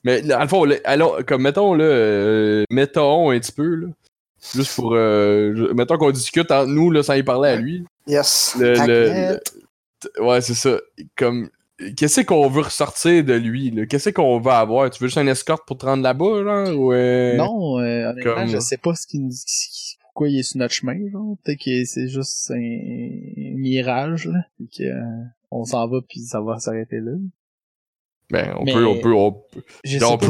Mais 0.04 0.22
là, 0.22 0.40
à 0.40 0.48
fond, 0.48 0.66
là, 0.66 0.76
allons, 0.84 1.16
comme 1.28 1.42
mettons 1.42 1.74
là, 1.74 1.84
euh, 1.84 2.64
mettons 2.70 3.32
un 3.32 3.40
petit 3.40 3.52
peu 3.52 3.76
là, 3.76 3.88
juste 4.54 4.76
pour, 4.76 4.94
euh, 4.94 5.74
mettons 5.74 5.98
qu'on 5.98 6.12
discute 6.12 6.52
entre 6.52 6.70
nous 6.70 6.92
là 6.92 7.02
sans 7.02 7.16
y 7.16 7.24
parler 7.24 7.50
à 7.50 7.56
lui. 7.56 7.86
Yes. 8.06 8.56
Le- 8.60 8.74
le- 8.86 9.40
Ouais, 10.20 10.42
c'est 10.42 10.54
ça. 10.54 10.78
Comme, 11.16 11.50
qu'est-ce 11.98 12.22
qu'on 12.22 12.48
veut 12.50 12.62
ressortir 12.64 13.24
de 13.24 13.34
lui 13.34 13.72
là? 13.72 13.86
Qu'est-ce 13.86 14.10
qu'on 14.10 14.40
va 14.40 14.60
avoir? 14.60 14.90
Tu 14.90 15.02
veux 15.02 15.08
juste 15.08 15.18
un 15.18 15.28
escorte 15.28 15.66
pour 15.68 15.78
te 15.78 15.86
rendre 15.86 16.04
là-bas, 16.04 16.44
genre 16.44 16.80
ou 16.80 16.94
euh, 16.94 17.36
Non, 17.38 17.80
euh, 17.80 18.10
honnêtement, 18.10 18.36
comme- 18.36 18.48
je 18.48 18.60
sais 18.60 18.78
pas 18.78 18.96
ce 18.96 19.06
qui 19.08 19.20
nous, 19.20 19.32
pourquoi 20.02 20.30
il 20.30 20.40
est 20.40 20.44
sur 20.44 20.58
notre 20.60 20.74
chemin, 20.74 20.98
genre. 21.12 21.36
Peut-être 21.44 21.60
que 21.64 21.84
c'est 21.86 22.08
juste 22.08 22.52
un 22.52 22.56
mirage, 23.58 24.26
là. 24.28 24.40
Et 24.62 24.68
que, 24.68 24.84
euh, 24.84 25.24
on 25.52 25.64
s'en 25.66 25.88
va 25.88 26.00
puis 26.08 26.22
ça 26.22 26.42
va 26.42 26.60
s'arrêter 26.60 27.00
là. 27.00 27.12
Ben, 28.32 28.56
on 28.60 28.64
Mais- 28.64 28.74
peut, 28.74 28.86
on 28.88 29.00
peut, 29.02 29.14
on 29.14 29.32
peut. 29.32 29.62
Sais 29.86 30.04
on 30.04 30.18
peut 30.18 30.26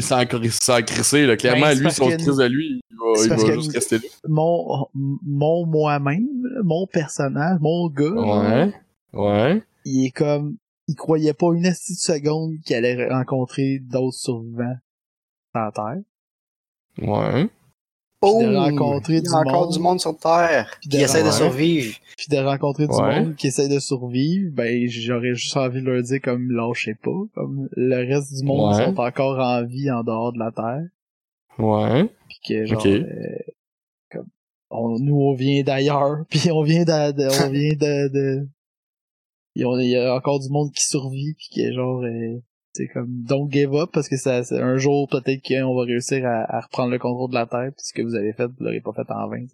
s'en 0.00 0.24
cri- 0.24 0.50
s'en 0.52 0.82
crisser, 0.82 1.26
là. 1.26 1.36
Clairement, 1.36 1.66
Ben, 1.66 1.78
lui, 1.78 1.90
si 1.90 2.00
on 2.00 2.10
se 2.10 2.14
crisse 2.16 2.36
de 2.36 2.44
lui, 2.44 2.80
il 2.90 2.96
va, 2.96 3.24
il 3.24 3.52
juste 3.54 3.72
rester 3.74 3.98
là. 3.98 4.02
mon, 4.28 4.86
mon 4.94 5.66
moi-même, 5.66 6.28
mon 6.62 6.86
personnage, 6.86 7.58
mon 7.60 7.88
gars, 7.88 8.10
Ouais. 8.10 8.72
Ouais. 9.12 9.62
il 9.84 10.06
est 10.06 10.10
comme, 10.10 10.56
il 10.86 10.94
croyait 10.94 11.34
pas 11.34 11.48
une 11.54 11.62
de 11.64 11.72
seconde 11.98 12.52
qu'il 12.64 12.76
allait 12.76 13.08
rencontrer 13.08 13.80
d'autres 13.80 14.16
survivants 14.16 14.76
sur 15.52 15.60
la 15.60 15.72
Terre. 15.72 16.02
Ouais. 17.08 17.48
Oh, 18.34 18.42
de 18.42 18.56
rencontrer 18.56 19.14
il 19.14 19.18
y 19.18 19.22
du 19.22 19.28
a 19.28 19.38
encore 19.38 19.64
monde. 19.64 19.72
du 19.72 19.78
monde 19.78 20.00
sur 20.00 20.16
Terre 20.18 20.78
qui 20.80 20.88
de- 20.88 20.96
essaie 20.98 21.24
de 21.24 21.30
survivre. 21.30 21.96
Puis 22.16 22.26
de 22.30 22.36
rencontrer 22.38 22.86
du 22.86 22.94
Ouais. 22.94 23.20
monde 23.20 23.36
qui 23.36 23.46
essaie 23.48 23.68
de 23.68 23.78
survivre, 23.78 24.50
ben 24.54 24.86
j'aurais 24.88 25.34
juste 25.34 25.56
envie 25.56 25.80
de 25.82 25.86
leur 25.90 26.02
dire 26.02 26.20
comme 26.22 26.50
lâchez 26.50 26.94
pas, 26.94 27.10
comme 27.34 27.68
le 27.76 27.96
reste 27.96 28.32
du 28.34 28.44
monde 28.44 28.74
Ouais. 28.76 28.84
sont 28.86 28.98
encore 29.00 29.38
en 29.38 29.64
vie 29.64 29.90
en 29.90 30.02
dehors 30.02 30.32
de 30.32 30.38
la 30.38 30.50
Terre. 30.52 30.86
Ouais. 31.58 32.08
Puis 32.28 32.38
que 32.48 32.66
genre 32.66 32.86
euh, 32.86 33.02
comme 34.10 34.26
on, 34.70 34.98
nous 34.98 35.16
on 35.16 35.34
vient 35.34 35.62
d'ailleurs, 35.62 36.24
puis 36.30 36.50
on 36.50 36.62
vient 36.62 36.84
de, 36.84 37.12
de- 37.12 37.44
on 37.46 37.50
vient 37.50 37.72
de, 37.72 38.08
de 38.12 38.48
il 39.54 39.62
y 39.62 39.64
a- 39.64 39.82
il 39.82 39.88
y 39.90 39.96
a 39.96 40.14
encore 40.14 40.38
du 40.40 40.48
monde 40.50 40.70
qui 40.72 40.84
survit 40.84 41.34
puis 41.34 41.46
qui 41.50 41.60
est 41.62 41.72
genre 41.72 42.02
euh, 42.02 42.40
c'est 42.76 42.88
comme 42.88 43.08
don't 43.08 43.50
give 43.50 43.74
up 43.74 43.90
parce 43.92 44.08
que 44.08 44.16
ça 44.16 44.42
c'est 44.44 44.60
un 44.60 44.76
jour 44.76 45.08
peut-être 45.08 45.42
qu'on 45.46 45.74
va 45.74 45.84
réussir 45.84 46.26
à, 46.26 46.56
à 46.56 46.60
reprendre 46.60 46.90
le 46.92 46.98
contrôle 46.98 47.30
de 47.30 47.34
la 47.34 47.46
terre 47.46 47.70
puis 47.76 47.84
ce 47.84 47.92
que 47.92 48.02
vous 48.02 48.14
avez 48.14 48.32
fait 48.32 48.46
vous 48.46 48.54
l'aurez 48.64 48.80
pas 48.80 48.92
fait 48.92 49.10
en 49.10 49.28
vain 49.28 49.44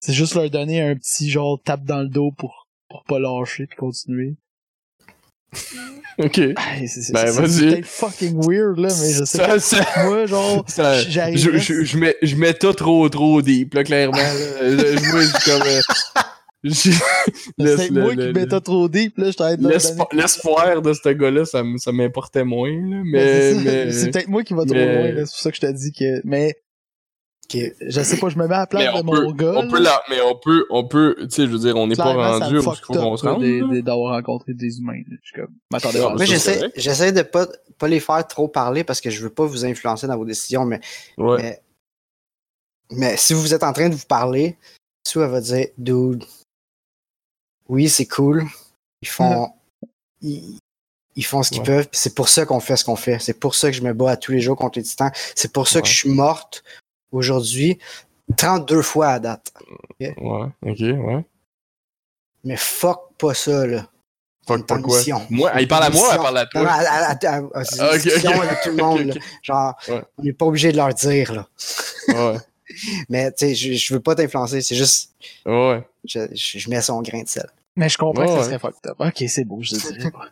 c'est 0.00 0.12
juste 0.12 0.34
leur 0.34 0.48
donner 0.50 0.80
un 0.82 0.94
petit 0.96 1.30
genre 1.30 1.60
tape 1.64 1.84
dans 1.84 2.00
le 2.02 2.08
dos 2.08 2.30
pour 2.32 2.68
pour 2.88 3.04
pas 3.04 3.18
lâcher 3.18 3.66
puis 3.66 3.76
continuer 3.76 4.36
Ok. 6.18 6.34
C'est 6.34 6.52
Ben, 6.54 6.86
c'est- 6.88 7.12
vas-y. 7.12 7.48
c'est 7.50 7.66
peut-être 7.66 7.86
fucking 7.86 8.36
weird 8.46 8.76
là 8.78 8.88
mais 8.88 9.12
je 9.12 9.24
sais 9.24 9.38
ça, 9.38 9.46
pas 9.46 9.58
ça, 9.60 9.84
moi 10.04 10.26
genre 10.26 10.64
ça- 10.68 11.00
je, 11.00 11.56
je, 11.58 11.84
je 11.84 11.96
mets, 11.96 12.16
je 12.22 12.34
mets 12.36 12.54
tout 12.54 12.72
trop, 12.72 13.08
trop 13.08 13.40
deep, 13.40 13.72
là, 13.74 13.84
clairement. 13.84 14.16
Là. 14.16 14.24
Je- 14.60 14.96
je 14.98 15.44
comme. 15.50 15.62
euh, 15.66 15.80
c'est 16.64 17.90
moi 17.90 18.14
le- 18.14 18.26
qui 18.32 18.32
m'étais 18.38 18.60
trop 18.60 18.88
deep 18.88 19.16
là 19.18 19.26
L'espoir 20.12 20.82
de 20.82 20.92
ce 20.92 21.08
gars-là, 21.10 21.44
ça, 21.44 21.62
m'importait 21.92 22.44
moins, 22.44 22.70
là. 22.70 23.02
Ben, 23.02 23.04
Mais. 23.12 23.52
c'est 23.52 23.54
ça. 23.54 23.60
mais... 23.64 23.92
C'est 23.92 24.10
peut-être 24.10 24.28
moi 24.28 24.42
qui 24.44 24.54
va 24.54 24.64
trop 24.64 24.74
mais- 24.74 25.12
loin, 25.12 25.24
c'est 25.26 25.30
pour 25.32 25.38
ça 25.40 25.50
que 25.50 25.56
je 25.56 25.60
te 25.60 25.72
dis 25.72 25.92
que. 25.92 26.20
Mais 26.24 26.54
Ok. 27.54 27.60
je 27.80 28.00
sais 28.02 28.16
pas, 28.18 28.28
je 28.28 28.36
me 28.36 28.46
mets 28.46 28.54
à 28.54 28.58
la 28.58 28.66
place 28.66 28.84
de 28.92 28.98
on 29.00 29.04
mon 29.04 29.12
peut, 29.34 29.44
gars. 29.44 29.54
on 29.56 29.68
peut 29.70 29.80
la, 29.80 30.02
mais 30.10 30.20
on 30.20 30.34
peut, 30.36 30.66
on 30.68 30.86
peut, 30.86 31.16
tu 31.20 31.30
sais, 31.30 31.42
je 31.46 31.50
veux 31.50 31.58
dire, 31.60 31.76
on 31.76 31.86
n'est 31.86 31.94
pas 31.96 32.12
rendu 32.12 32.56
où 32.56 32.58
il 32.58 32.62
faut 32.62 32.72
fucked 32.74 32.84
qu'on 32.98 33.16
se 33.16 33.26
rende. 33.26 33.42
d'avoir 33.82 34.14
rencontré 34.16 34.52
des 34.52 34.78
humains. 34.80 35.00
là. 35.08 35.16
Je 35.22 35.26
suis 35.30 35.40
comme, 35.40 35.54
m'attendais 35.72 35.98
Ah, 36.00 36.08
pas 36.08 36.14
Moi, 36.16 36.24
j'essaie, 36.26 36.70
j'essaie 36.76 37.12
de 37.12 37.22
pas, 37.22 37.46
pas 37.78 37.88
les 37.88 38.00
faire 38.00 38.26
trop 38.26 38.48
parler 38.48 38.84
parce 38.84 39.00
que 39.00 39.08
je 39.08 39.22
veux 39.22 39.30
pas 39.30 39.46
vous 39.46 39.64
influencer 39.64 40.06
dans 40.06 40.16
vos 40.18 40.26
décisions, 40.26 40.66
mais, 40.66 40.80
Ouais. 41.16 41.36
mais, 41.40 41.62
mais 42.90 43.16
si 43.16 43.32
vous 43.32 43.54
êtes 43.54 43.62
en 43.62 43.72
train 43.72 43.88
de 43.88 43.94
vous 43.94 44.06
parler, 44.06 44.56
Sue, 45.06 45.20
elle 45.20 45.30
va 45.30 45.40
dire, 45.40 45.68
dude, 45.78 46.24
oui, 47.68 47.88
c'est 47.88 48.06
cool. 48.06 48.44
Ils 49.02 49.08
font, 49.08 49.52
ils, 50.22 50.58
ils 51.16 51.24
font 51.24 51.42
ce 51.42 51.50
qu'ils 51.50 51.60
Ouais. 51.60 51.66
peuvent, 51.66 51.88
c'est 51.92 52.14
pour 52.14 52.28
ça 52.28 52.44
qu'on 52.46 52.60
fait 52.60 52.76
ce 52.76 52.84
qu'on 52.84 52.96
fait. 52.96 53.18
C'est 53.18 53.38
pour 53.38 53.54
ça 53.54 53.70
que 53.70 53.76
je 53.76 53.82
me 53.82 53.92
bats 53.92 54.12
à 54.12 54.16
tous 54.16 54.32
les 54.32 54.40
jours 54.40 54.56
contre 54.56 54.78
les 54.78 54.84
titans. 54.84 55.10
C'est 55.34 55.52
pour 55.52 55.68
ça 55.68 55.80
que 55.80 55.88
je 55.88 55.94
suis 55.94 56.10
morte 56.10 56.62
aujourd'hui 57.12 57.78
32 58.36 58.82
fois 58.82 59.08
à 59.08 59.18
date. 59.20 59.52
Ouais. 60.00 60.14
Ok, 60.62 60.78
ouais. 60.80 61.24
Mais 62.44 62.56
fuck 62.56 63.12
pas 63.18 63.34
ça, 63.34 63.66
là. 63.66 63.88
Fuck 64.46 64.66
pas 64.66 64.78
quoi? 64.78 64.96
mission. 64.98 65.26
Moi, 65.30 65.52
il 65.60 65.68
parle 65.68 65.84
à 65.84 65.90
moi, 65.90 66.08
elle 66.12 66.16
parle 66.18 66.38
à 66.38 66.46
toi. 66.46 66.62
non, 66.62 66.68
à- 66.68 67.10
avec 67.10 68.60
tout 68.62 68.70
le 68.70 68.76
monde. 68.82 69.00
Là. 69.00 69.14
Genre, 69.42 69.74
Ouais. 69.88 70.02
on 70.18 70.22
n'est 70.22 70.32
pas 70.32 70.46
obligé 70.46 70.72
de 70.72 70.76
leur 70.76 70.92
dire, 70.94 71.32
là. 71.34 71.48
Ouais. 72.08 72.38
Mais, 73.08 73.30
tu 73.32 73.38
sais, 73.46 73.54
je, 73.54 73.72
je 73.74 73.94
veux 73.94 74.00
pas 74.00 74.14
t'influencer, 74.14 74.60
c'est 74.62 74.74
juste, 74.76 75.12
Ouais. 75.46 75.82
je, 76.04 76.20
je, 76.34 76.58
je 76.58 76.70
mets 76.70 76.80
son 76.82 77.00
grain 77.02 77.22
de 77.22 77.28
sel. 77.28 77.48
Mais 77.78 77.88
je 77.88 77.96
comprends 77.96 78.24
que 78.24 78.28
ça 78.30 78.36
ouais. 78.38 78.44
serait 78.44 78.58
fucked 78.58 78.86
up. 78.90 78.96
Ok, 78.98 79.24
c'est 79.28 79.44
beau, 79.44 79.60
je 79.62 79.74
te 79.76 79.92
dirais 79.92 80.10
pas. 80.10 80.28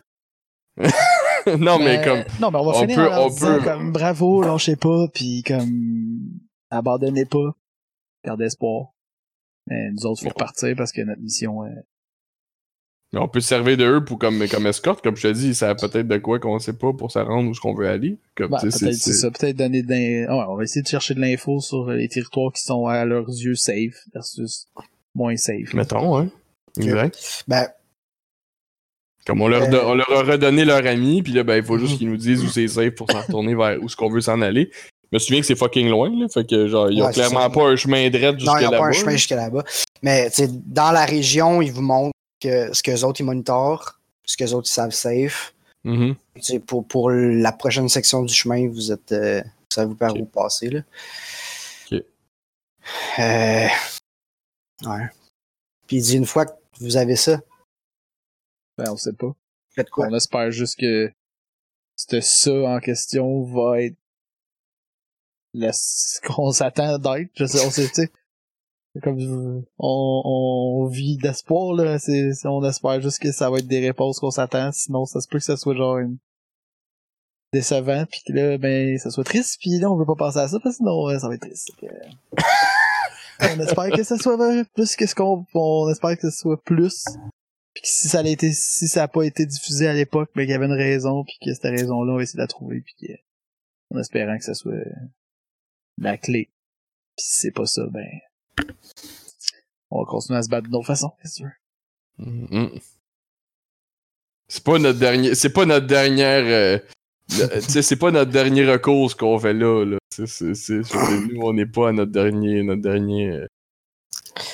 non, 1.57 1.79
mais 1.79 2.03
comme. 2.03 2.19
Non, 2.41 2.51
mais 2.51 2.59
on 2.59 2.65
va 2.65 2.77
on 2.77 2.81
finir 2.81 2.95
peut- 2.97 3.07
en 3.07 3.09
leur 3.09 3.25
on 3.25 3.29
disant 3.29 3.57
peut- 3.57 3.63
comme 3.63 3.91
bravo, 3.91 4.41
lâchez 4.43 4.75
pas, 4.75 5.07
puis 5.13 5.43
comme 5.43 6.39
abandonnez 6.69 7.25
pas. 7.25 7.55
garder 8.25 8.45
espoir. 8.45 8.89
Mais 9.67 9.89
nous 9.91 10.05
autres, 10.05 10.21
faut 10.23 10.29
repartir 10.29 10.75
parce 10.77 10.91
que 10.91 11.01
notre 11.01 11.21
mission 11.21 11.65
est... 11.65 11.83
Mais 13.13 13.19
on 13.19 13.27
peut 13.29 13.39
se 13.39 13.47
servir 13.47 13.77
de 13.77 13.85
eux 13.85 14.03
pour 14.03 14.19
comme, 14.19 14.45
comme 14.49 14.67
escorte, 14.67 15.01
comme 15.01 15.15
je 15.15 15.29
te 15.29 15.33
dis, 15.33 15.55
ça 15.55 15.69
a 15.69 15.75
peut-être 15.75 16.07
de 16.09 16.17
quoi 16.17 16.39
qu'on 16.39 16.59
sait 16.59 16.73
pas 16.73 16.91
pour 16.91 17.09
se 17.11 17.19
rendre 17.19 17.49
où 17.49 17.53
ce 17.53 17.61
qu'on 17.61 17.73
veut 17.73 17.87
aller. 17.87 18.17
Comme, 18.35 18.51
Ben, 18.51 18.57
tu 18.59 18.69
sais, 18.71 18.79
peut-être 18.85 18.95
c'est- 18.97 19.11
c'est 19.13 19.17
ça, 19.17 19.31
peut-être 19.31 19.55
donner 19.55 19.81
de 19.83 19.89
l'in- 19.89 20.27
ouais, 20.37 20.45
on 20.49 20.55
va 20.57 20.63
essayer 20.63 20.81
de 20.81 20.87
chercher 20.87 21.13
de 21.15 21.21
l'info 21.21 21.61
sur 21.61 21.89
les 21.91 22.09
territoires 22.09 22.51
qui 22.51 22.61
sont 22.63 22.85
à 22.87 23.05
leurs 23.05 23.29
yeux 23.29 23.55
safe 23.55 24.03
versus 24.13 24.67
moins 25.15 25.37
safe. 25.37 25.73
Mettons, 25.73 26.17
hein. 26.17 26.29
Exact. 26.85 27.43
Ben, 27.47 27.67
Comme 29.25 29.41
on 29.41 29.47
leur, 29.49 29.63
Euh, 29.63 29.83
on 29.85 29.93
leur 29.95 30.09
a 30.11 30.23
redonné 30.23 30.63
leur 30.63 30.85
ami, 30.87 31.21
puis 31.21 31.33
là, 31.33 31.43
ben, 31.43 31.57
il 31.57 31.63
faut 31.63 31.77
juste 31.77 31.93
Mhm. 31.93 31.97
qu'ils 31.97 32.09
nous 32.09 32.17
disent 32.17 32.43
où 32.43 32.47
c'est 32.47 32.67
safe 32.69 32.95
pour 32.95 33.11
s'en 33.11 33.21
retourner 33.21 33.55
vers 33.55 33.77
où 33.83 33.89
ce 33.89 33.95
qu'on 33.97 34.09
veut 34.09 34.21
s'en 34.21 34.41
aller. 34.41 34.71
Je 35.11 35.15
me 35.15 35.19
souviens 35.19 35.41
que 35.41 35.45
c'est 35.47 35.55
fucking 35.57 35.89
loin, 35.89 36.09
là. 36.17 36.27
Fait 36.29 36.47
que, 36.47 36.67
genre, 36.67 36.89
ils 36.89 37.01
ont 37.01 37.05
Ouais, 37.07 37.11
c'est 37.13 37.19
clairement 37.21 37.41
ça. 37.41 37.49
pas 37.49 37.63
un 37.67 37.75
chemin 37.75 37.97
non, 38.45 38.53
n'y 38.59 38.65
a 38.65 38.71
là-bas. 38.71 38.77
pas 38.77 38.85
un 38.85 38.91
chemin 38.93 39.11
jusqu'à 39.11 39.35
là-bas. 39.35 39.63
Mais 40.01 40.29
tu 40.29 40.35
sais, 40.37 40.47
dans 40.49 40.91
la 40.91 41.03
région, 41.05 41.61
ils 41.61 41.71
vous 41.73 41.81
montrent 41.81 42.13
que 42.41 42.73
ce 42.73 42.81
que 42.83 42.91
les 42.91 43.03
autres 43.03 43.19
ils 43.19 43.25
monitorent, 43.25 43.99
ce 44.25 44.37
que 44.37 44.43
les 44.45 44.53
autres 44.53 44.67
ils 44.69 44.73
savent 44.73 44.91
safe. 44.91 45.53
Sais, 46.41 46.59
pour, 46.59 46.85
pour 46.87 47.09
la 47.11 47.51
prochaine 47.51 47.87
section 47.89 48.23
du 48.23 48.33
chemin, 48.33 48.67
vous 48.69 48.91
êtes. 48.93 49.11
euh, 49.11 49.41
vous 49.41 49.73
savez 49.73 49.95
par 49.95 50.11
Ok. 50.13 50.19
où 50.21 50.25
passer. 50.25 50.69
Là. 50.69 50.79
Ok. 51.91 52.01
Euh, 53.19 53.67
ouais. 54.85 55.05
Puis 55.87 55.97
il 55.97 56.01
dit 56.01 56.15
une 56.17 56.25
fois 56.25 56.45
que 56.45 56.51
vous 56.79 56.97
avez 56.97 57.15
ça, 57.15 57.39
Ben, 58.77 58.91
on 58.91 58.97
sait 58.97 59.13
pas. 59.13 59.33
faites 59.71 59.89
quoi? 59.89 60.07
On 60.07 60.13
espère 60.15 60.51
juste 60.51 60.79
que 60.79 61.11
ce 61.95 62.21
ça 62.21 62.51
en 62.51 62.79
question 62.79 63.43
va 63.43 63.81
être 63.81 63.97
le- 65.53 65.71
ce 65.73 66.21
qu'on 66.21 66.51
s'attend 66.51 66.97
d'être. 66.99 67.31
Je 67.35 67.45
sais, 67.45 67.65
on 67.65 67.71
sait, 67.71 67.87
tu 67.87 67.93
sais. 67.93 68.11
Comme 69.03 69.63
on, 69.77 70.21
on 70.25 70.85
vit 70.87 71.17
d'espoir, 71.17 71.73
là. 71.73 71.99
C'est, 71.99 72.31
on 72.45 72.63
espère 72.63 72.99
juste 73.01 73.19
que 73.19 73.31
ça 73.31 73.49
va 73.49 73.57
être 73.59 73.67
des 73.67 73.79
réponses 73.79 74.19
qu'on 74.19 74.31
s'attend. 74.31 74.71
Sinon, 74.71 75.05
ça 75.05 75.21
se 75.21 75.27
peut 75.27 75.37
que 75.37 75.43
ça 75.43 75.57
soit 75.57 75.75
genre 75.75 75.97
une... 75.99 76.17
décevant, 77.53 78.05
puis 78.05 78.21
que 78.25 78.33
là, 78.33 78.57
ben, 78.57 78.97
ça 78.97 79.09
soit 79.11 79.23
triste, 79.23 79.57
puis 79.59 79.77
là, 79.79 79.89
on 79.91 79.95
veut 79.97 80.05
pas 80.05 80.15
penser 80.15 80.39
à 80.39 80.47
ça, 80.47 80.59
parce 80.59 80.75
que 80.75 80.77
sinon, 80.77 81.19
ça 81.19 81.27
va 81.27 81.35
être 81.35 81.41
triste. 81.41 81.71
On 83.41 83.59
espère 83.59 83.91
que 83.91 84.03
ça 84.03 84.17
soit 84.17 84.37
plus 84.73 84.95
que 84.95 85.05
ce 85.05 85.15
qu'on, 85.15 85.45
on 85.53 85.89
espère 85.89 86.17
que 86.17 86.29
ce 86.29 86.37
soit 86.37 86.61
plus. 86.63 87.03
Puis 87.73 87.83
que 87.83 87.87
si 87.87 88.07
ça 88.07 88.19
a 88.19 88.23
été, 88.27 88.51
si 88.53 88.87
ça 88.87 89.03
a 89.03 89.07
pas 89.07 89.23
été 89.23 89.45
diffusé 89.45 89.87
à 89.87 89.93
l'époque, 89.93 90.31
ben, 90.35 90.43
qu'il 90.43 90.51
y 90.51 90.55
avait 90.55 90.65
une 90.65 90.71
raison, 90.73 91.23
puis 91.23 91.37
que 91.43 91.53
cette 91.53 91.63
raison-là, 91.63 92.13
on 92.13 92.15
va 92.17 92.23
essayer 92.23 92.37
de 92.37 92.41
la 92.43 92.47
trouver, 92.47 92.81
puis 92.81 92.95
en 93.93 93.99
espérant 93.99 94.37
que 94.37 94.43
ça 94.43 94.53
soit 94.53 94.73
la 95.97 96.17
clé. 96.17 96.49
Puis 97.15 97.25
si 97.25 97.41
c'est 97.41 97.51
pas 97.51 97.65
ça, 97.65 97.83
ben, 97.91 98.07
on 99.89 99.99
va 99.99 100.05
continuer 100.05 100.39
à 100.39 100.43
se 100.43 100.49
battre 100.49 100.65
d'une 100.67 100.75
autre 100.75 100.87
façon, 100.87 101.11
c'est 101.23 101.31
sûr. 101.31 101.49
Mhm. 102.17 102.79
C'est 104.47 104.63
pas 104.63 104.79
notre 104.79 104.99
dernier. 104.99 105.35
C'est 105.35 105.51
pas 105.51 105.65
notre 105.65 105.87
dernière. 105.87 106.43
euh, 106.45 106.79
c'est 107.29 107.95
pas 107.97 108.11
notre 108.11 108.31
dernier 108.31 108.65
recours 108.69 109.09
ce 109.11 109.15
qu'on 109.15 109.37
fait 109.39 109.53
là. 109.53 109.85
là. 109.85 109.97
Tu 110.15 110.25
sais, 110.27 110.53
c'est- 110.53 110.55
c'est- 110.55 110.83
c'est- 110.83 111.19
nous, 111.33 111.41
on 111.41 111.53
n'est 111.53 111.65
pas 111.65 111.89
à 111.89 111.91
notre 111.91 112.11
dernier. 112.11 112.63
Notre 112.63 112.81
dernier. 112.81 113.29
euh, 113.31 113.47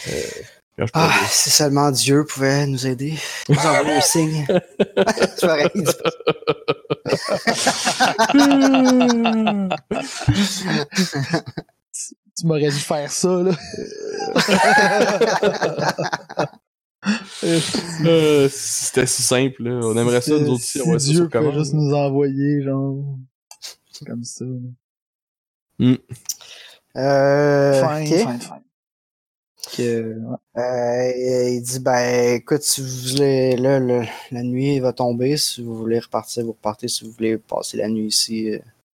euh, 0.10 0.86
Ah, 0.94 1.12
si 1.30 1.50
seulement 1.52 1.92
Dieu 1.92 2.26
pouvait 2.26 2.66
nous 2.66 2.88
aider. 2.88 3.14
Nous 3.48 3.56
envoyer 3.58 3.98
un 3.98 4.02
signe. 4.02 4.46
C'est 5.38 5.46
pareil. 5.46 5.70
Tu 12.36 12.48
m'aurais 12.48 12.70
dû 12.70 12.80
faire 12.80 13.12
ça, 13.12 13.44
là. 13.44 13.52
Euh, 17.44 18.48
C'était 18.50 19.06
si 19.06 19.22
simple. 19.22 19.64
Là. 19.64 19.80
On 19.86 19.98
aimerait 19.98 20.22
ça, 20.22 20.32
nous 20.32 20.42
autres 20.46 20.54
aussi. 20.54 20.80
si 20.80 20.82
On 20.88 20.92
va 20.94 21.00
ça 21.00 21.06
Dieu 21.12 21.28
peut 21.30 21.52
juste 21.54 21.74
nous 21.74 21.94
envoyer, 21.94 22.62
genre, 22.64 23.04
comme 24.06 24.24
ça. 24.24 24.46
Euh, 26.96 27.74
fine, 28.06 28.14
ok. 28.14 28.20
fine, 28.30 28.40
fine. 28.40 28.64
Que, 29.76 30.20
ouais. 30.20 30.62
Euh, 30.62 31.50
il 31.56 31.62
dit 31.64 31.80
ben 31.80 32.36
écoute, 32.36 32.62
si 32.62 32.82
vous 32.82 33.12
voulez 33.12 33.56
là, 33.56 33.80
le- 33.80 34.06
la 34.32 34.44
nuit 34.44 34.80
va 34.80 34.94
tomber, 34.94 35.38
si 35.38 35.64
vous 35.64 35.76
voulez 35.76 36.00
repartir, 36.00 36.44
vous 36.46 36.52
repartez, 36.52 36.88
si 36.90 37.06
vous 37.06 37.12
voulez 37.12 37.38
passer 37.38 37.78
la 37.78 37.88
nuit 37.88 38.08
ici, 38.08 38.52
euh, 38.52 38.60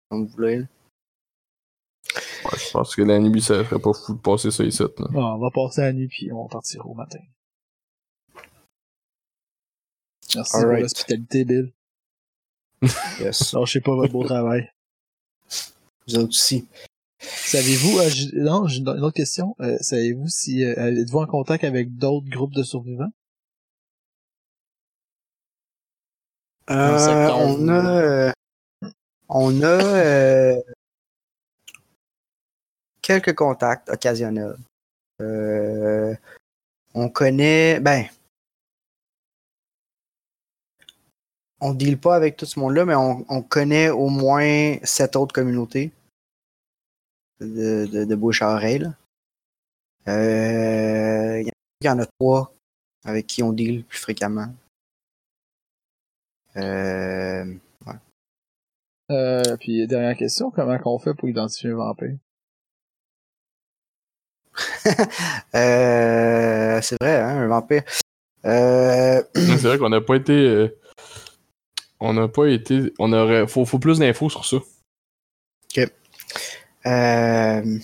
comme 0.10 0.26
vous 0.26 0.32
voulez. 0.34 0.58
là. 0.60 0.66
Ouais, 2.46 2.58
je 2.58 2.72
pense 2.72 2.96
que 2.96 3.02
la 3.02 3.20
nuit, 3.20 3.42
ça 3.42 3.64
serait 3.64 3.80
pas 3.80 3.94
fou 3.94 4.14
de 4.14 4.20
passer 4.20 4.52
ça 4.52 4.64
ici. 4.64 4.82
Là. 4.82 4.88
Bon, 5.12 5.24
on 5.24 5.38
va 5.38 5.50
passer 5.52 5.82
la 5.82 5.94
nuit, 5.94 6.08
puis 6.08 6.32
on 6.32 6.48
partira 6.48 6.86
au 6.86 6.94
matin. 6.94 7.20
Merci 10.36 10.52
pour 10.52 10.60
Alright. 10.62 10.82
l'hospitalité, 10.82 11.46
Bill. 11.46 11.72
Yes. 13.20 13.54
Lâchez 13.54 13.82
pas 13.82 13.96
votre 13.96 14.12
beau 14.12 14.24
travail. 14.24 14.70
Vous 16.08 16.16
autres 16.18 16.30
aussi. 16.30 16.68
Savez-vous, 17.20 18.00
euh, 18.00 18.10
non, 18.34 18.68
j'ai 18.68 18.80
une 18.80 18.90
autre 18.90 19.12
question. 19.12 19.56
Euh, 19.62 19.78
Savez-vous 19.80 20.28
si, 20.28 20.64
euh, 20.64 21.02
êtes-vous 21.02 21.20
en 21.20 21.28
contact 21.28 21.64
avec 21.64 21.96
d'autres 21.96 22.30
groupes 22.30 22.54
de 22.54 22.64
survivants? 22.64 23.12
Euh, 26.70 27.30
on 27.32 27.68
a 27.68 28.02
euh, 28.02 28.32
on 29.28 29.62
a 29.64 29.68
euh, 29.68 30.62
quelques 33.02 33.36
contacts 33.36 33.90
occasionnels. 33.90 34.56
Euh, 35.22 36.16
on 36.94 37.10
connaît 37.10 37.80
ben 37.80 38.06
on 41.64 41.74
deal 41.74 41.98
pas 41.98 42.16
avec 42.16 42.36
tout 42.38 42.46
ce 42.46 42.60
monde-là, 42.60 42.86
mais 42.86 42.96
on, 42.96 43.26
on 43.30 43.42
connaît 43.42 43.90
au 43.90 44.10
moins 44.10 44.78
sept 44.84 45.16
autres 45.16 45.34
communautés 45.34 45.92
de, 47.40 47.86
de, 47.86 48.06
de 48.06 48.16
bouche 48.16 48.42
à 48.42 48.54
oreille. 48.54 48.80
là. 48.80 48.94
Euh, 50.08 51.40
Il 51.42 51.48
y 51.48 51.50
en- 51.50 51.54
il 51.82 51.88
y 51.88 51.90
en 51.90 52.00
a 52.00 52.06
trois 52.20 52.54
avec 53.06 53.28
qui 53.28 53.44
on 53.44 53.52
deal 53.54 53.84
plus 53.86 54.00
fréquemment. 54.00 54.48
Euh, 56.58 57.46
Euh, 59.12 59.58
puis 59.60 59.86
dernière 59.86 60.16
question, 60.16 60.50
comment 60.50 60.78
qu'on 60.80 60.98
fait 60.98 61.14
pour 61.14 61.28
identifier 61.28 61.70
un 61.72 61.76
vampire? 61.76 62.16
euh, 65.56 66.80
c'est 66.82 66.96
vrai, 67.02 67.20
hein, 67.20 67.38
un 67.44 67.48
vampire. 67.48 67.84
Euh, 68.46 69.22
c'est 69.36 69.62
vrai 69.64 69.78
qu'on 69.78 69.90
n'a 69.90 70.00
pas 70.02 70.16
été. 70.16 70.72
Euh, 72.04 72.08
on 72.08 72.14
n'a 72.14 72.28
pas 72.28 72.48
été. 72.48 72.94
On 73.00 73.14
aurait. 73.14 73.48
Faut, 73.48 73.66
plus 73.80 74.00
d'infos 74.00 74.30
sur 74.30 74.46
ça. 74.46 74.58
euh, 76.86 77.80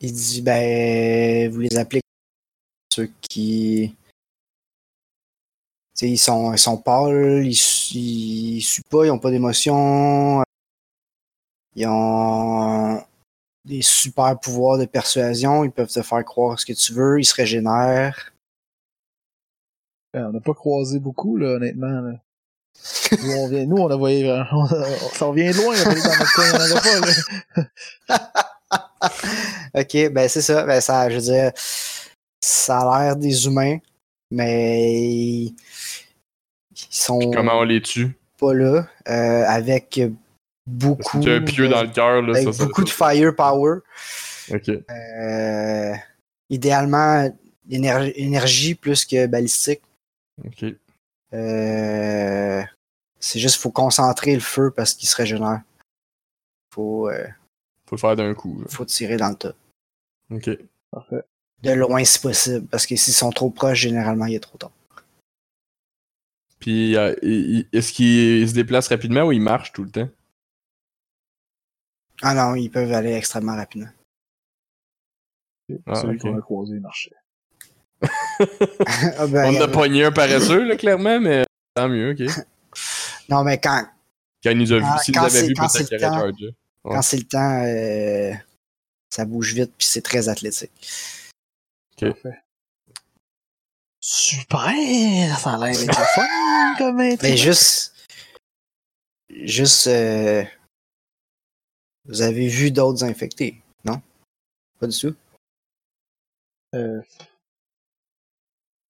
il 0.00 0.12
dit, 0.12 0.42
ben, 0.42 1.50
vous 1.50 1.60
les 1.60 1.76
appelez 1.76 2.00
ceux 2.92 3.10
qui. 3.20 3.94
Ils 6.00 6.18
sont, 6.18 6.52
ils 6.52 6.58
sont 6.58 6.78
pâles, 6.78 7.46
ils, 7.46 7.52
ils 7.94 8.60
suent 8.62 8.82
pas, 8.82 9.06
ils 9.06 9.10
ont 9.10 9.18
pas 9.18 9.30
d'émotion. 9.30 10.42
Ils 11.76 11.86
ont 11.86 13.02
des 13.64 13.82
super 13.82 14.38
pouvoirs 14.40 14.78
de 14.78 14.84
persuasion, 14.84 15.64
ils 15.64 15.70
peuvent 15.70 15.92
te 15.92 16.02
faire 16.02 16.24
croire 16.24 16.58
ce 16.58 16.66
que 16.66 16.72
tu 16.72 16.92
veux, 16.92 17.20
ils 17.20 17.24
se 17.24 17.34
régénèrent. 17.34 18.31
Ben, 20.14 20.26
on 20.28 20.32
n'a 20.32 20.40
pas 20.40 20.54
croisé 20.54 20.98
beaucoup, 20.98 21.36
là, 21.36 21.56
honnêtement. 21.56 22.00
Là. 22.00 22.12
Nous, 23.22 23.32
on 23.32 23.48
vient, 23.48 23.66
nous, 23.66 23.76
on 23.76 23.90
a 23.90 23.96
voyé, 23.96 24.28
euh, 24.30 24.42
on, 24.52 24.66
ça 24.66 25.24
revient 25.26 25.52
loin, 25.52 25.74
là, 25.74 25.84
dans 25.84 25.90
notre 25.94 26.34
coin, 26.34 26.44
il 26.46 26.70
y 26.70 26.72
en 26.72 26.76
a 26.76 26.80
pas, 26.80 28.18
là. 28.18 28.18
Ok, 29.74 30.12
ben 30.12 30.28
c'est 30.28 30.42
ça. 30.42 30.64
Ben 30.64 30.80
ça, 30.80 31.08
je 31.10 31.14
veux 31.16 31.20
dire, 31.22 31.52
ça 32.40 32.78
a 32.80 33.04
l'air 33.04 33.16
des 33.16 33.46
humains, 33.46 33.78
mais 34.30 34.92
ils 34.92 35.54
sont 36.90 37.18
Comment 37.32 37.58
on 37.58 37.62
les 37.64 37.80
tue? 37.82 38.16
pas 38.38 38.54
là. 38.54 38.86
euh, 39.08 39.44
avec 39.46 40.00
beaucoup, 40.66 41.02
Parce 41.02 41.10
qu'il 41.12 41.22
y 41.24 41.30
a 41.32 41.36
un 41.36 41.42
pieu 41.42 41.68
de, 41.68 41.72
dans 41.72 41.82
le 41.82 41.88
cœur. 41.88 42.22
là, 42.22 42.32
avec 42.36 42.44
ça, 42.44 42.52
ça- 42.52 42.64
beaucoup 42.66 42.84
de 42.84 42.90
firepower. 42.90 43.78
Ok. 44.52 44.68
Euh, 44.68 45.94
idéalement, 46.50 47.28
énergie, 47.70 48.12
énergie 48.16 48.74
plus 48.74 49.04
que 49.04 49.26
balistique. 49.26 49.80
Ok. 50.44 50.64
Euh, 51.34 52.62
c'est 53.20 53.38
juste 53.38 53.56
faut 53.60 53.70
concentrer 53.70 54.34
le 54.34 54.40
feu 54.40 54.70
parce 54.70 54.94
qu'il 54.94 55.08
se 55.08 55.16
régénère. 55.16 55.62
Faut, 56.74 57.08
euh, 57.08 57.26
Faut 57.86 57.96
le 57.96 58.00
faire 58.00 58.16
d'un 58.16 58.34
coup. 58.34 58.60
là. 58.60 58.66
faut 58.68 58.84
tirer 58.84 59.16
dans 59.16 59.28
le 59.30 59.36
tas. 59.36 59.54
Ok. 60.30 60.50
Parfait. 60.90 61.22
De 61.62 61.70
loin 61.72 62.04
si 62.04 62.18
possible, 62.18 62.66
parce 62.66 62.86
que 62.86 62.96
s'ils 62.96 63.14
sont 63.14 63.30
trop 63.30 63.50
proches, 63.50 63.80
généralement, 63.80 64.26
il 64.26 64.34
est 64.34 64.40
trop 64.40 64.58
tard. 64.58 64.72
Puis, 66.58 66.96
euh, 66.96 67.14
est-ce 67.72 67.92
qu'il 67.92 68.48
se 68.48 68.54
déplace 68.54 68.88
rapidement 68.88 69.22
ou 69.24 69.32
il 69.32 69.40
marche 69.40 69.72
tout 69.72 69.84
le 69.84 69.90
temps? 69.90 70.08
Ah 72.20 72.34
non, 72.34 72.54
ils 72.54 72.70
peuvent 72.70 72.92
aller 72.92 73.12
extrêmement 73.12 73.56
rapidement. 73.56 73.90
Ah, 75.86 75.94
Celui 75.94 76.18
qu'on 76.18 76.36
a 76.36 76.40
croisé 76.40 76.78
marchait. 76.78 77.14
Ah, 79.18 79.26
ben, 79.26 79.54
On 79.54 79.60
a 79.60 79.64
avait- 79.64 79.72
pogné 79.72 80.04
un 80.04 80.12
paresseux, 80.12 80.64
là, 80.64 80.76
clairement, 80.76 81.20
mais 81.20 81.44
tant 81.74 81.88
mieux, 81.88 82.10
ok. 82.12 82.26
Non, 83.28 83.44
mais 83.44 83.58
quand, 83.58 83.86
Quand 84.42 84.50
il 84.50 84.58
nous 84.58 84.72
a 84.72 84.78
vu, 84.78 84.84
Ah, 84.86 84.98
s'il 84.98 85.14
quand 85.14 85.20
nous 85.22 85.26
avait 85.26 85.40
c'est- 85.40 85.46
vu, 85.46 85.54
peut-être 85.54 85.88
qu'il 85.88 86.04
aurait 86.04 86.32
quand 86.82 87.02
c'est 87.02 87.16
le 87.18 87.22
temps, 87.24 87.62
euh, 87.64 88.32
ça 89.08 89.24
bouge 89.24 89.54
vite 89.54 89.72
puis 89.78 89.86
c'est 89.86 90.02
très 90.02 90.28
athlétique. 90.28 90.72
Super! 94.00 95.38
Ça 95.38 95.54
a 95.54 95.58
l'air 95.58 95.78
d'être 95.78 95.94
fun 96.14 96.74
comme 96.78 96.96
Mais 97.22 97.36
juste. 97.36 97.94
Juste. 99.30 99.86
euh, 99.86 100.42
vous 102.06 102.20
avez 102.22 102.48
vu 102.48 102.72
d'autres 102.72 103.04
infectés, 103.04 103.62
non? 103.84 104.02
Pas 104.80 104.88
du 104.88 104.98
tout? 104.98 105.14
Euh, 106.74 107.00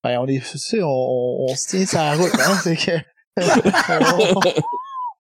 Ben, 0.04 0.18
on 0.18 0.26
est, 0.26 0.40
tu 0.44 0.58
sais, 0.58 0.82
on, 0.82 0.88
on, 0.88 1.46
on 1.50 1.56
se 1.56 1.68
tient 1.68 1.86
sur 1.86 1.98
la 1.98 2.14
route, 2.16 2.32
hein, 2.34 2.58
c'est 2.62 2.76
que... 2.76 2.90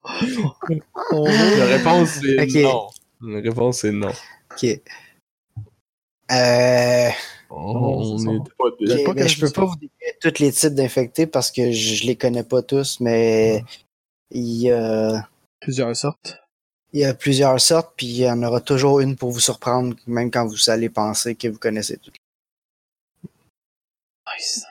on, 0.02 1.16
on 1.16 1.24
La 1.24 1.66
réponse, 1.66 2.08
c'est 2.20 2.40
Ok. 2.42 2.54
non. 2.62 2.88
La 3.20 3.40
réponse, 3.40 3.78
c'est 3.78 3.92
non. 3.92 4.10
Ok. 4.52 4.64
Euh, 6.32 7.10
On 7.50 8.44
pas 8.58 8.64
des... 8.80 8.94
ok, 8.94 9.04
pas 9.06 9.14
ben, 9.14 9.28
je 9.28 9.40
peux 9.40 9.50
pas 9.50 9.64
vous 9.66 9.76
décrire 9.76 10.14
tous 10.20 10.38
les 10.42 10.52
types 10.52 10.74
d'infectés 10.74 11.26
parce 11.26 11.50
que 11.50 11.70
je, 11.72 11.94
je 11.94 12.06
les 12.06 12.16
connais 12.16 12.42
pas 12.44 12.62
tous, 12.62 12.98
mais 13.00 13.62
il 14.30 14.62
y 14.62 14.70
a, 14.72 15.28
Plusieurs 15.60 15.94
sortes. 15.94 16.38
il 16.92 17.00
y 17.00 17.04
a 17.04 17.14
plusieurs 17.14 17.60
sortes, 17.60 17.92
puis 17.96 18.06
il 18.06 18.16
y 18.16 18.30
en 18.30 18.42
aura 18.42 18.60
toujours 18.60 19.00
une 19.00 19.14
pour 19.16 19.30
vous 19.30 19.40
surprendre, 19.40 19.94
même 20.06 20.30
quand 20.30 20.46
vous 20.46 20.70
allez 20.70 20.88
penser 20.88 21.34
que 21.36 21.48
vous 21.48 21.58
connaissez 21.58 21.98
toutes. 21.98 22.16
Nice. 24.36 24.64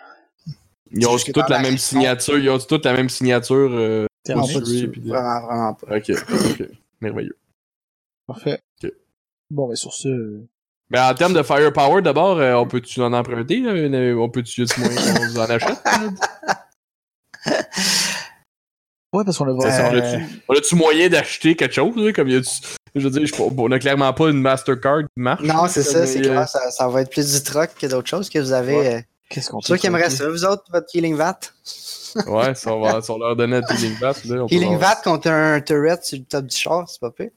Ils 0.93 1.07
ont 1.07 1.15
dans 1.33 1.41
la 1.47 1.57
la 1.57 1.61
même 1.61 1.77
signature. 1.77 2.37
Ils 2.37 2.49
ont 2.49 2.59
toutes 2.59 2.85
la 2.85 2.93
même 2.93 3.09
signature. 3.09 3.69
Euh... 3.71 4.05
Vraiment, 4.27 5.41
vraiment 5.47 5.73
pas. 5.73 5.97
Ok, 5.97 6.09
ok. 6.09 6.67
Merveilleux. 7.01 7.37
Parfait. 8.27 8.59
Bon, 9.49 9.67
ben, 9.67 9.75
sur 9.75 9.93
ce, 9.93 10.07
euh, 10.07 10.47
Mais 10.89 10.99
en 10.99 11.13
termes 11.13 11.33
de 11.33 11.43
firepower, 11.43 12.01
d'abord, 12.01 12.37
euh, 12.37 12.53
on 12.53 12.67
peut-tu 12.67 13.01
en 13.01 13.11
emprunter? 13.13 13.63
On 14.15 14.29
peut-tu, 14.29 14.63
du 14.65 14.73
moins, 14.79 14.89
qu'on 14.89 15.39
en 15.39 15.49
achète? 15.49 15.83
ouais, 19.13 19.23
parce 19.25 19.37
qu'on 19.37 19.47
a 19.47 19.53
vraiment... 19.53 19.89
on 19.91 19.97
a-tu- 19.97 20.25
On 20.47 20.53
a-tu 20.53 20.75
moyen 20.75 21.09
d'acheter 21.09 21.55
quelque 21.55 21.73
chose? 21.73 22.13
Comme 22.13 22.27
y 22.29 22.35
a 22.37 22.41
Je 22.95 23.01
veux 23.07 23.09
dire, 23.09 23.25
je- 23.25 23.33
on 23.41 23.71
a 23.71 23.79
clairement 23.79 24.13
pas 24.13 24.29
une 24.29 24.41
Mastercard 24.41 24.99
qui 25.01 25.07
marche. 25.17 25.41
Non, 25.43 25.67
c'est 25.67 25.83
ça, 25.83 26.05
c'est 26.05 26.19
euh, 26.19 26.23
clair. 26.23 26.47
Ça, 26.47 26.71
ça 26.71 26.87
va 26.87 27.01
être 27.01 27.09
plus 27.11 27.33
du 27.33 27.43
troc 27.43 27.71
que 27.79 27.87
d'autres 27.87 28.09
choses 28.09 28.29
que 28.29 28.39
vous 28.39 28.53
avez. 28.53 28.75
Ouais. 28.77 29.05
Euh, 29.31 29.35
Qu'est-ce 29.35 29.49
qu'on 29.49 29.61
Ceux 29.61 29.75
peut 29.75 29.79
qui 29.79 29.87
aimeraient 29.87 30.09
ça, 30.09 30.29
vous 30.29 30.45
autres, 30.45 30.63
votre 30.71 30.87
Healing 30.95 31.15
Vat? 31.15 31.39
Ouais, 32.27 32.53
si 32.55 32.67
on, 32.67 32.81
va, 32.81 33.01
si 33.01 33.09
on 33.09 33.17
leur 33.17 33.37
donnait 33.37 33.57
un 33.57 33.61
Healing 33.75 33.95
Vat, 33.97 34.15
là, 34.25 34.43
on 34.43 34.47
Healing 34.47 34.75
Vat 34.77 34.97
contre 35.01 35.29
un 35.29 35.61
turret 35.61 35.97
sur 36.03 36.17
le 36.17 36.25
top 36.25 36.45
du 36.45 36.55
char, 36.57 36.89
c'est 36.89 36.99
pas 36.99 37.09
pire. 37.11 37.29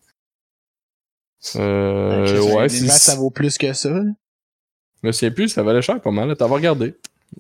Euh, 1.57 2.27
Chris, 2.27 2.53
ouais, 2.55 2.69
si, 2.69 2.89
ça 2.89 3.15
vaut 3.15 3.31
plus 3.31 3.57
que 3.59 3.73
ça. 3.73 3.91
là. 3.91 4.03
Je 5.03 5.07
me 5.09 5.13
souviens 5.13 5.31
plus, 5.31 5.49
ça 5.51 5.63
valait 5.63 5.83
cher 5.83 6.01
pas 6.01 6.11
mal. 6.11 6.29
là. 6.29 6.35
T'as 6.37 6.47
regardé. 6.47 6.95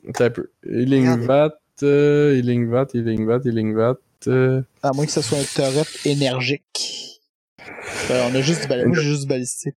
Attends 0.09 0.24
un 0.24 0.31
peu. 0.31 0.51
Healing. 0.64 1.20
Vat, 1.26 1.55
euh, 1.82 2.36
Healing 2.36 2.68
Vat, 2.70 2.86
Healing 2.94 3.26
Vat, 3.26 3.40
Healing 3.44 3.74
Vat. 3.74 3.97
euh, 4.28 4.62
À 4.82 4.93
moins 4.93 5.06
que 5.06 5.12
ce 5.12 5.22
soit 5.22 5.39
un 5.39 5.43
turret 5.44 5.85
énergique. 6.05 7.20
Ben, 8.09 8.31
on 8.31 8.35
a 8.36 8.40
juste 8.43 8.62
du 8.62 8.68
balistique. 8.68 8.89
Moi, 8.94 8.97
j'ai 9.02 9.09
juste 9.09 9.22
du 9.22 9.26
balistique. 9.28 9.74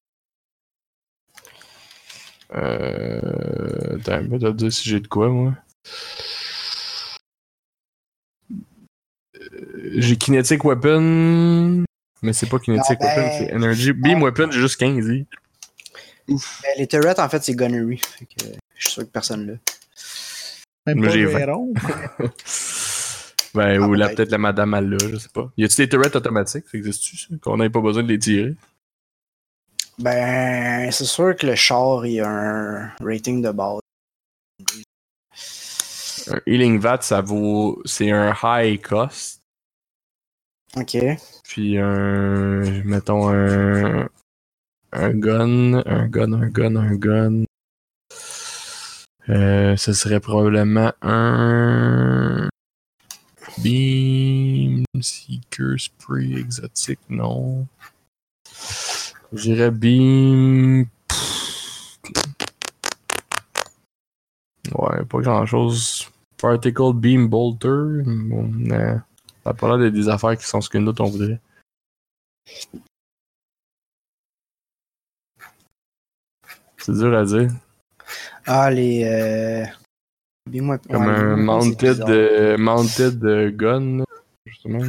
Euh. 2.55 3.97
Attends, 3.99 4.39
t'as 4.39 4.51
dit 4.51 4.71
si 4.71 4.89
j'ai 4.89 4.99
de 4.99 5.07
quoi, 5.07 5.29
moi. 5.29 5.53
Euh, 9.39 9.91
J'ai 9.97 10.15
Kinetic 10.17 10.63
Weapon. 10.63 11.83
Mais 12.21 12.33
c'est 12.33 12.49
pas 12.49 12.59
Kinetic 12.59 12.99
Non, 12.99 13.07
ben- 13.07 13.15
Weapon, 13.15 13.31
c'est 13.37 13.53
Energy. 13.53 13.93
Beam 13.93 14.21
Weapon, 14.23 14.49
j'ai 14.51 14.59
juste 14.59 14.77
15. 14.79 15.09
hein. 15.09 15.23
Ben, 16.29 16.37
les 16.77 16.87
turrets, 16.87 17.19
en 17.19 17.29
fait, 17.29 17.43
c'est 17.43 17.53
gunnery. 17.55 17.97
Fait 17.97 18.25
que, 18.25 18.45
je 18.75 18.81
suis 18.83 18.91
sûr 18.91 19.03
que 19.03 19.09
personne 19.09 19.45
l'a. 19.47 19.53
Même 20.87 20.97
Moi, 20.99 21.07
pas 21.07 21.13
j'ai. 21.13 21.25
Ben, 23.53 23.81
Ah, 23.81 23.87
ou 23.87 23.93
là, 23.93 24.05
peut-être. 24.07 24.17
peut-être 24.17 24.31
la 24.31 24.37
madame 24.37 24.73
elle 24.75 24.89
l'a, 24.89 24.97
je 25.09 25.17
sais 25.17 25.29
pas. 25.33 25.51
Y 25.57 25.63
a-tu 25.65 25.77
des 25.77 25.89
turrets 25.89 26.15
automatiques? 26.15 26.65
Ça 26.71 26.77
existe-tu, 26.77 27.17
ça? 27.17 27.27
Qu'on 27.41 27.57
n'ait 27.57 27.69
pas 27.71 27.81
besoin 27.81 28.03
de 28.03 28.09
les 28.09 28.19
tirer? 28.19 28.53
Ben, 29.99 30.91
c'est 30.91 31.05
sûr 31.05 31.35
que 31.35 31.47
le 31.47 31.55
char, 31.55 32.05
il 32.05 32.21
a 32.21 32.29
un 32.29 32.91
rating 32.99 33.41
de 33.41 33.51
base. 33.51 33.79
Un 36.27 36.39
Healing 36.45 36.79
Vat, 36.79 37.01
ça 37.01 37.21
vaut. 37.21 37.81
C'est 37.85 38.11
un 38.11 38.35
high 38.43 38.79
cost. 38.79 39.41
Ok. 40.75 40.97
Puis 41.43 41.77
un. 41.79 42.83
Mettons 42.83 43.29
un. 43.29 44.07
Un 44.91 45.09
gun. 45.13 45.81
Un 45.85 46.07
gun, 46.07 46.33
un 46.33 46.49
gun, 46.49 46.75
un 46.75 46.95
gun. 46.95 47.43
Euh, 49.29 49.75
ce 49.75 49.93
serait 49.93 50.19
probablement 50.19 50.93
un. 51.01 52.49
Beam. 53.63 54.83
Seeker 55.01 55.79
Spray 55.79 56.35
exotique, 56.35 56.99
non. 57.09 57.67
Je 59.33 59.41
dirais 59.41 59.71
Beam. 59.71 60.85
Ouais, 64.73 65.05
pas 65.05 65.19
grand 65.19 65.45
chose. 65.45 66.09
Particle 66.37 66.93
Beam 66.93 67.27
Bolter. 67.27 68.03
Bon, 68.05 68.49
nah. 68.55 69.03
Ça 69.43 69.53
d'être 69.77 69.93
des 69.93 70.09
affaires 70.09 70.37
qui 70.37 70.45
sont 70.45 70.59
ce 70.59 70.69
que 70.69 70.77
nous 70.77 70.93
on 70.99 71.05
voudrait. 71.05 71.39
C'est 76.77 76.93
dur 76.93 77.17
à 77.17 77.23
dire. 77.23 77.49
Ah, 78.45 78.69
les. 78.69 79.03
Euh... 79.05 79.65
Comme 80.49 80.69
ouais, 80.69 81.15
un 81.15 81.35
mounted, 81.35 82.01
euh, 82.07 82.57
mounted 82.57 83.23
euh, 83.25 83.51
gun. 83.51 84.03
Justement. 84.45 84.79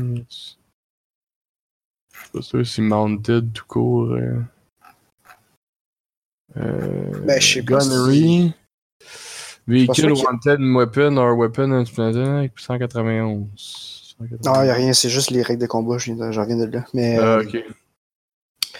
Je 2.35 2.41
suis 2.41 2.41
pas 2.41 2.43
sûr 2.43 2.67
si 2.67 2.81
mounted 2.83 3.53
tout 3.53 3.65
court. 3.67 4.13
Euh... 4.13 4.41
Euh, 6.57 7.25
Ben, 7.27 7.41
je 7.41 7.55
sais 7.55 7.63
pas 7.63 7.79
Gunnery. 7.79 8.53
Vehicle 9.67 10.01
y 10.01 10.21
a- 10.21 10.25
wanted 10.25 10.61
weapon 10.61 11.17
or 11.19 11.37
weapon 11.37 11.73
instrumental 11.73 12.51
191. 12.57 14.17
Non, 14.45 14.63
il 14.65 14.71
a 14.71 14.75
rien, 14.75 14.93
c'est 14.95 15.11
juste 15.11 15.31
les 15.31 15.43
règles 15.43 15.61
de 15.63 15.67
combat, 15.67 15.99
je 15.99 16.13
viens 16.13 16.27
de- 16.27 16.33
j'en 16.33 16.45
là. 16.47 16.85
Mais 16.95 17.17
Ah, 17.19 17.23
euh, 17.39 17.43
ok. 17.45 17.57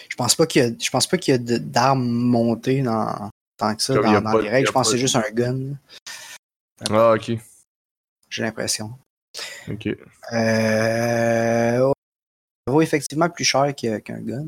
je 0.09 0.17
pense 0.17 0.35
pas 0.35 0.47
qu'il 0.47 0.63
y 0.63 0.65
a, 0.65 0.71
je 0.81 0.91
pense 0.91 1.07
pas 1.07 1.17
qu'il 1.19 1.33
y 1.33 1.35
a 1.37 1.59
d'armes 1.59 2.09
montées 2.09 2.83
dans, 2.83 3.31
tant 3.57 3.75
que 3.77 3.83
ça 3.83 3.95
Comme 3.95 4.07
y 4.07 4.13
dans, 4.15 4.21
dans 4.23 4.33
pas- 4.33 4.41
les 4.41 4.47
y 4.47 4.51
règles. 4.51 4.67
Je 4.67 4.73
pense 4.73 4.87
que 4.89 4.93
c'est 4.93 4.99
juste 4.99 5.15
un 5.17 5.31
gun, 5.33 5.75
Ah, 6.91 7.13
ok. 7.15 7.33
j'ai 8.31 8.43
l'impression. 8.43 8.93
Ok. 9.71 9.89
Euh, 10.33 11.93
vaut 12.69 12.83
effectivement 12.83 13.29
plus 13.29 13.45
cher 13.45 13.75
qu'un 13.75 13.99
gun. 13.99 14.47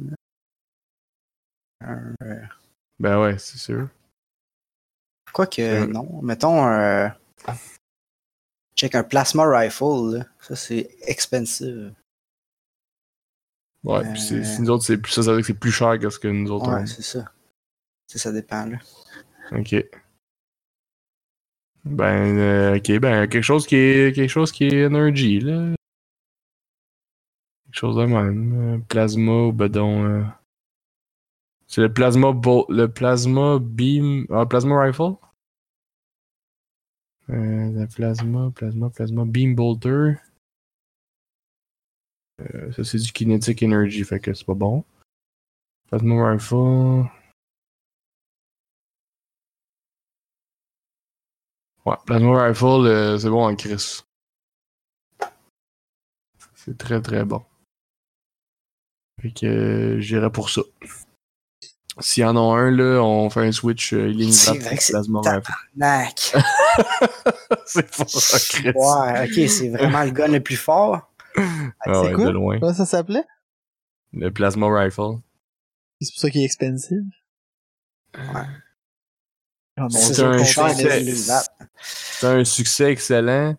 Un, 1.82 2.14
euh, 2.22 2.42
Ben 2.98 3.20
ouais, 3.20 3.38
c'est 3.38 3.58
sûr. 3.58 3.88
Quoique, 5.32 5.60
Euh. 5.62 5.86
non. 5.86 6.20
Mettons 6.22 6.62
un. 6.64 7.14
Check 8.76 8.94
un 8.94 9.04
plasma 9.04 9.44
rifle, 9.46 10.16
là. 10.18 10.26
Ça, 10.40 10.56
c'est 10.56 10.90
expensive. 11.02 11.94
Ouais, 13.84 13.98
Euh. 14.06 14.12
puis 14.12 14.20
c'est- 14.20 14.44
si 14.44 14.60
nous 14.62 14.70
autres, 14.70 14.84
c'est 14.84 14.98
plus 14.98 15.12
ça, 15.12 15.22
ça 15.22 15.30
veut 15.30 15.38
dire 15.38 15.46
que 15.46 15.52
c'est 15.52 15.58
plus 15.58 15.72
cher 15.72 15.98
que 15.98 16.10
ce 16.10 16.18
que 16.18 16.28
nous 16.28 16.50
autres 16.50 16.70
Ouais, 16.72 16.86
c'est 16.86 17.02
ça. 17.02 17.24
Sais, 18.06 18.18
ça 18.18 18.32
dépend, 18.32 18.66
là. 18.66 18.78
Ok. 19.52 19.74
Ben, 21.84 22.38
euh, 22.38 22.76
ok, 22.76 22.98
ben, 22.98 23.26
quelque 23.26 23.42
chose 23.42 23.66
qui 23.66 23.76
est, 23.76 24.14
quelque 24.14 24.28
chose 24.30 24.52
qui 24.52 24.64
est 24.66 24.84
energy, 24.86 25.40
là. 25.40 25.74
Chose 27.72 27.96
de 27.96 28.04
même. 28.04 28.74
euh, 28.74 28.78
Plasma 28.88 29.46
ou 29.46 29.52
bedon. 29.52 30.04
euh. 30.04 30.24
C'est 31.66 31.82
le 31.82 31.92
plasma, 31.92 32.32
bo- 32.32 32.66
le 32.68 32.88
plasma 32.88 33.58
beam, 33.60 34.26
ah, 34.30 34.44
plasma 34.46 34.82
rifle? 34.82 35.14
Euh, 37.30 37.86
plasma, 37.94 38.50
plasma, 38.50 38.90
plasma 38.90 39.24
beam 39.24 39.54
bolter. 39.54 40.16
Euh, 42.40 42.72
ça, 42.72 42.82
c'est 42.82 42.98
du 42.98 43.12
kinetic 43.12 43.62
energy, 43.62 44.02
fait 44.02 44.18
que 44.18 44.34
c'est 44.34 44.44
pas 44.46 44.54
bon. 44.54 44.84
Plasma 45.88 46.32
rifle. 46.32 47.08
Ouais, 51.86 51.96
Plasma 52.04 52.44
Rifle, 52.44 53.18
c'est 53.18 53.30
bon 53.30 53.46
en 53.48 53.56
Chris. 53.56 54.02
C'est 56.54 56.76
très 56.76 57.00
très 57.00 57.24
bon. 57.24 57.42
Fait 59.20 59.30
que 59.30 59.46
euh, 59.46 60.00
j'irai 60.00 60.30
pour 60.30 60.50
ça. 60.50 60.62
S'il 61.98 62.22
y 62.22 62.26
en 62.26 62.36
a 62.36 62.40
un, 62.40 62.70
là, 62.70 63.02
on 63.02 63.28
fait 63.28 63.40
un 63.40 63.52
switch 63.52 63.92
euh, 63.92 64.12
vrai 64.12 64.76
que 64.76 64.82
c'est 64.82 64.92
Plasma 64.92 65.20
Rifle. 65.20 65.52
Nac. 65.76 66.32
C'est 67.66 67.96
pas 67.96 68.04
ça, 68.06 68.38
Chris. 68.38 68.72
Ouais, 68.74 69.24
ok, 69.24 69.48
c'est 69.50 69.68
vraiment 69.68 70.04
le 70.04 70.10
gun 70.10 70.28
le 70.28 70.40
plus 70.40 70.56
fort. 70.56 71.12
Ah 71.36 71.44
c'est 71.84 71.90
ouais, 71.90 72.12
quoi? 72.12 72.24
de 72.26 72.30
loin. 72.30 72.58
Comment 72.58 72.72
ça 72.74 72.86
s'appelait? 72.86 73.24
Le 74.12 74.30
Plasma 74.30 74.66
Rifle. 74.68 75.18
C'est 76.00 76.12
pour 76.12 76.20
ça 76.20 76.30
qu'il 76.30 76.40
est 76.40 76.44
expensive. 76.44 77.04
Ouais. 78.16 78.46
Oh, 79.80 79.88
C'est 79.90 80.22
un 80.22 80.32
un 82.22 82.44
succès 82.44 82.90
excellent. 82.90 83.56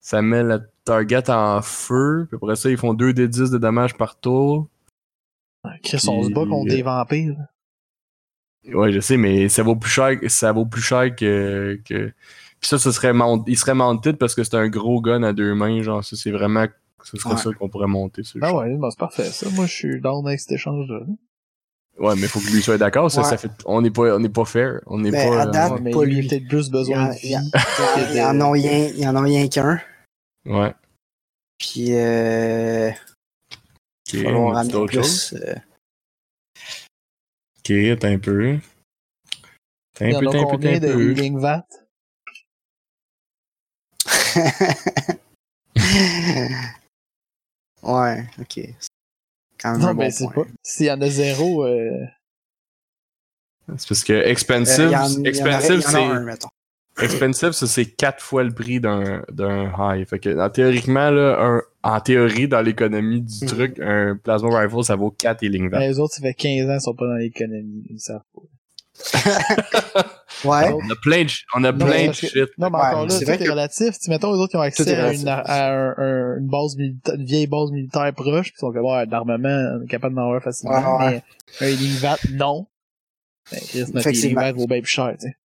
Ça 0.00 0.20
met 0.22 0.42
la 0.42 0.58
target 0.84 1.30
en 1.30 1.62
feu. 1.62 2.26
Puis 2.28 2.36
après 2.36 2.56
ça, 2.56 2.70
ils 2.70 2.76
font 2.76 2.94
2 2.94 3.12
des 3.12 3.28
10 3.28 3.50
de 3.50 3.58
dommages 3.58 3.96
par 3.96 4.18
tour. 4.18 4.68
Chris, 5.82 6.02
on 6.08 6.22
se 6.24 6.30
bat 6.30 6.44
contre 6.46 6.66
Puis, 6.66 6.76
des 6.76 6.82
vampires. 6.82 7.36
Ouais, 8.74 8.92
je 8.92 9.00
sais, 9.00 9.16
mais 9.16 9.48
ça 9.48 9.62
vaut 9.62 9.76
plus 9.76 9.90
cher, 9.90 10.18
ça 10.28 10.52
vaut 10.52 10.66
plus 10.66 10.82
cher 10.82 11.14
que, 11.16 11.80
que... 11.84 12.12
Puis 12.60 12.68
ça, 12.68 12.78
ce 12.78 12.92
serait 12.92 13.12
mount... 13.12 13.42
il 13.48 13.56
serait 13.58 13.74
mounted 13.74 14.16
parce 14.18 14.34
que 14.36 14.44
c'est 14.44 14.54
un 14.56 14.68
gros 14.68 15.00
gun 15.00 15.22
à 15.24 15.32
deux 15.32 15.54
mains, 15.54 15.82
genre 15.82 16.04
ça, 16.04 16.14
c'est 16.16 16.30
vraiment, 16.30 16.66
ce 17.02 17.16
serait 17.16 17.34
Ouais. 17.34 17.40
ça 17.40 17.50
qu'on 17.52 17.68
pourrait 17.68 17.88
monter 17.88 18.22
le 18.34 18.40
Ah 18.44 18.54
ouais, 18.54 18.76
bah, 18.76 18.88
c'est 18.90 18.98
parfait 18.98 19.24
ça. 19.24 19.48
Moi, 19.50 19.66
je 19.66 19.72
suis 19.72 20.00
down 20.00 20.24
avec 20.26 20.38
cet 20.38 20.52
échange-là. 20.52 21.00
Ouais, 21.98 22.14
mais 22.16 22.26
faut 22.28 22.38
que 22.40 22.46
lui 22.52 22.62
soit 22.62 22.78
d'accord, 22.78 23.10
ça, 23.10 23.22
Ouais. 23.22 23.28
ça 23.28 23.36
fait, 23.36 23.50
on 23.66 23.82
n'est 23.82 23.90
pas, 23.90 24.14
on 24.16 24.20
n'est 24.20 24.28
pas 24.28 24.44
fair, 24.44 24.80
on 24.86 24.98
n'est 24.98 25.10
Mais 25.10 25.28
pas, 25.28 25.42
à 25.42 25.46
date, 25.46 25.72
Ouais, 25.72 25.80
mais 25.80 25.90
pas 25.90 26.04
lui, 26.04 26.12
il 26.12 26.18
lui. 26.20 26.26
a 26.26 26.30
peut-être 26.30 26.48
plus 26.48 26.66
Il 26.66 26.68
y 26.68 26.70
besoin 26.70 27.08
de 27.08 27.14
il 27.22 27.30
y 27.30 27.34
vie. 27.34 27.50
il 28.14 28.20
en- 28.22 28.40
a 28.40 28.50
rien- 28.52 28.88
il 28.94 29.00
y 29.00 29.06
en 29.08 29.16
a 29.16 29.20
rien 29.22 29.48
qu'un. 29.48 29.80
euh, 30.46 30.60
ouais. 30.60 30.74
Puis, 31.58 31.86
euh, 31.94 32.90
Ok, 34.12 34.18
il 34.18 34.24
va 34.24 34.24
falloir 34.24 34.42
on 34.42 34.52
ramener 34.54 34.86
plus. 34.86 35.32
euh, 35.34 35.54
Ok, 37.58 37.70
attends 37.96 38.08
un 38.08 38.18
peu. 38.18 38.58
Y 40.00 40.14
un 40.14 40.20
peu, 40.20 40.28
attends 40.28 40.38
un 40.52 40.58
peu, 40.58 40.58
de 40.58 40.68
un 40.68 40.80
peu. 40.80 41.10
Healing 41.12 41.38
Vat? 41.38 41.66
ouais, 47.82 48.24
ok. 48.40 48.60
Quand 49.58 49.72
même 49.72 49.80
Non, 49.80 49.88
un 49.88 49.94
mais 49.94 50.04
bon 50.06 50.10
c'est 50.10 50.24
point. 50.24 50.44
pas. 50.44 50.50
S'il 50.62 50.86
y 50.86 50.90
en 50.90 51.00
a 51.00 51.08
zéro, 51.08 51.64
euh... 51.64 52.04
C'est 53.78 53.88
parce 53.88 54.04
que 54.04 54.12
Euh, 54.12 54.24
expensive, 54.28 54.90
aurait- 54.92 55.28
expensive, 55.28 55.80
c'est. 55.80 57.04
Expensive, 57.04 57.52
ça 57.52 57.66
c'est 57.66 57.86
quatre 57.86 58.22
fois 58.22 58.42
le 58.44 58.52
prix 58.52 58.80
d'un 58.80 59.24
d'un 59.30 59.72
high. 59.78 60.06
Fait 60.06 60.18
que 60.18 60.38
en- 60.38 60.50
théoriquement, 60.50 61.10
là, 61.10 61.38
un, 61.40 61.62
en 61.82 62.00
théorie, 62.00 62.48
dans 62.48 62.60
l'économie 62.60 63.20
du 63.22 63.44
Mhm. 63.44 63.48
truc, 63.48 63.78
un 63.80 64.16
plasma 64.22 64.58
rifle, 64.60 64.84
ça 64.84 64.94
vaut 64.96 65.10
4 65.10 65.42
healing 65.42 65.68
Vat. 65.70 65.80
les 65.80 65.98
autres, 65.98 66.14
ça 66.14 66.22
fait 66.22 66.34
15 66.34 66.68
ans 66.68 66.72
qu'ils 66.72 66.80
sont 66.80 66.94
pas 66.94 67.06
dans 67.06 67.14
l'économie. 67.16 67.84
Ils 67.90 68.00
savent 68.00 68.20
pas. 68.34 68.42
Ouais. 70.44 70.72
On 70.72 70.90
a 70.90 70.96
plein 71.00 71.22
de, 71.24 71.30
on 71.54 71.62
a 71.62 71.70
Non, 71.70 71.86
plein 71.86 72.08
de 72.08 72.12
shit. 72.12 72.34
Non, 72.58 72.68
mais 72.70 72.78
Ouais, 72.78 72.84
encore 72.86 73.06
là, 73.06 73.10
c'est 73.10 73.24
que- 73.38 73.48
relatif. 73.50 73.94
Si, 74.00 74.10
mettons, 74.10 74.32
les 74.32 74.38
autres, 74.40 74.54
ils 74.54 74.56
ont 74.56 74.62
accès 74.62 74.96
à, 74.96 75.12
une, 75.12 75.28
à 75.28 75.72
un- 75.72 75.94
un- 75.96 76.38
une 76.38 76.48
base 76.48 76.74
militaire, 76.76 77.14
une 77.14 77.24
vieille 77.24 77.46
base 77.46 77.70
militaire 77.70 78.12
proche, 78.14 78.46
puis 78.48 78.54
ils 78.56 78.60
sont 78.60 78.72
capables 78.72 79.08
d'armement, 79.08 79.78
capable 79.88 80.16
d'en 80.16 80.22
avoir 80.22 80.42
facilement. 80.42 80.98
Ouais, 80.98 81.04
ouais. 81.06 81.22
Mais 81.60 81.66
un 81.66 81.70
Healing 81.70 81.96
Vat, 81.98 82.18
non. 82.32 82.66
Ben, 83.52 83.60
Chris, 83.60 83.84
notre 83.94 84.08
Healing. 84.08 84.34
Vat 84.34 84.52
vaut 84.52 84.66
bien 84.66 84.80
plus 84.80 84.90
cher, 84.90 85.14
tu 85.20 85.28
sais. 85.28 85.36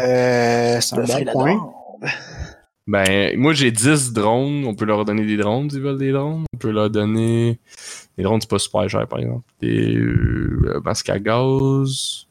Euh, 0.00 0.80
c'est 0.80 0.96
un 0.96 1.04
bon 1.04 1.24
point. 1.32 1.72
Ben, 2.86 3.38
moi 3.38 3.54
j'ai 3.54 3.70
10 3.70 4.12
drones. 4.12 4.64
On 4.66 4.74
peut 4.74 4.84
leur 4.84 5.04
donner 5.04 5.24
des 5.24 5.36
drones 5.36 5.70
s'ils 5.70 5.80
veulent 5.80 5.98
des 5.98 6.12
drones. 6.12 6.44
On 6.54 6.58
peut 6.58 6.70
leur 6.70 6.90
donner. 6.90 7.58
Les 8.18 8.24
drones, 8.24 8.40
c'est 8.40 8.50
pas 8.50 8.58
super 8.58 8.88
cher, 8.88 9.06
par 9.08 9.18
exemple. 9.20 9.44
Des 9.60 9.94
euh, 9.96 10.80
masques 10.84 11.08
à 11.08 11.18
gaz. 11.18 12.26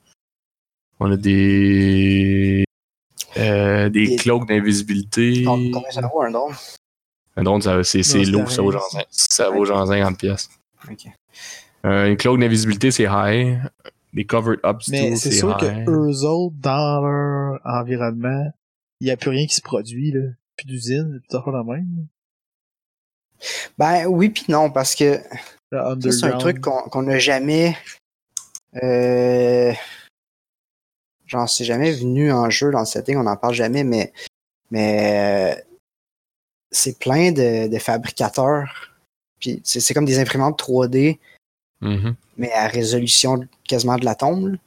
On 1.00 1.12
a 1.12 1.18
des. 1.18 2.64
Euh, 3.38 3.90
des 3.90 4.08
Des- 4.10 4.16
cloaks 4.16 4.48
d'invisibilité. 4.48 5.44
Com- 5.44 5.72
Combien 5.72 5.90
ça 5.92 6.02
vaut 6.08 6.22
un 6.22 6.32
drone? 6.32 6.54
Un 7.36 7.44
drone, 7.44 7.62
ça- 7.64 7.84
c'est 7.84 8.04
c'est 8.04 8.24
c'est 8.24 8.32
lourd, 8.32 8.50
ça 8.52 8.62
vaut 8.62 8.72
genre, 8.72 8.88
ça 9.10 9.50
vaut 9.50 9.66
genre 9.66 9.88
50 9.88 10.20
pièces. 10.20 10.50
Ok. 10.90 11.08
Euh, 11.86 12.08
une 12.10 12.16
cloak 12.18 12.40
d'invisibilité, 12.40 12.92
c'est 12.92 13.08
high. 13.10 13.58
Les 14.14 14.26
covered 14.26 14.60
ups, 14.64 14.88
Mais 14.90 15.10
tout, 15.10 15.16
c'est 15.18 15.32
c'est 15.32 15.38
sûr 15.40 15.58
que 15.58 15.90
eux 15.90 16.24
autres, 16.28 16.56
dans 16.60 17.02
leur 17.02 17.60
environnement, 17.66 18.54
il 19.02 19.06
n'y 19.06 19.12
a 19.12 19.18
plus 19.18 19.32
rien 19.32 19.48
qui 19.48 19.56
se 19.56 19.62
produit, 19.62 20.12
là. 20.12 20.22
Plus 20.58 20.66
d'usine, 20.66 21.20
plus 21.20 21.28
d'affaires 21.30 21.54
de 21.54 21.72
même. 21.72 22.08
Ben 23.78 24.06
oui 24.08 24.30
puis 24.30 24.46
non, 24.50 24.72
parce 24.72 24.96
que 24.96 25.20
c'est 25.72 26.24
un 26.26 26.38
truc 26.38 26.62
qu'on 26.62 26.84
qu'on 26.84 27.04
n'a 27.04 27.20
jamais... 27.20 27.76
Euh, 28.82 29.74
genre, 31.26 31.50
c'est 31.50 31.66
jamais 31.66 31.92
venu 31.92 32.32
en 32.32 32.50
jeu 32.50 32.72
dans 32.72 32.80
le 32.80 32.86
setting, 32.86 33.18
on 33.18 33.24
n'en 33.24 33.38
parle 33.38 33.54
jamais, 33.54 33.84
mais, 33.84 34.14
mais 34.72 35.56
euh, 35.58 35.62
c'est 36.72 36.98
plein 36.98 37.32
de, 37.32 37.68
de 37.68 37.78
fabricateurs. 37.80 38.92
Puis 39.40 39.62
c'est 39.64 39.80
c'est 39.80 39.94
comme 39.94 40.06
des 40.06 40.20
imprimantes 40.20 40.60
3D, 40.60 41.20
Mhm, 41.84 42.16
mais 42.38 42.52
à 42.54 42.68
résolution 42.68 43.46
quasiment 43.68 43.98
de 43.98 44.06
l'atome. 44.06 44.58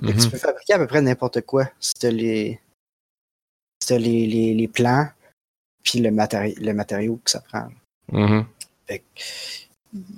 que 0.00 0.06
mhm. 0.06 0.18
Tu 0.18 0.30
peux 0.30 0.38
fabriquer 0.38 0.72
à 0.72 0.78
peu 0.78 0.86
près 0.86 1.02
n'importe 1.02 1.42
quoi 1.42 1.70
si 1.78 1.92
t'as 1.94 2.10
les, 2.10 2.58
si 3.82 3.88
t'as 3.88 3.98
les, 3.98 4.26
les, 4.26 4.54
les 4.54 4.68
plans 4.68 5.08
puis 5.84 6.00
le, 6.00 6.10
matéri- 6.10 6.58
le 6.58 6.72
matériau 6.74 7.20
que 7.22 7.30
ça 7.30 7.40
prend. 7.40 7.68
Mhm. 8.10 8.44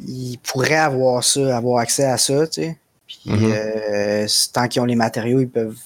Ils 0.08 0.38
pourraient 0.38 0.74
avoir 0.76 1.22
ça, 1.22 1.54
avoir 1.56 1.80
accès 1.80 2.04
à 2.04 2.16
ça, 2.16 2.46
tu 2.46 2.62
sais. 2.62 2.78
Puis 3.06 3.20
Mhm. 3.26 3.52
euh, 3.52 4.26
tant 4.52 4.66
qu'ils 4.68 4.80
ont 4.80 4.86
les 4.86 4.94
matériaux, 4.96 5.40
ils 5.40 5.50
peuvent 5.50 5.78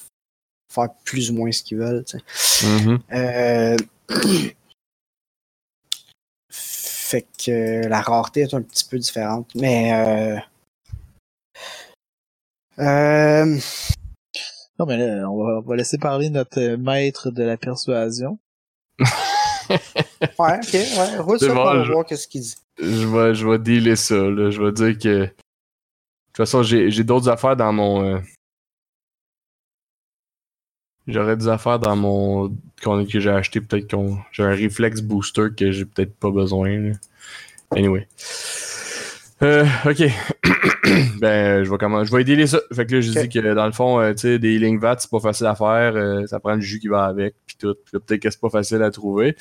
faire 0.73 0.89
plus 1.03 1.29
ou 1.29 1.33
moins 1.35 1.51
ce 1.51 1.61
qu'ils 1.61 1.77
veulent, 1.79 2.05
tu 2.05 2.17
sais. 2.33 2.65
Mhm. 2.65 2.99
Euh, 3.11 3.77
Fait 6.49 7.27
que 7.45 7.85
la 7.87 7.99
rareté 8.01 8.41
est 8.41 8.53
un 8.53 8.61
petit 8.61 8.85
peu 8.85 8.97
différente. 8.97 9.49
Mais 9.55 9.93
euh... 9.93 10.39
Euh... 12.79 13.59
Non, 14.79 14.85
mais 14.85 14.95
là, 14.97 15.29
on 15.29 15.43
va, 15.43 15.57
on 15.57 15.61
va 15.61 15.75
laisser 15.75 15.97
parler 15.97 16.29
notre 16.29 16.75
maître 16.77 17.29
de 17.29 17.43
la 17.43 17.57
persuasion. 17.57 18.39
Ouais, 20.21 20.55
ok, 20.57 20.73
ouais, 20.73 21.17
roule 21.19 21.39
C'est 21.39 21.47
ça 21.47 21.53
bon, 21.53 21.63
pour 21.63 21.83
je- 21.83 21.91
voir 21.91 22.05
qu'est-ce 22.05 22.27
qu'il 22.27 22.41
dit. 22.41 22.55
je 22.79 23.07
vais, 23.07 23.33
je 23.35 23.47
vais 23.47 23.57
dealer 23.59 23.95
ça. 23.95 24.15
Là. 24.15 24.49
Je 24.51 24.61
vais 24.61 24.71
dire 24.71 24.97
que. 24.97 25.19
De 25.23 25.25
toute 25.27 26.37
façon, 26.37 26.63
j'ai 26.63 26.89
j'ai 26.91 27.03
d'autres 27.03 27.27
affaires 27.29 27.55
dans 27.55 27.73
mon. 27.73 28.03
euh, 28.05 28.19
J'aurais 31.07 31.35
des 31.35 31.47
affaires 31.47 31.79
dans 31.79 31.95
mon. 31.95 32.55
qu'on- 32.83 33.05
que 33.05 33.19
j'ai 33.19 33.29
acheté. 33.31 33.59
Peut-être 33.61 33.89
qu'on. 33.89 34.19
J'ai 34.31 34.43
un 34.43 34.51
réflexe 34.53 35.01
booster 35.01 35.47
que 35.57 35.71
j'ai 35.71 35.85
peut-être 35.85 36.15
pas 36.15 36.29
besoin. 36.29 36.69
là. 36.77 36.93
Anyway. 37.75 38.07
Euh, 39.41 39.65
ok. 39.85 40.03
ben, 41.19 41.63
je 41.63 41.69
vais 41.69 41.77
comment. 41.77 42.03
Je 42.03 42.15
vais 42.15 42.23
dealer 42.23 42.47
ça. 42.47 42.59
Fait 42.73 42.85
que 42.85 42.95
là, 42.95 43.01
je 43.01 43.11
dis 43.11 43.29
que 43.29 43.53
dans 43.53 43.65
le 43.65 43.71
fond, 43.71 43.99
euh, 43.99 44.13
tu 44.13 44.21
sais, 44.21 44.39
des 44.39 44.55
healing 44.55 44.79
vats, 44.79 44.95
c'est 44.97 45.11
pas 45.11 45.19
facile 45.19 45.45
à 45.45 45.55
faire. 45.55 45.95
euh, 45.95 46.25
ça 46.25 46.39
prend 46.39 46.55
le 46.55 46.61
jus 46.61 46.79
qui 46.79 46.87
va 46.87 47.05
avec. 47.05 47.35
Puis 47.45 47.55
tout. 47.59 47.75
Puis 47.85 47.99
peut-être 47.99 48.21
que 48.21 48.29
c'est 48.31 48.41
pas 48.41 48.49
facile 48.49 48.81
à 48.81 48.89
trouver. 48.89 49.35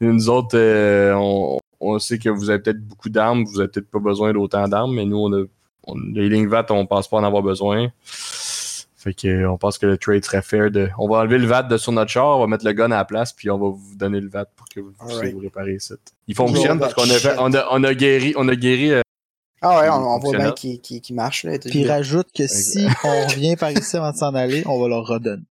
Et 0.00 0.04
nous 0.06 0.28
autres, 0.28 0.56
euh, 0.56 1.12
on, 1.14 1.58
on 1.80 1.98
sait 1.98 2.18
que 2.18 2.28
vous 2.28 2.50
avez 2.50 2.60
peut-être 2.60 2.80
beaucoup 2.80 3.08
d'armes, 3.08 3.44
vous 3.44 3.60
avez 3.60 3.68
peut-être 3.68 3.90
pas 3.90 3.98
besoin 3.98 4.32
d'autant 4.32 4.68
d'armes, 4.68 4.94
mais 4.94 5.04
nous, 5.04 5.18
on 5.18 5.32
a, 5.32 5.44
on, 5.86 5.94
les 6.14 6.28
lignes 6.28 6.48
VAT, 6.48 6.66
on 6.70 6.86
pense 6.86 7.08
pas 7.08 7.16
en 7.16 7.24
avoir 7.24 7.42
besoin. 7.42 7.90
Fait 8.96 9.12
que, 9.12 9.44
on 9.46 9.58
pense 9.58 9.76
que 9.76 9.84
le 9.84 9.98
trade 9.98 10.24
serait 10.24 10.40
fair 10.40 10.70
de. 10.70 10.88
On 10.98 11.08
va 11.08 11.18
enlever 11.18 11.36
le 11.38 11.46
VAT 11.46 11.64
de 11.64 11.76
sur 11.76 11.92
notre 11.92 12.10
char, 12.10 12.38
on 12.38 12.40
va 12.40 12.46
mettre 12.46 12.64
le 12.64 12.72
gun 12.72 12.86
à 12.86 12.96
la 12.96 13.04
place, 13.04 13.34
puis 13.34 13.50
on 13.50 13.58
va 13.58 13.68
vous 13.68 13.96
donner 13.96 14.18
le 14.20 14.28
VAT 14.28 14.46
pour 14.56 14.66
que 14.66 14.80
vous 14.80 14.92
puissiez 14.92 15.32
vous 15.32 15.40
réparer 15.40 15.78
ça. 15.78 15.96
Il 16.26 16.34
fonctionne 16.34 16.78
parce 16.78 16.94
qu'on 16.94 17.02
a, 17.02 17.18
fait, 17.18 17.34
on 17.38 17.52
a, 17.52 17.66
on 17.70 17.84
a 17.84 17.92
guéri, 17.94 18.32
on 18.36 18.48
a 18.48 18.56
guéri. 18.56 18.92
Ah 19.66 19.80
ouais, 19.80 19.88
on, 19.88 19.94
on 19.94 20.18
voit 20.18 20.36
bien 20.36 20.52
qu'il 20.52 20.80
qu'il- 20.80 21.00
qu'il 21.00 21.16
marche, 21.16 21.44
là. 21.44 21.58
Puis 21.58 21.70
il 21.80 21.88
rajoute 21.90 22.30
que 22.32 22.46
si 22.46 22.86
on 23.04 23.26
revient 23.28 23.56
par 23.56 23.70
ici 23.70 23.96
avant 23.96 24.12
de 24.12 24.16
s'en 24.16 24.34
aller, 24.34 24.62
on 24.66 24.80
va 24.80 24.88
leur 24.88 25.06
redonner. 25.06 25.42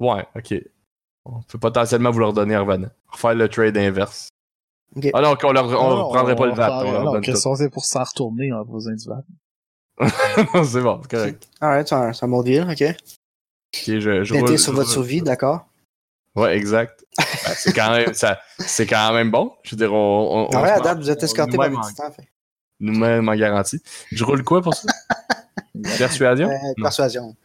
Ouais, 0.00 0.26
ok. 0.36 0.54
On 1.24 1.40
peut 1.42 1.58
potentiellement 1.58 2.10
vous 2.10 2.18
leur 2.18 2.32
donner 2.32 2.56
en 2.56 2.64
revenant. 2.66 2.90
Refaire 3.08 3.34
le 3.34 3.48
trade 3.48 3.76
inverse. 3.76 4.28
Ah 5.12 5.20
non, 5.22 5.36
qu'on 5.36 5.52
leur, 5.52 5.64
on 5.66 5.96
Non, 5.96 6.08
prendrait 6.10 6.36
pas 6.36 6.46
le 6.46 6.52
VAT, 6.52 6.84
on 6.84 6.92
leur 6.92 7.04
Non, 7.04 7.12
donne 7.12 7.22
que 7.22 7.30
tout. 7.32 7.36
si 7.38 7.46
on 7.46 7.54
c'est 7.56 7.70
pour 7.70 7.84
s'en 7.84 8.04
retourner, 8.04 8.52
on 8.52 8.60
a 8.60 8.64
pas 8.64 8.72
besoin 8.72 8.94
du 8.94 9.08
VAT. 9.08 9.22
C'est 10.64 10.80
bon, 10.82 11.00
c'est 11.02 11.10
correct. 11.10 11.48
Alright, 11.60 11.86
c'est 11.88 11.94
un, 11.94 12.12
c'est 12.12 12.24
un 12.24 12.28
bon 12.28 12.42
deal, 12.42 12.62
ok. 12.68 12.82
Ok, 12.82 13.82
je, 13.86 14.24
je 14.24 14.24
sur 14.24 14.36
je 14.36 14.70
votre 14.72 14.76
roule- 14.76 14.86
survie, 14.92 15.22
d'accord. 15.22 15.66
Ouais, 16.36 16.56
exact. 16.56 17.04
Ben, 17.18 17.52
c'est 17.56 17.72
quand 17.74 17.90
même, 17.92 18.14
ça, 18.14 18.40
c'est 18.58 18.86
quand 18.86 19.12
même 19.12 19.30
bon. 19.30 19.52
Je 19.64 19.72
veux 19.72 19.76
dire, 19.76 19.92
on, 19.92 20.48
on, 20.50 20.56
Ah 20.56 20.62
ouais, 20.62 20.70
à 20.70 20.80
date, 20.80 20.98
vous 20.98 21.10
êtes 21.10 21.22
escorté 21.22 21.56
par 21.56 21.68
en- 21.70 21.82
fait. 22.10 22.26
Nous-mêmes 22.80 23.28
en 23.28 23.34
garantie. 23.36 23.80
Je 24.10 24.24
roule 24.24 24.42
quoi 24.42 24.62
pour 24.62 24.74
ça? 24.74 24.88
Persuasion? 25.98 26.48
Euh, 26.50 26.56
persuasion. 26.82 27.36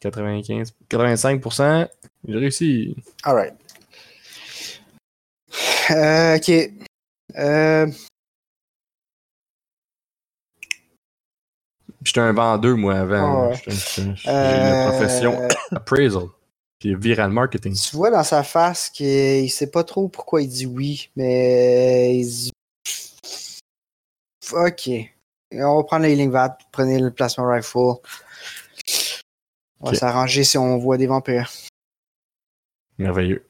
95, 0.00 0.72
85%. 0.90 1.88
J'ai 2.26 2.34
réussi. 2.36 2.96
Alright. 3.22 3.54
Euh, 5.90 6.36
ok. 6.36 6.50
Euh, 7.36 7.86
J'étais 12.04 12.20
un 12.20 12.32
vendeur, 12.32 12.76
moi, 12.76 12.94
avant. 12.96 13.44
Ah 13.44 13.48
ouais. 13.48 13.60
J'ai 13.68 14.02
Euh, 14.28 14.84
une 14.84 14.90
profession 14.90 15.48
appraisal. 15.72 16.24
Puis 16.78 16.94
viral 16.94 17.30
marketing. 17.30 17.74
Tu 17.74 17.96
vois 17.96 18.10
dans 18.10 18.24
sa 18.24 18.42
face 18.42 18.90
qu'il 18.90 19.50
sait 19.50 19.70
pas 19.70 19.84
trop 19.84 20.08
pourquoi 20.08 20.42
il 20.42 20.48
dit 20.48 20.66
oui, 20.66 21.10
mais 21.16 22.16
il 22.16 22.26
dit. 22.26 22.52
Ok. 24.52 24.90
On 25.52 25.76
va 25.76 25.84
prendre 25.84 26.02
la 26.02 26.10
healing 26.10 26.30
vat, 26.30 26.58
prenez 26.72 26.98
le 26.98 27.10
plasma 27.10 27.48
rifle. 27.48 27.78
On 29.80 29.90
va 29.90 29.94
s'arranger 29.94 30.44
si 30.44 30.58
on 30.58 30.78
voit 30.78 30.96
des 30.96 31.06
vampires. 31.06 31.50
Merveilleux. 32.98 33.46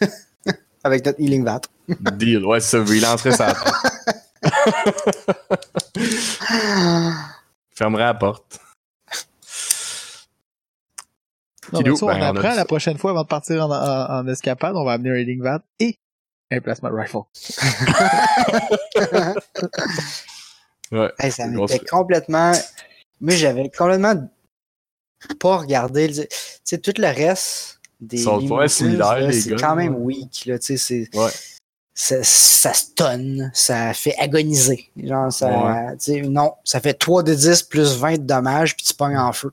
Avec 0.84 1.06
notre 1.06 1.20
healing 1.20 1.44
vat. 1.44 1.62
Deal. 1.88 2.44
Ouais, 2.44 2.60
c'est 2.60 2.84
ça. 2.84 2.94
Il 2.94 3.02
lancerait 3.02 3.32
sa. 3.32 3.54
Fermerait 7.74 8.04
la 8.04 8.14
porte. 8.14 8.60
Non, 11.72 11.78
Kidou, 11.80 11.96
ça, 11.96 12.06
on 12.06 12.08
ben, 12.08 12.18
on 12.18 12.22
a 12.22 12.28
apprend 12.28 12.54
la 12.54 12.64
prochaine 12.64 12.98
fois 12.98 13.10
avant 13.12 13.22
de 13.22 13.28
partir 13.28 13.64
en, 13.64 13.70
en- 13.70 14.18
en 14.20 14.28
escapade, 14.28 14.74
on 14.76 14.84
va 14.84 14.92
amener 14.92 15.10
un 15.10 15.14
healing 15.16 15.42
vat 15.42 15.62
et 15.80 15.96
un 16.50 16.60
plasma 16.60 16.90
rifle. 16.92 17.18
Ouais. 20.92 21.10
Hey, 21.18 21.32
ça 21.32 21.48
Grosse- 21.48 21.72
m'était 21.72 21.84
complètement. 21.86 22.52
Moi, 23.20 23.34
j'avais 23.34 23.70
complètement 23.70 24.28
pas 25.40 25.56
regardé. 25.56 26.08
Tu 26.12 26.26
sais, 26.62 26.78
tout 26.78 26.92
le 26.98 27.06
reste 27.08 27.80
des. 28.00 28.18
Sont 28.18 28.36
Lee 28.38 28.48
pas 28.48 28.68
similaires, 28.68 29.32
C'est 29.32 29.56
quand 29.56 29.74
même 29.76 29.94
ouais. 29.96 30.16
weak, 30.16 30.44
là. 30.46 30.58
Tu 30.58 30.76
sais, 30.76 31.08
c'est. 31.10 31.16
Ouais. 31.18 31.30
Ça, 31.96 32.16
ça 32.24 32.72
stun, 32.74 33.50
ça 33.52 33.94
fait 33.94 34.16
agoniser. 34.18 34.90
Genre, 34.96 35.32
ça. 35.32 35.46
Ouais. 35.48 35.92
Tu 35.98 36.04
sais, 36.12 36.20
non, 36.22 36.54
ça 36.64 36.80
fait 36.80 36.94
3 36.94 37.22
de 37.22 37.32
10 37.34 37.62
plus 37.64 37.96
20 37.96 38.14
de 38.14 38.22
dommages, 38.22 38.76
puis 38.76 38.84
tu 38.84 38.94
pognes 38.94 39.16
en 39.16 39.32
feu. 39.32 39.52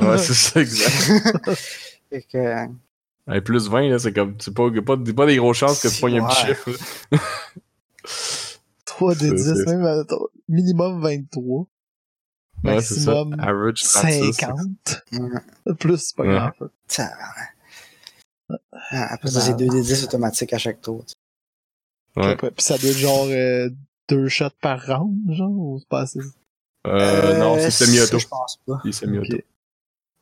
Ouais, 0.00 0.18
c'est 0.18 0.34
ça, 0.34 0.60
exact. 0.60 1.48
Fait 2.10 2.22
que. 2.22 2.66
Ouais, 3.28 3.40
plus 3.40 3.68
20, 3.68 3.88
là, 3.88 3.98
c'est 4.00 4.12
comme. 4.12 4.34
C'est 4.40 4.52
pas, 4.54 4.68
pas, 4.84 4.96
pas 4.96 5.26
des 5.26 5.36
grosses 5.36 5.58
chances 5.58 5.80
que 5.80 5.86
tu 5.88 6.00
pognes 6.00 6.18
un 6.20 6.26
petit 6.26 6.46
chiffre. 6.46 6.70
là. 7.12 7.18
3 8.84 9.14
de 9.14 9.18
C'est- 9.20 9.34
10, 9.34 9.44
c'est- 9.44 9.66
même 9.66 9.84
euh, 9.84 10.04
minimum 10.48 11.00
23. 11.02 11.66
Ouais, 12.64 12.80
c'est 12.82 12.94
ça. 13.00 13.12
Maximum 13.24 13.40
Average 13.40 13.82
36. 13.82 14.32
50. 14.32 14.58
Ouais, 15.12 15.74
Plus, 15.78 15.98
c'est 15.98 16.16
pas 16.16 16.22
Ouais. 16.24 16.28
grave. 16.34 16.52
ça. 16.88 17.10
Ah, 18.90 19.12
Après 19.12 19.30
ça, 19.30 19.40
c'est 19.40 19.54
2 19.56 19.66
de 19.68 19.80
10 19.80 20.04
automatique 20.04 20.52
à 20.52 20.58
chaque 20.58 20.80
tour. 20.80 21.04
tu 21.06 21.10
sais. 21.12 21.14
Ouais. 22.16 22.36
Puis 22.36 22.50
ça 22.58 22.78
doit 22.78 22.90
être 22.90 22.96
genre 22.96 23.26
euh, 23.28 23.68
deux 24.08 24.28
shots 24.28 24.46
par 24.60 24.84
round, 24.86 25.16
genre, 25.32 25.50
ou 25.50 25.78
c'est 25.78 25.88
pas 25.88 26.00
assez? 26.02 26.20
Euh, 26.86 27.38
non, 27.38 27.56
c'est 27.58 27.70
ça, 27.70 27.84
semi-auto. 27.86 28.18
Je 28.18 28.26
pense 28.28 28.58
pas. 28.66 28.80
C'est 28.84 28.92
semi-auto. 28.92 29.34
Ok. 29.36 29.44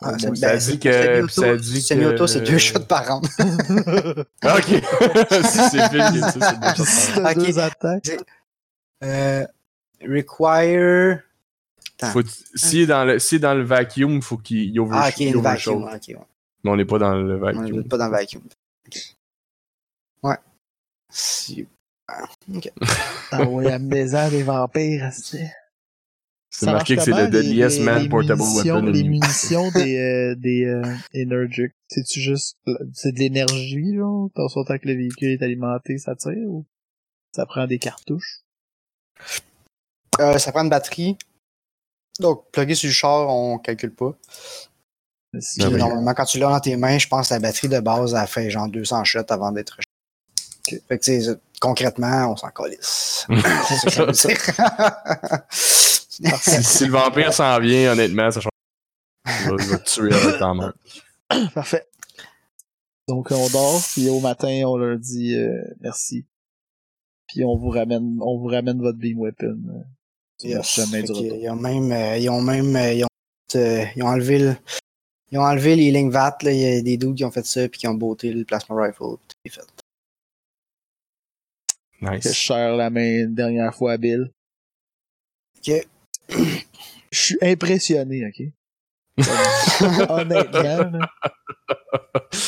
Ah, 0.02 0.10
bon, 0.12 0.18
c'est- 0.18 0.34
ça 0.34 0.48
ben, 0.52 0.58
dit 0.58 0.64
c'est- 0.64 0.78
que- 0.78 0.92
semi-auto, 0.92 1.28
ça 1.28 1.56
dit 1.56 1.80
semi-auto, 1.82 2.24
que- 2.24 2.26
c'est 2.26 2.40
deux 2.40 2.58
shots 2.58 2.80
par 2.80 3.06
round. 3.06 3.26
Ah, 4.42 4.56
ok. 4.56 4.64
si 5.44 5.58
c'est 5.70 5.78
ça, 6.20 6.30
c'est 6.50 6.58
bon. 6.60 6.72
Puis 6.74 6.84
si 6.84 7.12
t'as 7.14 7.32
Ok. 7.32 7.38
deux 7.38 7.58
attaques, 7.58 8.10
Euh, 9.02 9.46
require. 10.02 11.20
Faut, 12.12 12.22
s'il 12.54 12.80
est 12.80 12.86
dans 12.86 13.04
le, 13.04 13.16
est 13.16 13.38
dans 13.38 13.54
le 13.54 13.62
vacuum, 13.62 14.20
faut 14.22 14.36
qu'il 14.36 14.70
il 14.70 14.80
over, 14.80 14.90
Ah, 14.94 15.08
ok, 15.08 15.20
il 15.20 15.28
une 15.28 15.36
overshoot. 15.36 15.80
vacuum. 15.80 15.94
Ok, 15.94 16.08
ouais. 16.20 16.26
Mais 16.64 16.70
on 16.70 16.76
n'est 16.76 16.84
pas 16.84 16.98
dans 16.98 17.14
le 17.14 17.34
On 17.34 17.48
est 17.48 17.52
vacuum. 17.52 17.84
pas 17.84 17.96
dans 17.98 18.06
le 18.06 18.10
vacuum. 18.12 18.42
Ok. 18.86 18.96
Ouais. 20.22 20.36
Si- 21.10 21.66
ah 23.32 23.44
ouais, 23.48 23.72
amnésia 23.72 24.30
des 24.30 24.42
vampires, 24.42 25.10
c'est... 25.12 25.50
Marqué 26.62 26.94
que 26.94 27.00
marche 27.00 27.04
c'est 27.10 27.20
le 27.24 27.28
deadliest 27.30 27.78
les- 27.78 27.84
man 27.84 28.02
les 28.02 28.08
portable 28.08 28.40
munitions- 28.42 28.74
weapon. 28.74 28.86
Les 28.92 29.02
munitions 29.02 29.70
des, 29.72 29.96
euh, 29.98 30.34
des 30.36 30.64
euh, 30.66 30.84
Energic, 31.14 31.72
c'est-tu 31.88 32.20
juste... 32.20 32.58
C'est 32.92 33.12
de 33.12 33.18
l'énergie, 33.18 33.96
genre? 33.96 34.28
Tant 34.34 34.48
soit 34.48 34.64
tant 34.64 34.78
que 34.78 34.86
le 34.86 34.94
véhicule 34.94 35.30
est 35.30 35.42
alimenté, 35.42 35.98
ça 35.98 36.14
tire, 36.14 36.36
ou 36.46 36.64
ça 37.34 37.44
prend 37.46 37.66
des 37.66 37.78
cartouches? 37.80 38.42
Euh, 40.20 40.38
ça 40.38 40.52
prend 40.52 40.62
une 40.62 40.70
batterie. 40.70 41.16
Donc, 42.20 42.48
plugger 42.52 42.76
sur 42.76 42.86
le 42.86 42.92
char, 42.92 43.28
on 43.28 43.58
calcule 43.58 43.92
pas. 43.92 44.16
Ben 45.32 45.40
Puis 45.58 45.64
normalement, 45.74 46.14
quand 46.14 46.24
tu 46.26 46.38
l'as 46.38 46.50
dans 46.50 46.60
tes 46.60 46.76
mains, 46.76 46.98
je 46.98 47.08
pense 47.08 47.30
que 47.30 47.34
la 47.34 47.40
batterie 47.40 47.68
de 47.68 47.80
base, 47.80 48.14
elle 48.14 48.28
fait 48.28 48.48
genre 48.50 48.68
200 48.68 49.02
shots 49.02 49.18
avant 49.30 49.50
d'être. 49.50 49.78
Fait 50.68 50.98
que, 50.98 51.04
tu 51.04 51.22
sais, 51.22 51.34
concrètement, 51.60 52.32
on 52.32 52.36
s'en 52.36 52.48
calisse. 52.48 53.26
C'est 53.68 53.76
ça 53.76 53.86
que 53.86 53.90
je 53.90 54.02
veux 54.02 54.12
dire. 54.12 54.38
si, 55.50 56.62
si 56.64 56.86
le 56.86 56.92
vampire 56.92 57.32
s'en 57.32 57.58
vient, 57.60 57.92
honnêtement, 57.92 58.30
ça 58.30 58.40
change. 58.40 58.50
Il 59.26 59.50
va, 59.50 59.56
il 59.58 59.68
va 59.70 59.78
tuer 59.78 60.12
avec 60.14 60.38
ta 60.38 60.54
main. 60.54 60.72
Parfait. 61.54 61.86
Donc 63.08 63.30
on 63.32 63.48
dort, 63.50 63.82
puis 63.92 64.08
au 64.08 64.20
matin 64.20 64.62
on 64.66 64.76
leur 64.78 64.98
dit 64.98 65.34
euh, 65.34 65.62
merci. 65.80 66.24
Puis 67.28 67.44
on 67.44 67.56
vous 67.56 67.68
ramène, 67.68 68.18
on 68.22 68.38
vous 68.38 68.46
ramène 68.46 68.80
votre 68.80 68.98
beam 68.98 69.18
weapon. 69.20 69.58
euh, 69.68 69.82
Yes. 70.42 70.78
Ils 71.40 71.48
ont 71.50 71.56
même, 71.56 71.92
euh, 71.92 72.16
ils 72.18 72.28
ont 72.30 72.40
même, 72.42 72.74
euh, 72.76 72.92
ils 72.94 73.04
ont, 73.04 73.08
euh, 73.56 73.84
ils 73.96 74.02
ont 74.02 74.06
enlevé 74.08 74.38
le, 74.38 74.56
ils 75.30 75.38
ont 75.38 75.42
enlevé 75.42 75.76
les 75.76 75.90
lignes 75.90 76.10
VAT, 76.10 76.38
là. 76.42 76.52
Il 76.52 76.58
y 76.60 76.78
a 76.78 76.82
des 76.82 76.96
dudes 76.96 77.14
qui 77.16 77.24
ont 77.24 77.30
fait 77.30 77.44
ça, 77.46 77.68
puis 77.68 77.78
qui 77.80 77.86
ont 77.88 77.94
bauté 77.94 78.32
le 78.32 78.44
plasma 78.44 78.82
rifle, 78.82 78.98
puis 78.98 79.26
tout 79.28 79.36
est 79.44 79.50
fait. 79.50 79.73
Que 82.00 82.06
je 82.06 82.28
Nice. 82.28 82.38
serre 82.46 82.76
la 82.76 82.90
main 82.90 83.24
une 83.24 83.34
dernière 83.34 83.74
fois 83.74 83.92
à 83.92 83.96
Bill. 83.96 84.30
Ok. 85.58 85.72
Je 86.28 87.18
suis 87.18 87.38
impressionné, 87.42 88.26
ok? 88.26 88.46
Honnêtement, 90.08 90.62
là. 90.90 91.10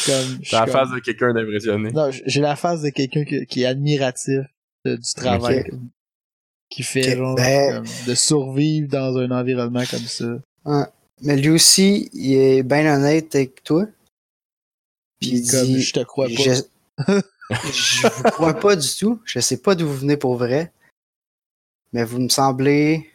Comme, 0.05 0.40
T'as 0.51 0.60
la 0.60 0.64
comme- 0.64 0.73
face 0.73 0.90
de 0.90 0.98
quelqu'un 1.01 1.32
d'impressionné. 1.32 1.90
Non, 1.93 2.10
j'ai 2.10 2.40
la 2.40 2.56
face 2.56 2.82
de 2.82 2.90
quelqu'un 2.90 3.24
qui, 3.24 3.47
qui 3.47 3.62
est 3.62 3.66
admiratif 3.66 4.40
de- 4.85 4.97
du 4.97 5.14
travail 5.14 5.64
qu'il 6.68 6.85
fait, 6.85 7.12
Ok, 7.12 7.16
genre, 7.18 7.35
ben- 7.36 7.74
comme 7.77 7.86
de 8.06 8.14
survivre 8.14 8.89
dans 8.89 9.16
un 9.16 9.31
environnement 9.31 9.85
comme 9.90 10.01
ça. 10.01 10.39
Mais 11.23 11.36
lui 11.36 11.51
aussi, 11.51 12.10
il 12.12 12.35
est 12.35 12.62
bien 12.62 12.97
honnête 12.97 13.35
avec 13.35 13.62
toi. 13.62 13.86
Puis 15.20 15.31
il 15.31 15.51
comme, 15.51 15.64
dit, 15.66 15.81
je 15.82 15.93
te 15.94 16.01
crois 16.01 16.27
pas. 16.27 16.32
je, 16.35 16.52
je 17.51 18.09
vous 18.09 18.23
crois 18.24 18.55
pas 18.55 18.77
du 18.77 18.89
tout. 18.98 19.20
Je 19.24 19.40
sais 19.40 19.59
pas 19.60 19.74
d'où 19.74 19.86
vous 19.86 19.97
venez 19.97 20.16
pour 20.16 20.36
vrai. 20.36 20.73
Mais 21.93 22.05
vous 22.05 22.18
me 22.20 22.28
semblez 22.28 23.10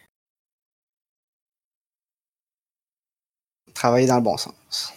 travailler 3.74 4.06
dans 4.06 4.16
le 4.16 4.22
bon 4.22 4.36
sens. 4.36 4.92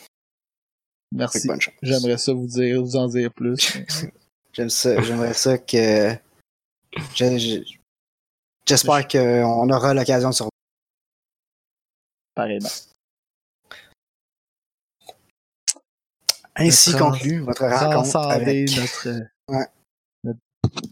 Merci. 1.12 1.48
J'aimerais 1.82 2.18
ça 2.18 2.34
vous 2.34 2.48
dire, 2.48 2.82
vous 2.82 2.96
en 2.96 3.08
dire 3.08 3.32
plus. 3.34 3.78
J'aime 4.54 4.70
ça. 4.70 5.02
J'aimerais 5.02 5.34
ça 5.34 5.58
que. 5.58 6.16
je- 7.16 7.38
je- 7.38 7.78
J'espère 8.68 9.08
qu'on 9.08 9.70
aura 9.70 9.94
l'occasion 9.94 10.30
de 10.30 10.34
se. 10.36 10.44
Pareillement. 12.34 12.70
Ainsi 16.56 16.92
Trans- 16.94 17.12
conclut 17.12 17.40
votre 17.40 17.66
rencontre 17.66 18.16
avec. 18.32 18.70
notre, 18.78 19.08
euh, 19.10 19.20
Ouais. 19.50 19.66
notre, 20.24 20.40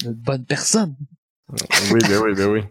notre 0.04 0.18
bonne 0.20 0.46
personne. 0.46 0.96
Oui, 1.92 2.00
ben 2.08 2.20
oui, 2.22 2.34
ben 2.36 2.48
oui. 2.50 2.64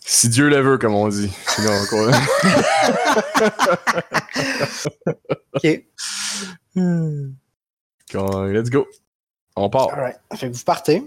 Si 0.00 0.28
Dieu 0.28 0.48
le 0.48 0.60
veut, 0.60 0.78
comme 0.78 0.94
on 0.94 1.08
dit. 1.08 1.32
Sinon, 1.48 1.72
encore. 1.72 2.10
Ok. 5.54 5.84
Quand- 8.12 8.44
Let's 8.44 8.70
go. 8.70 8.86
On 9.56 9.70
part. 9.70 9.88
Alright. 9.92 10.18
Fait 10.34 10.50
que 10.50 10.54
vous 10.56 10.64
partez. 10.64 11.02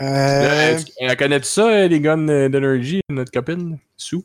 Euh, 0.00 0.04
Euh, 0.04 0.78
Elle 0.98 1.16
connaît 1.16 1.42
ça, 1.42 1.68
euh, 1.68 1.88
les 1.88 2.00
guns 2.00 2.28
euh, 2.28 2.48
d'Energy, 2.48 3.00
notre 3.10 3.30
copine? 3.32 3.78
Sous? 3.96 4.24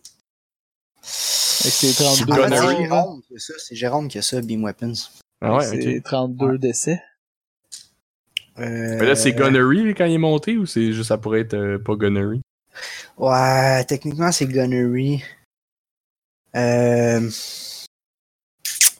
C'est 1.69 1.93
32 2.03 2.31
en 2.31 2.35
fait, 2.35 2.41
Gunnery, 2.41 2.75
c'est 2.75 2.87
morts, 2.87 2.89
là. 2.89 3.01
Jérôme 3.05 3.21
qui 3.21 3.35
a 3.35 3.39
ça. 3.39 3.53
C'est 3.57 3.75
Jérôme 3.75 4.07
qui 4.07 4.17
a 4.17 4.21
ça, 4.21 4.41
Beam 4.41 4.63
Weapons. 4.63 4.93
Ah 5.41 5.55
ouais, 5.55 5.65
C'est 5.65 5.97
ok. 5.97 6.03
32 6.03 6.57
décès. 6.57 7.01
Euh, 8.59 8.97
Mais 8.99 9.05
là, 9.05 9.15
c'est 9.15 9.33
Gunnery 9.33 9.93
quand 9.93 10.05
il 10.05 10.13
est 10.13 10.17
monté 10.17 10.57
ou 10.57 10.65
c'est 10.65 10.91
juste 10.91 11.09
ça 11.09 11.17
pourrait 11.17 11.41
être 11.41 11.53
euh, 11.53 11.77
pas 11.77 11.95
Gunnery? 11.95 12.41
Ouais, 13.17 13.83
techniquement, 13.85 14.31
c'est 14.31 14.47
Gunnery. 14.47 15.23
Euh, 16.55 17.21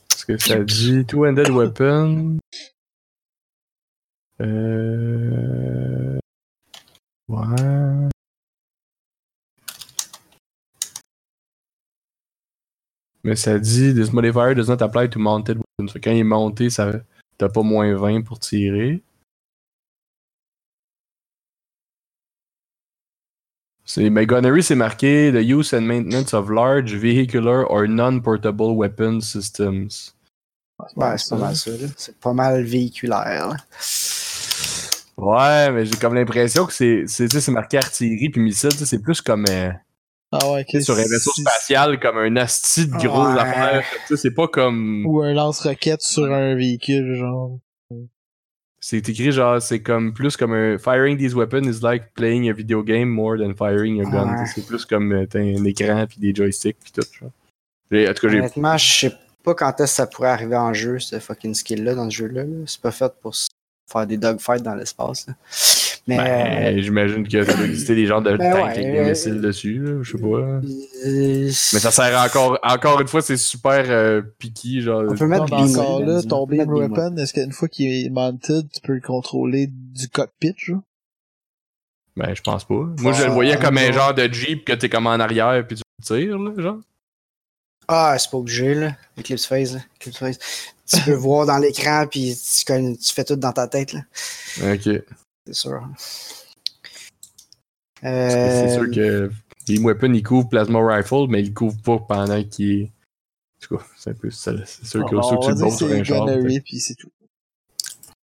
Parce 0.09 0.25
que 0.27 0.37
ça 0.37 0.59
dit 0.59 1.05
Two-Handed 1.05 1.49
Weapon. 1.49 2.37
Euh. 4.41 6.17
Ouais. 7.27 8.09
Mais 13.27 13.35
ça 13.35 13.59
dit 13.59 13.93
This 13.93 14.13
modifier 14.13 14.55
does 14.55 14.69
not 14.69 14.81
apply 14.81 15.09
to 15.09 15.19
mounted 15.19 15.57
weapons. 15.57 15.91
Fait 15.91 15.99
quand 15.99 16.11
il 16.11 16.19
est 16.19 16.23
monté, 16.23 16.69
ça 16.69 16.93
t'as 17.37 17.49
pas 17.49 17.61
moins 17.61 17.93
20 17.93 18.21
pour 18.21 18.39
tirer. 18.39 19.03
Mais 23.97 24.25
gunnery, 24.25 24.63
c'est 24.63 24.75
marqué 24.75 25.31
The 25.33 25.43
use 25.43 25.73
and 25.73 25.81
maintenance 25.81 26.33
of 26.33 26.49
large 26.49 26.95
vehicular 26.95 27.69
or 27.69 27.85
non-portable 27.87 28.73
weapon 28.73 29.19
systems. 29.19 30.13
Ouais, 30.95 31.17
c'est 31.17 31.29
pas 31.29 31.37
mal 31.37 31.55
ça. 31.55 31.71
C'est 31.97 32.17
pas 32.17 32.33
mal 32.33 32.63
véhiculaire. 32.63 33.49
là. 33.49 33.57
Ouais, 35.17 35.71
mais 35.71 35.85
j'ai 35.85 35.97
comme 35.97 36.13
l'impression 36.13 36.65
que 36.65 36.71
c'est, 36.71 37.49
marqué 37.49 37.77
artillerie 37.77 38.29
puis 38.29 38.39
missile, 38.39 38.71
c'est 38.71 39.01
plus 39.01 39.19
comme 39.19 39.45
euh, 39.49 39.71
Ah 40.31 40.51
ouais, 40.51 40.65
sur 40.81 40.95
un 40.95 41.03
vaisseau 41.03 41.31
spatial, 41.31 41.99
comme 41.99 42.17
un 42.17 42.35
asti 42.35 42.85
de 42.87 42.91
gros 42.97 43.25
Ouais. 43.27 43.39
affaire. 43.39 43.83
Tu 44.07 44.15
sais, 44.15 44.17
c'est 44.23 44.33
pas 44.33 44.47
comme. 44.47 45.05
Ou 45.05 45.21
un 45.21 45.33
lance-roquette 45.33 46.01
sur 46.01 46.25
un 46.25 46.55
véhicule, 46.55 47.15
genre. 47.15 47.57
C'est 48.79 49.09
écrit 49.09 49.31
genre, 49.31 49.61
c'est 49.61 49.81
comme 49.81 50.13
plus 50.13 50.37
comme 50.37 50.53
un. 50.53 50.77
Firing 50.77 51.17
these 51.17 51.33
weapons 51.33 51.63
is 51.63 51.79
like 51.81 52.13
playing 52.13 52.49
a 52.49 52.53
video 52.53 52.83
game 52.83 53.09
more 53.09 53.37
than 53.37 53.53
firing 53.55 54.01
a 54.05 54.09
gun. 54.09 54.37
Ouais. 54.37 54.45
C'est 54.53 54.65
plus 54.65 54.85
comme 54.85 55.11
euh, 55.13 55.25
t'as 55.25 55.39
un 55.39 55.63
écran 55.63 56.05
puis 56.07 56.19
des 56.19 56.33
joysticks 56.35 56.77
puis 56.83 56.91
tout. 56.91 57.01
genre. 57.19 57.31
En 57.91 58.13
tout 58.13 58.27
cas, 58.27 58.29
j'ai. 58.33 58.39
Honnêtement, 58.39 58.77
je 58.77 58.99
sais 58.99 59.13
pas 59.43 59.55
quand 59.55 59.71
est-ce 59.79 59.91
que 59.93 59.95
ça 59.95 60.07
pourrait 60.07 60.29
arriver 60.29 60.57
en 60.57 60.73
jeu, 60.73 60.99
ce 60.99 61.19
fucking 61.19 61.53
skill-là, 61.55 61.95
dans 61.95 62.09
ce 62.09 62.15
jeu-là. 62.17 62.43
là. 62.43 62.49
C'est 62.65 62.81
pas 62.81 62.91
fait 62.91 63.11
pour 63.21 63.33
faire 63.91 64.05
des 64.05 64.17
dogfights 64.17 64.61
dans 64.61 64.75
l'espace. 64.75 65.25
Mais. 66.07 66.15
Ben, 66.17 66.81
j'imagine 66.81 67.27
que 67.27 67.43
ça 67.43 67.53
doit 67.53 67.65
exister 67.65 67.93
des 67.93 68.05
genres 68.05 68.21
de 68.21 68.37
Ben 68.37 68.51
tanks 68.53 68.63
ouais, 68.63 68.69
avec 68.71 68.91
des 68.93 68.97
euh, 68.99 69.09
missiles 69.09 69.41
dessus, 69.41 69.79
là, 69.79 69.99
je 70.03 70.11
sais 70.13 70.17
pas. 70.17 70.27
euh, 70.27 70.61
Mais 71.45 71.79
ça 71.79 71.91
sert 71.91 72.17
encore, 72.21 72.57
encore 72.63 73.01
une 73.01 73.07
fois, 73.09 73.21
c'est 73.21 73.35
super 73.37 73.83
euh, 73.89 74.21
picky, 74.39 74.81
genre. 74.81 75.03
On 75.09 75.15
peut 75.15 75.27
mettre 75.27 75.51
encore 75.51 75.99
là, 75.99 76.21
ton 76.23 76.45
Beam 76.47 76.69
weapon, 76.69 77.17
est-ce 77.17 77.33
qu'une 77.33 77.51
fois 77.51 77.67
qu'il 77.67 78.05
est 78.05 78.09
mounted, 78.09 78.67
tu 78.73 78.79
peux 78.81 78.93
le 78.93 79.01
contrôler 79.01 79.67
du 79.69 80.07
cockpit, 80.07 80.53
genre? 80.57 80.81
Ben, 82.15 82.33
je 82.33 82.41
pense 82.41 82.63
pas. 82.63 82.85
Moi, 82.99 83.11
je 83.13 83.23
le 83.23 83.29
Ah, 83.29 83.33
voyais 83.33 83.57
comme 83.57 83.77
un 83.77 83.91
genre 83.91 84.13
de 84.13 84.23
Jeep 84.31 84.65
que 84.65 84.73
t'es 84.73 84.89
comme 84.89 85.05
en 85.07 85.11
arrière 85.19 85.63
puis 85.67 85.75
tu 85.75 85.83
tires, 86.03 86.39
là, 86.39 86.51
genre. 86.57 86.79
Ah, 87.89 88.15
c'est 88.17 88.31
pas 88.31 88.37
obligé, 88.37 88.73
là. 88.73 88.95
Eclipse 89.19 89.45
Phase, 89.45 89.75
là. 89.75 89.81
Eclipse 89.99 90.17
Phase. 90.17 90.39
Tu 90.89 91.01
peux 91.01 91.13
voir 91.15 91.45
dans 91.45 91.57
l'écran, 91.57 92.05
puis 92.09 92.33
tu, 92.35 92.65
tu 92.97 93.13
fais 93.13 93.23
tout 93.23 93.35
dans 93.35 93.51
ta 93.53 93.67
tête, 93.67 93.93
là. 93.93 94.01
Ok. 94.73 94.89
C'est 95.47 95.53
sûr. 95.53 95.79
Que 95.79 95.97
C'est 98.01 98.07
Euh, 98.07 98.73
sûr 98.73 98.91
que 98.93 99.31
Beam 99.65 99.85
Weapon, 99.85 100.13
il 100.13 100.21
couvre 100.23 100.49
Plasma 100.49 100.79
Rifle, 100.95 101.27
mais 101.29 101.41
il 101.41 101.53
couvre 101.53 101.81
pas 101.81 101.99
pendant 101.99 102.43
qu'il 102.43 102.81
est. 102.81 102.83
En 102.85 103.67
tout 103.67 103.77
cas, 103.77 103.83
c'est 103.97 104.09
un 104.11 104.13
peu. 104.13 104.29
C'est 104.29 104.65
c'est 104.65 104.85
sûr 104.85 105.05
que 105.05 105.15
Bon, 105.15 105.21
sûr 105.23 105.37
on 105.37 105.41
que 105.41 105.45
va 105.47 105.53
tu 105.53 105.59
que 105.59 105.77
sur 105.77 105.91
un 105.91 106.03
char. 106.03 106.25
gunnery, 106.25 106.59
puis 106.61 106.79
c'est 106.79 106.95
tout. 106.95 107.09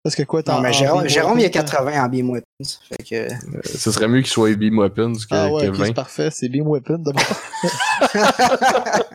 Parce 0.03 0.15
que 0.15 0.23
quoi, 0.23 0.41
t'as 0.43 0.55
Non, 0.55 0.61
mais 0.61 0.71
Jérôme, 0.73 1.07
Jérôme 1.09 1.39
il 1.39 1.43
a 1.45 1.47
weapon, 1.47 1.59
80 1.65 2.05
en 2.05 2.09
Beam 2.09 2.29
Weapons. 2.29 2.46
Fait 2.63 3.03
que. 3.03 3.15
Euh, 3.15 3.27
Ce 3.65 3.91
serait 3.91 4.07
mieux 4.07 4.21
qu'il 4.21 4.31
soit 4.31 4.55
Beam 4.55 4.79
Weapons 4.79 5.13
que, 5.13 5.19
Ah 5.29 5.51
ouais, 5.51 5.65
que 5.65 5.69
ok, 5.69 5.75
20. 5.75 5.85
c'est 5.85 5.93
parfait, 5.93 6.29
c'est 6.31 6.49
beam 6.49 6.65
weapon 6.67 6.97
d'abord. 6.97 7.21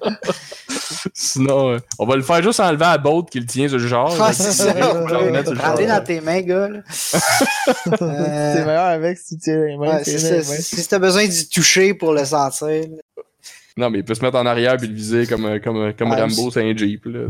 Sinon, 1.14 1.70
euh, 1.72 1.78
on 1.98 2.06
va 2.06 2.14
le 2.16 2.22
faire 2.22 2.40
juste 2.42 2.60
enlever 2.60 2.84
à 2.84 2.98
Bolt 2.98 3.28
qui 3.30 3.40
le 3.40 3.46
tient 3.46 3.66
sur 3.68 3.78
le 3.78 3.86
genre. 3.86 4.14
Ah, 4.20 4.32
c'est 4.32 4.52
ça. 4.52 4.66
Ouais, 4.72 4.80
On 4.82 5.04
va 5.06 5.24
le 5.24 5.30
mettre 5.32 5.46
sur 5.46 5.52
le 5.54 5.58
Prends-les 5.58 5.86
char. 5.88 5.98
dans 6.00 6.06
tes 6.06 6.20
mains, 6.20 6.40
gars. 6.42 6.68
Euh, 6.68 6.80
C'est 7.98 8.64
meilleur 8.64 8.84
avec 8.86 9.18
si 9.18 9.34
tu 9.36 9.40
tiens 9.42 9.64
les 9.64 9.76
mains. 9.76 9.96
Ouais, 9.96 10.04
c'est 10.04 10.16
tiens 10.16 10.18
ça. 10.20 10.30
les 10.30 10.36
mains. 10.38 10.42
Si 10.62 10.76
si 10.76 10.88
t'as 10.88 10.98
besoin 11.00 11.26
d'y 11.26 11.48
toucher 11.48 11.94
pour 11.94 12.12
le 12.12 12.24
sentir, 12.24 12.68
là. 12.68 13.22
Non, 13.76 13.90
mais 13.90 13.98
il 14.00 14.04
peut 14.04 14.14
se 14.14 14.20
mettre 14.22 14.36
en 14.36 14.44
arrière 14.46 14.76
puis 14.76 14.86
le 14.86 14.94
viser 14.94 15.26
comme, 15.26 15.46
euh, 15.46 15.58
comme, 15.58 15.76
euh, 15.78 15.92
comme 15.98 16.12
Rambo, 16.12 16.50
c'est 16.52 16.62
un 16.62 16.76
Jeep. 16.76 17.06
Là, 17.06 17.20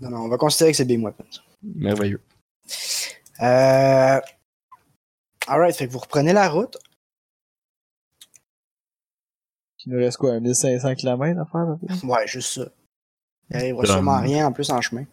Non, 0.00 0.10
non, 0.10 0.18
on 0.22 0.28
va 0.28 0.36
considérer 0.38 0.70
que 0.72 0.76
c'est 0.76 0.86
Beam 0.86 1.04
Weapons. 1.04 1.22
merveilleux. 1.62 2.20
Euh... 3.40 4.20
Alright, 5.46 5.76
fait 5.76 5.86
que 5.86 5.92
vous 5.92 5.98
reprenez 5.98 6.32
la 6.32 6.48
route. 6.48 6.76
Il 9.86 9.92
nous 9.92 9.98
reste 9.98 10.16
quoi, 10.16 10.40
1500 10.40 10.94
km 10.94 11.38
à 11.40 11.44
faire, 11.44 11.60
un 11.60 11.78
peu? 11.78 12.06
Ouais, 12.06 12.26
juste 12.26 12.52
ça. 12.54 12.68
Il 13.50 13.56
arrivera 13.56 13.84
sûrement 13.84 14.20
rien 14.20 14.46
en 14.46 14.52
plus 14.52 14.70
en 14.70 14.80
chemin. 14.80 15.04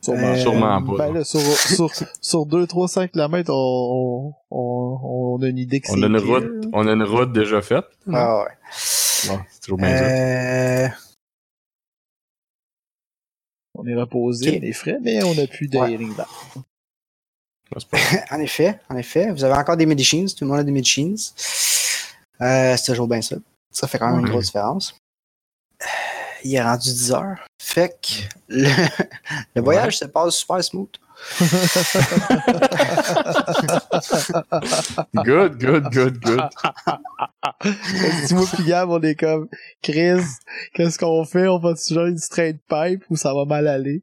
Sûrement. 0.00 0.28
Euh, 0.28 0.36
Sûrement 0.36 0.82
pas. 0.82 0.96
Ben 1.08 1.12
là, 1.12 1.24
sur, 1.24 1.40
sur, 1.40 1.90
sur 2.22 2.46
2, 2.46 2.66
3, 2.66 2.88
5 2.88 3.12
km, 3.12 3.50
on, 3.52 4.32
on, 4.50 5.00
on 5.02 5.42
a 5.42 5.48
une 5.48 5.58
idée 5.58 5.80
que 5.80 5.88
c'est. 5.88 5.92
On 5.98 6.02
a, 6.02 6.06
une 6.06 6.16
pire, 6.16 6.26
route, 6.26 6.44
là. 6.44 6.68
on 6.72 6.86
a 6.86 6.92
une 6.92 7.02
route 7.02 7.32
déjà 7.32 7.60
faite. 7.60 7.84
Ah 8.10 8.38
ouais. 8.44 8.50
Bon, 9.28 9.38
c'est 9.50 9.60
toujours 9.60 9.76
bien 9.76 9.98
ça. 9.98 10.04
Euh... 10.04 10.88
On 13.74 13.86
est 13.86 13.94
reposé, 13.94 14.58
on 14.58 14.64
est 14.64 14.72
frais, 14.72 14.98
mais 15.02 15.22
on 15.22 15.38
a 15.38 15.46
plus 15.46 15.68
de 15.68 15.76
Ouais. 15.78 15.92
healing 15.92 16.14
back. 16.16 16.26
Non, 16.56 16.62
c'est 16.62 16.62
pas- 16.62 16.64
En 18.30 18.40
effet, 18.40 18.78
en 18.88 18.96
effet. 18.96 19.30
Vous 19.30 19.44
avez 19.44 19.54
encore 19.54 19.76
des 19.76 19.86
medicines, 19.86 20.26
tout 20.28 20.44
le 20.44 20.50
monde 20.50 20.60
a 20.60 20.64
des 20.64 20.72
medicines. 20.72 21.16
Euh, 22.40 22.76
c'est 22.76 22.92
toujours 22.92 23.08
bien 23.08 23.20
ça. 23.20 23.36
Ça 23.70 23.86
fait 23.86 23.98
quand 23.98 24.10
même 24.10 24.20
une 24.20 24.30
grosse 24.30 24.46
différence. 24.46 24.96
Il 26.44 26.54
est 26.54 26.62
rendu 26.62 26.88
10 26.88 27.12
heures. 27.12 27.46
Fait 27.60 27.90
que 28.00 28.36
le, 28.48 28.70
le 29.54 29.62
voyage 29.62 29.98
se 29.98 30.04
passe 30.06 30.36
super 30.36 30.62
smooth. 30.62 30.88
Good, 35.14 35.58
good, 35.58 35.90
good, 35.90 36.20
good. 36.20 36.40
si 38.24 38.34
moi 38.34 38.44
pis 38.54 38.62
Gab, 38.64 38.88
on 38.88 39.00
est 39.02 39.16
comme, 39.16 39.48
Chris, 39.82 40.22
qu'est-ce 40.74 40.98
qu'on 40.98 41.24
fait? 41.24 41.48
On 41.48 41.58
va 41.58 41.74
toujours 41.74 42.06
une 42.06 42.18
straight 42.18 42.58
pipe 42.68 43.04
ou 43.10 43.16
ça 43.16 43.34
va 43.34 43.44
mal 43.44 43.66
aller? 43.66 44.02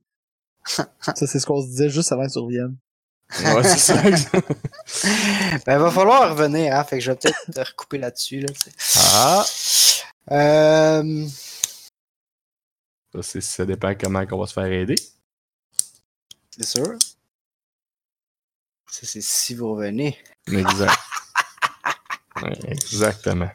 Ça, 0.66 0.88
c'est 1.16 1.40
ce 1.40 1.46
qu'on 1.46 1.62
se 1.62 1.68
disait 1.68 1.90
juste 1.90 2.12
avant 2.12 2.28
qu'ils 2.28 2.42
reviennent. 2.42 2.76
Ouais, 3.32 3.64
c'est 3.64 3.78
ça. 3.80 4.02
Ben, 5.66 5.80
va 5.80 5.92
falloir 5.92 6.32
revenir, 6.32 6.76
hein. 6.76 6.84
Fait 6.84 6.98
que 6.98 7.04
je 7.04 7.12
vais 7.12 7.18
peut-être 7.18 7.52
te 7.52 7.60
recouper 7.60 7.98
là-dessus, 7.98 8.40
là. 8.42 8.48
Ah! 9.14 9.46
Euh, 10.32 11.28
Ça, 13.22 13.66
dépend 13.66 13.94
comment 13.96 14.24
on 14.32 14.40
va 14.40 14.48
se 14.48 14.54
faire 14.54 14.66
aider. 14.66 14.96
c'est 16.52 16.66
sûr. 16.66 16.96
Ça, 18.90 19.02
c'est 19.06 19.22
si 19.22 19.56
vous 19.56 19.72
revenez. 19.74 20.18
Exact. 20.48 20.94
Ouais, 22.42 22.58
exactement. 22.68 23.50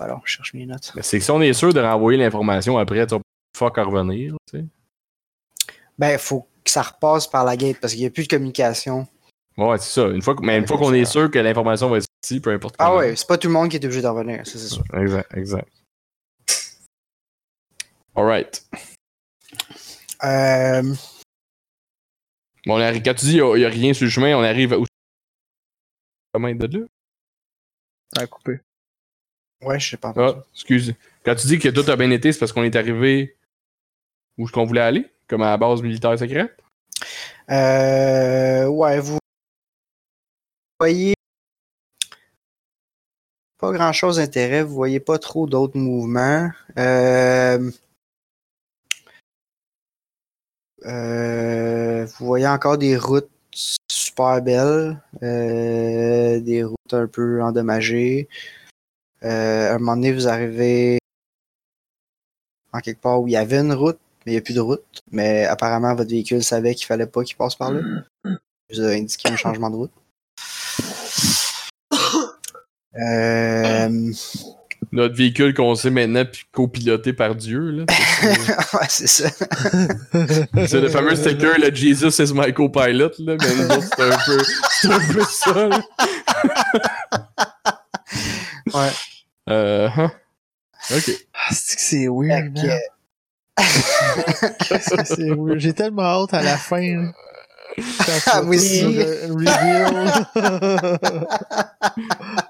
Alors, 0.00 0.22
je 0.24 0.32
cherche 0.36 0.54
mes 0.54 0.66
notes. 0.66 0.92
C'est 1.02 1.18
que 1.18 1.24
si 1.24 1.30
on 1.30 1.40
est 1.40 1.52
sûr 1.52 1.72
de 1.72 1.80
renvoyer 1.80 2.18
l'information 2.18 2.76
après, 2.78 3.06
tu 3.06 3.14
vas 3.14 3.20
fuck 3.56 3.78
à 3.78 3.84
revenir, 3.84 4.34
tu 4.50 4.58
sais. 4.58 4.64
Ben, 5.98 6.18
faut 6.18 6.48
que 6.64 6.70
ça 6.70 6.82
repasse 6.82 7.26
par 7.26 7.44
la 7.44 7.56
gate 7.56 7.78
parce 7.80 7.92
qu'il 7.92 8.00
n'y 8.02 8.06
a 8.06 8.10
plus 8.10 8.24
de 8.24 8.28
communication. 8.28 9.06
Ouais, 9.56 9.78
c'est 9.78 10.00
ça. 10.00 10.08
Une 10.08 10.22
fois, 10.22 10.34
que- 10.34 10.42
mais 10.42 10.58
une 10.58 10.66
fois 10.66 10.78
qu'on 10.78 10.92
est 10.92 11.04
sûr 11.04 11.30
que 11.30 11.38
l'information 11.38 11.88
va 11.88 11.98
être 11.98 12.06
sortie, 12.24 12.40
peu 12.40 12.50
importe 12.52 12.74
Ah 12.78 12.96
ouais, 12.96 13.14
c'est 13.14 13.26
pas 13.28 13.38
tout 13.38 13.46
le 13.48 13.54
monde 13.54 13.68
qui 13.68 13.76
est 13.76 13.84
obligé 13.84 14.02
de 14.02 14.06
revenir, 14.08 14.44
ça 14.46 14.58
c'est 14.58 14.68
sûr. 14.68 14.82
Exact, 14.94 15.32
exact. 15.36 15.68
Alright. 18.16 18.66
Euh, 20.24 20.94
Bon, 22.66 22.76
on 22.76 22.80
arrive- 22.80 23.02
quand 23.02 23.14
tu 23.14 23.26
dis 23.26 23.36
il 23.36 23.54
n'y 23.56 23.64
a, 23.64 23.68
rien 23.68 23.92
sur 23.92 24.04
le 24.06 24.10
chemin, 24.10 24.34
on 24.36 24.42
arrive 24.42 24.72
où? 24.72 24.86
Comment 26.32 26.52
de 26.52 26.78
là? 26.78 26.86
A 28.16 28.26
coupé. 28.26 28.60
ouais, 29.62 29.78
je 29.78 29.90
sais 29.90 29.96
pas. 29.96 30.14
Ah, 30.16 30.42
excuse. 30.52 30.94
Quand 31.24 31.34
tu 31.34 31.46
dis 31.46 31.58
que 31.58 31.68
tout 31.68 31.88
a 31.90 31.96
bien 31.96 32.10
été, 32.10 32.32
c'est 32.32 32.38
parce 32.38 32.52
qu'on 32.52 32.62
est 32.62 32.74
arrivé 32.76 33.36
où 34.38 34.44
est-ce 34.44 34.52
qu'on 34.52 34.64
voulait 34.64 34.80
aller? 34.80 35.13
Comme 35.28 35.42
à 35.42 35.50
la 35.50 35.56
base 35.56 35.82
militaire 35.82 36.18
secrète? 36.18 36.56
Euh, 37.50 38.66
ouais, 38.66 39.00
vous 39.00 39.18
voyez 40.80 41.14
pas 43.58 43.72
grand 43.72 43.92
chose 43.92 44.16
d'intérêt, 44.16 44.62
vous 44.62 44.74
voyez 44.74 45.00
pas 45.00 45.18
trop 45.18 45.46
d'autres 45.46 45.78
mouvements. 45.78 46.50
Euh, 46.78 47.70
euh, 50.84 52.04
vous 52.04 52.26
voyez 52.26 52.48
encore 52.48 52.78
des 52.78 52.96
routes 52.96 53.30
super 53.90 54.42
belles, 54.42 55.00
euh, 55.22 56.40
des 56.40 56.64
routes 56.64 56.92
un 56.92 57.06
peu 57.06 57.42
endommagées. 57.42 58.28
À 59.22 59.74
un 59.74 59.78
moment 59.78 59.96
donné, 59.96 60.12
vous 60.12 60.28
arrivez 60.28 60.98
en 62.74 62.80
quelque 62.80 63.00
part 63.00 63.22
où 63.22 63.28
il 63.28 63.32
y 63.32 63.36
avait 63.36 63.60
une 63.60 63.72
route, 63.72 64.00
mais 64.24 64.32
il 64.32 64.34
n'y 64.34 64.38
a 64.38 64.42
plus 64.42 64.54
de 64.54 64.60
route. 64.60 64.84
Mais 65.10 65.44
apparemment, 65.44 65.94
votre 65.94 66.10
véhicule 66.10 66.42
savait 66.42 66.74
qu'il 66.74 66.86
fallait 66.86 67.06
pas 67.06 67.22
qu'il 67.22 67.36
passe 67.36 67.54
par 67.54 67.72
là. 67.72 67.80
Je 68.70 68.80
vous 68.80 68.88
ai 68.88 68.98
indiqué 68.98 69.28
un 69.28 69.36
changement 69.36 69.70
de 69.70 69.76
route. 69.76 69.92
Euh... 72.96 74.12
Notre 74.92 75.16
véhicule 75.16 75.54
qu'on 75.54 75.74
sait 75.74 75.90
maintenant 75.90 76.24
puis 76.24 76.44
copiloté 76.52 77.12
par 77.12 77.34
Dieu, 77.34 77.70
là. 77.70 77.84
ouais, 78.74 78.86
c'est 78.88 79.08
ça. 79.08 79.28
C'est 80.68 80.80
le 80.80 80.88
fameux 80.88 81.16
sticker, 81.16 81.58
le 81.58 81.74
Jesus 81.74 82.22
is 82.22 82.32
my 82.32 82.52
co-pilot, 82.54 83.10
là. 83.18 83.36
Mais 83.40 83.54
nous 83.56 83.70
autres, 83.70 83.88
c'est 83.96 84.02
un 84.02 84.18
peu, 84.24 84.44
c'est 84.70 84.92
un 84.92 85.12
peu 85.12 85.22
ça, 85.24 85.68
là. 85.68 85.80
Ouais. 88.72 88.92
Euh, 89.50 89.88
hein? 89.96 90.12
Ok. 90.94 91.10
Ah, 91.32 91.52
c'est 91.52 91.76
que 91.76 91.82
c'est 91.82 92.08
weird, 92.08 92.56
J'ai 95.56 95.72
tellement 95.72 96.02
hâte 96.02 96.34
à 96.34 96.42
la 96.42 96.56
fin. 96.56 97.12
Ah. 98.26 98.40
Reveal. 98.40 99.22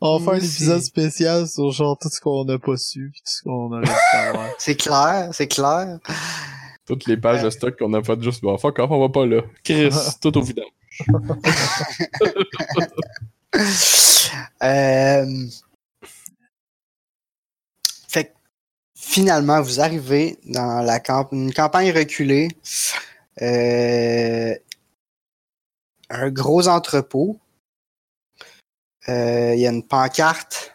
On 0.00 0.18
va 0.18 0.18
faire 0.18 0.24
Moi 0.24 0.34
un 0.34 0.38
épisode 0.38 0.80
spécial 0.80 1.48
sur 1.48 1.70
genre 1.70 1.98
tout 2.00 2.08
ce 2.08 2.20
qu'on 2.20 2.44
n'a 2.44 2.58
pas 2.58 2.76
su 2.76 3.12
tout 3.14 3.22
ce 3.24 3.42
qu'on 3.42 3.72
aurait 3.72 3.86
savoir. 3.86 4.48
C'est 4.58 4.76
clair, 4.76 5.28
c'est 5.32 5.48
clair. 5.48 5.98
Toutes 6.86 7.06
les 7.06 7.16
pages 7.16 7.42
de 7.42 7.50
stock 7.50 7.78
qu'on 7.78 7.92
a 7.94 8.02
faites 8.02 8.22
juste, 8.22 8.42
bon, 8.42 8.56
fuck 8.58 8.78
off, 8.78 8.90
on 8.90 9.00
va 9.00 9.08
pas 9.08 9.26
là. 9.26 9.42
Chris, 9.64 9.90
tout 10.20 10.36
au 10.36 10.42
vidange. 10.42 10.66
Euh, 14.62 15.26
finalement, 19.08 19.60
vous 19.62 19.80
arrivez 19.80 20.38
dans 20.44 20.80
la 20.82 20.98
camp- 21.00 21.28
une 21.32 21.52
campagne 21.52 21.92
reculée. 21.92 22.48
Euh, 23.42 24.54
Un 26.10 26.30
gros 26.30 26.68
entrepôt. 26.68 27.38
Euh, 29.08 29.52
Il 29.54 29.60
y 29.60 29.66
a 29.66 29.70
une 29.70 29.82
pancarte. 29.86 30.72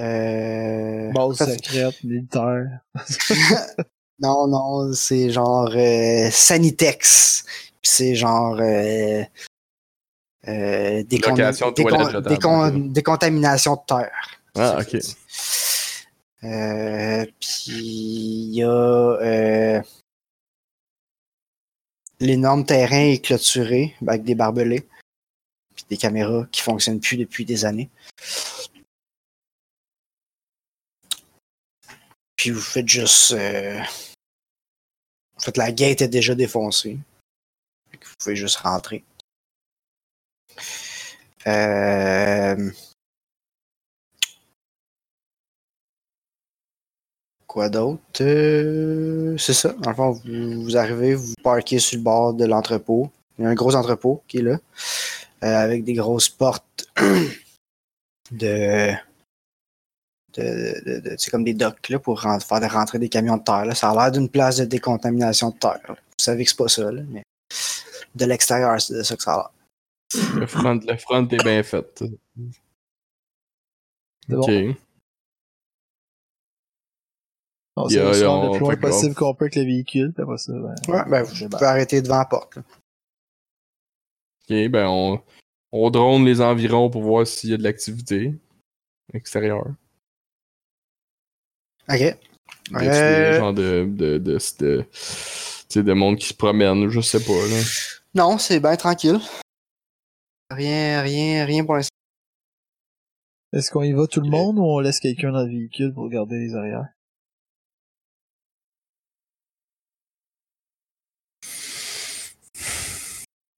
Euh, 0.00 1.10
Base 1.12 1.38
secrète, 1.38 2.02
militaire. 2.04 2.80
Non, 4.18 4.46
non, 4.46 4.92
c'est 4.94 5.30
genre 5.30 5.68
euh, 5.74 6.30
Sanitex. 6.30 7.44
C'est 7.82 8.14
genre 8.14 8.56
euh, 8.60 9.24
euh, 10.46 11.02
décon- 11.02 11.30
Location 11.30 11.70
de 11.70 11.74
toilettes 11.82 12.00
décon- 12.00 12.06
jetables, 12.12 12.28
décon- 12.28 12.68
ok. 12.86 12.92
décontamination 12.92 13.74
de 13.74 13.80
terre. 13.84 14.38
Ah, 14.56 14.76
ok. 14.78 14.84
ça 14.84 14.84
que 14.84 15.00
c'est. 15.00 15.16
Euh, 15.16 15.16
puis 16.42 17.70
il 17.70 18.54
y 18.54 18.62
a 18.64 18.68
euh, 18.68 19.80
l'énorme 22.18 22.66
terrain 22.66 23.12
est 23.12 23.24
clôturé 23.24 23.94
avec 24.06 24.24
des 24.24 24.34
barbelés. 24.34 24.86
Puis 25.74 25.84
des 25.88 25.96
caméras 25.96 26.46
qui 26.52 26.62
fonctionnent 26.62 27.00
plus 27.00 27.16
depuis 27.16 27.44
des 27.44 27.64
années. 27.64 27.90
Puis 32.36 32.50
vous 32.50 32.60
faites 32.60 32.88
juste. 32.88 33.32
euh, 33.32 33.80
en 35.36 35.40
fait, 35.40 35.56
la 35.56 35.72
gate 35.72 36.02
est 36.02 36.08
déjà 36.08 36.34
défoncée. 36.34 36.98
Vous 37.92 38.14
pouvez 38.18 38.36
juste 38.36 38.56
rentrer. 38.56 39.04
Euh, 41.46 42.70
Quoi 47.52 47.68
d'autre? 47.68 48.00
Euh, 48.22 49.36
c'est 49.36 49.52
ça. 49.52 49.74
Dans 49.74 49.90
le 49.90 49.96
fond, 49.96 50.10
vous, 50.12 50.62
vous 50.62 50.76
arrivez, 50.78 51.14
vous 51.14 51.34
parquez 51.42 51.78
sur 51.78 51.98
le 51.98 52.02
bord 52.02 52.32
de 52.32 52.46
l'entrepôt. 52.46 53.10
Il 53.38 53.42
y 53.42 53.46
a 53.46 53.50
un 53.50 53.54
gros 53.54 53.74
entrepôt 53.76 54.22
qui 54.26 54.38
est 54.38 54.42
là. 54.42 54.58
euh, 55.44 55.56
avec 55.58 55.84
des 55.84 55.92
grosses 55.92 56.30
portes 56.30 56.86
de. 58.30 58.92
de, 60.34 60.82
de- 60.86 61.00
de- 61.00 61.14
c'est 61.18 61.30
comme 61.30 61.44
des 61.44 61.52
docks 61.52 61.90
là, 61.90 61.98
pour 61.98 62.22
faire 62.22 62.38
de 62.38 62.66
rentrer 62.72 62.98
des 62.98 63.10
camions 63.10 63.36
de 63.36 63.42
terre. 63.42 63.66
là. 63.66 63.74
Ça 63.74 63.90
a 63.90 63.94
l'air 63.94 64.10
d'une 64.12 64.30
place 64.30 64.56
de 64.56 64.64
décontamination 64.64 65.50
de 65.50 65.58
terre. 65.58 65.78
là. 65.88 65.94
Vous 65.94 66.24
savez 66.24 66.44
que 66.44 66.50
c'est 66.50 66.56
pas 66.56 66.68
ça, 66.68 66.90
là, 66.90 67.02
mais 67.10 67.22
de 68.14 68.24
l'extérieur, 68.24 68.80
c'est 68.80 68.94
de 68.94 69.02
ça 69.02 69.14
que 69.16 69.22
ça 69.22 69.34
a 69.34 69.36
l'air. 69.36 69.50
Le 70.40 70.46
front, 70.46 70.80
le 70.88 70.96
front 70.96 71.28
est 71.28 71.44
bien 71.44 71.62
fait. 71.62 72.02
C'est 74.26 74.34
Ok. 74.36 74.46
bon. 74.50 74.70
On 74.70 74.74
Il 77.88 77.94
y 77.94 77.98
a- 77.98 78.04
va 78.04 78.12
se 78.12 78.18
il 78.18 78.22
y 78.22 78.24
a- 78.24 78.28
rendre 78.28 78.50
on 78.50 78.52
le 78.52 78.58
plus 78.58 78.66
loin 78.66 78.76
possible 78.76 79.14
qu'on 79.14 79.34
peut 79.34 79.44
avec 79.46 79.56
le 79.56 79.62
véhicule, 79.62 80.12
puis 80.12 80.22
après 80.22 80.38
ça, 80.38 80.52
ben, 80.52 80.74
Ouais, 80.88 81.04
ben, 81.10 81.22
vous 81.22 81.48
pouvez 81.48 81.64
arrêter 81.66 82.02
devant 82.02 82.18
la 82.18 82.24
porte. 82.26 82.56
là. 82.56 82.62
Ok, 84.50 84.70
ben 84.70 84.86
on, 84.88 85.22
on 85.72 85.90
drone 85.90 86.24
les 86.26 86.40
environs 86.40 86.90
pour 86.90 87.02
voir 87.02 87.26
s'il 87.26 87.50
y 87.50 87.54
a 87.54 87.56
de 87.56 87.62
l'activité 87.62 88.34
extérieure. 89.14 89.66
Ok. 91.88 91.98
Y 92.00 92.74
a-tu 92.74 92.88
des 92.88 92.88
Euh, 92.88 93.38
gens 93.38 93.52
de, 93.52 93.84
de, 93.88 94.18
de, 94.18 94.18
de, 94.18 94.38
tu 94.38 94.96
sais, 94.98 95.82
de 95.82 95.92
monde 95.92 96.16
qui 96.16 96.26
se 96.28 96.34
promène, 96.34 96.88
je 96.88 97.00
sais 97.00 97.20
pas, 97.24 97.32
là. 97.32 97.62
Non, 98.14 98.36
c'est 98.38 98.60
bien 98.60 98.76
tranquille. 98.76 99.18
Rien, 100.50 101.00
rien, 101.00 101.44
rien 101.46 101.64
pour 101.64 101.76
l'instant. 101.76 101.88
Est-ce 103.54 103.70
qu'on 103.70 103.82
y 103.82 103.92
va 103.92 104.06
tout 104.06 104.20
le 104.20 104.28
monde 104.30 104.58
ou 104.58 104.64
on 104.64 104.80
laisse 104.80 105.00
quelqu'un 105.00 105.32
dans 105.32 105.42
le 105.44 105.48
véhicule 105.50 105.92
pour 105.94 106.08
garder 106.10 106.38
les 106.38 106.54
arrières? 106.54 106.88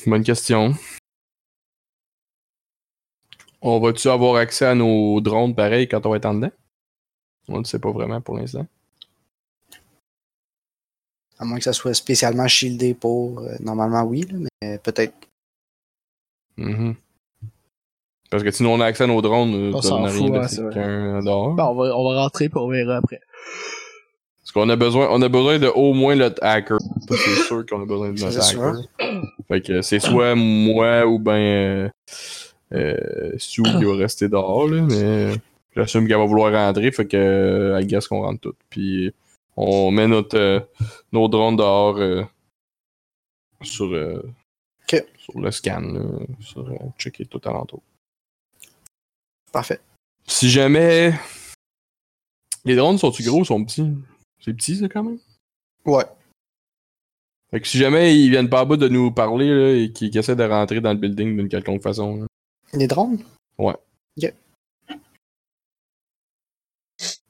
Bonne 0.07 0.23
question. 0.23 0.75
On 3.63 3.81
va-tu 3.81 4.09
avoir 4.09 4.37
accès 4.37 4.67
à 4.67 4.75
nos 4.75 5.21
drones 5.21 5.55
pareil 5.55 5.89
quand 5.89 6.05
on 6.07 6.11
va 6.11 6.17
être 6.17 6.27
en 6.27 6.35
dedans? 6.35 6.51
On 7.49 7.59
ne 7.61 7.65
sait 7.65 7.79
pas 7.79 7.91
vraiment 7.91 8.21
pour 8.21 8.37
l'instant. 8.37 8.67
À 11.39 11.45
moins 11.45 11.59
que 11.59 11.65
ça 11.65 11.73
soit 11.73 11.95
spécialement 11.95 12.47
shieldé 12.47 12.95
pour. 12.95 13.41
euh, 13.41 13.57
normalement, 13.61 14.03
oui, 14.03 14.23
là, 14.31 14.39
mais 14.63 14.79
peut-être. 14.79 15.15
Mhm. 16.57 16.95
Parce 18.31 18.43
que 18.43 18.51
sinon 18.51 18.75
on 18.75 18.81
a 18.81 18.87
accès 18.87 19.05
à 19.05 19.07
nos 19.07 19.21
drones, 19.23 19.55
euh, 19.55 19.73
On 19.75 19.83
ça 19.83 19.89
s'en 19.91 20.07
fout, 20.09 20.31
ouais, 20.31 20.39
vrai. 20.39 21.23
dehors. 21.23 21.55
Ben, 21.55 21.65
on 21.65 21.75
va, 21.75 21.97
on 21.97 22.11
va 22.13 22.23
rentrer 22.23 22.49
puis 22.49 22.59
on 22.59 22.69
verra 22.69 22.97
après. 22.97 23.21
Parce 24.45 24.53
qu'on 24.53 24.69
a 24.69 24.77
besoin, 24.77 25.09
on 25.11 25.23
a 25.23 25.29
besoin 25.31 25.59
de 25.59 25.69
au 25.69 25.95
moins 25.95 26.15
notre 26.17 26.45
hacker. 26.45 26.79
C'est 27.09 27.45
sûr 27.47 27.65
qu'on 27.65 27.81
a 27.83 27.87
besoin 27.87 28.13
de 28.13 28.21
notre 28.21 28.43
C'est 28.43 28.57
hacker. 28.57 28.77
Fait 29.49 29.63
que 29.63 29.81
c'est 29.81 30.01
soit 30.01 30.35
moi 30.35 31.07
ou 31.07 31.19
ben 31.19 31.33
euh, 31.33 31.89
euh, 32.73 33.33
Sue 33.39 33.63
qui 33.63 33.85
va 33.85 33.97
rester 33.97 34.29
dehors, 34.29 34.69
là, 34.69 34.83
mais 34.83 35.33
j'assume 35.75 36.07
qu'elle 36.07 36.19
va 36.19 36.27
vouloir 36.27 36.53
rentrer, 36.53 36.93
fait 36.93 37.07
que 37.07 37.17
euh, 37.17 37.81
I 37.81 37.87
guess 37.87 38.07
qu'on 38.07 38.21
rentre 38.21 38.41
tout. 38.43 38.55
Puis 38.69 39.13
on 39.57 39.91
met 39.91 40.07
notre 40.09 40.37
euh, 40.37 40.61
nos 41.11 41.27
drones 41.29 41.57
dehors 41.57 41.97
euh, 41.97 42.23
sur, 43.63 43.95
euh, 43.95 44.23
Ok. 44.83 45.03
sur 45.17 45.41
le 45.41 45.51
scan, 45.51 45.81
là, 45.81 46.01
sur 46.41 46.69
euh, 46.69 46.75
checker 46.99 47.25
tout 47.25 47.41
alentour. 47.47 47.81
Parfait. 49.53 49.81
Si 50.27 50.51
jamais. 50.51 51.15
Les 52.67 52.77
drones 52.77 52.99
sont-tu 52.99 53.23
gros 53.23 53.41
ou 53.41 53.45
sont 53.45 53.65
petits? 53.65 53.91
C'est 54.45 54.53
petit, 54.55 54.77
ça, 54.77 54.89
quand 54.89 55.03
même? 55.05 55.19
Ouais. 55.87 56.05
Fait 57.51 57.61
que 57.61 57.67
si 57.69 57.79
jamais 57.79 58.17
ils 58.19 58.31
viennent 58.31 58.49
pas 58.51 58.61
à 58.61 58.65
bout 58.65 58.77
de 58.77 58.89
nous 58.89 59.11
parler 59.13 59.49
là, 59.49 59.71
et 59.83 59.93
qu'ils 59.93 60.17
essaient 60.19 60.37
de 60.37 60.45
rentrer 60.45 60.81
dans 60.81 60.93
le 60.93 60.99
building 60.99 61.37
d'une 61.37 61.49
quelconque 61.49 61.83
façon. 61.83 62.17
là. 62.17 62.27
Les 62.73 62.87
drones? 62.87 63.23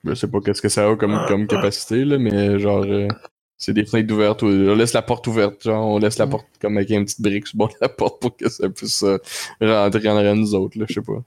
Je 0.07 0.15
sais 0.15 0.29
pas 0.29 0.41
qu'est-ce 0.41 0.61
que 0.61 0.69
ça 0.69 0.89
a 0.89 0.97
comme, 0.97 1.19
comme 1.29 1.47
capacité, 1.47 2.05
là, 2.05 2.19
mais 2.19 2.59
genre. 2.59 2.85
euh, 2.85 3.09
c'est 3.57 3.73
des 3.73 3.87
fenêtres 3.87 4.13
ouvertes. 4.13 4.43
ou- 4.43 4.47
On 4.49 4.75
laisse 4.75 4.93
la 4.93 5.01
porte 5.03 5.27
ouverte, 5.27 5.63
genre, 5.63 5.87
on 5.87 5.99
laisse 5.99 6.19
la 6.19 6.27
Mm. 6.27 6.31
porte 6.31 6.47
comme 6.61 6.77
avec 6.77 6.91
une 6.91 7.05
petite 7.05 7.23
brique 7.23 7.47
sur 7.47 7.57
le 7.57 7.59
bord 7.59 7.69
de 7.69 7.77
la 7.81 7.89
porte 7.89 8.21
pour 8.21 8.37
que 8.37 8.49
ça 8.51 8.69
puisse 8.69 9.03
euh, 9.03 9.17
rentrer 9.63 10.09
en 10.09 10.17
arrière 10.17 10.35
de 10.35 10.41
nous 10.41 10.55
autres, 10.55 10.79
là, 10.79 10.85
je 10.89 10.95
sais 10.95 11.01
pas. 11.01 11.23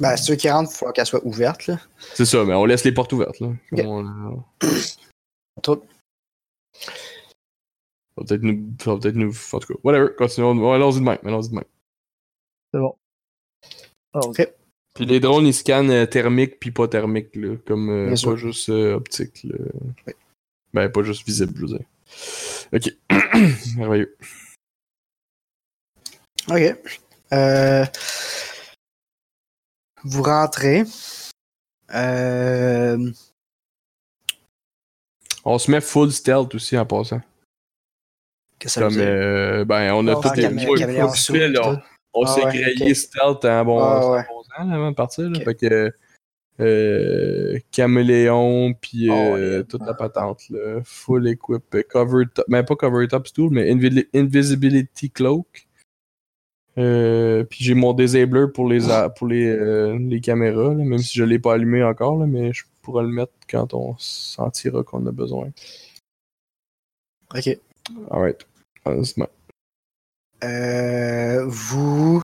Ben, 0.00 0.16
ceux 0.16 0.34
qui 0.36 0.48
rentrent, 0.48 0.70
il 0.72 0.76
faut 0.76 0.90
qu'elles 0.92 1.06
soient 1.06 1.24
ouvertes, 1.26 1.66
là. 1.66 1.78
C'est 2.14 2.24
ça, 2.24 2.42
mais 2.44 2.54
on 2.54 2.64
laisse 2.64 2.84
les 2.84 2.92
portes 2.92 3.12
ouvertes, 3.12 3.40
là. 3.40 3.48
On- 3.84 4.42
Tout. 5.62 5.82
Ça 6.74 6.92
va 8.16 8.24
peut-être 8.24 8.42
nous. 8.42 8.74
Nous. 9.14 9.34
En 9.52 9.58
tout 9.58 9.74
cas, 9.74 9.80
whatever, 9.82 10.08
continuons. 10.16 10.72
Allons-y 10.72 11.00
de 11.00 11.04
même, 11.04 11.18
allons-y 11.24 11.50
de 11.50 11.54
même. 11.54 11.64
C'est 12.72 12.80
bon. 12.80 12.96
Alors, 14.14 14.28
Ok. 14.28 14.48
Puis 14.94 15.04
les 15.04 15.20
drones, 15.20 15.46
ils 15.46 15.52
scannent 15.52 15.90
euh, 15.90 16.06
thermique 16.06 16.58
puis 16.58 16.70
pas 16.70 16.88
thermique, 16.88 17.36
là, 17.36 17.56
comme 17.66 17.90
euh, 17.90 18.08
pas 18.10 18.16
sûr. 18.16 18.36
juste 18.38 18.70
euh, 18.70 18.94
optique. 18.94 19.44
Là. 19.44 19.56
Oui. 20.06 20.14
Ben, 20.72 20.88
pas 20.90 21.02
juste 21.02 21.26
visible, 21.26 21.52
je 21.56 21.60
veux 21.60 21.78
dire. 21.78 21.86
Ok. 22.72 22.96
Merveilleux. 23.76 24.16
Ok. 26.48 26.76
Euh, 27.32 27.84
vous 30.04 30.22
rentrez. 30.22 30.84
Euh, 31.94 33.10
On 35.48 35.58
se 35.58 35.70
met 35.70 35.80
full 35.80 36.10
stealth 36.10 36.52
aussi 36.56 36.76
en 36.76 36.84
passant. 36.84 37.20
Qu'est-ce 38.58 38.74
que 38.74 38.80
ça 38.80 38.80
veut 38.80 38.86
Comme, 38.88 38.96
dire? 38.96 39.06
euh, 39.06 39.64
ben, 39.64 39.92
on 39.94 40.04
a 40.08 40.16
tout 40.16 40.22
ah, 40.24 40.34
des 40.34 40.44
on, 42.14 42.24
Ah 42.24 42.26
s'est 42.26 42.44
ouais, 42.44 42.52
grillé 42.52 42.94
stealth 42.94 43.44
en 43.44 43.64
bon, 43.64 43.78
Ah 43.78 44.10
ouais. 44.10 44.24
avant 44.58 44.90
de 44.90 44.96
partir. 44.96 45.30
Là. 45.30 45.38
Fait 45.40 45.54
que 45.54 45.92
euh, 46.58 47.58
caméléon 47.70 48.74
puis 48.74 49.08
Oh, 49.08 49.36
euh, 49.36 49.62
toute 49.62 49.82
la 49.86 49.94
patente 49.94 50.48
là, 50.50 50.80
full 50.84 51.28
equip, 51.28 51.62
euh, 51.74 51.82
cover 51.88 52.24
top, 52.34 52.46
ben 52.48 52.64
pas 52.64 52.74
cover 52.74 53.06
top 53.06 53.28
stool, 53.28 53.50
mais 53.52 53.72
invi- 53.72 54.08
invisibility 54.14 55.10
cloak. 55.10 55.68
Euh, 56.78 57.44
puis 57.44 57.62
j'ai 57.62 57.74
mon 57.74 57.92
disabler 57.92 58.46
pour 58.52 58.68
les 58.68 58.80
pour 59.16 59.28
les, 59.28 59.46
euh, 59.46 59.96
les 59.98 60.20
caméras, 60.20 60.74
là, 60.74 60.82
même 60.84 60.98
si 60.98 61.16
je 61.16 61.24
l'ai 61.24 61.38
pas 61.38 61.54
allumé 61.54 61.84
encore, 61.84 62.18
là, 62.18 62.26
mais 62.26 62.52
je 62.52 62.64
pourrais 62.86 63.02
le 63.02 63.08
mettre 63.10 63.32
quand 63.50 63.74
on 63.74 63.96
sentira 63.98 64.84
qu'on 64.84 65.04
a 65.06 65.10
besoin. 65.12 65.50
Ok. 67.34 67.48
Alright. 68.12 68.46
honnêtement. 68.84 69.28
Euh, 70.44 71.44
vous. 71.48 72.22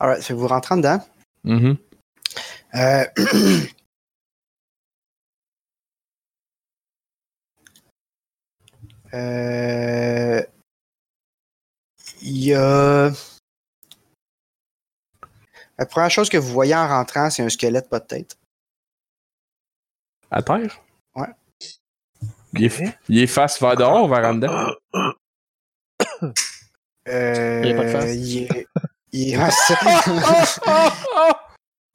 Alright, 0.00 0.22
fait 0.22 0.34
que 0.34 0.38
vous 0.38 0.48
rentrez 0.48 0.76
dedans. 0.76 0.98
Mhm. 1.44 1.76
Euh, 2.74 3.04
Euh, 9.14 10.42
Il 12.22 12.38
y 12.44 12.54
a. 12.54 13.12
La 15.78 15.86
première 15.86 16.10
chose 16.10 16.28
que 16.28 16.38
vous 16.38 16.52
voyez 16.52 16.74
en 16.74 16.88
rentrant, 16.88 17.28
c'est 17.30 17.42
un 17.42 17.48
squelette 17.48 17.88
pas 17.88 18.00
de 18.00 18.06
tête. 18.06 18.38
À 20.30 20.42
terre? 20.42 20.80
Ouais. 21.14 21.28
Il 22.54 22.64
est, 22.64 22.98
il 23.08 23.18
est 23.18 23.26
face 23.26 23.60
vers 23.60 23.76
dehors 23.76 24.04
ou 24.04 24.08
vers 24.08 24.24
en 24.26 24.34
dedans? 24.34 24.70
Euh, 27.08 27.60
Il 27.62 27.70
y 27.70 27.72
a 27.72 27.76
pas 27.76 27.84
de 27.84 27.88
face? 27.88 28.14
Il 28.16 28.42
est, 28.42 28.66
il 29.12 29.34
est-. 29.34 29.46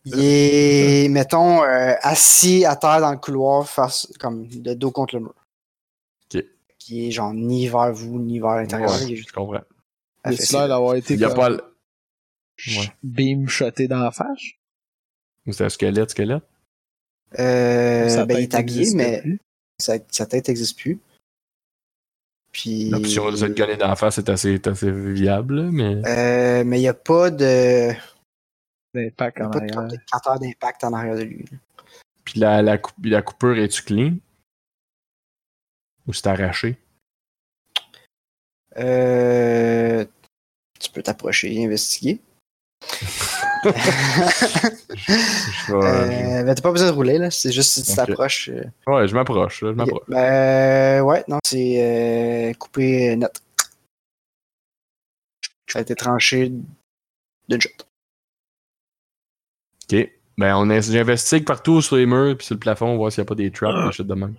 Il 0.05 0.23
est, 0.23 1.09
mettons, 1.09 1.63
euh, 1.63 1.95
assis 2.01 2.63
à 2.65 2.77
terre 2.77 3.01
dans 3.01 3.11
le 3.11 3.17
couloir, 3.17 3.67
face, 3.67 4.07
comme 4.19 4.47
de 4.47 4.73
dos 4.73 4.91
contre 4.91 5.15
le 5.15 5.21
mur. 5.23 5.35
Ok. 6.33 6.43
Qui 6.79 7.07
est 7.07 7.11
genre 7.11 7.33
ni 7.33 7.67
vers 7.67 7.91
vous, 7.91 8.19
ni 8.19 8.39
vers 8.39 8.55
l'intérieur. 8.55 8.89
Ouais, 8.89 9.15
je 9.15 9.33
comprends. 9.33 9.59
Il 10.25 10.31
a 10.31 10.59
l'air 10.59 10.67
d'avoir 10.69 10.95
été 10.95 11.15
Il 11.15 11.25
a 11.25 11.29
pas 11.29 11.49
ch- 12.69 12.91
beam 13.03 13.47
shoté 13.47 13.87
dans 13.87 13.99
la 13.99 14.11
face? 14.11 14.43
Ou 15.47 15.53
c'est 15.53 15.65
un 15.65 15.69
squelette, 15.69 16.11
squelette? 16.11 16.43
Euh, 17.39 18.25
ben, 18.25 18.37
il 18.37 18.43
est 18.43 18.55
habillé, 18.55 18.93
mais 18.93 19.21
plus. 19.21 19.39
sa, 19.79 19.97
sa 20.09 20.25
tête 20.25 20.47
n'existe 20.47 20.77
plus. 20.77 20.99
Puis. 22.51 22.89
L'option 22.89 23.31
de 23.31 23.37
se 23.37 23.45
le 23.45 23.53
gunner 23.53 23.77
dans 23.77 23.87
la 23.87 23.95
face 23.95 24.17
est 24.17 24.29
assez, 24.29 24.55
est 24.55 24.67
assez 24.67 24.91
viable, 24.91 25.71
mais... 25.71 26.01
Euh, 26.05 26.63
mais 26.65 26.77
il 26.77 26.81
n'y 26.81 26.87
a 26.89 26.93
pas 26.93 27.31
de. 27.31 27.91
A 28.93 28.99
en 28.99 29.09
pas 29.15 29.31
de 29.31 29.41
arrière. 29.41 29.87
capteur 30.11 30.39
d'impact 30.39 30.83
en 30.83 30.91
arrière 30.93 31.15
de 31.15 31.23
lui. 31.23 31.45
Puis 32.25 32.39
la, 32.39 32.61
la, 32.61 32.77
coup- 32.77 32.91
la 33.03 33.21
coupure, 33.21 33.57
est-tu 33.57 33.83
clean? 33.83 34.15
Ou 36.07 36.13
c'est 36.13 36.27
arraché? 36.27 36.77
Euh, 38.77 40.05
tu 40.79 40.91
peux 40.91 41.01
t'approcher 41.01 41.53
et 41.53 41.65
investiguer. 41.65 42.19
Euh, 45.69 46.43
ben, 46.43 46.55
t'as 46.55 46.61
pas 46.61 46.71
besoin 46.71 46.87
de 46.89 46.93
rouler, 46.93 47.17
là. 47.17 47.29
C'est 47.31 47.51
juste 47.51 47.71
si 47.71 47.83
tu 47.83 47.91
t'approches. 47.95 48.49
euh, 48.49 48.63
Ouais, 48.87 49.07
je 49.07 49.13
m'approche, 49.13 49.61
là, 49.61 49.69
je 49.71 49.75
m'approche. 49.75 50.03
Ben, 50.07 51.01
ouais, 51.03 51.23
non, 51.27 51.39
c'est 51.45 52.49
euh, 52.49 52.53
coupé 52.55 53.15
net. 53.15 53.41
Ça 55.69 55.79
a 55.79 55.81
été 55.83 55.95
tranché 55.95 56.51
d'une 57.47 57.61
shot. 57.61 57.69
Ok. 59.91 60.09
Ben, 60.37 60.55
on 60.55 60.69
in- 60.69 60.81
j'investigue 60.81 61.45
partout 61.45 61.81
sur 61.81 61.95
les 61.97 62.05
murs 62.05 62.35
puis 62.37 62.45
sur 62.47 62.55
le 62.55 62.59
plafond, 62.59 62.97
voir 62.97 63.11
s'il 63.11 63.21
n'y 63.21 63.27
a 63.27 63.29
pas 63.29 63.35
des 63.35 63.51
traps, 63.51 63.85
des 63.85 63.91
shit 63.91 64.07
de 64.07 64.13
même. 64.15 64.35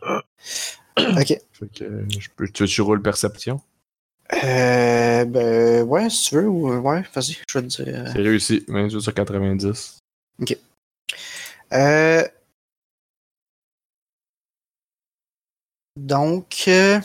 Ok. 0.98 1.26
Fait 1.52 1.68
que, 1.74 1.84
euh, 1.84 2.04
je 2.18 2.28
peux, 2.36 2.48
tu 2.48 2.62
veux 2.64 2.66
que 2.66 2.72
je 2.72 2.82
roule 2.82 3.00
perception? 3.02 3.60
Euh, 4.44 5.24
ben, 5.26 5.82
ouais, 5.82 6.08
si 6.10 6.30
tu 6.30 6.34
veux, 6.36 6.48
ou, 6.48 6.72
ouais, 6.80 7.02
vas-y, 7.14 7.36
je 7.48 7.58
vais 7.58 7.66
te 7.66 7.82
dire. 7.82 7.84
euh, 7.88 8.06
C'est 8.12 8.22
réussi, 8.22 8.64
28 8.68 9.00
sur 9.00 9.14
90. 9.14 9.98
Euh, 11.72 12.26
donc, 15.96 16.64
euh, 16.68 17.00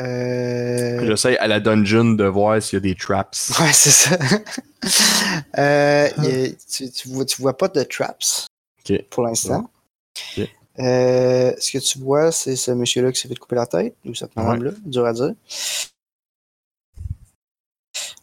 euh, 0.00 1.06
J'essaie 1.06 1.38
à 1.38 1.46
la 1.46 1.60
dungeon 1.60 2.14
de 2.14 2.24
voir 2.24 2.60
s'il 2.60 2.76
y 2.76 2.78
a 2.78 2.80
des 2.80 2.94
traps. 2.94 3.52
ouais, 3.60 3.72
c'est 3.72 3.90
ça. 3.90 4.18
Euh, 5.58 6.08
a- 6.16 6.48
tu, 6.70 6.90
tu 6.90 7.08
vois, 7.08 7.24
tu 7.24 7.40
vois 7.40 7.56
pas 7.56 7.68
de 7.68 7.82
traps 7.84 8.46
Ok. 8.80 9.02
pour 9.10 9.22
l'instant. 9.24 9.70
Ok. 10.36 10.48
Euh, 10.80 11.52
ce 11.58 11.70
que 11.72 11.78
tu 11.78 11.98
vois, 12.00 12.32
c'est 12.32 12.56
ce 12.56 12.70
monsieur-là 12.72 13.12
qui 13.12 13.20
s'est 13.20 13.28
fait 13.28 13.36
couper 13.36 13.56
la 13.56 13.66
tête, 13.66 13.94
ou 14.04 14.14
cette 14.14 14.34
madame-là, 14.36 14.72
dur 14.84 15.06
à 15.06 15.12
dire. 15.12 15.34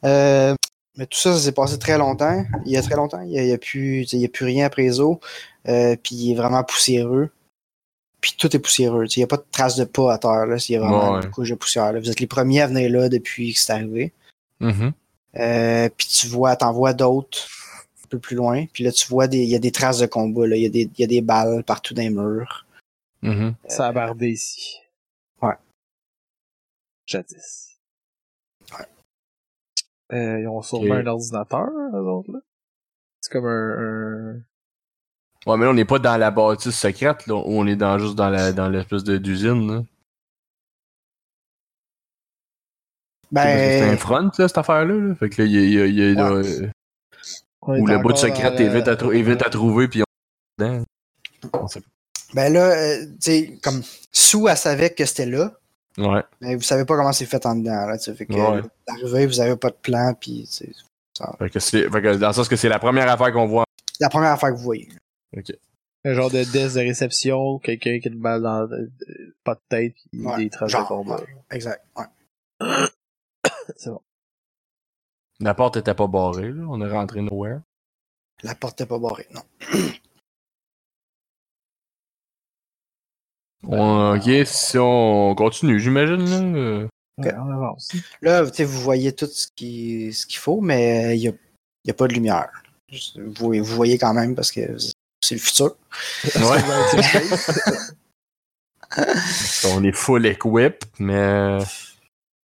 Euh, 0.04 0.56
mais 0.98 1.06
tout 1.06 1.18
ça, 1.18 1.34
ça 1.34 1.40
s'est 1.40 1.52
passé 1.52 1.80
très 1.80 1.98
longtemps. 1.98 2.44
Il 2.66 2.72
y 2.72 2.78
a 2.78 2.82
très 2.82 2.96
longtemps. 2.96 3.22
Il 3.22 3.30
n'y 3.30 3.40
a, 3.40 3.44
il 3.44 3.50
y 3.50 3.54
a 3.54 3.58
plus, 3.58 4.12
il 4.12 4.20
y 4.20 4.26
a 4.26 4.30
plus 4.30 4.46
rien 4.46 4.66
après 4.66 4.84
les. 4.84 5.20
Euh, 5.68 5.96
puis 6.02 6.16
il 6.16 6.32
est 6.32 6.36
vraiment 6.36 6.64
poussiéreux. 6.64 7.30
Puis 8.20 8.36
tout 8.38 8.54
est 8.56 8.60
poussiéreux. 8.60 9.06
Il 9.16 9.20
n'y 9.20 9.24
a 9.24 9.28
pas 9.28 9.38
de 9.38 9.46
traces 9.52 9.78
de 9.78 9.86
pas 9.86 10.14
à 10.14 10.18
terre. 10.18 10.46
Là. 10.46 10.58
Il 10.68 10.72
y 10.74 10.76
a 10.76 10.80
vraiment 10.80 11.14
Ouais. 11.14 11.24
une 11.24 11.32
couche 11.32 11.50
de 11.50 11.56
poussière. 11.56 11.94
là. 11.94 12.00
Vous 12.00 12.10
êtes 12.10 12.20
les 12.20 12.28
premiers 12.28 12.62
à 12.62 12.68
venir 12.68 12.90
là 12.92 13.10
depuis 13.10 13.54
que 13.54 13.60
c'est 13.60 13.72
arrivé. 13.74 14.14
Euh, 15.38 15.90
puis 15.96 16.08
tu 16.08 16.28
vois, 16.28 16.56
t'en 16.58 16.74
vois 16.74 16.94
d'autres 16.94 17.48
peu 18.12 18.20
plus 18.20 18.36
loin. 18.36 18.66
Puis 18.74 18.84
là, 18.84 18.92
tu 18.92 19.08
vois, 19.08 19.28
des- 19.28 19.40
il 19.40 19.50
y 19.50 19.56
a 19.56 19.60
des 19.60 19.72
traces 19.72 20.00
de 20.00 20.06
combat. 20.06 20.46
là. 20.48 20.56
Il 20.56 20.64
y, 20.64 20.66
a 20.66 20.70
des- 20.70 20.90
il 20.94 21.00
y 21.00 21.04
a 21.04 21.08
des 21.08 21.22
balles 21.22 21.64
partout 21.64 21.94
dans 21.94 22.02
les 22.04 22.10
murs. 22.10 22.66
Mhm. 23.24 23.56
Ça 23.68 23.88
a 23.88 23.92
bardé 23.92 24.30
ici. 24.30 24.78
Ouais. 25.42 25.56
Jadis. 27.08 27.78
Ouais. 28.78 28.86
Euh, 30.18 30.40
ils 30.42 30.48
ont 30.48 30.62
sûrement 30.62 30.96
un 30.96 31.08
ordinateur, 31.08 31.70
eux 31.94 32.08
autres, 32.08 32.32
là. 32.32 32.40
C'est 33.22 33.32
comme 33.32 33.46
un, 33.46 34.36
un- 34.38 34.42
Ouais, 35.48 35.58
mais 35.58 35.66
là, 35.66 35.72
on 35.72 35.74
n'est 35.74 35.86
pas 35.86 35.98
dans 36.00 36.18
la 36.18 36.30
bâtisse 36.32 36.78
secrète, 36.78 37.26
là, 37.28 37.36
où 37.36 37.44
on 37.60 37.66
est 37.66 37.76
dans, 37.76 37.98
juste 37.98 38.16
dans 38.16 38.30
la 38.30 38.52
dans 38.54 38.70
l'espèce 38.70 39.04
de- 39.04 39.18
d'usine. 39.18 39.68
là. 39.72 39.84
Que 43.34 43.38
C'est 43.38 43.82
un 43.84 43.88
Ben, 43.92 43.98
front, 43.98 44.30
là, 44.38 44.48
cette 44.48 44.58
affaire-là. 44.58 44.94
là. 44.94 45.16
Fait 45.16 45.30
que 45.30 45.42
là, 45.42 45.48
il 45.48 45.54
y 45.54 45.58
a, 45.58 45.86
il 45.86 45.96
y 45.96 46.02
a- 46.02 46.10
il 46.10 46.16
y 46.16 46.20
a- 46.20 46.30
là, 46.30 46.72
euh, 47.68 47.80
où 47.80 47.86
le 47.88 47.98
bout 48.00 48.10
encore 48.10 48.18
secret 48.18 48.56
est 48.62 48.70
vite 48.70 48.88
à, 48.88 48.96
trou- 48.96 49.12
est 49.12 49.22
vite 49.22 49.42
à 49.46 49.50
trouver, 49.50 49.88
puis 49.88 50.04
on 51.54 51.68
sait 51.68 51.82
ben 52.34 52.54
là, 52.54 52.72
euh, 52.72 53.06
tu 53.06 53.16
sais, 53.20 53.60
comme 53.62 53.82
Sue, 54.12 54.48
elle 54.50 54.56
savait 54.56 54.92
que 54.94 55.04
c'était 55.06 55.26
là. 55.26 55.52
Ouais. 55.98 56.24
Mais 56.40 56.56
vous 56.56 56.62
savez 56.62 56.86
pas 56.86 56.96
comment 56.96 57.12
c'est 57.12 57.26
fait 57.26 57.46
en 57.46 57.56
dedans. 57.56 57.86
Là, 57.86 57.98
tu 57.98 58.06
sais. 58.06 58.14
fait 58.16 58.26
que, 58.26 58.32
Ouais. 58.34 58.60
euh, 58.60 58.62
d'arriver, 58.88 59.26
vous 59.26 59.42
avez 59.42 59.58
pas 59.58 59.70
de 59.70 59.76
plan. 59.76 60.14
Puis 60.18 60.44
tu 60.50 60.66
sais, 60.66 60.72
Fait 61.40 61.50
que 61.50 61.60
c'est, 61.60 61.90
fait 61.90 62.02
que 62.02 62.16
dans 62.16 62.28
le 62.30 62.34
sens 62.34 62.48
que 62.48 62.56
c'est 62.56 62.70
la 62.70 62.80
première 62.80 63.10
affaire 63.12 63.34
qu'on 63.34 63.48
voit. 63.48 63.66
la 64.00 64.08
première 64.10 64.32
affaire 64.32 64.50
que 64.52 64.56
vous 64.56 64.64
voyez. 64.64 64.88
Un 66.06 66.14
genre 66.14 66.32
de 66.32 66.44
desk 66.52 66.76
de 66.76 66.80
réception, 66.80 67.60
quelqu'un 67.60 68.00
qui 68.00 68.08
a 68.08 68.12
une 68.12 68.20
balle 68.22 68.42
dans 68.44 68.62
le- 68.64 68.90
pas 69.44 69.56
de 69.56 69.60
tête, 69.70 69.94
pis 70.12 70.22
Ouais, 70.26 70.38
des 70.38 70.50
traces 70.50 70.72
de 70.72 70.88
combat. 70.88 71.20
Exact. 71.52 71.84
Ouais. 71.98 72.06
C'est 73.76 73.90
bon. 73.90 74.02
La 75.42 75.54
porte 75.54 75.78
était 75.78 75.94
pas 75.96 76.08
barrée, 76.08 76.52
là. 76.52 76.64
On 76.70 76.80
est 76.82 76.90
rentré 76.92 77.22
nowhere. 77.22 77.62
La 78.44 78.56
porte 78.56 78.80
n'est 78.80 78.86
pas 78.86 79.00
barrée, 79.00 79.28
non. 79.34 79.42
On- 83.64 84.16
ok, 84.18 84.46
si 84.48 84.78
on 84.80 85.36
continue, 85.36 85.80
j'imagine, 85.80 86.26
là. 86.30 86.40
euh, 86.60 86.88
Ouais, 87.20 87.34
on 87.36 87.52
avance. 87.52 87.90
Là, 88.22 88.50
tu 88.50 88.56
sais, 88.58 88.64
vous 88.64 88.80
voyez 88.82 89.14
tout 89.14 89.28
ce 89.28 89.48
qui- 89.56 90.12
ce 90.14 90.26
qu'il 90.26 90.40
faut, 90.40 90.62
mais 90.62 91.16
il 91.18 91.22
n'y 91.22 91.28
a, 91.28 91.32
il 91.84 91.88
y 91.88 91.92
a 91.92 91.94
pas 91.94 92.08
de 92.08 92.14
lumière. 92.14 92.50
Vous, 93.16 93.54
vous 93.54 93.64
voyez 93.64 93.98
quand 94.00 94.14
même 94.14 94.34
parce 94.34 94.52
que 94.52 94.62
c'est 95.24 95.36
le 95.36 95.40
futur. 95.42 95.76
Ouais. 96.24 96.34
on 99.76 99.84
est 99.84 99.92
full 99.92 100.26
equip, 100.26 100.84
mais. 101.00 101.60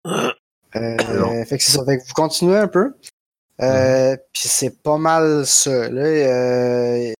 Euh, 0.75 1.45
fait 1.45 1.57
que 1.57 1.63
c'est 1.63 1.71
ça. 1.71 1.85
Fait 1.85 1.97
que 1.97 2.03
vous 2.05 2.13
continuez 2.13 2.57
un 2.57 2.67
peu. 2.67 2.93
Euh, 3.61 4.15
Puis 4.33 4.47
c'est 4.47 4.81
pas 4.83 4.97
mal 4.97 5.45
ça. 5.45 5.89
Là, 5.89 6.01
Euh, 6.01 7.13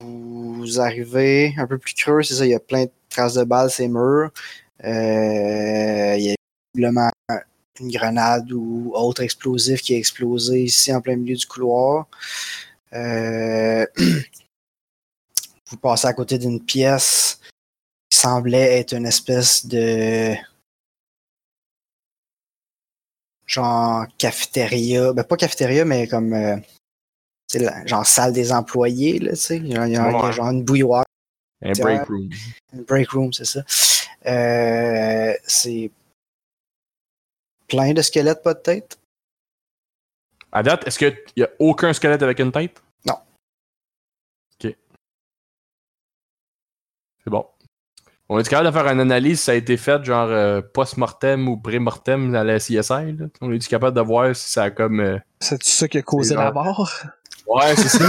vous 0.00 0.80
arrivez 0.80 1.54
un 1.58 1.66
peu 1.66 1.78
plus 1.78 1.94
creux, 1.94 2.22
c'est 2.22 2.34
ça. 2.34 2.46
Il 2.46 2.50
y 2.50 2.54
a 2.54 2.60
plein 2.60 2.84
de 2.84 2.90
traces 3.08 3.34
de 3.34 3.44
balles, 3.44 3.70
ces 3.70 3.88
murs. 3.88 4.30
Euh, 4.84 6.14
il 6.16 6.24
y 6.24 6.30
a 6.30 6.34
visiblement 6.74 7.10
une 7.80 7.90
grenade 7.90 8.52
ou 8.52 8.92
autre 8.94 9.22
explosif 9.22 9.82
qui 9.82 9.94
a 9.94 9.98
explosé 9.98 10.62
ici 10.62 10.92
en 10.94 11.00
plein 11.00 11.16
milieu 11.16 11.36
du 11.36 11.46
couloir. 11.46 12.06
Euh, 12.92 13.86
vous 15.70 15.76
passez 15.78 16.06
à 16.06 16.12
côté 16.12 16.38
d'une 16.38 16.64
pièce 16.64 17.40
qui 18.10 18.18
semblait 18.18 18.78
être 18.78 18.94
une 18.94 19.06
espèce 19.06 19.66
de 19.66 20.34
genre 23.48 24.06
cafétéria, 24.18 25.12
ben 25.12 25.24
pas 25.24 25.36
cafétéria, 25.36 25.84
mais 25.84 26.06
comme 26.06 26.32
euh, 26.34 26.56
la- 27.54 27.84
genre 27.86 28.06
salle 28.06 28.32
des 28.32 28.52
employés, 28.52 29.18
là, 29.18 29.30
tu 29.30 29.36
sais. 29.36 29.56
Il 29.56 29.68
y 29.68 29.76
a, 29.76 29.86
il 29.88 29.92
y 29.92 29.96
genre 29.96 30.50
une 30.50 30.62
bouilloire, 30.62 31.04
Un 31.62 31.72
break 31.72 32.04
room. 32.06 32.30
une 32.74 32.82
break 32.84 33.10
room, 33.10 33.32
c'est 33.32 33.46
ça. 33.46 33.64
Euh, 34.26 35.34
c'est 35.46 35.90
plein 37.66 37.92
de 37.92 38.02
squelettes, 38.02 38.42
pas 38.42 38.54
de 38.54 38.60
tête. 38.60 38.98
À 40.52 40.62
date, 40.62 40.86
est-ce 40.86 40.98
qu'il 40.98 41.16
y 41.36 41.42
a 41.42 41.48
aucun 41.58 41.92
squelette 41.92 42.22
avec 42.22 42.38
une 42.38 42.52
tête? 42.52 42.82
Non. 43.06 43.18
Ok. 44.54 44.74
C'est 47.24 47.30
bon. 47.30 47.46
On 48.30 48.38
est 48.38 48.46
capable 48.46 48.68
de 48.68 48.72
faire 48.72 48.86
une 48.92 49.00
analyse 49.00 49.38
si 49.38 49.44
ça 49.46 49.52
a 49.52 49.54
été 49.54 49.78
fait, 49.78 50.04
genre 50.04 50.28
euh, 50.28 50.60
post-mortem 50.60 51.48
ou 51.48 51.56
pré-mortem 51.56 52.34
à 52.34 52.44
la 52.44 52.58
CSI. 52.58 52.76
Là. 52.78 53.26
On 53.40 53.50
est 53.50 53.66
capable 53.66 53.96
de 53.96 54.02
voir 54.02 54.36
si 54.36 54.52
ça 54.52 54.64
a 54.64 54.70
comme. 54.70 55.00
Euh, 55.00 55.16
c'est 55.40 55.62
ça 55.62 55.88
qui 55.88 55.96
a 55.96 56.02
causé 56.02 56.34
la 56.34 56.52
mort? 56.52 56.92
Ouais, 57.46 57.74
c'est 57.74 57.88
ça. 57.88 58.04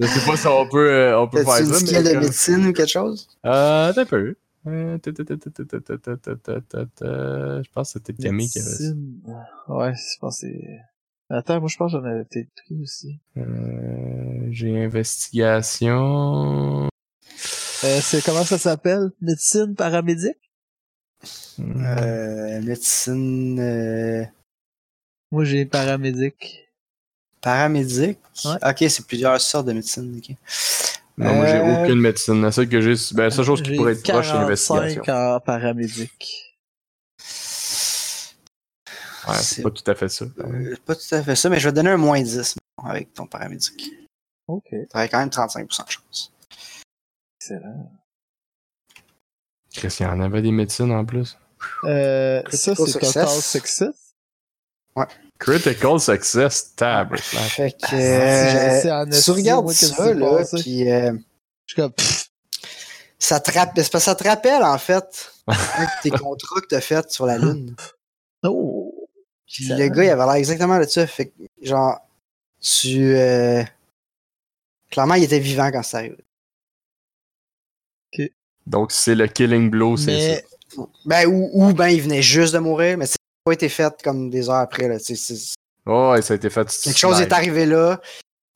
Je 0.00 0.06
sais 0.06 0.26
pas 0.26 0.38
si 0.38 0.46
on 0.46 0.66
peut, 0.66 0.90
euh, 0.90 1.20
on 1.20 1.28
peut 1.28 1.44
faire 1.44 1.56
ça. 1.56 1.60
Est-ce 1.60 1.84
qu'il 1.84 1.92
y 1.92 1.96
a 1.96 2.02
de 2.02 2.14
médecine 2.18 2.66
ou 2.66 2.72
quelque 2.72 2.88
chose? 2.88 3.28
Euh, 3.44 3.92
un 3.94 4.04
peu. 4.06 4.36
Je 4.64 4.96
pense 7.74 7.92
que 7.92 7.98
c'était 7.98 8.14
Camille 8.14 8.48
qui 8.48 8.58
avait 8.58 8.70
ça. 8.70 8.84
Ouais, 9.68 9.92
je 9.92 10.18
pense 10.18 10.40
que 10.40 10.46
c'est. 10.46 10.78
Attends, 11.28 11.60
moi 11.60 11.68
je 11.68 11.76
pense 11.76 11.92
que 11.92 11.98
j'en 11.98 12.04
avais 12.04 12.24
peut-être 12.24 12.48
pris 12.64 12.80
aussi. 12.82 13.18
J'ai 14.50 14.82
investigation. 14.82 16.88
Euh, 17.84 18.00
c'est 18.00 18.24
comment 18.24 18.44
ça 18.44 18.58
s'appelle? 18.58 19.10
Médecine 19.20 19.74
paramédic? 19.74 20.36
Euh, 21.60 22.60
médecine 22.62 23.58
euh, 23.60 24.24
Moi 25.30 25.44
j'ai 25.44 25.64
paramédic. 25.66 26.68
paramédic. 27.40 28.18
Ouais. 28.44 28.56
Ok, 28.70 28.84
c'est 28.88 29.06
plusieurs 29.06 29.40
sortes 29.40 29.66
de 29.66 29.72
médecine. 29.72 30.16
ok. 30.16 30.36
Non, 31.18 31.34
moi 31.34 31.46
j'ai 31.46 31.58
Euh, 31.58 31.82
aucune 31.82 32.00
médecine. 32.00 32.40
La 32.40 32.52
seule 32.52 32.68
que 32.68 32.80
j'ai, 32.80 32.96
c'est- 32.96 33.14
ben, 33.14 33.24
la 33.24 33.30
seule 33.30 33.44
chose 33.44 33.62
qui 33.62 33.70
J'ai 33.70 33.76
pourrait 33.76 33.92
être 33.92 34.02
proche, 34.02 34.26
c'est 34.26 34.32
45 34.32 34.74
l'investigation. 34.78 35.14
en 35.14 35.40
paramédic. 35.40 36.56
Ouais, 39.28 39.34
c'est- 39.36 39.54
c'est 39.56 39.62
pas 39.62 39.70
tout 39.70 39.88
à 39.90 39.94
fait 39.94 40.08
ça. 40.08 40.24
Euh, 40.38 40.74
pas 40.86 40.94
tout 40.96 41.14
à 41.14 41.22
fait 41.22 41.36
ça, 41.36 41.48
mais 41.48 41.58
je 41.60 41.68
vais 41.68 41.70
te 41.72 41.76
donner 41.76 41.90
un 41.90 41.96
moins 41.96 42.20
10 42.20 42.56
mettons, 42.56 42.88
avec 42.90 43.12
ton 43.14 43.26
paramédic. 43.26 43.90
Ok, 44.48 44.64
T'aurais 44.90 45.08
quand 45.08 45.18
même 45.18 45.30
35% 45.30 45.84
de 45.84 45.90
chance. 45.90 46.31
Excellent. 47.50 47.90
Christian, 49.74 50.12
il 50.14 50.18
y 50.18 50.20
en 50.20 50.24
avait 50.24 50.42
des 50.42 50.52
médecines 50.52 50.92
en 50.92 51.04
plus. 51.04 51.36
Euh, 51.84 52.42
ça 52.50 52.74
Critical 52.74 52.86
c'est 52.88 52.98
Total 53.00 53.28
success. 53.28 53.44
Success. 53.50 54.14
Critical 55.38 56.00
Success 56.00 56.74
Tab. 56.76 57.16
Fait 57.16 57.72
que, 57.72 58.88
Ah, 58.88 59.02
euh, 59.02 59.20
tu 59.22 59.30
regardes 59.30 59.68
qu'est-ce 59.68 59.94
ça, 59.94 60.12
là, 60.12 60.44
puis 60.60 60.90
euh, 60.90 61.12
Je 61.66 61.72
suis 61.74 61.82
comme, 61.82 61.92
pff, 61.92 62.30
ça 63.18 63.40
te 63.40 63.50
rappelle, 63.52 63.82
c'est 63.84 63.90
parce 63.90 64.04
que 64.04 64.10
ça 64.10 64.14
te 64.14 64.24
rappelle, 64.24 64.62
en 64.62 64.78
fait, 64.78 65.32
un 65.46 65.54
de 65.84 66.02
tes 66.02 66.10
contrats 66.10 66.60
que 66.60 66.66
t'as 66.66 66.80
fait 66.80 67.10
sur 67.10 67.26
la 67.26 67.38
Lune. 67.38 67.74
oh! 68.44 69.08
Puis 69.46 69.68
le 69.68 69.88
gars, 69.88 70.04
il 70.04 70.10
avait 70.10 70.24
l'air 70.24 70.34
exactement 70.34 70.78
de 70.78 70.84
ça. 70.84 71.06
Fait 71.06 71.26
que, 71.26 71.32
genre, 71.62 71.98
tu. 72.60 73.14
euh, 73.16 73.62
Clairement, 74.90 75.14
il 75.14 75.24
était 75.24 75.38
vivant 75.38 75.70
quand 75.72 75.82
ça 75.82 75.98
arrive. 75.98 76.16
Donc 78.66 78.92
c'est 78.92 79.14
le 79.14 79.26
Killing 79.26 79.70
Blow, 79.70 79.96
c'est 79.96 80.06
Mais, 80.06 80.44
ça. 80.76 80.82
Ben, 81.04 81.26
ou, 81.26 81.50
ou 81.52 81.72
ben, 81.74 81.88
il 81.88 82.00
venait 82.02 82.22
juste 82.22 82.54
de 82.54 82.58
mourir, 82.58 82.96
mais 82.96 83.06
ça 83.06 83.16
n'a 83.20 83.44
pas 83.44 83.52
été 83.52 83.68
fait 83.68 83.92
comme 84.02 84.30
des 84.30 84.48
heures 84.48 84.56
après. 84.56 84.88
Là, 84.88 84.98
tu 84.98 85.16
sais, 85.16 85.34
c'est- 85.36 85.54
Oh, 85.84 86.12
ouais, 86.12 86.22
ça 86.22 86.34
a 86.34 86.36
été 86.36 86.48
fait. 86.48 86.64
quelque 86.68 86.96
chose 86.96 87.18
live. 87.18 87.26
est 87.28 87.32
arrivé 87.32 87.66
là, 87.66 88.00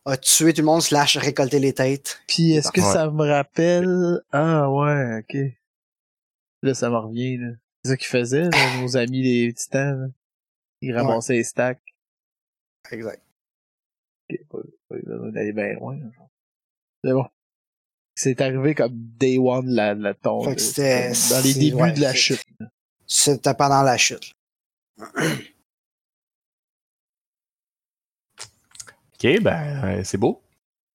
a 0.05 0.17
tué 0.17 0.53
tout 0.55 0.61
le 0.63 0.67
monde, 0.67 0.81
slash 0.83 1.17
récolté 1.17 1.59
les 1.59 1.73
têtes. 1.75 2.21
puis 2.29 2.53
est-ce 2.55 2.71
que 2.71 2.81
Ouais. 2.81 2.93
ça 2.93 3.11
me 3.11 3.29
rappelle... 3.29 4.23
Ah 4.31 4.71
ouais, 4.71 5.19
ok. 5.19 5.37
Là, 6.63 6.75
ça 6.75 6.89
me 6.89 6.97
revient, 6.97 7.37
là. 7.39 7.49
C'est 7.85 7.91
ça 7.91 7.97
qu'ils 7.97 8.07
faisaient, 8.07 8.49
là, 8.49 8.81
nos 8.81 8.97
amis 8.97 9.23
les 9.23 9.53
titans, 9.53 10.01
là. 10.03 10.07
Ils 10.83 10.97
ramassaient 10.97 11.35
les 11.35 11.45
stacks. 11.45 11.83
Exact. 12.93 13.21
Ok, 14.31 14.39
pas, 14.49 14.59
pas 14.89 14.97
besoin 15.05 15.31
d'aller 15.31 15.53
bien 15.53 15.73
loin, 15.75 15.97
là. 15.97 16.07
C'est 17.03 17.13
bon. 17.13 17.27
C'est 18.19 18.41
arrivé 18.41 18.75
comme 18.75 18.93
day 18.95 19.37
one 19.39 19.69
la, 19.69 19.93
la 19.95 20.15
tombe. 20.15 20.47
Fait 20.47 20.55
que 20.57 20.61
c'était- 20.63 21.13
Dans 21.31 21.41
les 21.45 21.53
débuts 21.55 21.77
ouais, 21.83 21.93
de 21.93 22.01
la 22.01 22.15
chute. 22.15 22.43
C'était 23.07 23.53
pendant 23.55 23.83
la 23.83 23.99
chute. 23.99 24.33
Ok, 29.15 29.43
ben, 29.43 29.83
euh, 29.85 30.01
c'est 30.05 30.19
beau. 30.19 30.43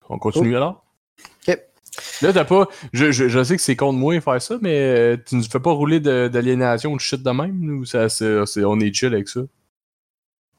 On 0.09 0.17
continue 0.19 0.55
alors? 0.55 0.83
Ok. 1.47 1.57
Là, 2.21 2.33
t'as 2.33 2.45
pas. 2.45 2.67
Je, 2.93 3.11
je, 3.11 3.27
je 3.27 3.43
sais 3.43 3.55
que 3.55 3.61
c'est 3.61 3.75
contre 3.75 3.97
moi 3.99 4.15
de 4.15 4.19
faire 4.19 4.41
ça, 4.41 4.57
mais 4.61 4.77
euh, 4.79 5.17
tu 5.25 5.35
ne 5.35 5.41
fais 5.43 5.59
pas 5.59 5.71
rouler 5.71 5.99
de- 5.99 6.27
d'aliénation 6.27 6.93
ou 6.93 6.95
de 6.97 7.01
shit 7.01 7.21
de 7.21 7.31
même, 7.31 7.79
ou 7.79 7.85
ça, 7.85 8.09
c'est- 8.09 8.45
c'est- 8.45 8.63
on 8.63 8.79
est 8.79 8.93
chill 8.93 9.13
avec 9.13 9.27
ça? 9.29 9.41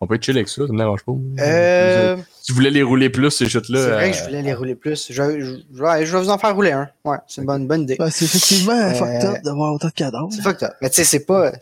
On 0.02 0.06
peut 0.08 0.16
être 0.16 0.24
chill 0.24 0.36
avec 0.36 0.48
ça, 0.48 0.66
ça 0.66 0.72
me 0.72 0.78
dérange 0.78 1.04
pas. 1.04 1.12
Euh, 1.38 2.16
Tu 2.44 2.52
voulais 2.52 2.70
les 2.70 2.82
rouler 2.82 3.08
plus, 3.08 3.30
ces 3.30 3.48
shit-là. 3.48 3.80
c'est 3.84 3.90
vrai 3.90 4.08
euh, 4.08 4.10
que 4.10 4.16
je 4.16 4.24
voulais 4.24 4.42
les 4.42 4.52
rouler 4.52 4.74
plus. 4.74 5.06
Je, 5.12 5.40
je- 5.40 5.60
je 5.72 6.12
vais 6.12 6.20
vous 6.20 6.28
en 6.28 6.38
faire 6.38 6.54
rouler 6.56 6.72
un. 6.72 6.90
Ouais, 7.04 7.18
c'est 7.28 7.40
une 7.40 7.46
bonne, 7.46 7.68
bonne 7.68 7.82
idée. 7.82 7.94
Ben, 8.00 8.10
c'est 8.10 8.24
effectivement 8.24 8.72
Euh, 8.72 8.94
fucked 8.94 9.24
up 9.24 9.42
d'avoir 9.44 9.72
autant 9.72 9.86
de 9.86 9.92
cadavres. 9.92 10.28
C'est 10.32 10.42
fucked 10.42 10.64
up. 10.64 10.72
Mais 10.82 10.90
tu 10.90 10.96
sais, 10.96 11.04
c'est 11.04 11.24
pas. 11.24 11.52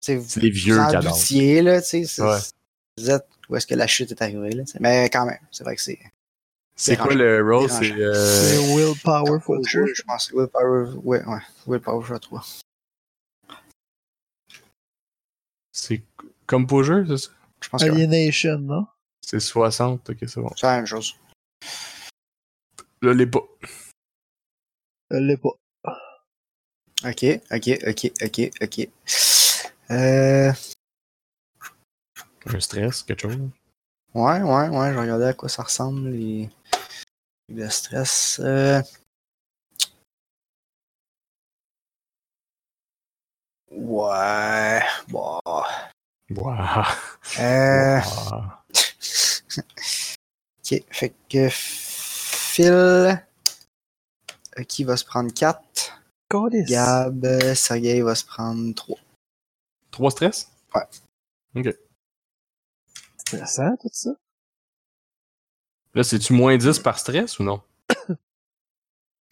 C'est 0.00 0.20
C'est 0.20 0.40
des 0.40 0.50
vieux 0.50 0.76
cadavres. 0.76 1.14
doutiez, 1.16 1.62
là, 1.62 1.80
tu 1.80 1.88
sais. 1.88 2.04
c'est- 2.04 2.20
Ouais. 2.22 2.36
Vous 2.98 3.10
êtes 3.10 3.26
où 3.48 3.56
est-ce 3.56 3.66
que 3.66 3.74
la 3.74 3.86
chute 3.86 4.10
est 4.10 4.20
arrivée, 4.20 4.50
là. 4.50 4.64
Mais 4.80 5.08
quand 5.08 5.24
même, 5.24 5.38
c'est 5.50 5.64
vrai 5.64 5.74
que 5.74 5.80
c'est. 5.80 5.98
C'est 6.76 6.96
quoi 6.98 7.14
le 7.14 7.42
role? 7.42 7.70
C'est. 7.70 7.90
Euh, 7.92 8.12
C'est 8.14 8.76
willpower 8.76 9.40
trois. 9.40 9.58
jeu, 9.66 9.86
je 9.94 10.02
pense. 10.02 10.30
Willpower, 10.34 10.90
ouais, 11.04 11.24
ouais. 11.24 11.38
Willpower 11.66 12.04
fois 12.04 12.18
3. 12.18 12.44
C'est 15.72 16.02
comme 16.46 16.66
pour 16.66 16.82
jeu, 16.84 17.06
c'est 17.08 17.16
ça? 17.16 17.30
Je 17.60 17.68
pense 17.68 17.82
que 17.82 17.88
ouais. 17.90 18.02
Alienation, 18.02 18.58
non? 18.58 18.86
C'est 19.20 19.40
60, 19.40 20.08
ok, 20.10 20.16
c'est 20.20 20.40
bon. 20.40 20.50
c'est 20.56 20.66
la 20.66 20.76
même 20.76 20.86
chose. 20.86 21.14
Je 23.02 23.08
l'ai 23.10 23.26
pas. 23.26 23.42
Je 25.10 25.16
l'ai 25.16 25.36
pas. 25.36 25.50
Ok, 27.04 27.24
ok, 27.52 27.68
ok, 27.86 28.12
ok, 28.24 28.50
ok. 28.62 28.88
Euh, 29.90 30.52
Un 32.46 32.60
stress, 32.60 33.02
quelque 33.04 33.22
chose? 33.22 33.38
ouais, 34.14 34.42
ouais, 34.42 34.68
ouais, 34.68 34.92
je 34.92 34.98
regardais 34.98 35.26
à 35.26 35.32
quoi 35.34 35.48
ça 35.48 35.62
ressemble, 35.62 36.08
les. 36.10 36.48
Le 37.50 37.68
stress. 37.70 38.40
Euh... 38.44 38.82
Ouais, 43.70 44.80
bon. 45.08 45.40
Waouh. 46.30 46.84
Euh... 47.40 48.00
Wow. 48.00 48.42
Ok, 50.70 50.84
fait 50.90 51.14
que 51.30 51.48
Phil, 51.50 52.66
euh, 52.72 53.14
qui 54.68 54.84
va 54.84 54.96
se 54.96 55.04
prendre 55.04 55.32
4. 55.32 55.62
Goddess. 56.30 56.68
Gab, 56.68 57.24
euh, 57.24 57.54
Sergei 57.54 58.02
va 58.02 58.14
se 58.14 58.24
prendre 58.24 58.74
3. 58.74 58.98
Trois 59.90 60.10
stress? 60.10 60.50
Stressant, 63.16 63.76
tout 63.80 63.88
ça. 63.92 64.10
Là, 65.94 66.04
c'est-tu 66.04 66.32
moins 66.34 66.56
10 66.56 66.78
par 66.80 66.98
stress 66.98 67.38
ou 67.38 67.42
non? 67.44 67.62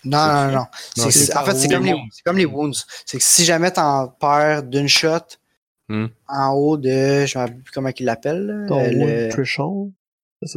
Non, 0.04 0.26
non, 0.26 0.46
non. 0.46 0.52
Non, 0.52 0.66
C'est- 0.94 1.02
c'est 1.10 1.10
c'est- 1.26 1.32
en 1.32 1.34
par 1.34 1.46
fait, 1.46 1.58
c'est 1.58 1.68
comme, 1.68 1.84
les- 1.84 1.92
wounds. 1.92 2.08
c'est 2.14 2.22
comme 2.22 2.36
les 2.38 2.44
wounds. 2.46 2.84
C'est 3.04 3.18
que 3.18 3.24
si 3.24 3.44
jamais 3.44 3.70
t'en 3.72 4.08
perds 4.08 4.62
d'une 4.62 4.88
shot 4.88 5.18
Hmm. 5.88 6.06
en 6.28 6.52
haut 6.54 6.76
de. 6.76 7.26
Je 7.26 7.38
me 7.38 7.42
rappelle 7.44 7.60
plus 7.62 7.72
comment 7.72 7.90
il 7.96 8.04
l'appelle. 8.04 8.64
Ton 8.68 8.80
euh, 8.80 8.90
wound 8.92 9.08
le- 9.08 9.28
threshold. 9.30 9.92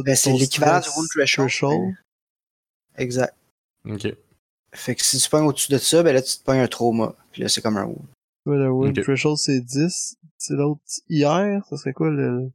Ben, 0.04 0.14
c'est 0.16 0.32
l'équivalent 0.32 0.80
du 0.80 0.88
wound 0.96 1.08
threshold. 1.08 1.48
threshold. 1.48 1.94
Exact. 2.96 3.34
Ok. 3.88 4.12
Fait 4.72 4.94
que 4.94 5.04
si 5.04 5.18
tu 5.18 5.28
pognes 5.30 5.46
au-dessus 5.46 5.72
de 5.72 5.78
ça, 5.78 6.02
ben 6.02 6.12
là, 6.12 6.20
tu 6.22 6.36
te 6.36 6.42
pognes 6.44 6.58
un 6.60 6.68
trauma. 6.68 7.14
Puis 7.32 7.42
là, 7.42 7.48
c'est 7.48 7.60
comme 7.60 7.76
un 7.76 7.84
wound. 7.84 8.06
Ouais, 8.46 8.56
le 8.56 8.70
wound 8.70 8.96
Ok. 8.98 9.04
threshold, 9.04 9.36
c'est 9.38 9.60
10. 9.60 10.16
C'est 10.38 10.54
l'autre 10.54 10.80
hier. 11.08 11.64
Ça 11.68 11.76
serait 11.76 11.92
quoi 11.92 12.10
le... 12.10 12.50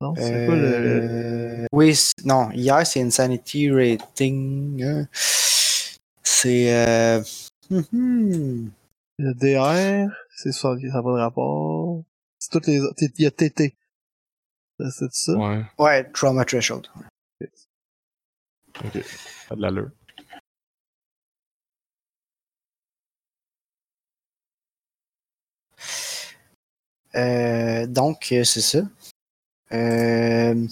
Non, 0.00 0.14
c'est 0.16 0.46
quoi 0.46 0.56
le... 0.56 0.64
Euh, 0.64 1.66
Oui, 1.72 1.98
non, 2.24 2.50
hier, 2.52 2.86
c'est 2.86 3.00
Insanity 3.00 3.70
Rating. 3.70 4.82
hein. 4.82 5.08
C'est. 6.22 6.74
Euh... 6.74 7.22
hum, 7.70 7.84
hum. 7.92 8.70
Le 9.18 9.32
DR, 9.32 10.12
c'est 10.36 10.52
ça, 10.52 10.74
ça 10.76 10.86
n'a 10.86 11.02
pas 11.02 11.12
de 11.12 11.20
rapport. 11.20 12.02
C'est 12.38 12.50
toutes 12.50 12.66
les 12.66 12.80
autres. 12.80 12.96
Il 13.00 13.22
y 13.22 13.26
a 13.26 13.30
TT. 13.30 13.76
C'est 14.90 15.12
ça? 15.12 15.32
Ouais. 15.34 15.64
Ouais, 15.78 16.10
Trauma 16.10 16.44
Threshold. 16.44 16.88
Ok. 18.84 19.04
Pas 19.48 19.54
de 19.54 19.60
l'allure. 19.60 19.90
Euh, 27.14 27.86
donc, 27.86 28.32
euh, 28.32 28.42
c'est 28.42 28.60
ça. 28.60 28.80
Euh... 29.72 30.66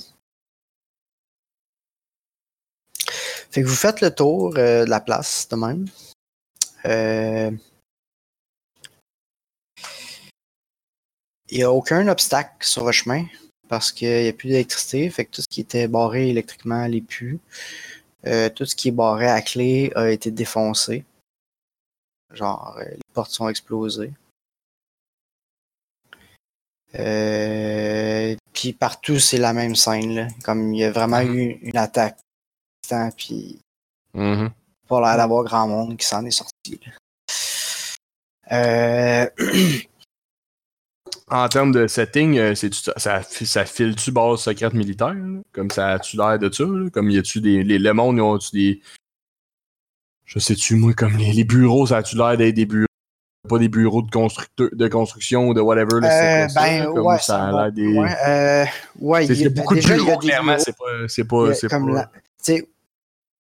Fait 3.50 3.62
que 3.62 3.66
vous 3.66 3.74
faites 3.74 4.00
le 4.00 4.12
tour 4.12 4.54
euh, 4.56 4.84
de 4.84 4.90
la 4.90 5.00
place 5.00 5.48
de 5.48 5.56
même. 5.56 5.86
Il 11.52 11.58
n'y 11.58 11.64
a 11.64 11.70
aucun 11.70 12.08
obstacle 12.08 12.64
sur 12.66 12.86
le 12.86 12.92
chemin 12.92 13.26
parce 13.68 13.92
qu'il 13.92 14.08
n'y 14.22 14.28
a 14.28 14.32
plus 14.32 14.48
d'électricité. 14.48 15.10
Fait 15.10 15.26
que 15.26 15.32
tout 15.32 15.42
ce 15.42 15.48
qui 15.48 15.60
était 15.60 15.86
barré 15.86 16.30
électriquement 16.30 16.88
n'est 16.88 17.02
plus. 17.02 17.40
Euh, 18.26 18.48
tout 18.48 18.64
ce 18.64 18.74
qui 18.74 18.88
est 18.88 18.92
barré 18.92 19.26
à 19.28 19.42
clé 19.42 19.92
a 19.94 20.08
été 20.10 20.30
défoncé. 20.30 21.04
Genre, 22.32 22.74
euh, 22.78 22.84
les 22.84 23.00
portes 23.12 23.32
sont 23.32 23.50
explosées. 23.50 24.14
Euh, 26.94 28.34
puis 28.54 28.72
partout, 28.72 29.18
c'est 29.18 29.36
la 29.36 29.52
même 29.52 29.76
scène. 29.76 30.14
Là. 30.14 30.28
Comme 30.44 30.72
il 30.72 30.80
y 30.80 30.84
a 30.84 30.90
vraiment 30.90 31.22
Mhm. 31.22 31.34
eu 31.36 31.58
une 31.60 31.76
attaque. 31.76 32.18
Puis 33.18 33.58
Mhm. 34.14 34.50
pas 34.88 35.00
l'air 35.02 35.18
d'avoir 35.18 35.44
grand 35.44 35.68
monde 35.68 35.98
qui 35.98 36.06
s'en 36.06 36.24
est 36.24 36.30
sorti. 36.30 36.80
là. 36.86 36.92
Euh, 38.52 39.30
En 41.32 41.48
termes 41.48 41.72
de 41.72 41.86
setting, 41.86 42.36
euh, 42.38 42.54
c'est 42.54 42.72
ça, 42.74 43.22
ça, 43.22 43.64
file-tu 43.64 44.12
base 44.12 44.40
secrète 44.40 44.74
militaire? 44.74 45.14
là? 45.14 45.40
Comme 45.52 45.70
ça 45.70 45.92
a-tu 45.92 46.16
l'air 46.18 46.38
de 46.38 46.52
ça? 46.52 46.64
là? 46.64 46.90
Comme 46.90 47.08
y 47.10 47.16
a-tu 47.18 47.40
des. 47.40 47.64
Les, 47.64 47.78
le 47.78 47.92
monde, 47.94 48.18
ils 48.18 48.20
ont-tu 48.20 48.50
des. 48.52 48.80
Je 50.26 50.38
sais-tu, 50.38 50.76
moi, 50.76 50.92
comme 50.92 51.16
les, 51.16 51.32
les 51.32 51.44
bureaux, 51.44 51.86
ça 51.86 51.98
a-tu 51.98 52.16
l'air 52.16 52.36
d'être 52.36 52.54
des 52.54 52.66
bureaux? 52.66 52.86
Pas 53.48 53.58
des 53.58 53.68
bureaux 53.68 54.02
de, 54.02 54.10
constructeur, 54.10 54.68
de 54.72 54.88
construction 54.88 55.48
ou 55.48 55.54
de 55.54 55.60
whatever, 55.60 56.00
là, 56.00 56.44
Euh, 56.44 56.48
ça, 56.48 56.60
ben, 56.62 56.84
comme 56.92 57.06
ouais, 57.06 57.18
ça 57.18 57.22
ça 57.24 57.44
a 57.48 57.50
va. 57.52 57.62
l'air 57.64 57.72
des. 57.72 57.98
ouais, 57.98 58.16
euh, 58.28 59.24
il 59.24 59.40
y 59.40 59.46
a, 59.46 59.48
beaucoup 59.48 59.74
de 59.74 59.80
déjà, 59.80 59.94
y 59.94 59.98
bureaux, 59.98 60.18
clairement, 60.18 60.58
c'est 60.58 60.76
pas. 60.76 61.08
C'est 61.08 61.22
y 61.22 61.24
pas. 61.24 61.54
C'est 61.54 61.68
comme 61.68 61.92
pas... 61.94 62.08
la- 62.48 62.54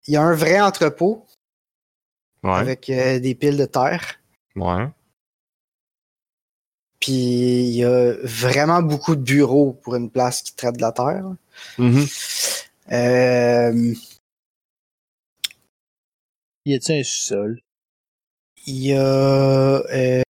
il 0.07 0.15
y 0.15 0.17
a 0.17 0.23
un 0.23 0.35
vrai 0.35 0.61
entrepôt 0.61 1.27
Ouais. 2.43 2.55
avec 2.55 2.89
euh, 2.89 3.19
des 3.19 3.35
piles 3.35 3.59
de 3.59 3.67
terre. 3.67 4.19
Ouais. 4.57 4.89
Puis 7.01 7.13
il 7.13 7.77
y 7.77 7.85
a 7.85 8.13
vraiment 8.25 8.83
beaucoup 8.83 9.17
de 9.17 9.23
bureaux 9.23 9.73
pour 9.83 9.97
une 9.97 10.11
place 10.11 10.43
qui 10.43 10.55
traite 10.55 10.77
de 10.77 10.83
la 10.83 10.93
terre. 10.93 11.25
Mhm. 11.79 12.07
Euh, 12.93 13.95
Y 16.67 16.75
a-tu 16.75 16.93
un 16.93 17.03
sous-sol? 17.03 17.61
Il 18.67 18.77
y 18.87 18.93
a. 18.95 19.01
euh, 19.03 20.23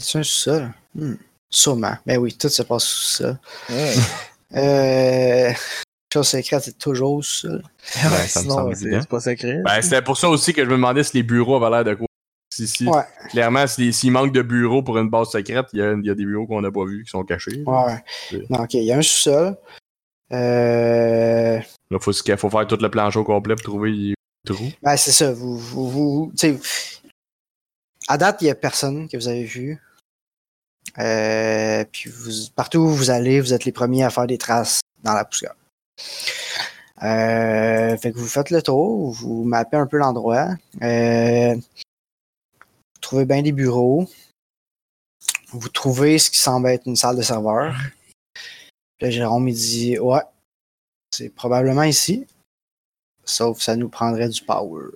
C'est 0.00 0.18
un 0.18 0.22
sous-sol? 0.22 0.74
Hmm. 0.94 1.14
Sûrement. 1.50 1.96
Ben 2.06 2.18
oui, 2.18 2.36
tout 2.36 2.48
se 2.48 2.62
passe 2.62 2.84
sous 2.84 3.22
ça. 3.22 3.38
Euh... 4.54 5.52
Chose 6.12 6.28
secrète, 6.28 6.62
c'est 6.64 6.78
toujours 6.78 7.14
au 7.14 7.22
sous-sol. 7.22 7.62
Ouais, 7.96 8.26
ça 8.28 8.40
me 8.42 8.74
Sinon, 8.74 9.00
c'est 9.00 9.08
pas 9.08 9.20
secret. 9.20 9.60
Ben, 9.64 9.82
c'était 9.82 10.02
pour 10.02 10.16
ça 10.16 10.28
aussi 10.28 10.52
que 10.54 10.64
je 10.64 10.68
me 10.68 10.76
demandais 10.76 11.04
si 11.04 11.16
les 11.18 11.22
bureaux 11.22 11.62
avaient 11.62 11.76
l'air 11.76 11.84
de 11.84 11.94
quoi. 11.94 12.06
Si, 12.50 12.66
si, 12.66 12.86
Ouais. 12.86 13.02
Clairement, 13.28 13.66
si- 13.66 13.92
s'il 13.92 14.10
manque 14.10 14.32
de 14.32 14.40
bureaux 14.40 14.82
pour 14.82 14.96
une 14.98 15.10
base 15.10 15.28
secrète, 15.28 15.66
il 15.74 15.80
y 15.80 15.82
a, 15.82 15.92
il 15.92 16.04
y 16.06 16.10
a 16.10 16.14
des 16.14 16.24
bureaux 16.24 16.46
qu'on 16.46 16.62
n'a 16.62 16.70
pas 16.72 16.84
vus 16.86 17.04
qui 17.04 17.10
sont 17.10 17.22
cachés. 17.24 17.62
Ouais. 17.66 18.02
Oui. 18.32 18.46
Non, 18.48 18.60
ok, 18.60 18.74
il 18.74 18.84
y 18.84 18.92
a 18.92 18.96
un 18.96 19.02
sous-sol. 19.02 19.56
Euh... 20.32 21.58
Là, 21.90 21.98
faut, 22.00 22.12
qu'il 22.12 22.36
faut 22.36 22.50
faire 22.50 22.66
tout 22.66 22.78
le 22.80 22.90
plancher 22.90 23.18
au 23.18 23.24
complet 23.24 23.54
pour 23.54 23.64
trouver 23.64 23.90
les 23.90 24.14
trous. 24.46 24.72
Ben, 24.82 24.96
c'est 24.96 25.12
ça. 25.12 25.32
Vous, 25.32 26.32
à 28.08 28.16
date, 28.16 28.40
il 28.40 28.44
n'y 28.44 28.50
a 28.50 28.54
personne 28.54 29.08
que 29.08 29.16
vous 29.18 29.28
avez 29.28 29.44
vu. 29.44 29.78
Euh, 30.98 31.84
puis 31.92 32.10
vous, 32.10 32.30
partout 32.56 32.78
où 32.78 32.88
vous 32.88 33.10
allez, 33.10 33.40
vous 33.40 33.52
êtes 33.52 33.66
les 33.66 33.72
premiers 33.72 34.04
à 34.04 34.10
faire 34.10 34.26
des 34.26 34.38
traces 34.38 34.80
dans 35.02 35.12
la 35.12 35.24
poussière. 35.26 35.54
Euh, 37.02 37.96
fait 37.96 38.12
que 38.12 38.18
vous 38.18 38.26
faites 38.26 38.50
le 38.50 38.62
tour, 38.62 39.12
vous 39.12 39.44
mappez 39.44 39.76
un 39.76 39.86
peu 39.86 39.98
l'endroit. 39.98 40.48
Euh, 40.82 41.54
vous 41.54 43.00
trouvez 43.00 43.24
bien 43.24 43.42
des 43.42 43.52
bureaux. 43.52 44.08
Vous 45.50 45.68
trouvez 45.68 46.18
ce 46.18 46.30
qui 46.30 46.38
semble 46.38 46.68
être 46.68 46.86
une 46.86 46.96
salle 46.96 47.16
de 47.16 47.22
serveur. 47.22 47.74
Puis 48.34 49.06
là, 49.06 49.10
Jérôme, 49.10 49.48
il 49.48 49.54
dit 49.54 49.98
Ouais, 49.98 50.22
c'est 51.12 51.30
probablement 51.30 51.84
ici. 51.84 52.26
Sauf 53.24 53.58
que 53.58 53.64
ça 53.64 53.76
nous 53.76 53.88
prendrait 53.88 54.28
du 54.28 54.42
power. 54.42 54.86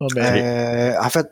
Ah, 0.00 0.06
ben, 0.14 0.36
Euh, 0.36 1.00
en 1.00 1.10
fait, 1.10 1.28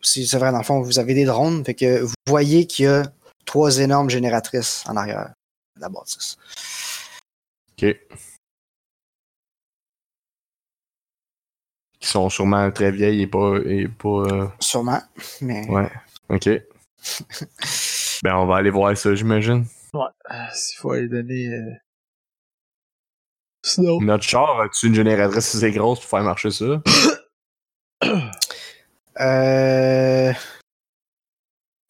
c'est 0.00 0.24
c'est 0.24 0.38
vrai, 0.38 0.52
dans 0.52 0.58
le 0.58 0.64
fond, 0.64 0.80
vous 0.80 0.98
avez 0.98 1.14
des 1.14 1.24
drones, 1.24 1.64
fait 1.64 1.74
que 1.74 2.00
vous 2.00 2.14
voyez 2.26 2.66
qu'il 2.66 2.84
y 2.86 2.88
a 2.88 3.12
trois 3.44 3.78
énormes 3.78 4.10
génératrices 4.10 4.84
en 4.88 4.96
arrière 4.96 5.32
de 5.76 5.80
la 5.80 5.88
bâtisse. 5.88 6.36
OK. 7.72 7.96
Qui 12.00 12.08
sont 12.08 12.28
sûrement 12.30 12.70
très 12.72 12.90
vieilles 12.90 13.22
et 13.22 13.26
pas. 13.26 13.58
Et 13.64 13.86
pas 13.88 14.08
euh, 14.08 14.48
Sûrement, 14.60 15.00
mais 15.40 15.66
Ouais. 15.68 15.90
OK. 16.28 16.48
ben, 18.22 18.36
on 18.36 18.46
va 18.46 18.56
aller 18.56 18.70
voir 18.70 18.96
ça, 18.96 19.14
j'imagine. 19.14 19.66
ouais. 19.94 20.06
Ah, 20.24 20.52
S'il 20.52 20.78
faut 20.78 20.90
aller 20.92 21.08
donner. 21.08 21.48
euh, 21.48 21.72
Sinon. 23.64 24.00
Notre 24.00 24.24
char, 24.24 24.60
as-tu 24.60 24.88
une 24.88 24.94
génératrice 24.96 25.54
assez 25.54 25.70
grosse 25.70 26.00
pour 26.00 26.08
faire 26.10 26.22
marcher 26.24 26.50
ça? 26.50 26.82
Euh... 29.20 30.32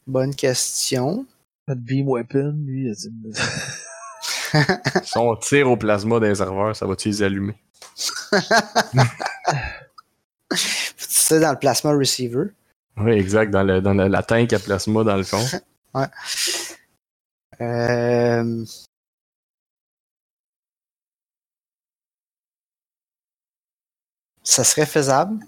Bonne 0.09 0.35
question. 0.35 1.24
Notre 1.68 1.80
beam 1.80 2.09
weapon, 2.09 2.55
lui, 2.66 2.86
il 2.86 2.90
a 2.90 2.94
une- 3.06 3.32
Si 5.05 5.16
on 5.16 5.36
tire 5.36 5.70
au 5.70 5.76
plasma 5.76 6.18
d'un 6.20 6.34
serveur, 6.34 6.74
ça 6.76 6.86
va-tu 6.86 7.09
les 7.09 7.22
allumer? 7.22 7.55
C'est 10.97 11.40
dans 11.40 11.52
le 11.52 11.59
plasma 11.59 11.93
receiver. 11.93 12.47
Oui, 12.98 13.12
exact, 13.12 13.51
dans, 13.51 13.62
le, 13.62 13.80
dans 13.80 13.94
la, 13.94 14.09
la 14.09 14.22
tank 14.22 14.52
à 14.52 14.59
plasma 14.59 15.05
dans 15.05 15.16
le 15.16 15.22
fond. 15.22 15.44
Euh... 17.60 18.64
Ça 24.43 24.64
serait 24.64 24.86
faisable. 24.86 25.39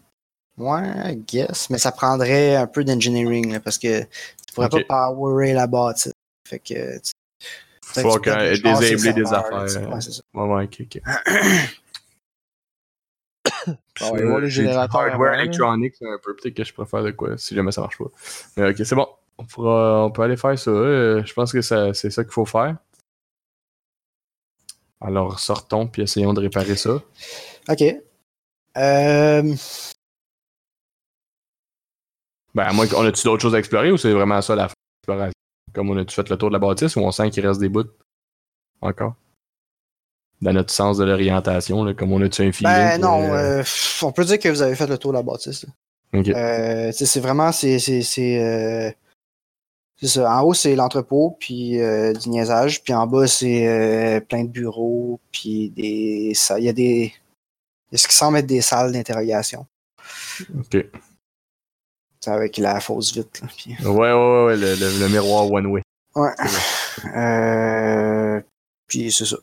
Ouais, 0.57 1.12
I 1.12 1.16
guess. 1.16 1.70
Mais 1.70 1.78
ça 1.78 1.93
prendrait 1.93 2.57
un 2.57 2.66
peu 2.66 2.85
d'engineering 2.85 3.59
parce 3.61 3.78
que 3.78 4.03
tu 4.03 4.44
pourrais 4.55 4.69
Ok. 4.73 4.87
pas 4.87 5.09
powerer 5.13 5.53
la 5.53 5.67
bâtisse. 5.67 6.13
Fait 6.49 6.59
que 6.59 6.99
tu- 6.99 7.13
Faut 7.83 8.19
désabler 8.19 9.13
des 9.13 9.21
le 9.21 9.27
affaires. 9.35 9.63
Ouais, 9.63 10.01
c'est 10.01 10.13
ça. 10.13 10.23
Ouais, 10.35 10.49
ouais, 10.49 10.65
ok, 10.65 10.81
ok. 10.81 11.01
Ah 14.01 14.11
ouais, 14.13 14.21
J'ai 14.49 14.63
du 14.63 14.69
générateurs 14.69 15.01
Hardware 15.03 15.35
electronics 15.35 15.95
un 16.03 16.19
peu. 16.23 16.35
Peut-être 16.35 16.55
que 16.55 16.65
je 16.65 16.75
préfère 16.75 17.03
de 17.03 17.13
quoi, 17.13 17.39
si 17.39 17.55
jamais 17.55 17.71
ça 17.73 17.81
marche 17.81 17.99
pas. 17.99 18.07
Mais 18.57 18.69
ok, 18.71 18.77
c'est 18.85 18.95
bon. 18.97 19.07
On, 19.39 19.45
pourra, 19.45 20.05
on 20.05 20.11
peut 20.11 20.23
aller 20.23 20.37
faire 20.37 20.59
ça. 20.59 20.71
Euh, 20.71 21.23
je 21.25 21.33
pense 21.33 21.53
que 21.53 21.61
ça- 21.63 21.95
c'est 21.95 22.11
ça 22.11 22.25
qu'il 22.25 22.33
faut 22.33 22.45
faire. 22.45 22.77
Alors 25.01 25.39
sortons 25.39 25.87
puis 25.87 26.03
essayons 26.03 26.33
de 26.33 26.41
réparer 26.41 26.77
ça. 26.77 27.01
Ok. 27.69 27.83
Euh, 28.77 29.55
Ben, 32.55 32.65
à 32.65 32.73
moins 32.73 32.87
qu'on 32.87 33.05
a-tu 33.05 33.25
d'autres 33.25 33.43
choses 33.43 33.55
à 33.55 33.59
explorer 33.59 33.91
ou 33.91 33.97
c'est 33.97 34.13
vraiment 34.13 34.41
ça 34.41 34.55
la 34.55 34.69
fin 34.69 34.75
de 34.75 35.13
l'exploration? 35.13 35.33
Comme 35.73 35.91
on 35.91 35.97
a-tu 35.97 36.15
fait 36.15 36.29
le 36.29 36.37
tour 36.37 36.51
de 36.51 36.53
la 36.53 36.61
bâtisse 36.61 36.95
ou 36.97 37.01
on 37.01 37.11
sent 37.11 37.31
qu'il 37.31 37.47
reste 37.47 37.61
des 37.61 37.69
bouts 37.69 37.91
encore? 38.81 39.15
Dans 40.41 40.53
notre 40.53 40.73
sens 40.73 40.99
de 40.99 41.05
l'orientation, 41.05 41.93
comme 41.95 42.13
on 42.13 42.23
a-tu 42.23 42.43
un 42.43 42.53
feeling? 42.53 42.73
ben 42.73 43.01
non, 43.01 43.23
euh, 43.23 43.61
euh, 43.61 43.65
on 44.03 44.13
peut 44.13 44.25
dire 44.25 44.39
que 44.39 44.49
vous 44.49 44.63
avez 44.63 44.77
fait 44.77 44.87
le 44.87 44.99
tour 44.99 45.13
de 45.13 45.17
la 45.17 45.23
bâtisse. 45.23 45.65
là. 45.65 46.21
ok. 46.21 46.29
Euh, 46.29 46.93
c'est 46.93 47.21
vraiment, 47.21 47.51
c'est, 47.51 47.77
euh, 47.77 48.91
c'est 49.97 50.09
ça. 50.09 50.37
En 50.37 50.43
haut, 50.43 50.55
c'est 50.55 50.77
l'entrepôt, 50.77 51.37
puis 51.41 51.81
euh, 51.81 52.13
du 52.13 52.29
niaisage, 52.29 52.85
puis 52.85 52.93
en 52.93 53.07
bas, 53.07 53.27
c'est 53.27 53.67
euh, 53.67 54.21
plein 54.21 54.45
de 54.45 54.51
bureaux, 54.51 55.19
puis 55.33 55.71
des, 55.71 56.33
il 56.59 56.65
y 56.65 56.69
a 56.69 56.73
des, 56.73 57.13
y 57.91 57.95
a 57.95 57.99
ce 57.99 58.07
qui 58.07 58.15
semble 58.15 58.39
être 58.39 58.47
des 58.47 58.61
salles 58.61 58.93
d'interrogation, 58.93 59.67
ok. 60.59 60.87
Avec 62.29 62.57
la 62.59 62.81
fausse 62.81 63.13
vitre. 63.13 63.41
là, 63.43 63.49
puis- 63.57 63.77
Ouais, 63.87 64.13
ouais, 64.13 64.45
ouais, 64.47 64.57
le, 64.57 64.75
le- 64.77 64.99
le 65.01 65.09
miroir 65.09 65.51
one 65.51 65.67
way. 65.67 65.83
Ouais. 66.15 66.31
Euh, 67.17 68.41
puis 68.87 69.11
c'est 69.13 69.25
ça. 69.27 69.37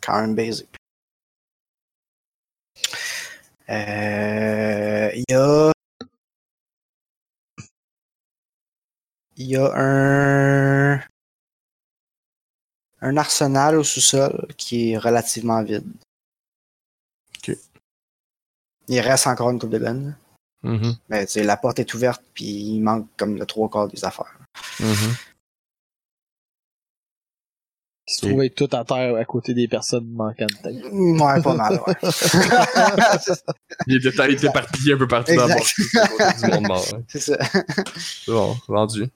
Quand 0.00 0.20
même 0.20 0.34
basic. 0.34 0.68
Euh, 3.68 5.10
Il 5.14 5.24
y 5.28 5.34
a. 5.34 5.72
Il 9.36 9.46
y 9.46 9.56
a 9.56 9.72
un. 9.74 11.00
Un 13.02 13.16
arsenal 13.16 13.76
au 13.78 13.84
sous-sol 13.84 14.46
qui 14.58 14.90
est 14.92 14.98
relativement 14.98 15.62
vide. 15.62 15.90
Ok. 17.38 17.56
Il 18.88 19.00
reste 19.00 19.26
encore 19.26 19.50
une 19.50 19.58
coupe 19.58 19.70
de 19.70 19.78
guns. 19.78 20.14
Mhm, 20.62 20.94
Mais 21.08 21.24
tu 21.26 21.32
sais, 21.32 21.42
la 21.42 21.56
porte 21.56 21.78
est 21.78 21.94
ouverte, 21.94 22.22
puis 22.34 22.44
il 22.44 22.80
manque 22.80 23.06
comme 23.16 23.36
le 23.36 23.46
trois 23.46 23.68
quarts 23.70 23.88
des 23.88 24.04
affaires. 24.04 24.38
mhm. 24.78 25.14
Qui 28.06 28.14
se 28.16 28.26
trouve 28.26 28.42
être 28.42 28.56
tout 28.56 28.68
à 28.76 28.84
terre 28.84 29.14
à 29.14 29.24
côté 29.24 29.54
des 29.54 29.68
personnes 29.68 30.10
manquant 30.10 30.46
de 30.46 30.62
tête. 30.62 30.84
Ouais, 30.92 31.42
pas 31.42 31.54
mal, 31.54 31.80
ouais. 31.86 31.94
Il 33.86 33.96
était, 34.04 34.10
il 34.28 34.34
était 34.34 34.48
éparpillé 34.48 34.94
un 34.94 34.98
peu 34.98 35.06
partout 35.06 35.32
dans 35.36 35.46
du 36.58 36.68
monde. 36.68 37.04
C'est 37.08 37.20
ça. 37.20 37.38
C'est 37.96 38.32
bon, 38.32 38.56
vendu. 38.66 39.06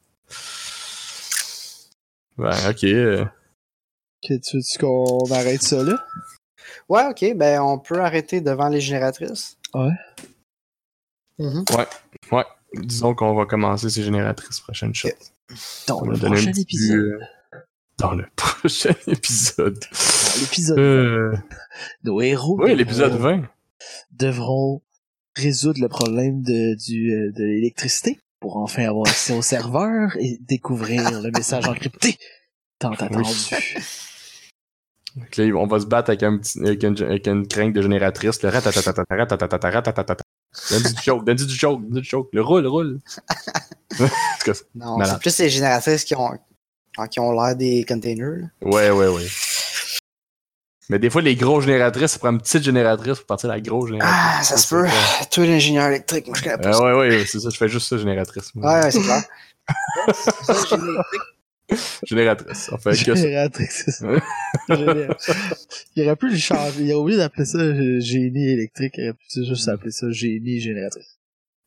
Ben, 2.39 2.51
ok. 2.71 2.81
Que 2.81 4.35
tu 4.39 4.57
veux 4.59 4.63
qu'on 4.81 5.31
arrête 5.33 5.63
ça 5.63 5.83
là? 5.83 6.05
Ouais, 6.89 7.05
ok, 7.11 7.37
ben 7.37 7.61
on 7.61 7.79
peut 7.79 8.01
arrêter 8.01 8.41
devant 8.41 8.69
les 8.69 8.81
génératrices. 8.81 9.57
Ouais. 9.75 9.91
Mhm. 11.39 11.65
Ouais. 12.33 12.45
Disons 12.75 13.15
qu'on 13.15 13.35
va 13.35 13.45
commencer 13.47 13.89
ces 13.91 14.03
génératrices 14.03 14.61
prochaine 14.61 14.95
shot. 14.95 15.09
Dans 15.87 16.01
Ça 16.01 16.07
le 16.07 16.17
prochain 16.19 16.53
épisode. 16.53 16.97
euh, 16.99 17.19
Dans 17.99 18.13
le 18.15 18.25
prochain 18.37 18.95
épisode. 19.07 19.79
Dans 19.79 20.41
l'épisode, 20.41 20.79
Euh, 20.79 21.37
nos 22.03 22.21
héros 22.21 22.59
Oui, 22.63 22.75
l'épisode 22.75 23.13
devront- 23.13 23.41
20. 23.41 23.49
devront 24.13 24.83
résoudre 25.37 25.81
le 25.81 25.89
problème 25.89 26.43
de, 26.43 26.75
du, 26.77 27.13
euh, 27.13 27.33
de 27.33 27.45
l'électricité 27.45 28.21
pour 28.41 28.57
enfin 28.57 28.85
avoir 28.89 29.07
accès 29.09 29.33
au 29.33 29.43
serveur 29.43 30.17
et 30.19 30.39
découvrir 30.41 31.21
le 31.23 31.31
message 31.31 31.69
encrypté 31.69 32.17
tant 32.79 32.93
attendu. 32.93 33.31
Donc 35.17 35.37
là, 35.37 35.45
on 35.57 35.67
va 35.67 35.79
se 35.81 35.87
battre 35.87 36.11
avec, 36.11 36.23
un 36.25 36.39
petit, 36.39 36.59
avec, 36.61 36.83
une, 36.83 37.01
avec 37.03 37.27
une 37.29 37.47
crinque 37.47 37.73
de 37.75 37.83
génératrice. 37.83 38.43
Le 38.43 38.51
ratatatata, 40.55 40.71
ratatatata, 40.71 40.71
ratatatata. 40.71 40.71
Donne 40.71 40.83
du 40.95 41.03
choke, 41.03 41.25
donne 41.25 41.37
du 41.37 41.55
choke, 41.57 41.81
donne 41.89 42.01
du 42.03 42.09
choke. 42.09 42.29
Le 42.33 42.43
roule, 42.43 42.67
roule. 42.67 42.99
cas, 44.45 44.53
Non, 44.75 44.99
c'est 45.05 45.19
plus 45.19 45.39
les 45.39 45.51
génératrices 45.51 46.05
qui 46.05 46.15
ont, 46.17 46.31
qui 47.11 47.21
ont 47.21 47.33
l'air 47.33 47.55
des 47.57 47.85
containers. 47.87 48.37
là. 48.63 48.69
ouais, 48.69 48.91
ouais, 48.91 49.09
ouais. 49.09 49.27
Mais 50.91 50.99
des 50.99 51.09
fois, 51.09 51.23
les 51.23 51.35
grosses 51.35 51.65
génératrices, 51.65 52.13
ça 52.13 52.19
prend 52.19 52.31
une 52.31 52.41
petite 52.41 52.63
génératrice 52.63 53.17
pour 53.19 53.27
partir 53.27 53.49
de 53.49 53.55
la 53.55 53.61
grosse 53.61 53.89
génératrice. 53.89 54.21
Ah, 54.39 54.43
ça 54.43 54.57
se 54.59 54.69
peut. 54.69 54.87
Toi, 55.31 55.47
l'ingénieur 55.47 55.87
électrique, 55.87 56.27
moi 56.27 56.37
je 56.37 56.43
connais 56.43 56.59
pas 56.59 56.69
Ah 56.69 56.73
ça. 56.75 56.85
ouais, 56.85 56.93
ouais, 56.93 57.25
c'est 57.27 57.41
ça, 57.41 57.49
je 57.51 57.57
fais 57.57 57.69
juste 57.69 57.89
ça, 57.89 57.97
génératrice. 57.97 58.55
moi. 58.55 58.71
Ouais, 58.75 58.83
ouais, 58.85 58.91
c'est 58.91 59.01
clair. 59.01 59.23
C'est 60.13 60.53
ça. 60.55 60.77
Génératrice, 62.07 62.71
ça. 62.71 62.93
Génératrice. 62.93 64.03
Il 64.69 66.03
aurait 66.05 66.17
pu 66.17 66.29
le 66.31 66.37
changer. 66.37 66.83
Il 66.83 66.93
aurait 66.93 67.03
oublié 67.03 67.19
d'appeler 67.19 67.45
ça 67.47 67.59
euh, 67.59 68.01
génie 68.01 68.49
électrique. 68.49 68.95
Il 68.99 69.05
aurait 69.05 69.15
pu 69.15 69.45
juste 69.45 69.69
appeler 69.69 69.91
ça 69.91 70.11
génie 70.11 70.61
génératrice. 70.61 71.19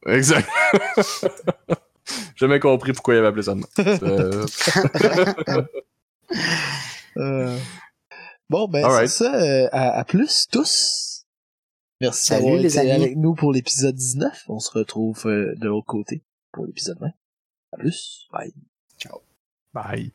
Exact. 0.06 0.48
J'ai 0.96 1.28
jamais 2.38 2.60
compris 2.60 2.94
pourquoi 2.94 3.16
il 3.16 3.18
avait 3.18 3.28
appelé 3.28 3.44
ça 3.44 3.56
de. 3.56 3.62
Euh, 4.04 4.46
Euh, 7.18 7.58
Bon, 8.50 8.68
ben, 8.68 8.88
c'est 9.00 9.08
ça. 9.08 9.36
euh, 9.36 9.68
à, 9.72 9.98
à 10.00 10.06
plus, 10.06 10.48
tous. 10.52 11.26
Merci 12.00 12.30
d'avoir 12.30 12.56
les 12.56 12.78
été 12.78 12.92
amis. 12.92 13.04
avec 13.04 13.18
nous 13.18 13.34
pour 13.34 13.52
l'épisode 13.52 13.96
19. 13.96 14.44
On 14.48 14.60
se 14.60 14.72
retrouve 14.72 15.26
euh, 15.26 15.54
de 15.58 15.68
l'autre 15.68 15.88
côté 15.88 16.24
pour 16.54 16.66
l'épisode 16.66 16.98
20. 17.00 17.08
À 17.74 17.78
plus. 17.78 18.28
Bye. 18.32 18.54
拜。 19.78 20.12